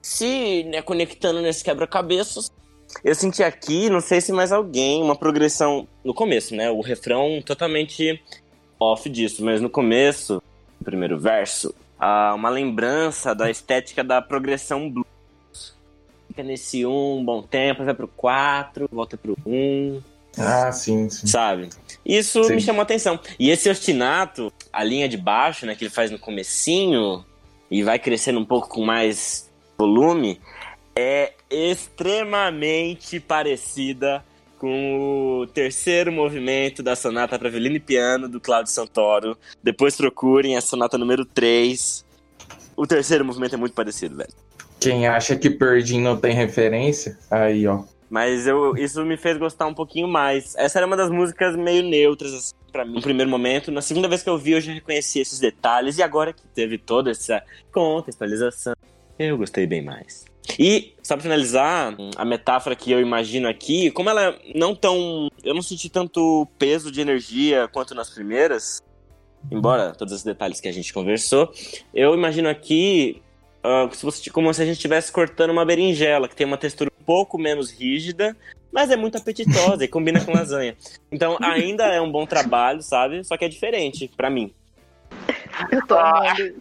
se 0.00 0.64
né, 0.64 0.80
conectando 0.80 1.40
nesse 1.40 1.64
quebra-cabeças. 1.64 2.50
Eu 3.02 3.14
senti 3.14 3.42
aqui, 3.42 3.88
não 3.88 4.00
sei 4.00 4.20
se 4.20 4.32
mais 4.32 4.52
alguém, 4.52 5.02
uma 5.02 5.16
progressão 5.16 5.88
no 6.04 6.12
começo, 6.12 6.54
né? 6.54 6.70
O 6.70 6.82
refrão 6.82 7.40
totalmente 7.44 8.22
off 8.78 9.08
disso, 9.08 9.42
mas 9.44 9.60
no 9.60 9.70
começo, 9.70 10.42
no 10.78 10.84
primeiro 10.84 11.18
verso, 11.18 11.74
uma 12.34 12.50
lembrança 12.50 13.34
da 13.34 13.50
estética 13.50 14.02
da 14.02 14.20
progressão 14.20 14.90
blues. 14.90 15.11
Fica 16.32 16.42
nesse 16.42 16.86
1 16.86 17.18
um 17.18 17.22
bom 17.22 17.42
tempo, 17.42 17.84
vai 17.84 17.92
pro 17.92 18.08
4, 18.08 18.88
volta 18.90 19.18
pro 19.18 19.36
1, 19.44 19.52
um, 19.52 20.02
Ah, 20.38 20.72
sim, 20.72 21.10
sim. 21.10 21.26
sabe? 21.26 21.68
Isso 22.06 22.42
Sim. 22.44 22.54
me 22.54 22.60
chamou 22.62 22.80
a 22.80 22.84
atenção. 22.84 23.20
E 23.38 23.50
esse 23.50 23.68
ostinato, 23.68 24.50
a 24.72 24.82
linha 24.82 25.06
de 25.06 25.18
baixo, 25.18 25.66
né, 25.66 25.74
que 25.74 25.84
ele 25.84 25.90
faz 25.90 26.10
no 26.10 26.18
comecinho 26.18 27.22
e 27.70 27.82
vai 27.82 27.98
crescendo 27.98 28.40
um 28.40 28.46
pouco 28.46 28.66
com 28.66 28.82
mais 28.82 29.50
volume, 29.76 30.40
é 30.96 31.34
extremamente 31.50 33.20
parecida 33.20 34.24
com 34.58 35.40
o 35.42 35.46
terceiro 35.46 36.10
movimento 36.10 36.82
da 36.82 36.96
sonata 36.96 37.38
para 37.38 37.50
violino 37.50 37.76
e 37.76 37.80
piano 37.80 38.26
do 38.26 38.40
Claudio 38.40 38.72
Santoro. 38.72 39.36
Depois 39.62 39.96
procurem 39.96 40.56
a 40.56 40.62
sonata 40.62 40.96
número 40.96 41.26
3. 41.26 42.06
O 42.74 42.86
terceiro 42.86 43.22
movimento 43.22 43.54
é 43.54 43.58
muito 43.58 43.74
parecido, 43.74 44.16
velho. 44.16 44.32
Quem 44.82 45.06
acha 45.06 45.36
que 45.36 45.48
Perdim 45.48 46.00
não 46.00 46.16
tem 46.16 46.34
referência, 46.34 47.18
aí, 47.30 47.66
ó. 47.66 47.84
Mas 48.10 48.46
eu, 48.46 48.76
isso 48.76 49.02
me 49.04 49.16
fez 49.16 49.38
gostar 49.38 49.66
um 49.66 49.72
pouquinho 49.72 50.06
mais. 50.06 50.54
Essa 50.56 50.78
era 50.78 50.86
uma 50.86 50.96
das 50.96 51.08
músicas 51.08 51.56
meio 51.56 51.82
neutras, 51.82 52.34
assim, 52.34 52.52
pra 52.70 52.84
mim, 52.84 52.96
no 52.96 53.00
primeiro 53.00 53.30
momento. 53.30 53.72
Na 53.72 53.80
segunda 53.80 54.06
vez 54.06 54.22
que 54.22 54.28
eu 54.28 54.36
vi, 54.36 54.52
eu 54.52 54.60
já 54.60 54.72
reconheci 54.72 55.20
esses 55.20 55.38
detalhes. 55.38 55.96
E 55.96 56.02
agora 56.02 56.32
que 56.32 56.42
teve 56.54 56.76
toda 56.76 57.10
essa 57.10 57.42
contextualização, 57.72 58.74
eu 59.18 59.38
gostei 59.38 59.66
bem 59.66 59.82
mais. 59.82 60.26
E, 60.58 60.92
só 61.02 61.14
pra 61.14 61.22
finalizar, 61.22 61.96
a 62.16 62.24
metáfora 62.24 62.76
que 62.76 62.90
eu 62.90 63.00
imagino 63.00 63.48
aqui, 63.48 63.90
como 63.92 64.10
ela 64.10 64.24
é 64.24 64.38
não 64.54 64.74
tão. 64.74 65.28
Eu 65.42 65.54
não 65.54 65.62
senti 65.62 65.88
tanto 65.88 66.46
peso 66.58 66.90
de 66.90 67.00
energia 67.00 67.68
quanto 67.68 67.94
nas 67.94 68.10
primeiras, 68.10 68.82
embora 69.50 69.92
todos 69.92 70.12
os 70.12 70.22
detalhes 70.22 70.60
que 70.60 70.68
a 70.68 70.72
gente 70.72 70.92
conversou, 70.92 71.50
eu 71.94 72.14
imagino 72.14 72.48
aqui 72.48 73.22
ah, 73.62 73.88
se 73.92 74.04
você- 74.04 74.30
como 74.30 74.52
se 74.52 74.62
a 74.62 74.64
gente 74.64 74.76
estivesse 74.76 75.10
cortando 75.12 75.50
uma 75.50 75.64
berinjela, 75.64 76.28
que 76.28 76.36
tem 76.36 76.46
uma 76.46 76.56
textura 76.58 76.90
um 77.00 77.04
pouco 77.04 77.38
menos 77.38 77.70
rígida, 77.70 78.36
mas 78.72 78.90
é 78.90 78.96
muito 78.96 79.16
apetitosa 79.18 79.84
e 79.84 79.88
combina 79.88 80.24
com 80.24 80.32
lasanha. 80.32 80.76
Então 81.10 81.36
ainda 81.40 81.84
é 81.86 82.00
um 82.00 82.10
bom 82.10 82.24
trabalho, 82.26 82.82
sabe? 82.82 83.22
Só 83.24 83.36
que 83.36 83.44
é 83.44 83.48
diferente 83.48 84.10
pra 84.16 84.30
mim. 84.30 84.52
Eu 85.70 85.86
tô 85.86 85.98
amando. 85.98 86.54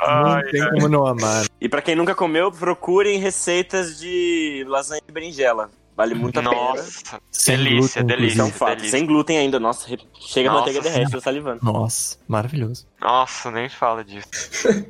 não 0.00 0.50
tem 0.50 0.70
como 0.70 0.88
não 0.88 1.06
amar. 1.06 1.46
E 1.60 1.68
pra 1.68 1.82
quem 1.82 1.96
nunca 1.96 2.14
comeu, 2.14 2.50
procurem 2.52 3.18
receitas 3.18 3.98
de 3.98 4.64
lasanha 4.68 5.02
de 5.04 5.12
berinjela. 5.12 5.68
Vale 6.02 6.14
muito 6.16 6.36
a 6.40 6.42
pena. 6.42 6.52
Nossa, 6.56 7.20
Sem 7.30 7.56
delícia, 7.58 7.76
glúten, 7.76 7.86
Isso 7.86 7.98
é 7.98 8.02
um 8.02 8.06
delícia, 8.06 8.44
fato. 8.58 8.68
delícia. 8.70 8.90
Sem 8.98 9.06
glúten 9.06 9.38
ainda. 9.38 9.60
Nossa, 9.60 9.86
chega 10.18 10.48
a 10.50 10.52
Nossa 10.52 10.66
manteiga 10.66 10.80
derrete, 10.80 11.12
tô 11.12 11.20
salivando. 11.20 11.60
Nossa, 11.62 12.16
maravilhoso. 12.26 12.84
Nossa, 13.00 13.52
nem 13.52 13.68
fala 13.68 14.02
disso. 14.04 14.26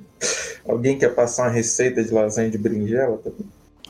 Alguém 0.66 0.96
quer 0.98 1.14
passar 1.14 1.42
uma 1.48 1.50
receita 1.50 2.02
de 2.02 2.10
lasanha 2.14 2.50
de 2.50 2.56
berinjela? 2.56 3.20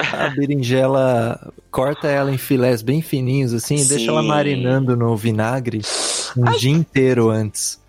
A 0.00 0.30
berinjela, 0.30 1.52
corta 1.70 2.08
ela 2.08 2.32
em 2.32 2.38
filés 2.38 2.82
bem 2.82 3.00
fininhos 3.00 3.54
assim 3.54 3.76
e 3.76 3.84
deixa 3.84 4.10
ela 4.10 4.20
Sim. 4.22 4.26
marinando 4.26 4.96
no 4.96 5.16
vinagre 5.16 5.80
um 6.36 6.50
dia 6.58 6.72
inteiro 6.72 7.30
antes. 7.30 7.80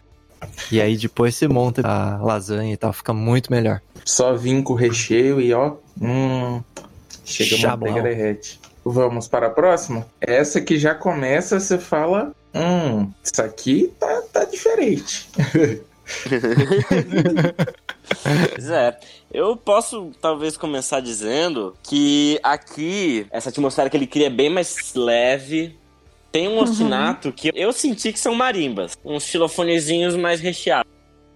E 0.71 0.79
aí 0.79 0.95
depois 0.95 1.33
você 1.33 1.47
monta 1.47 1.81
a 1.87 2.17
lasanha 2.21 2.71
e 2.71 2.77
tal, 2.77 2.93
fica 2.93 3.13
muito 3.13 3.49
melhor. 3.51 3.81
Só 4.05 4.35
vim 4.35 4.61
com 4.61 4.73
o 4.73 4.75
recheio 4.75 5.41
e 5.41 5.51
ó, 5.55 5.73
hum, 5.99 6.61
chega 7.25 7.55
a 7.55 7.59
Chablau. 7.59 7.91
manteiga 7.93 8.07
derrete. 8.15 8.59
Vamos 8.85 9.27
para 9.27 9.47
a 9.47 9.49
próxima? 9.49 10.05
Essa 10.19 10.59
que 10.59 10.77
já 10.77 10.93
começa, 10.93 11.59
você 11.59 11.77
fala, 11.77 12.33
hum, 12.53 13.09
isso 13.23 13.41
aqui 13.41 13.93
tá, 13.99 14.21
tá 14.31 14.43
diferente. 14.43 15.29
Pois 18.51 18.69
é. 18.69 18.99
Eu 19.31 19.55
posso 19.55 20.11
talvez 20.21 20.57
começar 20.57 20.99
dizendo 20.99 21.75
que 21.81 22.39
aqui 22.43 23.25
essa 23.31 23.49
atmosfera 23.49 23.89
que 23.89 23.97
ele 23.97 24.05
cria 24.07 24.27
é 24.27 24.29
bem 24.29 24.49
mais 24.49 24.93
leve. 24.93 25.75
Tem 26.31 26.47
um 26.47 26.59
ostinato 26.61 27.31
que 27.31 27.51
eu 27.55 27.71
senti 27.71 28.11
que 28.11 28.19
são 28.19 28.35
marimbas, 28.35 28.97
uns 29.03 29.23
xilofonezinhos 29.23 30.15
mais 30.15 30.39
recheados. 30.39 30.92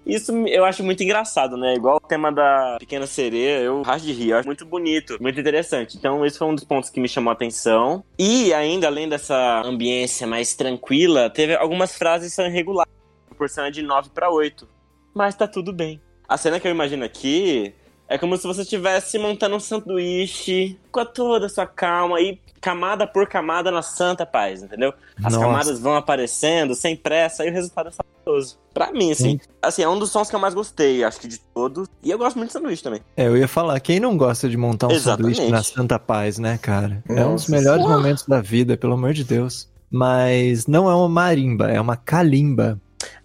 Isso 0.08 0.32
eu 0.48 0.64
acho 0.64 0.84
muito 0.84 1.04
engraçado, 1.04 1.58
né? 1.58 1.76
Igual 1.76 1.98
o 1.98 2.08
tema 2.08 2.32
da 2.32 2.78
Pequena 2.80 3.06
Sereia, 3.06 3.60
eu 3.60 3.82
racho 3.82 4.06
de 4.06 4.14
rir, 4.14 4.30
eu 4.30 4.38
acho 4.38 4.48
muito 4.48 4.66
bonito, 4.66 5.18
muito 5.22 5.38
interessante. 5.38 5.98
Então, 5.98 6.26
esse 6.26 6.38
foi 6.38 6.48
um 6.48 6.56
dos 6.56 6.64
pontos 6.64 6.90
que 6.90 7.02
me 7.02 7.10
chamou 7.10 7.30
a 7.30 7.34
atenção. 7.34 8.04
E 8.18 8.54
ainda, 8.54 8.88
além 8.88 9.10
dessa 9.10 9.62
ambiência 9.66 10.26
mais 10.26 10.56
tranquila, 10.56 11.30
teve 11.30 11.56
algumas 11.56 11.98
frases 11.98 12.30
que 12.30 12.36
são 12.36 12.48
irregulares. 12.48 12.92
A 13.26 13.30
proporção 13.30 13.66
é 13.66 13.72
de 13.72 13.82
9 13.82 14.10
para 14.12 14.30
8. 14.30 14.66
Mas 15.14 15.36
tá 15.36 15.46
tudo 15.46 15.74
bem. 15.74 16.02
A 16.28 16.38
cena 16.38 16.58
que 16.58 16.68
eu 16.68 16.72
imagino 16.72 17.04
aqui 17.04 17.74
é 18.08 18.18
como 18.18 18.38
se 18.38 18.48
você 18.48 18.62
estivesse 18.62 19.20
montando 19.20 19.58
um 19.58 19.60
sanduíche 19.60 20.80
com 20.90 21.04
toda 21.04 21.48
a 21.48 21.50
sua 21.50 21.68
calma 21.68 22.22
e 22.22 22.40
camada 22.62 23.06
por 23.08 23.28
camada 23.28 23.72
na 23.72 23.82
santa 23.82 24.26
paz, 24.26 24.62
entendeu? 24.64 24.94
As 25.18 25.34
Nossa. 25.34 25.40
camadas 25.40 25.80
vão 25.80 25.96
aparecendo 25.96 26.76
sem 26.76 26.96
pressa 26.96 27.46
e 27.46 27.50
o 27.50 27.54
resultado 27.54 27.90
é 27.90 27.92
fabuloso. 27.92 28.58
Pra 28.74 28.92
mim, 28.92 29.12
assim. 29.12 29.40
Assim, 29.62 29.82
é 29.82 29.90
um 29.90 29.98
dos 29.98 30.12
sons 30.12 30.30
que 30.30 30.36
eu 30.36 30.40
mais 30.40 30.54
gostei, 30.54 31.04
acho 31.04 31.20
que 31.20 31.28
de 31.28 31.40
todos. 31.40 31.88
E 32.04 32.12
eu 32.12 32.18
gosto 32.18 32.38
muito 32.38 32.50
de 32.50 32.54
sanduíche 32.54 32.84
também. 32.84 33.02
É, 33.16 33.28
eu 33.28 33.36
ia 33.38 33.48
falar, 33.48 33.80
quem 33.80 34.00
não 34.00 34.16
gosta 34.16 34.48
de 34.48 34.56
montar 34.58 34.88
um 34.88 34.92
Exatamente. 34.92 35.36
sanduíche 35.36 35.52
na 35.52 35.64
Santa 35.64 35.98
Paz, 35.98 36.38
né, 36.38 36.60
cara? 36.62 37.04
É 37.10 37.26
um 37.26 37.36
dos 37.36 37.48
Nossa 37.48 37.52
melhores 37.52 37.84
Senhora. 37.84 38.02
momentos 38.02 38.26
da 38.26 38.42
vida, 38.42 38.78
pelo 38.78 38.94
amor 38.94 39.14
de 39.14 39.24
Deus. 39.24 39.70
Mas 39.90 40.68
não 40.68 40.90
é 40.90 40.94
uma 40.94 41.10
marimba, 41.10 41.72
é 41.72 41.80
uma 41.80 41.96
calimba. 41.96 42.80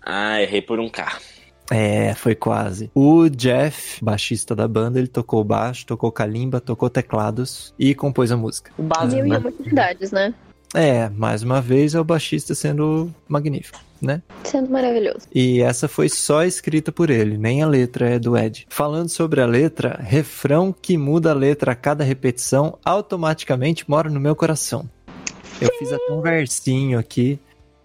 Ah, 0.05 0.41
errei 0.41 0.63
por 0.63 0.79
um 0.79 0.89
K. 0.89 1.19
É, 1.71 2.15
foi 2.15 2.35
quase. 2.35 2.91
O 2.95 3.29
Jeff, 3.29 4.05
baixista 4.05 4.55
da 4.55 4.69
banda, 4.69 4.99
ele 4.99 5.09
tocou 5.09 5.43
baixo, 5.43 5.87
tocou 5.87 6.11
calimba, 6.13 6.61
tocou 6.61 6.91
teclados 6.91 7.75
e 7.79 7.95
compôs 7.95 8.31
a 8.31 8.37
música. 8.37 8.71
O 8.77 8.83
básico, 8.83 9.23
Mil 9.23 9.27
e 9.27 9.31
né? 9.31 9.39
utilidades, 9.39 10.13
né? 10.13 10.35
É, 10.75 11.11
mais 11.11 11.43
uma 11.43 11.61
vez 11.61 11.95
é 11.95 12.01
o 12.01 12.05
baixista 12.05 12.55
sendo 12.55 13.13
magnífico, 13.29 13.79
né? 14.01 14.23
Sendo 14.43 14.71
maravilhoso. 14.71 15.27
E 15.35 15.61
essa 15.61 15.87
foi 15.87 16.09
só 16.09 16.45
escrita 16.45 16.91
por 16.91 17.11
ele, 17.11 17.37
nem 17.37 17.63
a 17.63 17.67
letra 17.67 18.09
é 18.09 18.19
do 18.19 18.37
Ed. 18.37 18.67
Falando 18.71 19.11
sobre 19.11 19.43
a 19.43 19.47
letra, 19.47 20.01
refrão 20.03 20.73
que 20.73 20.97
muda 20.97 21.31
a 21.31 21.35
letra 21.35 21.73
a 21.73 21.77
cada 21.77 22.03
repetição 22.03 22.79
automaticamente 22.83 23.89
mora 23.89 24.09
no 24.09 24.19
meu 24.19 24.35
coração. 24.35 24.89
Eu 25.61 25.69
fiz 25.79 25.93
até 25.93 26.11
um 26.11 26.23
versinho 26.23 26.99
aqui 26.99 27.39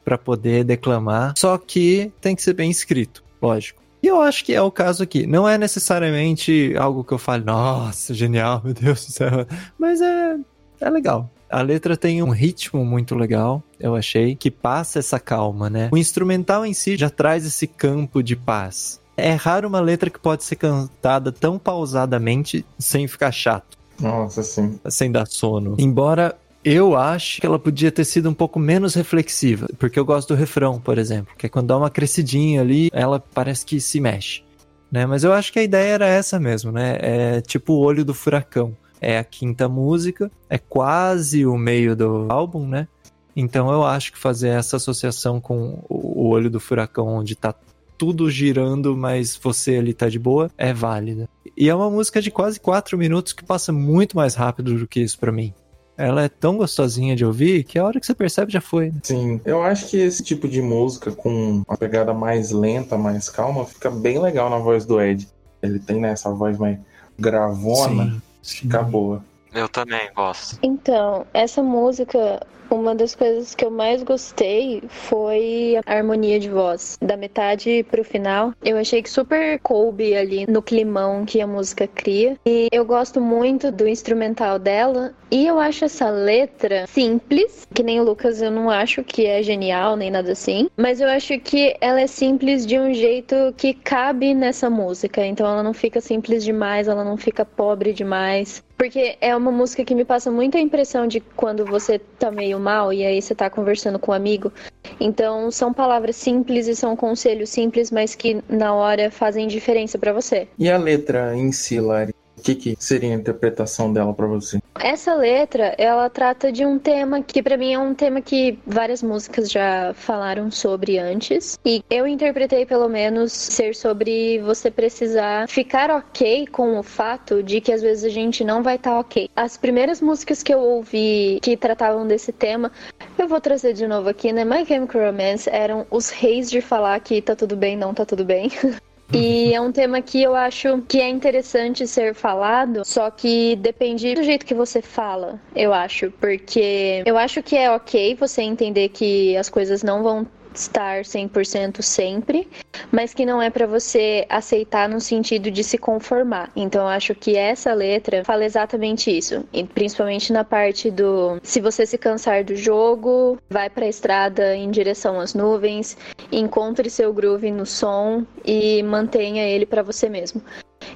pra 0.04 0.18
poder 0.18 0.64
declamar, 0.64 1.34
só 1.38 1.58
que 1.58 2.12
tem 2.22 2.34
que 2.34 2.42
ser 2.42 2.54
bem 2.54 2.72
escrito, 2.72 3.22
lógico. 3.42 3.82
E 4.02 4.08
eu 4.08 4.22
acho 4.22 4.46
que 4.46 4.54
é 4.54 4.62
o 4.62 4.72
caso 4.72 5.04
aqui. 5.04 5.26
Não 5.26 5.48
é 5.48 5.58
necessariamente 5.58 6.76
algo 6.78 7.04
que 7.04 7.14
eu 7.14 7.18
fale, 7.18 7.44
nossa, 7.44 8.14
genial, 8.14 8.62
meu 8.64 8.74
Deus 8.74 9.06
do 9.06 9.12
céu. 9.12 9.48
Mas 9.78 10.02
é, 10.02 10.38
é 10.80 10.90
legal. 10.90 11.30
A 11.50 11.62
letra 11.62 11.96
tem 11.96 12.22
um 12.22 12.30
ritmo 12.30 12.86
muito 12.86 13.16
legal, 13.16 13.64
eu 13.80 13.96
achei, 13.96 14.36
que 14.36 14.52
passa 14.52 15.00
essa 15.00 15.20
calma, 15.20 15.70
né? 15.70 15.90
O 15.92 15.98
instrumental 15.98 16.66
em 16.66 16.74
si 16.74 16.98
já 16.98 17.10
traz 17.10 17.46
esse 17.46 17.66
campo 17.66 18.22
de 18.22 18.36
paz. 18.36 19.02
É 19.16 19.34
raro 19.34 19.68
uma 19.68 19.80
letra 19.80 20.10
que 20.10 20.20
pode 20.20 20.44
ser 20.44 20.58
cantada 20.58 21.32
tão 21.32 21.58
pausadamente 21.58 22.66
sem 22.78 23.08
ficar 23.08 23.32
chato, 23.32 23.78
Nossa, 24.00 24.44
sim. 24.44 24.78
sem 24.90 25.12
dar 25.12 25.26
sono. 25.26 25.76
Embora 25.80 26.38
eu 26.64 26.96
acho 26.96 27.40
que 27.40 27.48
ela 27.48 27.60
podia 27.60 27.92
ter 27.92 28.06
sido 28.06 28.30
um 28.30 28.34
pouco 28.34 28.60
menos 28.60 28.94
reflexiva, 28.94 29.68
porque 29.78 30.00
eu 30.00 30.06
gosto 30.06 30.30
do 30.30 30.36
refrão, 30.36 30.80
por 30.80 30.98
exemplo, 30.98 31.34
que 31.38 31.46
é 31.46 31.50
quando 31.50 31.68
dá 31.68 31.78
uma 31.78 31.90
crescidinha 31.90 32.62
ali, 32.62 32.90
ela 32.92 33.20
parece 33.20 33.66
que 33.66 33.80
se 33.80 34.00
mexe. 34.00 34.44
Né? 34.92 35.06
Mas 35.06 35.24
eu 35.24 35.34
acho 35.34 35.52
que 35.52 35.60
a 35.60 35.64
ideia 35.64 35.94
era 35.94 36.08
essa 36.08 36.40
mesmo, 36.40 36.72
né? 36.72 36.98
É 37.02 37.42
tipo 37.42 37.74
o 37.74 37.80
olho 37.80 38.06
do 38.06 38.14
furacão. 38.14 38.76
É 39.00 39.20
a 39.20 39.24
quinta 39.24 39.70
música, 39.70 40.32
é 40.50 40.58
quase 40.58 41.46
o 41.46 41.58
meio 41.58 41.96
do 41.96 42.26
álbum, 42.30 42.68
né? 42.68 42.88
Então 43.36 43.72
eu 43.72 43.86
acho 43.86 44.12
que 44.12 44.18
fazer 44.18 44.50
essa 44.50 44.78
associação 44.78 45.40
com 45.40 45.84
o 45.88 46.28
olho 46.30 46.50
do 46.50 46.60
furacão, 46.60 47.08
onde 47.08 47.36
tá 47.36 47.54
tudo 47.98 48.30
girando, 48.30 48.96
mas 48.96 49.40
você 49.42 49.76
ali 49.76 49.94
tá 49.94 50.10
de 50.10 50.18
boa, 50.18 50.50
é 50.58 50.74
válida. 50.74 51.30
E 51.56 51.70
é 51.70 51.76
uma 51.76 51.90
música 51.90 52.22
de 52.22 52.32
quase 52.32 52.60
quatro 52.60 52.98
minutos 52.98 53.34
que 53.34 53.44
passa 53.44 53.72
muito 53.72 54.16
mais 54.16 54.36
rápido 54.36 54.78
do 54.78 54.88
que 54.88 55.00
isso 55.00 55.20
pra 55.20 55.32
mim. 55.32 55.54
Ela 55.98 56.24
é 56.24 56.30
tão 56.30 56.58
gostosinha 56.58 57.16
de 57.16 57.26
ouvir 57.26 57.64
que 57.64 57.80
a 57.80 57.84
hora 57.84 58.00
que 58.00 58.06
você 58.06 58.14
percebe 58.14 58.52
já 58.52 58.62
foi. 58.62 58.92
Né? 58.92 59.00
Sim, 59.04 59.42
eu 59.44 59.64
acho 59.64 59.88
que 59.88 59.98
esse 59.98 60.24
tipo 60.24 60.48
de 60.48 60.62
música 60.62 61.12
com 61.12 61.64
uma 61.68 61.78
pegada 61.78 62.14
mais 62.14 62.52
lenta, 62.52 62.98
mais 62.98 63.30
calma, 63.30 63.66
fica 63.66 63.90
bem 63.90 64.20
legal 64.20 64.50
na 64.50 64.60
voz 64.60 64.86
do 64.86 65.02
Ed. 65.02 65.28
Ele 65.62 65.80
tem 65.80 66.00
né, 66.00 66.12
essa 66.12 66.30
voz 66.32 66.58
mais 66.58 66.78
gravona, 67.18 68.22
fica 68.44 68.84
boa. 68.84 69.24
Eu 69.54 69.68
também 69.68 70.10
gosto. 70.16 70.60
Então, 70.62 71.26
essa 71.34 71.64
música, 71.64 72.46
uma 72.70 72.96
das 72.96 73.16
coisas 73.16 73.56
que 73.56 73.66
eu 73.66 73.72
mais 73.72 74.04
gostei 74.04 74.84
foi 74.88 75.80
a 75.86 75.94
harmonia 75.94 76.40
de 76.40 76.50
voz. 76.50 76.98
Da 77.02 77.18
metade 77.18 77.86
pro 77.90 78.04
final, 78.04 78.54
eu 78.64 78.78
achei 78.78 79.02
que 79.02 79.10
super 79.10 79.60
coube 79.60 80.16
ali 80.16 80.46
no 80.48 80.62
climão 80.62 81.26
que 81.26 81.42
a 81.42 81.48
música 81.48 81.88
cria. 81.88 82.38
E 82.46 82.68
eu 82.72 82.86
gosto 82.86 83.20
muito 83.20 83.72
do 83.72 83.88
instrumental 83.88 84.60
dela. 84.60 85.14
E 85.30 85.46
eu 85.46 85.60
acho 85.60 85.86
essa 85.86 86.10
letra 86.10 86.88
simples, 86.88 87.68
que 87.74 87.84
nem 87.84 88.00
o 88.00 88.04
Lucas 88.04 88.42
eu 88.42 88.50
não 88.50 88.70
acho 88.70 89.04
que 89.04 89.26
é 89.26 89.44
genial 89.44 89.96
nem 89.96 90.10
nada 90.10 90.32
assim. 90.32 90.70
Mas 90.78 91.02
eu 91.02 91.10
acho 91.10 91.38
que 91.40 91.76
ela 91.82 92.00
é 92.00 92.08
simples 92.08 92.66
de 92.66 92.80
um 92.80 92.94
jeito 92.94 93.36
que 93.58 93.74
cabe 93.74 94.34
nessa 94.34 94.70
música. 94.70 95.26
Então 95.26 95.46
ela 95.46 95.64
não 95.64 95.74
fica 95.74 96.00
simples 96.00 96.44
demais, 96.44 96.88
ela 96.88 97.04
não 97.04 97.18
fica 97.18 97.44
pobre 97.44 97.92
demais. 97.92 98.64
Porque 98.78 99.18
é 99.20 99.36
uma 99.36 99.52
música 99.52 99.84
que 99.84 99.96
me 99.96 100.06
passa 100.06 100.30
muita 100.30 100.60
impressão 100.60 101.08
de 101.08 101.20
quando 101.20 101.66
você 101.66 101.98
tá 101.98 102.30
meio 102.30 102.57
mal 102.60 102.92
e 102.92 103.06
aí 103.06 103.22
você 103.22 103.36
tá 103.36 103.50
conversando 103.50 104.00
com 104.00 104.12
um 104.12 104.16
amigo. 104.16 104.52
Então 105.00 105.52
são 105.52 105.74
palavras 105.74 106.16
simples 106.16 106.68
e 106.68 106.76
são 106.76 106.96
conselhos 106.96 107.50
simples, 107.50 107.92
mas 107.92 108.16
que 108.16 108.42
na 108.50 108.74
hora 108.74 109.12
fazem 109.12 109.48
diferença 109.48 109.98
pra 109.98 110.14
você. 110.14 110.48
E 110.58 110.70
a 110.70 110.78
letra 110.78 111.36
em 111.36 111.52
si, 111.52 111.80
Lari? 111.80 112.14
Que, 112.48 112.56
que 112.56 112.78
seria 112.80 113.12
a 113.12 113.14
interpretação 113.14 113.92
dela 113.92 114.14
pra 114.14 114.26
você? 114.26 114.60
Essa 114.80 115.14
letra, 115.14 115.76
ela 115.78 116.10
trata 116.10 116.50
de 116.50 116.66
um 116.66 116.80
tema 116.80 117.22
que 117.22 117.44
pra 117.44 117.58
mim 117.58 117.74
é 117.74 117.78
um 117.78 117.94
tema 117.94 118.22
que 118.22 118.58
várias 118.66 119.04
músicas 119.04 119.52
já 119.52 119.94
falaram 119.94 120.50
sobre 120.50 120.98
antes. 120.98 121.60
E 121.66 121.84
eu 121.90 122.08
interpretei 122.08 122.66
pelo 122.66 122.88
menos 122.88 123.34
ser 123.34 123.76
sobre 123.76 124.40
você 124.40 124.72
precisar 124.72 125.50
ficar 125.50 125.92
ok 125.92 126.48
com 126.48 126.80
o 126.80 126.84
fato 126.84 127.44
de 127.44 127.60
que 127.60 127.74
às 127.74 127.82
vezes 127.82 128.06
a 128.06 128.10
gente 128.10 128.46
não 128.46 128.64
vai 128.64 128.78
estar 128.78 128.98
ok. 128.98 129.30
As 129.36 129.58
primeiras 129.58 130.00
músicas 130.00 130.42
que 130.42 130.54
eu 130.54 130.60
ouvi 130.60 131.40
que 131.42 131.58
tratavam 131.58 132.08
desse 132.08 132.32
tema, 132.32 132.72
eu 133.18 133.28
vou 133.28 133.42
trazer 133.42 133.74
de 133.74 133.86
novo 133.86 134.08
aqui, 134.08 134.32
né? 134.32 134.46
My 134.46 134.66
Chemical 134.66 135.02
Romance 135.02 135.50
eram 135.50 135.86
os 135.92 136.10
reis 136.10 136.50
de 136.50 136.62
falar 136.62 136.98
que 137.02 137.22
tá 137.22 137.36
tudo 137.36 137.58
bem, 137.58 137.76
não 137.76 137.94
tá 137.94 138.06
tudo 138.06 138.24
bem. 138.24 138.50
E 139.14 139.54
é 139.54 139.62
um 139.62 139.72
tema 139.72 140.02
que 140.02 140.22
eu 140.22 140.36
acho 140.36 140.82
que 140.82 141.00
é 141.00 141.08
interessante 141.10 141.88
ser 141.88 142.14
falado, 142.14 142.84
só 142.86 143.10
que 143.10 143.56
depende 143.56 144.14
do 144.14 144.24
jeito 144.24 144.46
que 144.46 144.54
você 144.54 144.82
fala, 144.82 145.40
eu 145.56 145.74
acho. 145.74 146.12
Porque 146.12 147.04
eu 147.06 147.18
acho 147.18 147.42
que 147.42 147.56
é 147.56 147.72
ok 147.72 148.16
você 148.16 148.42
entender 148.42 148.90
que 148.90 149.38
as 149.38 149.50
coisas 149.50 149.82
não 149.82 150.04
vão 150.04 150.28
estar 150.62 151.04
100% 151.04 151.82
sempre, 151.82 152.48
mas 152.92 153.14
que 153.14 153.26
não 153.26 153.42
é 153.42 153.50
pra 153.50 153.66
você 153.66 154.26
aceitar 154.30 154.90
no 154.90 155.00
sentido 155.00 155.50
de 155.52 155.64
se 155.64 155.78
conformar. 155.78 156.52
Então 156.56 156.88
acho 156.88 157.14
que 157.16 157.36
essa 157.36 157.74
letra 157.74 158.24
fala 158.24 158.46
exatamente 158.46 159.16
isso, 159.16 159.44
e 159.54 159.64
principalmente 159.64 160.34
na 160.34 160.44
parte 160.44 160.90
do 160.92 161.40
se 161.44 161.60
você 161.60 161.86
se 161.86 161.98
cansar 161.98 162.44
do 162.44 162.56
jogo, 162.56 163.38
vai 163.50 163.70
pra 163.70 163.88
estrada 163.88 164.56
em 164.56 164.70
direção 164.70 165.20
às 165.20 165.34
nuvens, 165.34 165.98
encontre 166.32 166.90
seu 166.90 167.14
groove 167.14 167.52
no 167.52 167.66
som 167.66 168.26
e 168.46 168.82
mantenha 168.84 169.48
ele 169.48 169.66
pra 169.66 169.82
você 169.82 170.10
mesmo. 170.10 170.42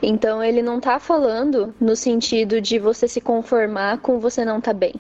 Então 0.01 0.43
ele 0.43 0.61
não 0.61 0.79
tá 0.79 0.99
falando 0.99 1.73
no 1.79 1.95
sentido 1.95 2.61
de 2.61 2.79
você 2.79 3.07
se 3.07 3.21
conformar 3.21 3.99
com 3.99 4.19
você 4.19 4.43
não 4.43 4.59
tá 4.59 4.73
bem. 4.73 4.93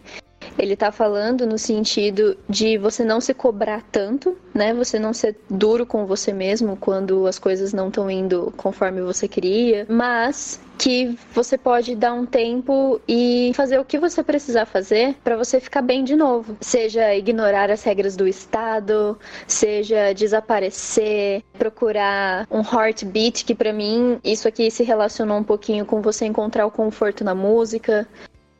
Ele 0.57 0.75
tá 0.75 0.91
falando 0.91 1.45
no 1.45 1.57
sentido 1.57 2.37
de 2.47 2.77
você 2.77 3.03
não 3.03 3.21
se 3.21 3.33
cobrar 3.33 3.83
tanto, 3.91 4.37
né? 4.53 4.73
Você 4.73 4.99
não 4.99 5.13
ser 5.13 5.35
duro 5.49 5.85
com 5.85 6.05
você 6.05 6.33
mesmo 6.33 6.77
quando 6.77 7.25
as 7.27 7.39
coisas 7.39 7.73
não 7.73 7.87
estão 7.87 8.09
indo 8.09 8.53
conforme 8.57 9.01
você 9.01 9.27
queria, 9.27 9.85
mas 9.89 10.59
que 10.81 11.15
você 11.31 11.59
pode 11.59 11.95
dar 11.95 12.11
um 12.13 12.25
tempo 12.25 12.99
e 13.07 13.51
fazer 13.53 13.79
o 13.79 13.85
que 13.85 13.99
você 13.99 14.23
precisar 14.23 14.65
fazer 14.65 15.15
para 15.23 15.37
você 15.37 15.59
ficar 15.59 15.83
bem 15.83 16.03
de 16.03 16.15
novo. 16.15 16.57
Seja 16.59 17.13
ignorar 17.13 17.69
as 17.69 17.83
regras 17.83 18.15
do 18.15 18.27
estado, 18.27 19.17
seja 19.45 20.11
desaparecer, 20.13 21.43
procurar 21.53 22.47
um 22.49 22.61
heartbeat, 22.61 23.45
que 23.45 23.53
para 23.53 23.71
mim 23.71 24.19
isso 24.23 24.47
aqui 24.47 24.71
se 24.71 24.83
relacionou 24.83 25.37
um 25.37 25.43
pouquinho 25.43 25.85
com 25.85 26.01
você 26.01 26.25
encontrar 26.25 26.65
o 26.65 26.71
conforto 26.71 27.23
na 27.23 27.35
música. 27.35 28.07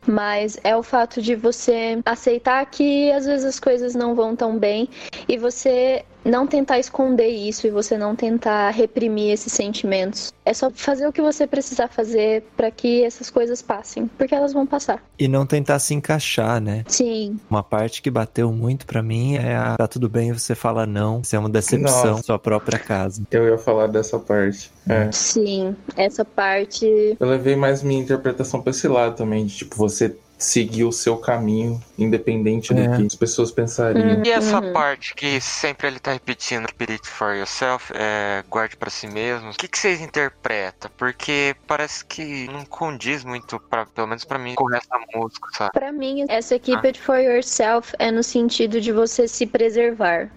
Mas 0.07 0.57
é 0.63 0.75
o 0.75 0.81
fato 0.81 1.21
de 1.21 1.35
você 1.35 2.01
aceitar 2.05 2.65
que 2.65 3.11
às 3.11 3.25
vezes 3.25 3.45
as 3.45 3.59
coisas 3.59 3.93
não 3.93 4.15
vão 4.15 4.35
tão 4.35 4.57
bem 4.57 4.89
e 5.27 5.37
você 5.37 6.03
não 6.23 6.47
tentar 6.47 6.79
esconder 6.79 7.27
isso 7.27 7.67
e 7.67 7.69
você 7.69 7.97
não 7.97 8.15
tentar 8.15 8.69
reprimir 8.71 9.31
esses 9.31 9.51
sentimentos. 9.53 10.33
É 10.45 10.53
só 10.53 10.69
fazer 10.71 11.07
o 11.07 11.13
que 11.13 11.21
você 11.21 11.45
precisar 11.45 11.87
fazer 11.87 12.43
para 12.55 12.71
que 12.71 13.03
essas 13.03 13.29
coisas 13.29 13.61
passem, 13.61 14.07
porque 14.17 14.33
elas 14.33 14.53
vão 14.53 14.65
passar. 14.65 15.03
E 15.17 15.27
não 15.27 15.45
tentar 15.45 15.79
se 15.79 15.93
encaixar, 15.93 16.61
né? 16.61 16.83
Sim. 16.87 17.39
Uma 17.49 17.63
parte 17.63 18.01
que 18.01 18.09
bateu 18.09 18.51
muito 18.51 18.85
pra 18.85 19.01
mim 19.01 19.35
é 19.35 19.55
a 19.55 19.75
tá 19.77 19.87
tudo 19.87 20.09
bem 20.09 20.33
você 20.33 20.55
fala 20.55 20.85
não, 20.85 21.21
isso 21.21 21.35
é 21.35 21.39
uma 21.39 21.49
decepção 21.49 21.95
Nossa. 21.95 22.11
na 22.11 22.23
sua 22.23 22.39
própria 22.39 22.79
casa. 22.79 23.23
Eu 23.31 23.47
ia 23.47 23.57
falar 23.57 23.87
dessa 23.87 24.19
parte. 24.19 24.71
É. 24.87 25.11
Sim, 25.11 25.75
essa 25.95 26.25
parte 26.25 26.85
Eu 27.19 27.27
levei 27.27 27.55
mais 27.55 27.83
minha 27.83 28.01
interpretação 28.01 28.61
pra 28.61 28.71
esse 28.71 28.87
lado 28.87 29.15
também, 29.15 29.45
de 29.45 29.57
tipo, 29.57 29.75
você 29.75 30.15
seguir 30.41 30.83
o 30.85 30.91
seu 30.91 31.17
caminho, 31.17 31.81
independente 31.97 32.73
É. 32.73 32.75
do 32.75 32.97
que 32.97 33.05
as 33.05 33.15
pessoas 33.15 33.51
pensariam. 33.51 34.23
E 34.25 34.31
essa 34.31 34.59
Uhum. 34.59 34.73
parte 34.73 35.13
que 35.13 35.39
sempre 35.39 35.87
ele 35.87 35.99
tá 35.99 36.13
repetindo, 36.13 36.67
keep 36.67 36.91
it 36.91 37.07
for 37.07 37.35
yourself, 37.35 37.93
é, 37.95 38.43
guarde 38.49 38.75
pra 38.75 38.89
si 38.89 39.07
mesmo. 39.07 39.51
O 39.51 39.53
que, 39.53 39.67
que 39.67 39.77
vocês 39.77 40.01
interpretam? 40.01 40.89
Porque 40.97 41.55
parece 41.67 42.03
que 42.03 42.47
não 42.47 42.65
condiz 42.65 43.23
muito, 43.23 43.59
pra, 43.69 43.85
pelo 43.85 44.07
menos 44.07 44.25
pra 44.25 44.39
mim, 44.39 44.55
com 44.55 44.69
da 44.69 44.79
música, 45.13 45.47
sabe? 45.55 45.71
Pra 45.73 45.91
mim, 45.91 46.25
essa 46.27 46.57
keep 46.57 46.85
it 46.87 46.99
for 46.99 47.17
yourself 47.19 47.93
é 47.99 48.09
no 48.11 48.23
sentido 48.23 48.81
de 48.81 48.91
você 48.91 49.27
se 49.27 49.45
preservar. 49.45 50.29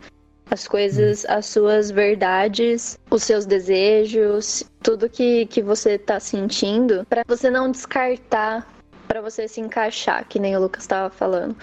As 0.50 0.68
coisas, 0.68 1.24
as 1.24 1.46
suas 1.46 1.90
verdades, 1.90 2.98
os 3.10 3.22
seus 3.22 3.46
desejos, 3.46 4.62
tudo 4.82 5.08
que, 5.08 5.46
que 5.46 5.62
você 5.62 5.96
tá 5.98 6.20
sentindo, 6.20 7.06
pra 7.08 7.22
você 7.26 7.48
não 7.48 7.70
descartar, 7.70 8.73
pra 9.14 9.20
você 9.20 9.46
se 9.46 9.60
encaixar, 9.60 10.26
que 10.26 10.40
nem 10.40 10.56
o 10.56 10.60
Lucas 10.60 10.88
tava 10.88 11.08
falando. 11.08 11.54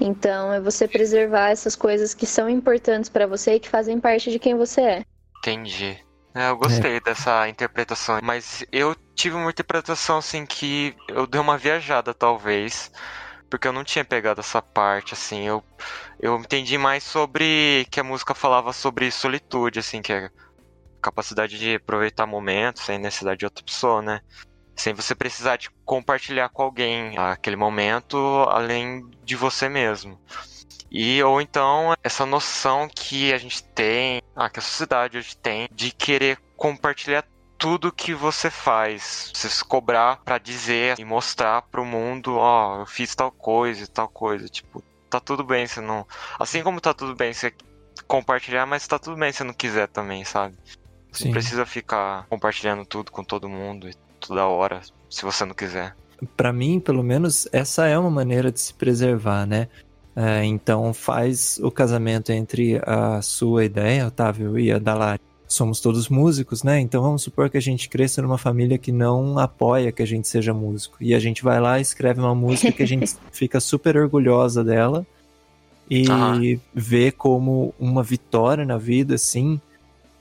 Então, 0.00 0.50
é 0.50 0.58
você 0.58 0.88
preservar 0.88 1.50
essas 1.50 1.76
coisas 1.76 2.14
que 2.14 2.24
são 2.24 2.48
importantes 2.48 3.10
pra 3.10 3.26
você 3.26 3.56
e 3.56 3.60
que 3.60 3.68
fazem 3.68 4.00
parte 4.00 4.30
de 4.30 4.38
quem 4.38 4.56
você 4.56 4.80
é. 4.80 5.04
Entendi. 5.40 6.02
É, 6.34 6.48
eu 6.48 6.56
gostei 6.56 6.98
dessa 7.04 7.46
interpretação, 7.50 8.18
mas 8.22 8.64
eu 8.72 8.96
tive 9.14 9.36
uma 9.36 9.50
interpretação 9.50 10.16
assim 10.16 10.46
que 10.46 10.96
eu 11.06 11.26
dei 11.26 11.38
uma 11.38 11.58
viajada, 11.58 12.14
talvez. 12.14 12.90
Porque 13.50 13.68
eu 13.68 13.72
não 13.72 13.84
tinha 13.84 14.04
pegado 14.04 14.40
essa 14.40 14.62
parte, 14.62 15.12
assim. 15.12 15.46
Eu, 15.46 15.62
eu 16.18 16.38
entendi 16.38 16.78
mais 16.78 17.02
sobre. 17.02 17.86
que 17.90 18.00
a 18.00 18.04
música 18.04 18.34
falava 18.34 18.72
sobre 18.72 19.10
solitude, 19.10 19.80
assim, 19.80 20.00
que 20.00 20.14
é 20.14 20.30
capacidade 21.02 21.58
de 21.58 21.74
aproveitar 21.74 22.24
momentos 22.24 22.84
sem 22.84 22.98
necessidade 22.98 23.40
de 23.40 23.44
outra 23.44 23.64
pessoa, 23.64 24.00
né? 24.00 24.20
Sem 24.80 24.94
você 24.94 25.14
precisar 25.14 25.56
de 25.56 25.68
compartilhar 25.84 26.48
com 26.48 26.62
alguém 26.62 27.18
aquele 27.18 27.54
momento 27.54 28.16
além 28.48 29.06
de 29.22 29.36
você 29.36 29.68
mesmo. 29.68 30.18
E 30.90 31.22
ou 31.22 31.38
então 31.38 31.94
essa 32.02 32.24
noção 32.24 32.88
que 32.88 33.30
a 33.30 33.36
gente 33.36 33.62
tem, 33.62 34.22
ah, 34.34 34.48
que 34.48 34.58
a 34.58 34.62
sociedade 34.62 35.18
hoje 35.18 35.36
tem, 35.36 35.68
de 35.70 35.90
querer 35.90 36.38
compartilhar 36.56 37.26
tudo 37.58 37.92
que 37.92 38.14
você 38.14 38.48
faz, 38.48 39.30
você 39.34 39.50
se 39.50 39.62
cobrar 39.62 40.16
pra 40.24 40.38
dizer 40.38 40.98
e 40.98 41.04
mostrar 41.04 41.60
pro 41.60 41.84
mundo, 41.84 42.38
ó, 42.38 42.80
eu 42.80 42.86
fiz 42.86 43.14
tal 43.14 43.30
coisa 43.30 43.84
e 43.84 43.86
tal 43.86 44.08
coisa, 44.08 44.48
tipo, 44.48 44.82
tá 45.10 45.20
tudo 45.20 45.44
bem 45.44 45.66
se 45.66 45.82
não, 45.82 46.06
assim 46.38 46.62
como 46.62 46.80
tá 46.80 46.94
tudo 46.94 47.14
bem 47.14 47.34
você 47.34 47.52
compartilhar, 48.08 48.64
mas 48.64 48.88
tá 48.88 48.98
tudo 48.98 49.18
bem 49.18 49.30
se 49.30 49.44
não 49.44 49.52
quiser 49.52 49.88
também, 49.88 50.24
sabe? 50.24 50.56
Você 51.12 51.18
Sim. 51.18 51.24
não 51.26 51.32
precisa 51.32 51.66
ficar 51.66 52.26
compartilhando 52.28 52.86
tudo 52.86 53.12
com 53.12 53.22
todo 53.22 53.46
mundo 53.46 53.86
e 53.86 53.94
toda 54.20 54.46
hora, 54.46 54.80
se 55.08 55.22
você 55.22 55.44
não 55.44 55.54
quiser. 55.54 55.96
Pra 56.36 56.52
mim, 56.52 56.78
pelo 56.78 57.02
menos, 57.02 57.48
essa 57.50 57.86
é 57.86 57.98
uma 57.98 58.10
maneira 58.10 58.52
de 58.52 58.60
se 58.60 58.74
preservar, 58.74 59.46
né? 59.46 59.68
É, 60.14 60.44
então 60.44 60.92
faz 60.92 61.58
o 61.62 61.70
casamento 61.70 62.30
entre 62.30 62.80
a 62.84 63.22
sua 63.22 63.64
ideia, 63.64 64.06
Otávio, 64.06 64.58
e 64.58 64.70
a 64.70 64.78
da 64.78 64.94
Lari. 64.94 65.20
Somos 65.48 65.80
todos 65.80 66.08
músicos, 66.08 66.62
né? 66.62 66.78
Então 66.78 67.02
vamos 67.02 67.22
supor 67.22 67.50
que 67.50 67.56
a 67.56 67.60
gente 67.60 67.88
cresça 67.88 68.22
numa 68.22 68.38
família 68.38 68.78
que 68.78 68.92
não 68.92 69.38
apoia 69.38 69.90
que 69.90 70.02
a 70.02 70.06
gente 70.06 70.28
seja 70.28 70.54
músico. 70.54 70.96
E 71.00 71.14
a 71.14 71.18
gente 71.18 71.42
vai 71.42 71.60
lá 71.60 71.78
e 71.78 71.82
escreve 71.82 72.20
uma 72.20 72.34
música 72.34 72.70
que 72.70 72.82
a 72.82 72.86
gente 72.86 73.16
fica 73.32 73.58
super 73.58 73.96
orgulhosa 73.96 74.62
dela 74.62 75.04
e 75.90 76.08
Aham. 76.08 76.40
vê 76.72 77.10
como 77.10 77.74
uma 77.80 78.02
vitória 78.02 78.64
na 78.64 78.78
vida, 78.78 79.16
assim, 79.16 79.60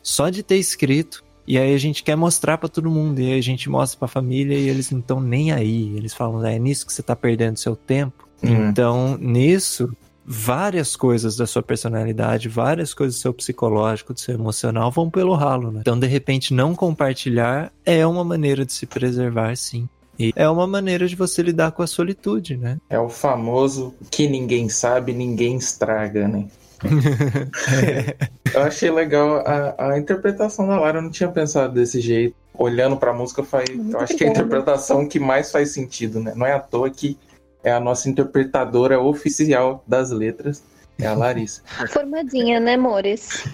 só 0.01 0.29
de 0.29 0.41
ter 0.41 0.57
escrito. 0.57 1.23
E 1.49 1.57
aí 1.57 1.73
a 1.73 1.77
gente 1.79 2.03
quer 2.03 2.15
mostrar 2.15 2.59
pra 2.59 2.69
todo 2.69 2.91
mundo. 2.91 3.19
E 3.19 3.31
aí 3.31 3.39
a 3.39 3.41
gente 3.41 3.67
mostra 3.71 3.97
pra 3.97 4.07
família 4.07 4.55
e 4.55 4.69
eles 4.69 4.91
não 4.91 4.99
estão 4.99 5.19
nem 5.19 5.51
aí. 5.51 5.97
Eles 5.97 6.13
falam, 6.13 6.45
é 6.45 6.59
nisso 6.59 6.85
que 6.85 6.93
você 6.93 7.01
tá 7.01 7.15
perdendo 7.15 7.57
seu 7.57 7.75
tempo. 7.75 8.29
Hum. 8.43 8.69
Então, 8.69 9.17
nisso, 9.17 9.91
várias 10.23 10.95
coisas 10.95 11.35
da 11.35 11.47
sua 11.47 11.63
personalidade, 11.63 12.47
várias 12.47 12.93
coisas 12.93 13.15
do 13.15 13.21
seu 13.21 13.33
psicológico, 13.33 14.13
do 14.13 14.19
seu 14.19 14.35
emocional 14.35 14.91
vão 14.91 15.09
pelo 15.09 15.33
ralo, 15.33 15.71
né? 15.71 15.79
Então, 15.81 15.99
de 15.99 16.05
repente, 16.05 16.53
não 16.53 16.75
compartilhar 16.75 17.73
é 17.83 18.05
uma 18.05 18.23
maneira 18.23 18.63
de 18.63 18.71
se 18.71 18.85
preservar, 18.85 19.57
sim. 19.57 19.89
E 20.19 20.31
é 20.35 20.47
uma 20.47 20.67
maneira 20.67 21.07
de 21.07 21.15
você 21.15 21.41
lidar 21.41 21.71
com 21.71 21.81
a 21.81 21.87
solitude, 21.87 22.57
né? 22.57 22.77
É 22.91 22.99
o 22.99 23.09
famoso 23.09 23.95
que 24.11 24.27
ninguém 24.27 24.69
sabe, 24.69 25.13
ninguém 25.13 25.57
estraga, 25.57 26.27
né? 26.27 26.45
Eu 28.53 28.61
achei 28.61 28.89
legal 28.89 29.43
a, 29.45 29.91
a 29.91 29.99
interpretação 29.99 30.67
da 30.67 30.79
Lara, 30.79 30.97
eu 30.97 31.01
não 31.03 31.11
tinha 31.11 31.29
pensado 31.29 31.73
desse 31.73 32.01
jeito. 32.01 32.35
Olhando 32.53 32.97
pra 32.97 33.13
música, 33.13 33.43
faz, 33.43 33.69
Muito 33.69 33.95
eu 33.95 33.99
acho 33.99 34.17
que 34.17 34.23
é 34.23 34.27
a 34.27 34.31
interpretação 34.31 35.07
que 35.07 35.19
mais 35.19 35.51
faz 35.51 35.71
sentido, 35.71 36.19
né? 36.19 36.33
Não 36.35 36.45
é 36.45 36.53
à 36.53 36.59
toa 36.59 36.89
que 36.89 37.17
é 37.63 37.71
a 37.71 37.79
nossa 37.79 38.09
interpretadora 38.09 38.99
oficial 38.99 39.83
das 39.87 40.11
letras, 40.11 40.63
é 40.99 41.07
a 41.07 41.13
Larissa. 41.13 41.61
Formadinha, 41.89 42.59
né, 42.59 42.73
amores? 42.73 43.45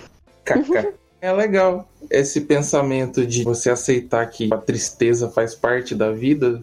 KK. 0.43 0.93
É 1.22 1.31
legal 1.31 1.88
esse 2.10 2.41
pensamento 2.41 3.26
de 3.26 3.43
você 3.43 3.69
aceitar 3.69 4.26
que 4.27 4.53
a 4.53 4.57
tristeza 4.57 5.30
faz 5.30 5.56
parte 5.56 5.95
da 5.95 6.11
vida. 6.11 6.61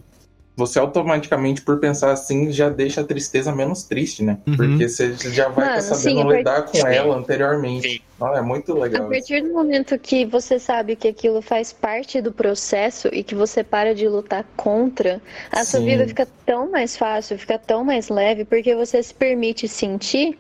Você 0.55 0.79
automaticamente, 0.79 1.62
por 1.62 1.81
pensar 1.81 2.12
assim, 2.12 2.53
já 2.53 2.69
deixa 2.69 3.01
a 3.01 3.05
tristeza 3.05 3.55
menos 3.55 3.85
triste, 3.85 4.23
né? 4.23 4.39
Uhum. 4.47 4.57
Porque 4.57 4.87
você 4.89 5.15
já 5.15 5.49
vai 5.49 5.66
Mano, 5.69 5.81
sim, 5.81 5.95
sabendo 5.95 6.20
a 6.20 6.24
part- 6.24 6.37
lidar 6.39 6.62
com 6.66 6.77
Sim. 6.77 6.87
ela 6.87 7.16
anteriormente. 7.16 7.89
Sim. 7.89 8.01
Ah, 8.20 8.35
é 8.37 8.43
muito 8.43 8.73
A 8.73 8.81
legal. 8.81 9.03
isso. 9.03 9.11
partir 9.11 9.43
do 9.43 9.53
momento 9.53 9.99
que 9.99 10.27
você 10.27 10.59
sabe 10.59 10.95
que 10.95 11.09
aquilo 11.09 11.41
faz 11.41 11.73
parte 11.73 12.20
do 12.20 12.31
processo 12.31 13.09
e 13.12 13.24
que 13.24 13.35
você 13.35 13.65
para 13.65 13.95
de 13.95 14.07
lutar 14.07 14.45
contra, 14.57 15.20
a 15.51 15.65
sua 15.65 15.81
Sim. 15.81 15.87
vida 15.87 16.07
fica 16.07 16.29
tão 16.45 16.70
mais 16.70 16.97
fácil, 16.97 17.39
fica 17.39 17.59
tão 17.59 17.83
mais 17.83 18.11
leve, 18.11 18.45
porque 18.45 18.77
você 18.77 19.03
se 19.03 19.15
permite 19.15 19.66
sentir. 19.66 20.39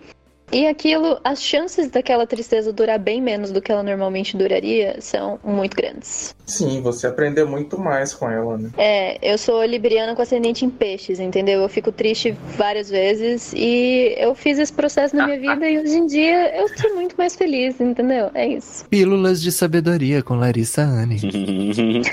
E 0.52 0.66
aquilo, 0.66 1.18
as 1.24 1.42
chances 1.42 1.88
daquela 1.88 2.26
tristeza 2.26 2.70
durar 2.74 2.98
bem 2.98 3.22
menos 3.22 3.50
do 3.50 3.62
que 3.62 3.72
ela 3.72 3.82
normalmente 3.82 4.36
duraria 4.36 5.00
são 5.00 5.40
muito 5.42 5.74
grandes. 5.74 6.34
Sim, 6.44 6.82
você 6.82 7.06
aprendeu 7.06 7.48
muito 7.48 7.80
mais 7.80 8.12
com 8.12 8.30
ela, 8.30 8.58
né? 8.58 8.70
É, 8.76 9.18
eu 9.22 9.38
sou 9.38 9.64
libriana 9.64 10.14
com 10.14 10.20
ascendente 10.20 10.66
em 10.66 10.68
peixes, 10.68 11.18
entendeu? 11.18 11.62
Eu 11.62 11.68
fico 11.70 11.90
triste 11.90 12.36
várias 12.58 12.90
vezes 12.90 13.54
e 13.56 14.14
eu 14.18 14.34
fiz 14.34 14.58
esse 14.58 14.72
processo 14.72 15.16
na 15.16 15.24
minha 15.26 15.40
vida 15.40 15.66
e 15.66 15.78
hoje 15.78 15.96
em 15.96 16.06
dia 16.06 16.54
eu 16.54 16.66
tô 16.76 16.94
muito 16.96 17.14
mais 17.16 17.34
feliz, 17.34 17.80
entendeu? 17.80 18.30
É 18.34 18.46
isso. 18.46 18.84
Pílulas 18.90 19.40
de 19.40 19.50
sabedoria 19.50 20.22
com 20.22 20.34
Larissa 20.34 20.82
Anne. 20.82 21.18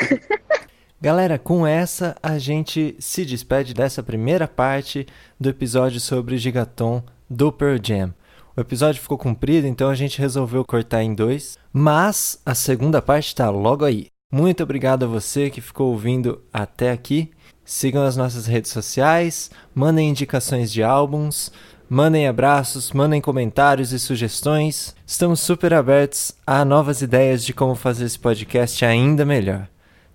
Galera, 1.01 1.37
com 1.37 1.67
essa 1.67 2.15
a 2.23 2.37
gente 2.37 2.95
se 2.99 3.25
despede 3.25 3.73
dessa 3.73 4.01
primeira 4.01 4.47
parte 4.47 5.05
do 5.37 5.49
episódio 5.49 5.99
sobre 5.99 6.37
Gigaton 6.37 7.03
do 7.29 7.51
Pearl 7.51 7.77
Jam. 7.81 8.13
O 8.59 8.61
episódio 8.61 9.01
ficou 9.01 9.17
comprido, 9.17 9.65
então 9.65 9.89
a 9.89 9.95
gente 9.95 10.19
resolveu 10.19 10.65
cortar 10.65 11.01
em 11.01 11.15
dois, 11.15 11.57
mas 11.71 12.41
a 12.45 12.53
segunda 12.53 13.01
parte 13.01 13.33
tá 13.33 13.49
logo 13.49 13.85
aí. 13.85 14.07
Muito 14.29 14.61
obrigado 14.61 15.05
a 15.05 15.07
você 15.07 15.49
que 15.49 15.61
ficou 15.61 15.91
ouvindo 15.91 16.43
até 16.51 16.91
aqui. 16.91 17.31
Sigam 17.63 18.03
as 18.03 18.17
nossas 18.17 18.47
redes 18.47 18.69
sociais, 18.69 19.49
mandem 19.73 20.09
indicações 20.09 20.73
de 20.73 20.83
álbuns, 20.83 21.53
mandem 21.89 22.27
abraços, 22.27 22.91
mandem 22.91 23.21
comentários 23.21 23.93
e 23.93 23.97
sugestões. 23.97 24.93
Estamos 25.07 25.39
super 25.39 25.73
abertos 25.73 26.33
a 26.45 26.65
novas 26.65 27.01
ideias 27.01 27.45
de 27.45 27.53
como 27.53 27.75
fazer 27.75 28.03
esse 28.03 28.19
podcast 28.19 28.83
ainda 28.83 29.23
melhor. 29.23 29.69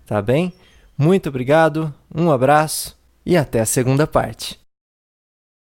Tá 0.05 0.21
bem? 0.21 0.53
Muito 0.95 1.29
obrigado, 1.29 1.91
um 2.13 2.29
abraço 2.29 2.95
e 3.25 3.35
até 3.35 3.59
a 3.59 3.65
segunda 3.65 4.05
parte. 4.05 4.63